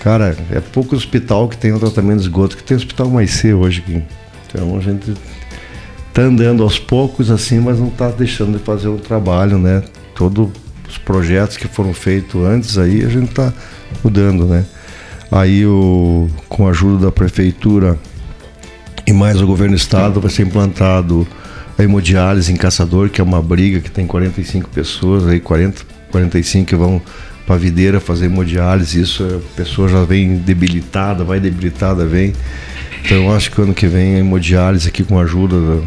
Cara, 0.00 0.36
é 0.50 0.60
pouco 0.60 0.94
hospital 0.94 1.48
que 1.48 1.56
tem 1.56 1.72
o 1.72 1.78
tratamento 1.78 2.18
de 2.18 2.22
esgoto, 2.22 2.56
que 2.56 2.62
tem 2.62 2.76
hospital 2.76 3.08
mais 3.10 3.30
C 3.32 3.52
hoje 3.52 3.82
aqui. 3.84 4.02
Então 4.46 4.76
a 4.76 4.80
gente 4.80 5.14
tá 6.12 6.22
andando 6.22 6.62
aos 6.62 6.78
poucos 6.78 7.30
assim, 7.30 7.58
mas 7.58 7.78
não 7.78 7.90
tá 7.90 8.08
deixando 8.10 8.58
de 8.58 8.64
fazer 8.64 8.88
o 8.88 8.96
trabalho, 8.96 9.58
né? 9.58 9.82
Todos 10.14 10.48
os 10.88 10.98
projetos 10.98 11.56
que 11.56 11.66
foram 11.68 11.92
feitos 11.92 12.42
antes 12.44 12.78
aí, 12.78 13.04
a 13.04 13.08
gente 13.08 13.32
tá 13.32 13.52
mudando, 14.02 14.46
né? 14.46 14.64
Aí 15.30 15.66
o, 15.66 16.28
com 16.48 16.66
a 16.66 16.70
ajuda 16.70 17.06
da 17.06 17.12
prefeitura 17.12 17.98
e 19.06 19.12
mais 19.12 19.40
o 19.40 19.46
governo 19.46 19.74
do 19.74 19.78
estado 19.78 20.20
vai 20.20 20.30
ser 20.30 20.42
implantado 20.42 21.26
a 21.78 21.82
hemodiálise 21.82 22.52
em 22.52 22.56
Caçador, 22.56 23.10
que 23.10 23.20
é 23.20 23.24
uma 23.24 23.42
briga 23.42 23.80
que 23.80 23.90
tem 23.90 24.06
45 24.06 24.70
pessoas, 24.70 25.26
aí 25.26 25.38
40, 25.38 25.82
45 26.10 26.66
que 26.66 26.76
vão 26.76 27.00
para 27.48 27.56
a 27.56 27.58
videira 27.58 27.98
fazer 27.98 28.26
hemodiálise, 28.26 29.00
isso 29.00 29.24
a 29.24 29.56
pessoa 29.56 29.88
já 29.88 30.04
vem 30.04 30.36
debilitada, 30.36 31.24
vai 31.24 31.40
debilitada, 31.40 32.04
vem. 32.04 32.34
Então 33.02 33.24
eu 33.24 33.34
acho 33.34 33.50
que 33.50 33.62
ano 33.62 33.72
que 33.72 33.86
vem 33.86 34.16
a 34.16 34.18
hemodiálise 34.18 34.86
aqui 34.86 35.02
com 35.02 35.18
a 35.18 35.22
ajuda 35.22 35.56
do, 35.56 35.86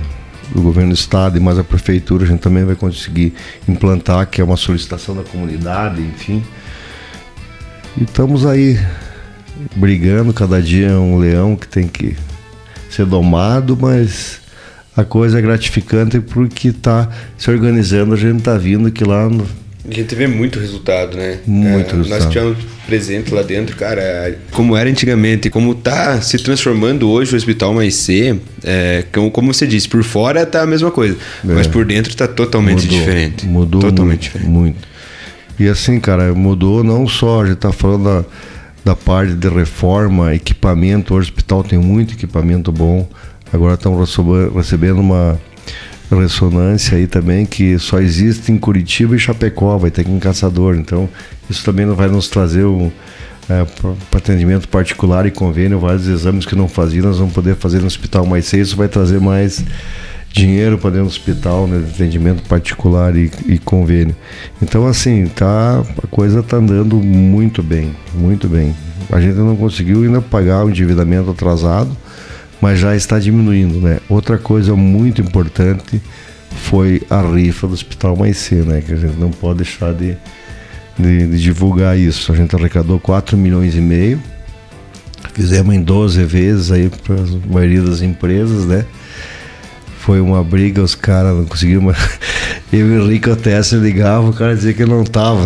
do 0.56 0.62
governo 0.64 0.90
do 0.90 0.96
estado 0.96 1.38
e 1.38 1.40
mais 1.40 1.60
a 1.60 1.64
prefeitura, 1.64 2.24
a 2.24 2.28
gente 2.28 2.40
também 2.40 2.66
vai 2.66 2.76
conseguir 2.76 3.36
implantar, 3.70 4.26
que 4.26 4.42
é 4.42 4.44
uma 4.44 4.58
solicitação 4.58 5.16
da 5.16 5.22
comunidade, 5.22 6.02
enfim. 6.02 6.44
E 7.96 8.06
estamos 8.06 8.44
aí 8.44 8.80
brigando, 9.76 10.34
cada 10.34 10.60
dia 10.60 10.88
é 10.88 10.98
um 10.98 11.20
leão 11.20 11.56
que 11.56 11.68
tem 11.68 11.88
que 11.88 12.18
ser 12.90 13.06
domado, 13.06 13.78
mas 13.80 14.42
a 14.98 15.04
coisa 15.04 15.38
é 15.38 15.42
gratificante 15.44 16.20
porque 16.20 16.70
está 16.70 17.08
se 17.38 17.52
organizando, 17.52 18.16
a 18.16 18.18
gente 18.18 18.40
está 18.40 18.58
vindo 18.58 18.92
que 18.92 19.04
lá 19.04 19.30
no, 19.30 19.46
A 19.90 19.94
gente 19.94 20.14
vê 20.14 20.28
muito 20.28 20.60
resultado, 20.60 21.18
né? 21.18 21.40
Muito 21.46 21.94
É, 21.96 21.98
Nós 21.98 22.08
resultado. 22.10 22.30
tivemos 22.30 22.58
presente 22.86 23.34
lá 23.34 23.42
dentro, 23.42 23.76
cara, 23.76 24.38
como 24.52 24.76
era 24.78 24.90
antigamente, 24.90 25.50
como 25.50 25.74
tá 25.74 26.22
se 26.22 26.38
transformando 26.38 27.10
hoje 27.10 27.34
o 27.34 27.38
Hospital 27.38 27.74
Mais 27.74 27.96
C, 27.96 28.38
é, 28.64 29.04
como, 29.12 29.32
como 29.32 29.54
você 29.54 29.66
disse, 29.66 29.88
por 29.90 30.04
fora 30.04 30.46
tá 30.46 30.62
a 30.62 30.68
mesma 30.68 30.92
coisa, 30.92 31.18
mas 31.44 31.66
por 31.68 31.84
dentro 31.86 32.16
tá 32.16 32.28
totalmente 32.28 32.84
Mudou, 32.86 33.00
diferente. 33.00 33.46
Mudou 33.48 33.82
totalmente 33.82 34.08
muito, 34.10 34.22
diferente. 34.24 34.50
muito. 34.50 34.88
E 35.60 35.68
assim, 35.68 36.00
cara, 36.00 36.34
mudou 36.34 36.84
não 36.84 37.08
só, 37.08 37.44
a 37.44 37.46
gente 37.48 37.58
tá 37.58 37.72
falando 37.72 38.04
da, 38.04 38.26
da 38.86 38.96
parte 38.96 39.34
de 39.34 39.48
reforma, 39.48 40.34
equipamento, 40.36 41.14
hoje 41.16 41.30
o 41.30 41.32
hospital 41.34 41.64
tem 41.64 41.80
muito 41.80 42.14
equipamento 42.14 42.72
bom. 42.72 43.08
Agora 43.54 43.74
estão 43.74 43.98
recebendo 44.56 45.00
uma 45.00 45.40
ressonância 46.20 46.98
aí 46.98 47.08
também 47.08 47.46
que 47.46 47.78
só 47.80 48.00
existe 48.00 48.52
em 48.52 48.58
Curitiba 48.58 49.16
e 49.16 49.20
Chapecó, 49.20 49.78
vai 49.78 49.92
ter 49.92 50.02
aqui 50.02 50.12
em 50.12 50.20
Caçador. 50.20 50.76
Então, 50.76 51.10
isso 51.50 51.64
também 51.64 51.86
vai 51.88 52.08
nos 52.08 52.28
trazer 52.28 52.66
um 52.66 52.92
é, 53.50 53.66
para 53.66 54.18
atendimento 54.18 54.68
particular 54.68 55.26
e 55.26 55.32
convênio, 55.32 55.80
vários 55.80 56.08
exames 56.08 56.46
que 56.46 56.56
não 56.56 56.68
fazia, 56.68 57.02
nós 57.02 57.18
vamos 57.18 57.34
poder 57.34 57.56
fazer 57.56 57.80
no 57.80 57.88
hospital 57.88 58.26
mais 58.26 58.46
seis, 58.46 58.68
isso 58.68 58.78
vai 58.78 58.88
trazer 58.88 59.20
mais 59.20 59.64
dinheiro 60.32 60.78
para 60.78 60.92
dentro 60.92 61.06
do 61.06 61.10
hospital, 61.10 61.68
né, 61.68 61.86
atendimento 61.94 62.44
particular 62.44 63.16
e, 63.16 63.30
e 63.46 63.58
convênio. 63.58 64.16
Então 64.62 64.88
assim, 64.88 65.26
tá, 65.28 65.84
a 66.02 66.08
coisa 66.08 66.42
tá 66.42 66.58
andando 66.58 66.96
muito 66.98 67.62
bem, 67.62 67.94
muito 68.14 68.48
bem. 68.48 68.76
A 69.12 69.20
gente 69.20 69.36
não 69.36 69.58
conseguiu 69.58 70.04
ainda 70.04 70.22
pagar 70.22 70.66
o 70.66 70.70
endividamento 70.70 71.32
atrasado, 71.32 71.90
mas 72.62 72.80
já 72.80 72.96
está 72.96 73.18
diminuindo, 73.18 73.82
né? 73.82 74.00
Outra 74.08 74.38
coisa 74.38 74.76
muito 74.76 75.22
importante 75.22 76.00
foi 76.52 77.02
a 77.10 77.22
rifa 77.22 77.68
do 77.68 77.74
Hospital 77.74 78.16
Mais 78.16 78.38
C, 78.38 78.56
né? 78.56 78.82
Que 78.82 78.94
a 78.94 78.96
gente 78.96 79.18
não 79.18 79.32
pode 79.32 79.58
deixar 79.58 79.94
de, 79.94 80.16
de, 80.98 81.28
de 81.28 81.42
divulgar 81.42 81.98
isso. 81.98 82.32
A 82.32 82.36
gente 82.36 82.56
arrecadou 82.56 83.00
4 83.00 83.36
milhões 83.36 83.76
e 83.76 83.82
meio, 83.82 84.22
fizemos 85.34 85.74
em 85.74 85.82
12 85.82 86.24
vezes 86.24 86.72
aí 86.72 86.90
para 86.90 87.16
a 87.16 87.54
maioria 87.54 87.82
das 87.82 88.02
empresas, 88.02 88.66
né? 88.66 88.86
Foi 90.02 90.20
uma 90.20 90.44
briga, 90.44 90.82
os 90.82 90.96
caras 90.96 91.36
não 91.36 91.46
conseguiram. 91.46 91.84
mas 91.84 91.98
Eu 92.74 92.88
e 92.88 92.98
o 92.98 93.04
Henrique 93.04 93.30
até 93.30 93.62
se 93.62 93.76
ligava, 93.76 94.30
o 94.30 94.34
cara 94.34 94.56
dizia 94.56 94.74
que 94.74 94.84
não 94.84 95.04
tava. 95.04 95.46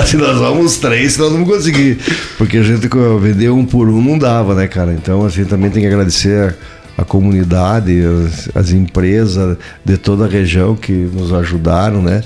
assim, 0.00 0.16
nós 0.16 0.38
vamos 0.38 0.78
três, 0.78 1.12
senão 1.12 1.28
não 1.30 1.44
conseguir. 1.44 1.98
Porque 2.38 2.56
a 2.56 2.62
gente 2.62 2.88
vender 3.20 3.50
um 3.50 3.66
por 3.66 3.88
um 3.88 4.00
não 4.00 4.16
dava, 4.16 4.54
né, 4.54 4.66
cara? 4.66 4.94
Então, 4.94 5.26
assim, 5.26 5.44
também 5.44 5.70
tem 5.70 5.82
que 5.82 5.88
agradecer 5.88 6.54
a, 6.96 7.02
a 7.02 7.04
comunidade, 7.04 8.00
as, 8.02 8.48
as 8.54 8.70
empresas 8.70 9.58
de 9.84 9.98
toda 9.98 10.24
a 10.24 10.28
região 10.28 10.74
que 10.74 10.92
nos 10.92 11.34
ajudaram, 11.34 12.00
né? 12.00 12.22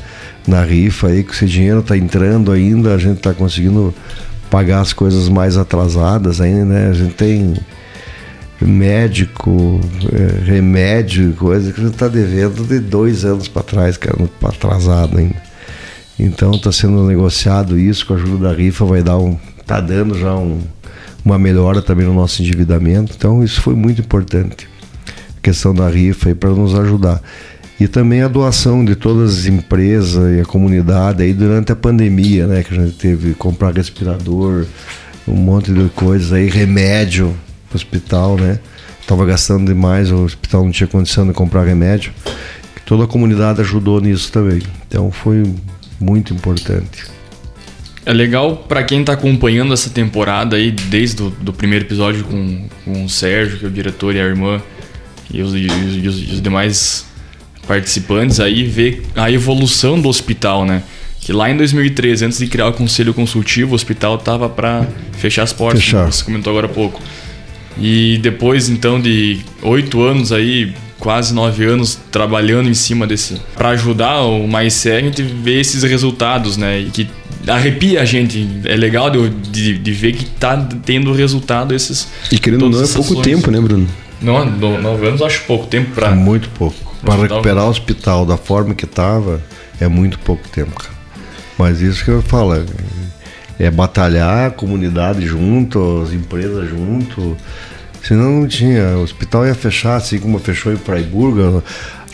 Na 0.47 0.63
rifa 0.63 1.09
aí, 1.09 1.25
que 1.25 1.33
esse 1.33 1.47
dinheiro 1.47 1.83
tá 1.83 1.97
entrando 1.97 2.53
ainda, 2.53 2.95
a 2.95 2.99
gente 2.99 3.21
tá 3.21 3.35
conseguindo 3.35 3.93
pagar 4.49 4.83
as 4.83 4.93
coisas 4.93 5.29
mais 5.29 5.57
atrasadas 5.57 6.41
ainda, 6.41 6.65
né? 6.67 6.91
A 6.91 6.93
gente 6.93 7.15
tem 7.15 7.57
médico, 8.65 9.81
eh, 10.13 10.45
remédio, 10.45 11.35
coisa 11.35 11.73
que 11.73 11.81
gente 11.81 11.93
está 11.93 12.09
devendo 12.09 12.65
de 12.67 12.79
dois 12.79 13.25
anos 13.25 13.49
para 13.49 13.63
trás, 13.63 13.97
cara, 13.97 14.17
muito 14.19 14.33
atrasado 14.47 15.19
ainda. 15.19 15.43
Então 16.19 16.53
está 16.53 16.73
sendo 16.73 17.05
negociado 17.05 17.79
isso 17.79 18.07
com 18.07 18.15
a 18.15 18.17
ajuda 18.17 18.49
da 18.49 18.55
rifa, 18.55 18.85
vai 18.87 19.03
dar 19.03 19.19
um, 19.19 19.37
tá 19.67 19.81
dando 19.81 20.19
já 20.19 20.35
um, 20.35 20.61
uma 21.23 21.39
melhora 21.39 21.83
também 21.83 22.07
no 22.07 22.15
nosso 22.15 22.41
endividamento. 22.41 23.13
Então 23.17 23.45
isso 23.45 23.61
foi 23.61 23.75
muito 23.75 24.01
importante, 24.01 24.67
a 25.37 25.41
questão 25.43 25.75
da 25.75 25.89
rifa 25.89 26.35
para 26.35 26.51
nos 26.51 26.75
ajudar. 26.75 27.21
E 27.79 27.87
também 27.87 28.23
a 28.23 28.29
doação 28.29 28.83
de 28.83 28.97
todas 28.97 29.41
as 29.41 29.47
empresas 29.47 30.35
e 30.35 30.41
a 30.41 30.47
comunidade 30.47 31.23
aí 31.23 31.35
durante 31.35 31.73
a 31.73 31.77
pandemia, 31.77 32.47
né, 32.47 32.63
que 32.63 32.73
a 32.73 32.83
gente 32.83 32.97
teve 32.97 33.29
que 33.31 33.35
comprar 33.35 33.75
respirador, 33.75 34.65
um 35.29 35.35
monte 35.35 35.71
de 35.71 35.91
coisas 35.91 36.33
aí, 36.33 36.49
remédio 36.49 37.37
pro 37.69 37.77
hospital, 37.77 38.37
né? 38.37 38.59
Tava 39.07 39.25
gastando 39.25 39.67
demais, 39.67 40.11
o 40.11 40.25
hospital 40.25 40.65
não 40.65 40.71
tinha 40.73 40.87
condição 40.87 41.27
de 41.27 41.33
comprar 41.33 41.65
remédio. 41.65 42.13
Toda 42.85 43.05
a 43.05 43.07
comunidade 43.07 43.61
ajudou 43.61 44.01
nisso 44.01 44.31
também. 44.33 44.63
Então 44.89 45.11
foi 45.11 45.43
muito 46.01 46.33
importante. 46.35 47.05
É 48.05 48.13
legal 48.13 48.57
pra 48.57 48.85
quem 48.85 49.03
tá 49.05 49.13
acompanhando 49.15 49.73
essa 49.73 49.91
temporada 49.91 50.57
aí, 50.57 50.71
desde 50.71 51.23
o 51.23 51.31
do 51.31 51.53
primeiro 51.53 51.85
episódio 51.85 52.23
com, 52.25 52.67
com 52.85 53.05
o 53.05 53.09
Sérgio, 53.09 53.59
que 53.59 53.65
é 53.65 53.69
o 53.69 53.71
diretor, 53.71 54.15
e 54.15 54.21
a 54.21 54.25
irmã, 54.25 54.63
e 55.33 55.43
os, 55.43 55.55
e 55.55 55.67
os- 55.67 56.05
e 56.05 56.09
os- 56.09 56.29
e 56.29 56.33
os 56.35 56.41
demais 56.43 57.05
participantes 57.67 58.39
aí, 58.39 58.65
ver 58.65 59.03
a 59.17 59.31
evolução 59.31 60.01
do 60.01 60.09
hospital, 60.09 60.65
né? 60.65 60.83
Que 61.21 61.33
lá 61.33 61.51
em 61.51 61.57
2013, 61.57 62.25
antes 62.25 62.39
de 62.39 62.47
criar 62.47 62.69
o 62.69 62.73
conselho 62.73 63.13
consultivo, 63.13 63.73
o 63.73 63.75
hospital 63.75 64.17
tava 64.19 64.49
pra 64.49 64.87
fechar 65.19 65.43
as 65.43 65.53
portas, 65.53 65.83
Fechar. 65.83 65.99
como 66.03 66.13
você 66.13 66.25
comentou 66.25 66.51
agora 66.53 66.67
há 66.67 66.71
pouco. 66.71 67.03
E 67.79 68.19
depois, 68.23 68.69
então, 68.69 69.01
de 69.01 69.41
oito 69.63 70.03
anos 70.03 70.33
aí, 70.33 70.73
quase 70.99 71.35
nove 71.35 71.65
anos 71.65 71.99
trabalhando 72.11 72.69
em 72.69 72.75
cima 72.75 73.07
desse. 73.07 73.41
para 73.57 73.71
ajudar 73.71 74.23
o 74.23 74.47
Mais 74.49 74.73
Sério, 74.75 75.01
a 75.09 75.11
gente 75.11 75.23
vê 75.23 75.61
esses 75.61 75.83
resultados, 75.83 76.57
né? 76.57 76.81
E 76.81 76.85
que 76.87 77.09
arrepia 77.47 78.01
a 78.01 78.05
gente. 78.05 78.49
É 78.65 78.75
legal 78.77 79.11
de, 79.11 79.29
de, 79.29 79.79
de 79.79 79.93
ver 79.93 80.13
que 80.15 80.25
tá 80.25 80.57
tendo 80.85 81.13
resultado 81.13 81.75
esses. 81.75 82.09
E 82.33 82.39
querendo 82.39 82.63
ou 82.65 82.71
não, 82.71 82.83
é 82.83 82.87
pouco 82.89 83.13
ações. 83.13 83.25
tempo, 83.25 83.51
né, 83.51 83.61
Bruno? 83.61 83.87
Não, 84.23 84.45
no- 84.47 84.81
nove 84.81 85.07
anos 85.09 85.21
eu 85.21 85.27
acho 85.27 85.43
pouco 85.45 85.67
tempo 85.67 85.91
pra. 85.95 86.11
Muito 86.13 86.49
pouco. 86.51 86.77
Para 87.05 87.23
recuperar 87.23 87.67
o 87.67 87.69
hospital 87.69 88.25
da 88.27 88.37
forma 88.39 88.75
que 88.75 88.85
estava, 88.87 89.41
é 89.79 89.87
muito 89.87 90.19
pouco 90.21 90.49
tempo, 90.49 90.73
cara. 90.75 90.95
Mas 91.59 91.81
isso 91.83 92.03
que 92.05 92.11
eu 92.11 92.23
falo, 92.23 92.55
é- 93.59 93.71
batalhar 93.71 94.47
a 94.47 94.51
comunidade 94.51 95.27
junto, 95.27 96.03
as 96.03 96.13
empresas 96.13 96.69
junto. 96.69 97.37
Senão 98.03 98.41
não 98.41 98.47
tinha. 98.47 98.97
O 98.99 99.03
hospital 99.03 99.47
ia 99.47 99.55
fechar, 99.55 99.97
assim 99.97 100.19
como 100.19 100.39
fechou 100.39 100.73
em 100.73 100.77
Fraiburgo. 100.77 101.63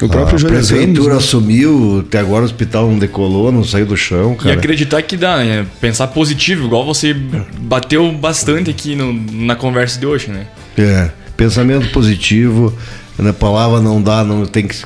O 0.03 0.09
próprio 0.09 0.37
a 0.47 0.51
prefeitura 0.51 0.81
Ramos, 0.87 1.07
né? 1.07 1.15
assumiu, 1.17 2.05
até 2.07 2.19
agora 2.19 2.43
o 2.43 2.45
hospital 2.45 2.89
não 2.91 2.99
decolou, 2.99 3.53
não 3.53 3.63
saiu 3.63 3.87
do 3.87 3.97
chão, 3.97 4.33
E 4.33 4.37
cara. 4.45 4.55
acreditar 4.55 5.01
que 5.03 5.17
dá, 5.17 5.37
né? 5.45 5.65
Pensar 5.81 6.09
positivo, 6.09 6.65
igual 6.67 6.85
você 6.85 7.15
bateu 7.61 8.11
bastante 8.11 8.69
aqui 8.71 8.97
no- 8.97 9.13
na 9.47 9.55
conversa 9.55 10.01
de 10.01 10.07
hoje, 10.07 10.29
né? 10.29 10.47
É, 10.77 11.09
pensamento 11.37 11.89
positivo, 11.93 12.75
a 13.17 13.33
palavra 13.33 13.81
não 13.81 14.03
dá, 14.03 14.25
não 14.25 14.45
tem 14.47 14.67
que. 14.67 14.77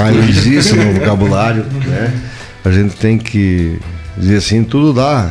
Ah, 0.00 0.10
não 0.10 0.28
existe 0.28 0.74
no 0.74 0.92
vocabulário, 0.92 1.64
né? 1.86 2.12
A 2.64 2.70
gente 2.70 2.94
tem 2.96 3.16
que 3.16 3.78
dizer 4.16 4.36
assim, 4.36 4.64
tudo 4.64 4.92
dá. 4.92 5.30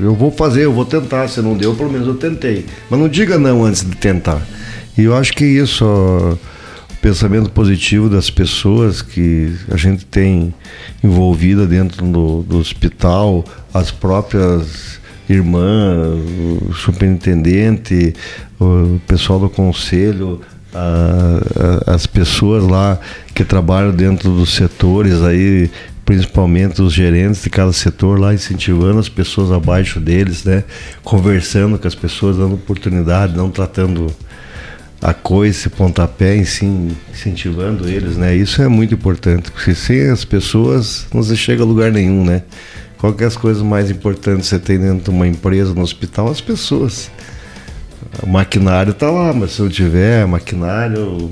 Eu 0.00 0.14
vou 0.14 0.30
fazer, 0.30 0.64
eu 0.64 0.72
vou 0.72 0.84
tentar. 0.84 1.28
Se 1.28 1.40
não 1.40 1.56
deu, 1.56 1.74
pelo 1.74 1.90
menos 1.90 2.06
eu 2.06 2.14
tentei. 2.14 2.66
Mas 2.88 2.98
não 3.00 3.08
diga 3.08 3.38
não 3.38 3.64
antes 3.64 3.82
de 3.88 3.96
tentar. 3.96 4.40
E 4.96 5.02
eu 5.04 5.16
acho 5.16 5.32
que 5.32 5.44
isso, 5.44 5.84
ó, 5.84 6.32
o 6.34 6.96
pensamento 7.00 7.50
positivo 7.50 8.08
das 8.08 8.28
pessoas 8.30 9.00
que 9.02 9.54
a 9.70 9.76
gente 9.76 10.04
tem 10.04 10.52
envolvida 11.02 11.66
dentro 11.66 12.04
do, 12.06 12.42
do 12.42 12.58
hospital, 12.58 13.44
as 13.72 13.90
próprias 13.90 14.98
irmãs, 15.28 16.18
o 16.68 16.72
superintendente, 16.74 18.14
o 18.60 19.00
pessoal 19.06 19.38
do 19.38 19.48
conselho, 19.48 20.40
a- 20.74 21.40
a- 21.88 21.94
as 21.94 22.06
pessoas 22.06 22.64
lá 22.64 22.98
que 23.34 23.44
trabalham 23.44 23.92
dentro 23.92 24.30
dos 24.30 24.54
setores 24.54 25.22
aí 25.22 25.70
principalmente 26.10 26.82
os 26.82 26.92
gerentes 26.92 27.40
de 27.40 27.48
cada 27.48 27.72
setor 27.72 28.18
lá, 28.18 28.34
incentivando 28.34 28.98
as 28.98 29.08
pessoas 29.08 29.52
abaixo 29.52 30.00
deles, 30.00 30.42
né? 30.42 30.64
Conversando 31.04 31.78
com 31.78 31.86
as 31.86 31.94
pessoas, 31.94 32.36
dando 32.36 32.56
oportunidade, 32.56 33.36
não 33.36 33.48
tratando 33.48 34.08
a 35.00 35.14
coisa, 35.14 35.70
pontapé, 35.70 36.34
em 36.34 36.44
si, 36.44 36.66
incentivando 37.12 37.88
eles, 37.88 38.16
né? 38.16 38.34
Isso 38.34 38.60
é 38.60 38.66
muito 38.66 38.92
importante, 38.92 39.52
porque 39.52 39.72
sem 39.72 40.10
as 40.10 40.24
pessoas 40.24 41.06
não 41.14 41.22
se 41.22 41.36
chega 41.36 41.62
a 41.62 41.66
lugar 41.66 41.92
nenhum, 41.92 42.24
né? 42.24 42.42
Qual 42.98 43.12
que 43.12 43.22
é 43.22 43.28
as 43.28 43.36
coisas 43.36 43.62
mais 43.62 43.88
importantes 43.88 44.48
que 44.48 44.56
você 44.56 44.58
tem 44.58 44.80
dentro 44.80 45.04
de 45.04 45.10
uma 45.10 45.28
empresa, 45.28 45.72
no 45.72 45.82
hospital? 45.82 46.28
As 46.28 46.40
pessoas. 46.40 47.08
O 48.20 48.28
maquinário 48.28 48.90
está 48.90 49.08
lá, 49.08 49.32
mas 49.32 49.52
se 49.52 49.62
não 49.62 49.68
tiver 49.68 50.26
maquinário, 50.26 51.30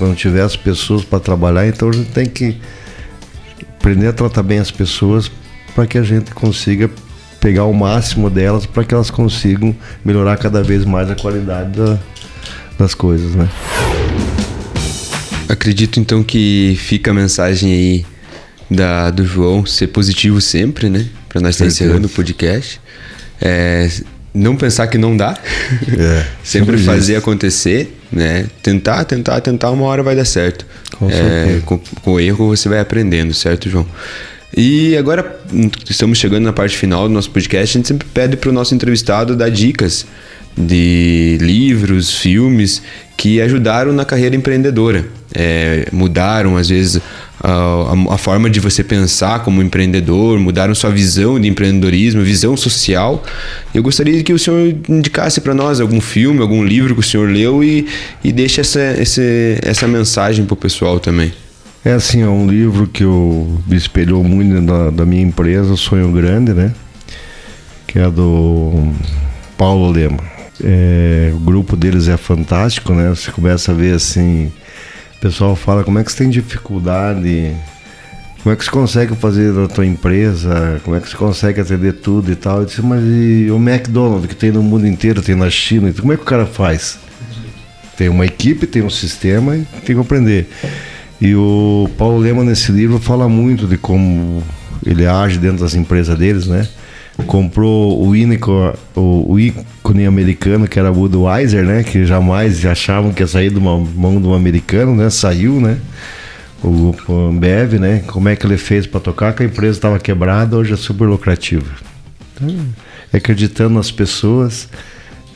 não 0.00 0.16
tiver 0.16 0.42
as 0.42 0.56
pessoas 0.56 1.04
para 1.04 1.20
trabalhar, 1.20 1.68
então 1.68 1.88
a 1.90 1.92
gente 1.92 2.10
tem 2.10 2.26
que 2.26 2.56
aprender 3.86 4.08
a 4.08 4.12
tratar 4.12 4.42
bem 4.42 4.58
as 4.58 4.72
pessoas 4.72 5.30
para 5.72 5.86
que 5.86 5.96
a 5.96 6.02
gente 6.02 6.32
consiga 6.32 6.90
pegar 7.38 7.66
o 7.66 7.72
máximo 7.72 8.28
delas 8.28 8.66
para 8.66 8.82
que 8.82 8.92
elas 8.92 9.12
consigam 9.12 9.76
melhorar 10.04 10.36
cada 10.38 10.60
vez 10.60 10.84
mais 10.84 11.08
a 11.08 11.14
qualidade 11.14 11.78
da, 11.78 11.96
das 12.76 12.94
coisas, 12.96 13.36
né? 13.36 13.48
Acredito 15.48 16.00
então 16.00 16.24
que 16.24 16.76
fica 16.80 17.12
a 17.12 17.14
mensagem 17.14 17.72
aí 17.72 18.06
da, 18.68 19.12
do 19.12 19.24
João 19.24 19.64
ser 19.64 19.86
positivo 19.86 20.40
sempre, 20.40 20.88
né? 20.88 21.06
Para 21.28 21.40
nós 21.40 21.54
estar 21.54 21.66
encerrando 21.66 22.08
o 22.08 22.10
podcast. 22.10 22.80
É, 23.40 23.88
não 24.36 24.56
pensar 24.56 24.86
que 24.86 24.98
não 24.98 25.16
dá. 25.16 25.34
É, 25.98 26.26
sempre 26.44 26.76
fazer 26.78 27.12
isso. 27.12 27.18
acontecer, 27.18 27.98
né? 28.12 28.46
Tentar, 28.62 29.04
tentar, 29.04 29.40
tentar, 29.40 29.70
uma 29.70 29.84
hora 29.86 30.02
vai 30.02 30.14
dar 30.14 30.24
certo. 30.24 30.66
Com 30.98 31.08
É, 31.10 31.60
com, 31.64 31.78
com 31.78 32.12
o 32.12 32.20
erro 32.20 32.48
você 32.48 32.68
vai 32.68 32.80
aprendendo, 32.80 33.32
certo, 33.32 33.68
João? 33.68 33.86
E 34.56 34.96
agora 34.96 35.38
hum, 35.52 35.70
estamos 35.88 36.18
chegando 36.18 36.44
na 36.44 36.52
parte 36.52 36.76
final 36.76 37.08
do 37.08 37.14
nosso 37.14 37.30
podcast. 37.30 37.76
A 37.76 37.78
gente 37.78 37.88
sempre 37.88 38.06
pede 38.12 38.36
para 38.36 38.50
o 38.50 38.52
nosso 38.52 38.74
entrevistado 38.74 39.34
dar 39.34 39.50
dicas 39.50 40.06
de 40.56 41.38
livros, 41.40 42.16
filmes 42.16 42.82
que 43.16 43.40
ajudaram 43.40 43.92
na 43.92 44.04
carreira 44.04 44.34
empreendedora. 44.34 45.04
É, 45.34 45.88
mudaram, 45.92 46.56
às 46.56 46.68
vezes, 46.68 47.00
a, 47.42 48.14
a- 48.14 48.18
forma 48.18 48.48
de 48.48 48.58
você 48.60 48.82
pensar 48.82 49.40
como 49.44 49.62
empreendedor, 49.62 50.38
mudaram 50.38 50.74
sua 50.74 50.90
visão 50.90 51.38
de 51.38 51.48
empreendedorismo, 51.48 52.22
visão 52.22 52.56
social. 52.56 53.22
Eu 53.74 53.82
gostaria 53.82 54.22
que 54.22 54.32
o 54.32 54.38
senhor 54.38 54.74
indicasse 54.88 55.40
para 55.40 55.54
nós 55.54 55.80
algum 55.80 56.00
filme, 56.00 56.40
algum 56.40 56.64
livro 56.64 56.94
que 56.94 57.00
o 57.00 57.04
senhor 57.04 57.28
leu 57.28 57.62
e, 57.62 57.86
e 58.24 58.32
deixe 58.32 58.60
essa, 58.60 58.80
esse- 59.00 59.58
essa 59.62 59.86
mensagem 59.86 60.44
para 60.44 60.54
o 60.54 60.56
pessoal 60.56 60.98
também. 60.98 61.32
É 61.84 61.92
assim, 61.92 62.20
é 62.22 62.28
um 62.28 62.48
livro 62.48 62.88
que 62.88 63.04
eu 63.04 63.60
me 63.66 63.76
espelhou 63.76 64.24
muito 64.24 64.60
da, 64.62 64.90
da 64.90 65.06
minha 65.06 65.22
empresa, 65.22 65.76
Sonho 65.76 66.10
Grande, 66.10 66.52
né? 66.52 66.72
Que 67.86 68.00
é 68.00 68.10
do 68.10 68.92
Paulo 69.56 69.90
Lema. 69.92 70.18
É, 70.64 71.30
o 71.34 71.38
grupo 71.38 71.76
deles 71.76 72.08
é 72.08 72.16
fantástico, 72.16 72.92
né? 72.92 73.10
Você 73.10 73.30
começa 73.30 73.70
a 73.70 73.74
ver 73.74 73.94
assim, 73.94 74.50
pessoal 75.26 75.56
fala 75.56 75.82
como 75.82 75.98
é 75.98 76.04
que 76.04 76.12
você 76.12 76.18
tem 76.18 76.30
dificuldade, 76.30 77.52
como 78.42 78.52
é 78.52 78.56
que 78.56 78.64
você 78.64 78.70
consegue 78.70 79.16
fazer 79.16 79.52
na 79.52 79.66
tua 79.66 79.84
empresa, 79.84 80.80
como 80.84 80.96
é 80.96 81.00
que 81.00 81.08
você 81.08 81.16
consegue 81.16 81.60
atender 81.60 81.94
tudo 81.94 82.30
e 82.30 82.36
tal. 82.36 82.60
Eu 82.60 82.64
disse, 82.64 82.80
mas 82.80 83.02
e 83.02 83.50
o 83.50 83.56
McDonald's 83.56 84.28
que 84.28 84.36
tem 84.36 84.52
no 84.52 84.62
mundo 84.62 84.86
inteiro, 84.86 85.20
tem 85.20 85.34
na 85.34 85.50
China, 85.50 85.92
como 85.92 86.12
é 86.12 86.16
que 86.16 86.22
o 86.22 86.26
cara 86.26 86.46
faz? 86.46 86.98
Tem 87.96 88.08
uma 88.08 88.24
equipe, 88.24 88.68
tem 88.68 88.82
um 88.82 88.90
sistema 88.90 89.56
e 89.56 89.64
tem 89.84 89.96
que 89.96 90.00
aprender. 90.00 90.48
E 91.20 91.34
o 91.34 91.90
Paulo 91.98 92.18
Lema, 92.18 92.44
nesse 92.44 92.70
livro, 92.70 93.00
fala 93.00 93.28
muito 93.28 93.66
de 93.66 93.76
como 93.76 94.44
ele 94.84 95.06
age 95.06 95.38
dentro 95.38 95.58
das 95.64 95.74
empresas 95.74 96.16
deles, 96.16 96.46
né? 96.46 96.68
Comprou 97.24 98.06
o, 98.06 98.14
ínico, 98.14 98.74
o, 98.94 99.32
o 99.32 99.40
ícone 99.40 100.06
americano, 100.06 100.68
que 100.68 100.78
era 100.78 100.92
Budweiser, 100.92 101.64
né? 101.64 101.82
Que 101.82 102.04
jamais 102.04 102.64
achavam 102.66 103.12
que 103.12 103.22
ia 103.22 103.26
sair 103.26 103.50
de 103.50 103.58
uma 103.58 103.78
mão 103.78 104.20
de 104.20 104.26
um 104.26 104.34
americano, 104.34 104.94
né? 104.94 105.08
Saiu, 105.08 105.60
né? 105.60 105.78
O, 106.62 106.94
Ambev, 107.08 107.74
né? 107.74 108.02
Como 108.06 108.28
é 108.28 108.36
que 108.36 108.46
ele 108.46 108.58
fez 108.58 108.86
para 108.86 109.00
tocar? 109.00 109.32
Que 109.32 109.44
a 109.44 109.46
empresa 109.46 109.78
estava 109.78 109.98
quebrada, 109.98 110.56
hoje 110.56 110.74
é 110.74 110.76
super 110.76 111.06
lucrativa. 111.06 111.66
Então, 112.34 112.54
é 113.12 113.16
acreditando 113.16 113.74
nas 113.74 113.90
pessoas, 113.90 114.68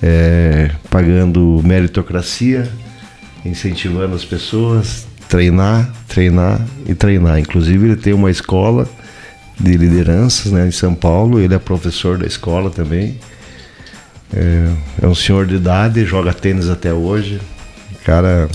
é, 0.02 0.70
pagando 0.90 1.62
meritocracia, 1.64 2.68
incentivando 3.44 4.14
as 4.14 4.24
pessoas, 4.24 5.06
treinar, 5.28 5.90
treinar 6.08 6.60
e 6.86 6.94
treinar. 6.94 7.38
Inclusive 7.38 7.86
ele 7.86 7.96
tem 7.96 8.12
uma 8.12 8.30
escola 8.30 8.88
de 9.60 9.76
lideranças 9.76 10.50
né, 10.50 10.66
em 10.66 10.70
São 10.70 10.94
Paulo, 10.94 11.38
ele 11.38 11.54
é 11.54 11.58
professor 11.58 12.16
da 12.16 12.26
escola 12.26 12.70
também. 12.70 13.18
É, 14.32 14.72
é 15.02 15.06
um 15.06 15.14
senhor 15.14 15.46
de 15.46 15.56
idade, 15.56 16.04
joga 16.06 16.32
tênis 16.32 16.70
até 16.70 16.92
hoje. 16.92 17.40
Cara, 18.04 18.48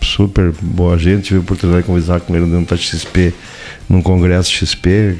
super 0.00 0.52
boa 0.62 0.96
gente. 0.96 1.24
Tive 1.24 1.38
a 1.38 1.42
oportunidade 1.42 1.82
de 1.82 1.86
conversar 1.88 2.20
com 2.20 2.36
ele 2.36 2.46
dentro 2.46 2.76
da 2.76 2.80
XP, 2.80 3.34
num 3.88 4.00
congresso 4.00 4.50
XP, 4.52 5.18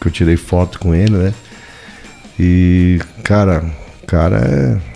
que 0.00 0.06
eu 0.06 0.12
tirei 0.12 0.36
foto 0.36 0.78
com 0.78 0.94
ele, 0.94 1.16
né? 1.16 1.34
E, 2.38 3.00
cara, 3.24 3.64
cara 4.06 4.36
é. 4.36 4.92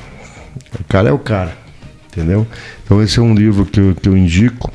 O 0.81 0.85
cara 0.85 1.09
é 1.09 1.13
o 1.13 1.19
cara, 1.19 1.57
entendeu? 2.07 2.47
Então 2.85 3.03
esse 3.03 3.19
é 3.19 3.23
um 3.23 3.35
livro 3.35 3.65
que 3.65 3.81
eu, 3.81 3.95
que 3.95 4.09
eu 4.09 4.17
indico. 4.17 4.73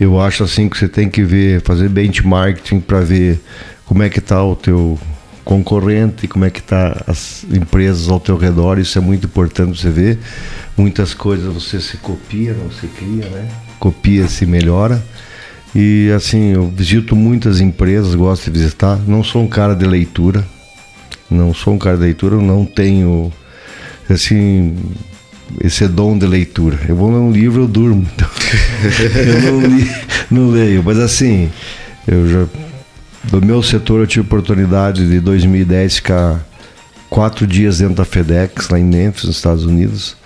Eu 0.00 0.20
acho 0.20 0.42
assim 0.44 0.68
que 0.68 0.76
você 0.76 0.88
tem 0.88 1.08
que 1.08 1.22
ver, 1.22 1.62
fazer 1.62 1.88
benchmarking 1.88 2.80
para 2.80 3.00
ver 3.00 3.40
como 3.84 4.02
é 4.02 4.08
que 4.08 4.20
tá 4.20 4.42
o 4.42 4.56
teu 4.56 4.98
concorrente, 5.44 6.26
como 6.28 6.44
é 6.44 6.50
que 6.50 6.62
tá 6.62 7.02
as 7.06 7.44
empresas 7.44 8.08
ao 8.08 8.20
teu 8.20 8.36
redor, 8.36 8.78
isso 8.78 8.96
é 8.98 9.00
muito 9.00 9.26
importante 9.26 9.78
você 9.78 9.90
ver. 9.90 10.18
Muitas 10.76 11.14
coisas 11.14 11.52
você 11.52 11.80
se 11.80 11.96
copia, 11.98 12.54
não 12.54 12.70
se 12.70 12.86
cria, 12.86 13.28
né? 13.28 13.48
Copia, 13.78 14.28
se 14.28 14.46
melhora. 14.46 15.02
E 15.74 16.10
assim, 16.14 16.52
eu 16.52 16.68
visito 16.68 17.16
muitas 17.16 17.60
empresas, 17.60 18.14
gosto 18.14 18.50
de 18.50 18.58
visitar. 18.58 18.98
Não 19.06 19.24
sou 19.24 19.42
um 19.42 19.48
cara 19.48 19.74
de 19.74 19.86
leitura, 19.86 20.46
não 21.30 21.52
sou 21.52 21.74
um 21.74 21.78
cara 21.78 21.96
de 21.96 22.02
leitura, 22.02 22.36
não 22.36 22.64
tenho 22.64 23.32
assim 24.08 24.76
esse 25.60 25.86
dom 25.88 26.16
de 26.16 26.26
leitura. 26.26 26.78
Eu 26.88 26.96
vou 26.96 27.10
ler 27.10 27.18
um 27.18 27.30
livro, 27.30 27.62
eu 27.62 27.68
durmo. 27.68 28.06
Então, 28.14 28.28
eu 29.44 29.52
não, 29.52 29.66
li, 29.66 29.90
não 30.30 30.50
leio, 30.50 30.82
mas 30.84 30.98
assim, 30.98 31.50
eu 32.06 32.28
já 32.28 32.46
do 33.24 33.44
meu 33.44 33.62
setor 33.62 34.00
eu 34.00 34.06
tive 34.06 34.26
oportunidade 34.26 35.06
de 35.08 35.20
2010 35.20 35.96
ficar 35.96 36.44
quatro 37.08 37.46
dias 37.46 37.78
dentro 37.78 37.94
da 37.94 38.04
FedEx 38.04 38.68
lá 38.68 38.78
em 38.78 38.84
Memphis, 38.84 39.24
nos 39.24 39.36
Estados 39.36 39.64
Unidos. 39.64 40.16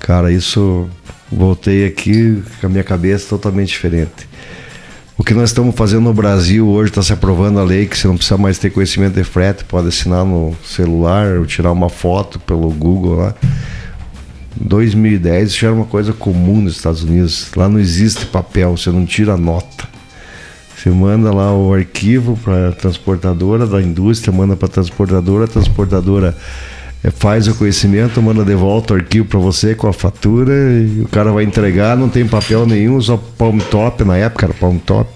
Cara, 0.00 0.32
isso 0.32 0.88
voltei 1.30 1.86
aqui 1.86 2.42
com 2.60 2.66
a 2.66 2.70
minha 2.70 2.82
cabeça 2.82 3.28
totalmente 3.28 3.68
diferente. 3.68 4.28
O 5.16 5.22
que 5.22 5.34
nós 5.34 5.50
estamos 5.50 5.74
fazendo 5.76 6.02
no 6.02 6.14
Brasil 6.14 6.66
hoje 6.66 6.90
está 6.90 7.02
se 7.02 7.12
aprovando 7.12 7.60
a 7.60 7.62
lei 7.62 7.86
que 7.86 7.96
você 7.96 8.08
não 8.08 8.16
precisa 8.16 8.36
mais 8.36 8.58
ter 8.58 8.70
conhecimento 8.70 9.14
de 9.14 9.24
frete, 9.24 9.64
pode 9.64 9.88
assinar 9.88 10.24
no 10.24 10.56
celular 10.64 11.38
ou 11.38 11.46
tirar 11.46 11.70
uma 11.70 11.88
foto 11.88 12.40
pelo 12.40 12.68
Google 12.70 13.16
lá. 13.16 13.34
2010 14.60 15.50
isso 15.50 15.60
já 15.60 15.68
era 15.68 15.76
uma 15.76 15.86
coisa 15.86 16.12
comum 16.12 16.60
nos 16.60 16.76
Estados 16.76 17.02
Unidos. 17.02 17.50
Lá 17.56 17.68
não 17.68 17.78
existe 17.78 18.26
papel, 18.26 18.76
você 18.76 18.90
não 18.90 19.04
tira 19.04 19.36
nota. 19.36 19.88
Você 20.76 20.90
manda 20.90 21.32
lá 21.32 21.54
o 21.54 21.72
arquivo 21.72 22.36
para 22.42 22.70
a 22.70 22.72
transportadora 22.72 23.66
da 23.66 23.80
indústria, 23.80 24.32
manda 24.32 24.56
para 24.56 24.66
a 24.66 24.70
transportadora, 24.70 25.44
a 25.44 25.48
transportadora 25.48 26.36
eh, 27.04 27.10
faz 27.10 27.46
o 27.46 27.54
conhecimento, 27.54 28.20
manda 28.20 28.44
de 28.44 28.54
volta 28.56 28.92
o 28.92 28.96
arquivo 28.96 29.26
para 29.26 29.38
você 29.38 29.76
com 29.76 29.86
a 29.86 29.92
fatura 29.92 30.52
e 30.52 31.02
o 31.02 31.08
cara 31.08 31.30
vai 31.30 31.44
entregar, 31.44 31.96
não 31.96 32.08
tem 32.08 32.26
papel 32.26 32.66
nenhum, 32.66 33.00
só 33.00 33.16
palm 33.16 33.58
top, 33.58 34.02
na 34.02 34.16
época 34.16 34.46
era 34.46 34.54
palm 34.54 34.78
top. 34.78 35.08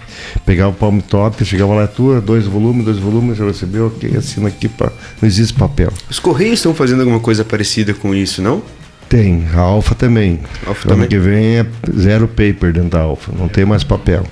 Pegava 0.45 0.71
o 0.71 0.73
palm 0.73 0.99
top, 0.99 1.43
chegava 1.43 1.73
lá, 1.73 1.83
é 1.83 1.87
tua, 1.87 2.21
dois 2.21 2.45
volumes, 2.45 2.85
dois 2.85 2.97
volumes, 2.97 3.37
já 3.37 3.45
recebeu, 3.45 3.87
ok, 3.87 4.15
assina 4.17 4.47
aqui, 4.47 4.69
pra... 4.69 4.89
não 5.21 5.27
existe 5.27 5.53
papel. 5.53 5.91
Os 6.09 6.17
Correios 6.17 6.59
estão 6.59 6.73
fazendo 6.73 7.01
alguma 7.01 7.19
coisa 7.19 7.43
parecida 7.43 7.93
com 7.93 8.15
isso, 8.15 8.41
não? 8.41 8.61
Tem, 9.09 9.45
a 9.53 9.59
Alfa 9.59 9.95
também. 9.95 10.39
Alfa 10.65 10.87
ano 10.87 10.95
também? 10.95 11.07
que 11.07 11.17
vem 11.17 11.57
é 11.57 11.65
zero 11.97 12.27
paper 12.27 12.73
dentro 12.73 12.89
da 12.89 12.99
Alfa, 12.99 13.31
não 13.37 13.47
tem 13.47 13.65
mais 13.65 13.83
papel. 13.83 14.23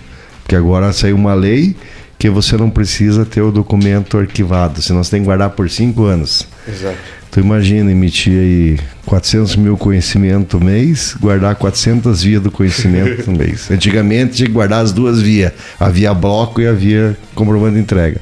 Porque 0.42 0.56
agora 0.56 0.92
saiu 0.94 1.16
uma 1.16 1.34
lei 1.34 1.76
que 2.18 2.30
você 2.30 2.56
não 2.58 2.70
precisa 2.70 3.26
ter 3.26 3.42
o 3.42 3.52
documento 3.52 4.18
arquivado, 4.18 4.82
senão 4.82 5.04
você 5.04 5.12
tem 5.12 5.22
que 5.22 5.26
guardar 5.26 5.52
por 5.52 5.70
cinco 5.70 6.06
anos. 6.06 6.48
Exato. 6.68 6.98
Tu 7.32 7.42
imagina 7.42 7.92
emitir 7.92 8.40
aí 8.40 8.80
400 9.06 9.58
mil 9.58 9.78
conhecimento 9.78 10.58
mês, 10.64 11.16
guardar 11.20 11.56
400 11.56 12.24
vias 12.24 12.42
do 12.42 12.50
conhecimento 12.50 13.30
no 13.30 13.38
mês. 13.38 13.70
Antigamente 13.72 14.36
tinha 14.36 14.48
que 14.48 14.54
guardar 14.54 14.82
as 14.82 14.94
duas 14.94 15.22
vias, 15.22 15.52
a 15.78 15.90
via 15.90 16.14
bloco 16.14 16.62
e 16.62 16.68
a 16.68 16.72
via 16.72 17.18
comprovando 17.34 17.78
entrega. 17.78 18.22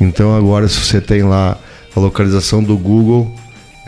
Então 0.00 0.36
agora 0.36 0.66
se 0.66 0.78
você 0.80 1.00
tem 1.00 1.22
lá 1.22 1.56
a 1.94 2.00
localização 2.00 2.62
do 2.62 2.76
Google, 2.76 3.32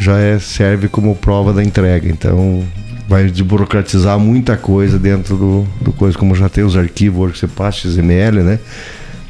já 0.01 0.19
é, 0.19 0.39
serve 0.39 0.89
como 0.89 1.15
prova 1.15 1.53
da 1.53 1.63
entrega. 1.63 2.09
Então 2.09 2.65
vai 3.09 3.27
desburocratizar 3.27 4.19
muita 4.19 4.57
coisa 4.57 4.99
dentro 4.99 5.37
do, 5.37 5.67
do 5.81 5.93
coisa, 5.93 6.17
como 6.17 6.35
já 6.35 6.49
tem 6.49 6.65
os 6.65 6.77
arquivos 6.77 7.21
hoje 7.21 7.33
que 7.35 7.39
você 7.41 7.49
passa 7.49 7.89
XML, 7.89 8.43
né? 8.43 8.59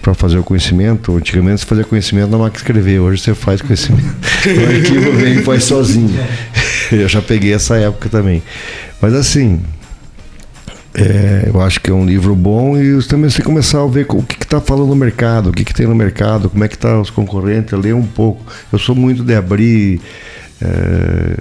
para 0.01 0.15
fazer 0.15 0.39
o 0.39 0.43
conhecimento. 0.43 1.17
Antigamente 1.17 1.61
você 1.61 1.67
fazia 1.67 1.85
conhecimento 1.85 2.31
na 2.31 2.39
máquina 2.39 2.53
de 2.53 2.59
escrever, 2.59 3.01
hoje 3.01 3.23
você 3.23 3.35
faz 3.35 3.61
conhecimento. 3.61 4.05
o 4.47 4.77
arquivo 4.77 5.13
vem 5.13 5.35
e 5.35 5.43
faz 5.43 5.65
sozinho. 5.65 6.19
Eu 6.91 7.09
já 7.09 7.21
peguei 7.21 7.53
essa 7.53 7.77
época 7.77 8.09
também. 8.09 8.43
Mas 9.01 9.15
assim, 9.15 9.61
é, 10.95 11.45
eu 11.53 11.61
acho 11.61 11.81
que 11.81 11.91
é 11.91 11.95
um 11.95 12.05
livro 12.05 12.35
bom 12.35 12.77
e 12.77 13.03
também 13.05 13.31
você 13.31 13.43
começar 13.43 13.83
a 13.83 13.87
ver 13.87 14.07
o 14.09 14.23
que 14.23 14.43
está 14.43 14.61
falando 14.61 14.89
no 14.89 14.97
mercado, 14.97 15.51
o 15.51 15.53
que, 15.53 15.65
que 15.65 15.75
tem 15.75 15.87
no 15.87 15.95
mercado, 15.95 16.51
como 16.51 16.65
é 16.65 16.69
que 16.69 16.77
tá 16.77 17.01
os 17.01 17.11
concorrentes, 17.11 17.79
ler 17.79 17.95
um 17.95 18.07
pouco. 18.07 18.45
Eu 18.73 18.79
sou 18.79 18.95
muito 18.95 19.23
de 19.23 19.35
abrir 19.35 20.01
é, 20.63 21.37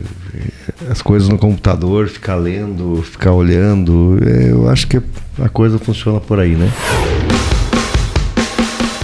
as 0.90 1.02
coisas 1.02 1.28
no 1.30 1.38
computador, 1.38 2.08
ficar 2.08 2.36
lendo, 2.36 3.02
ficar 3.04 3.34
olhando. 3.34 4.18
É, 4.26 4.52
eu 4.52 4.70
acho 4.70 4.88
que 4.88 5.02
a 5.42 5.50
coisa 5.50 5.78
funciona 5.78 6.20
por 6.20 6.40
aí, 6.40 6.56
né? 6.56 6.72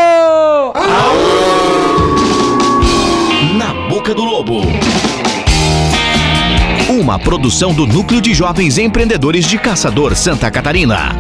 Na 3.57 3.89
Boca 3.89 4.15
do 4.15 4.25
Lobo. 4.25 4.63
Uma 6.89 7.19
produção 7.19 7.75
do 7.75 7.87
Núcleo 7.87 8.21
de 8.21 8.33
Jovens 8.33 8.79
Empreendedores 8.79 9.47
de 9.47 9.59
Caçador 9.59 10.17
Santa 10.17 10.51
Catarina. 10.51 11.17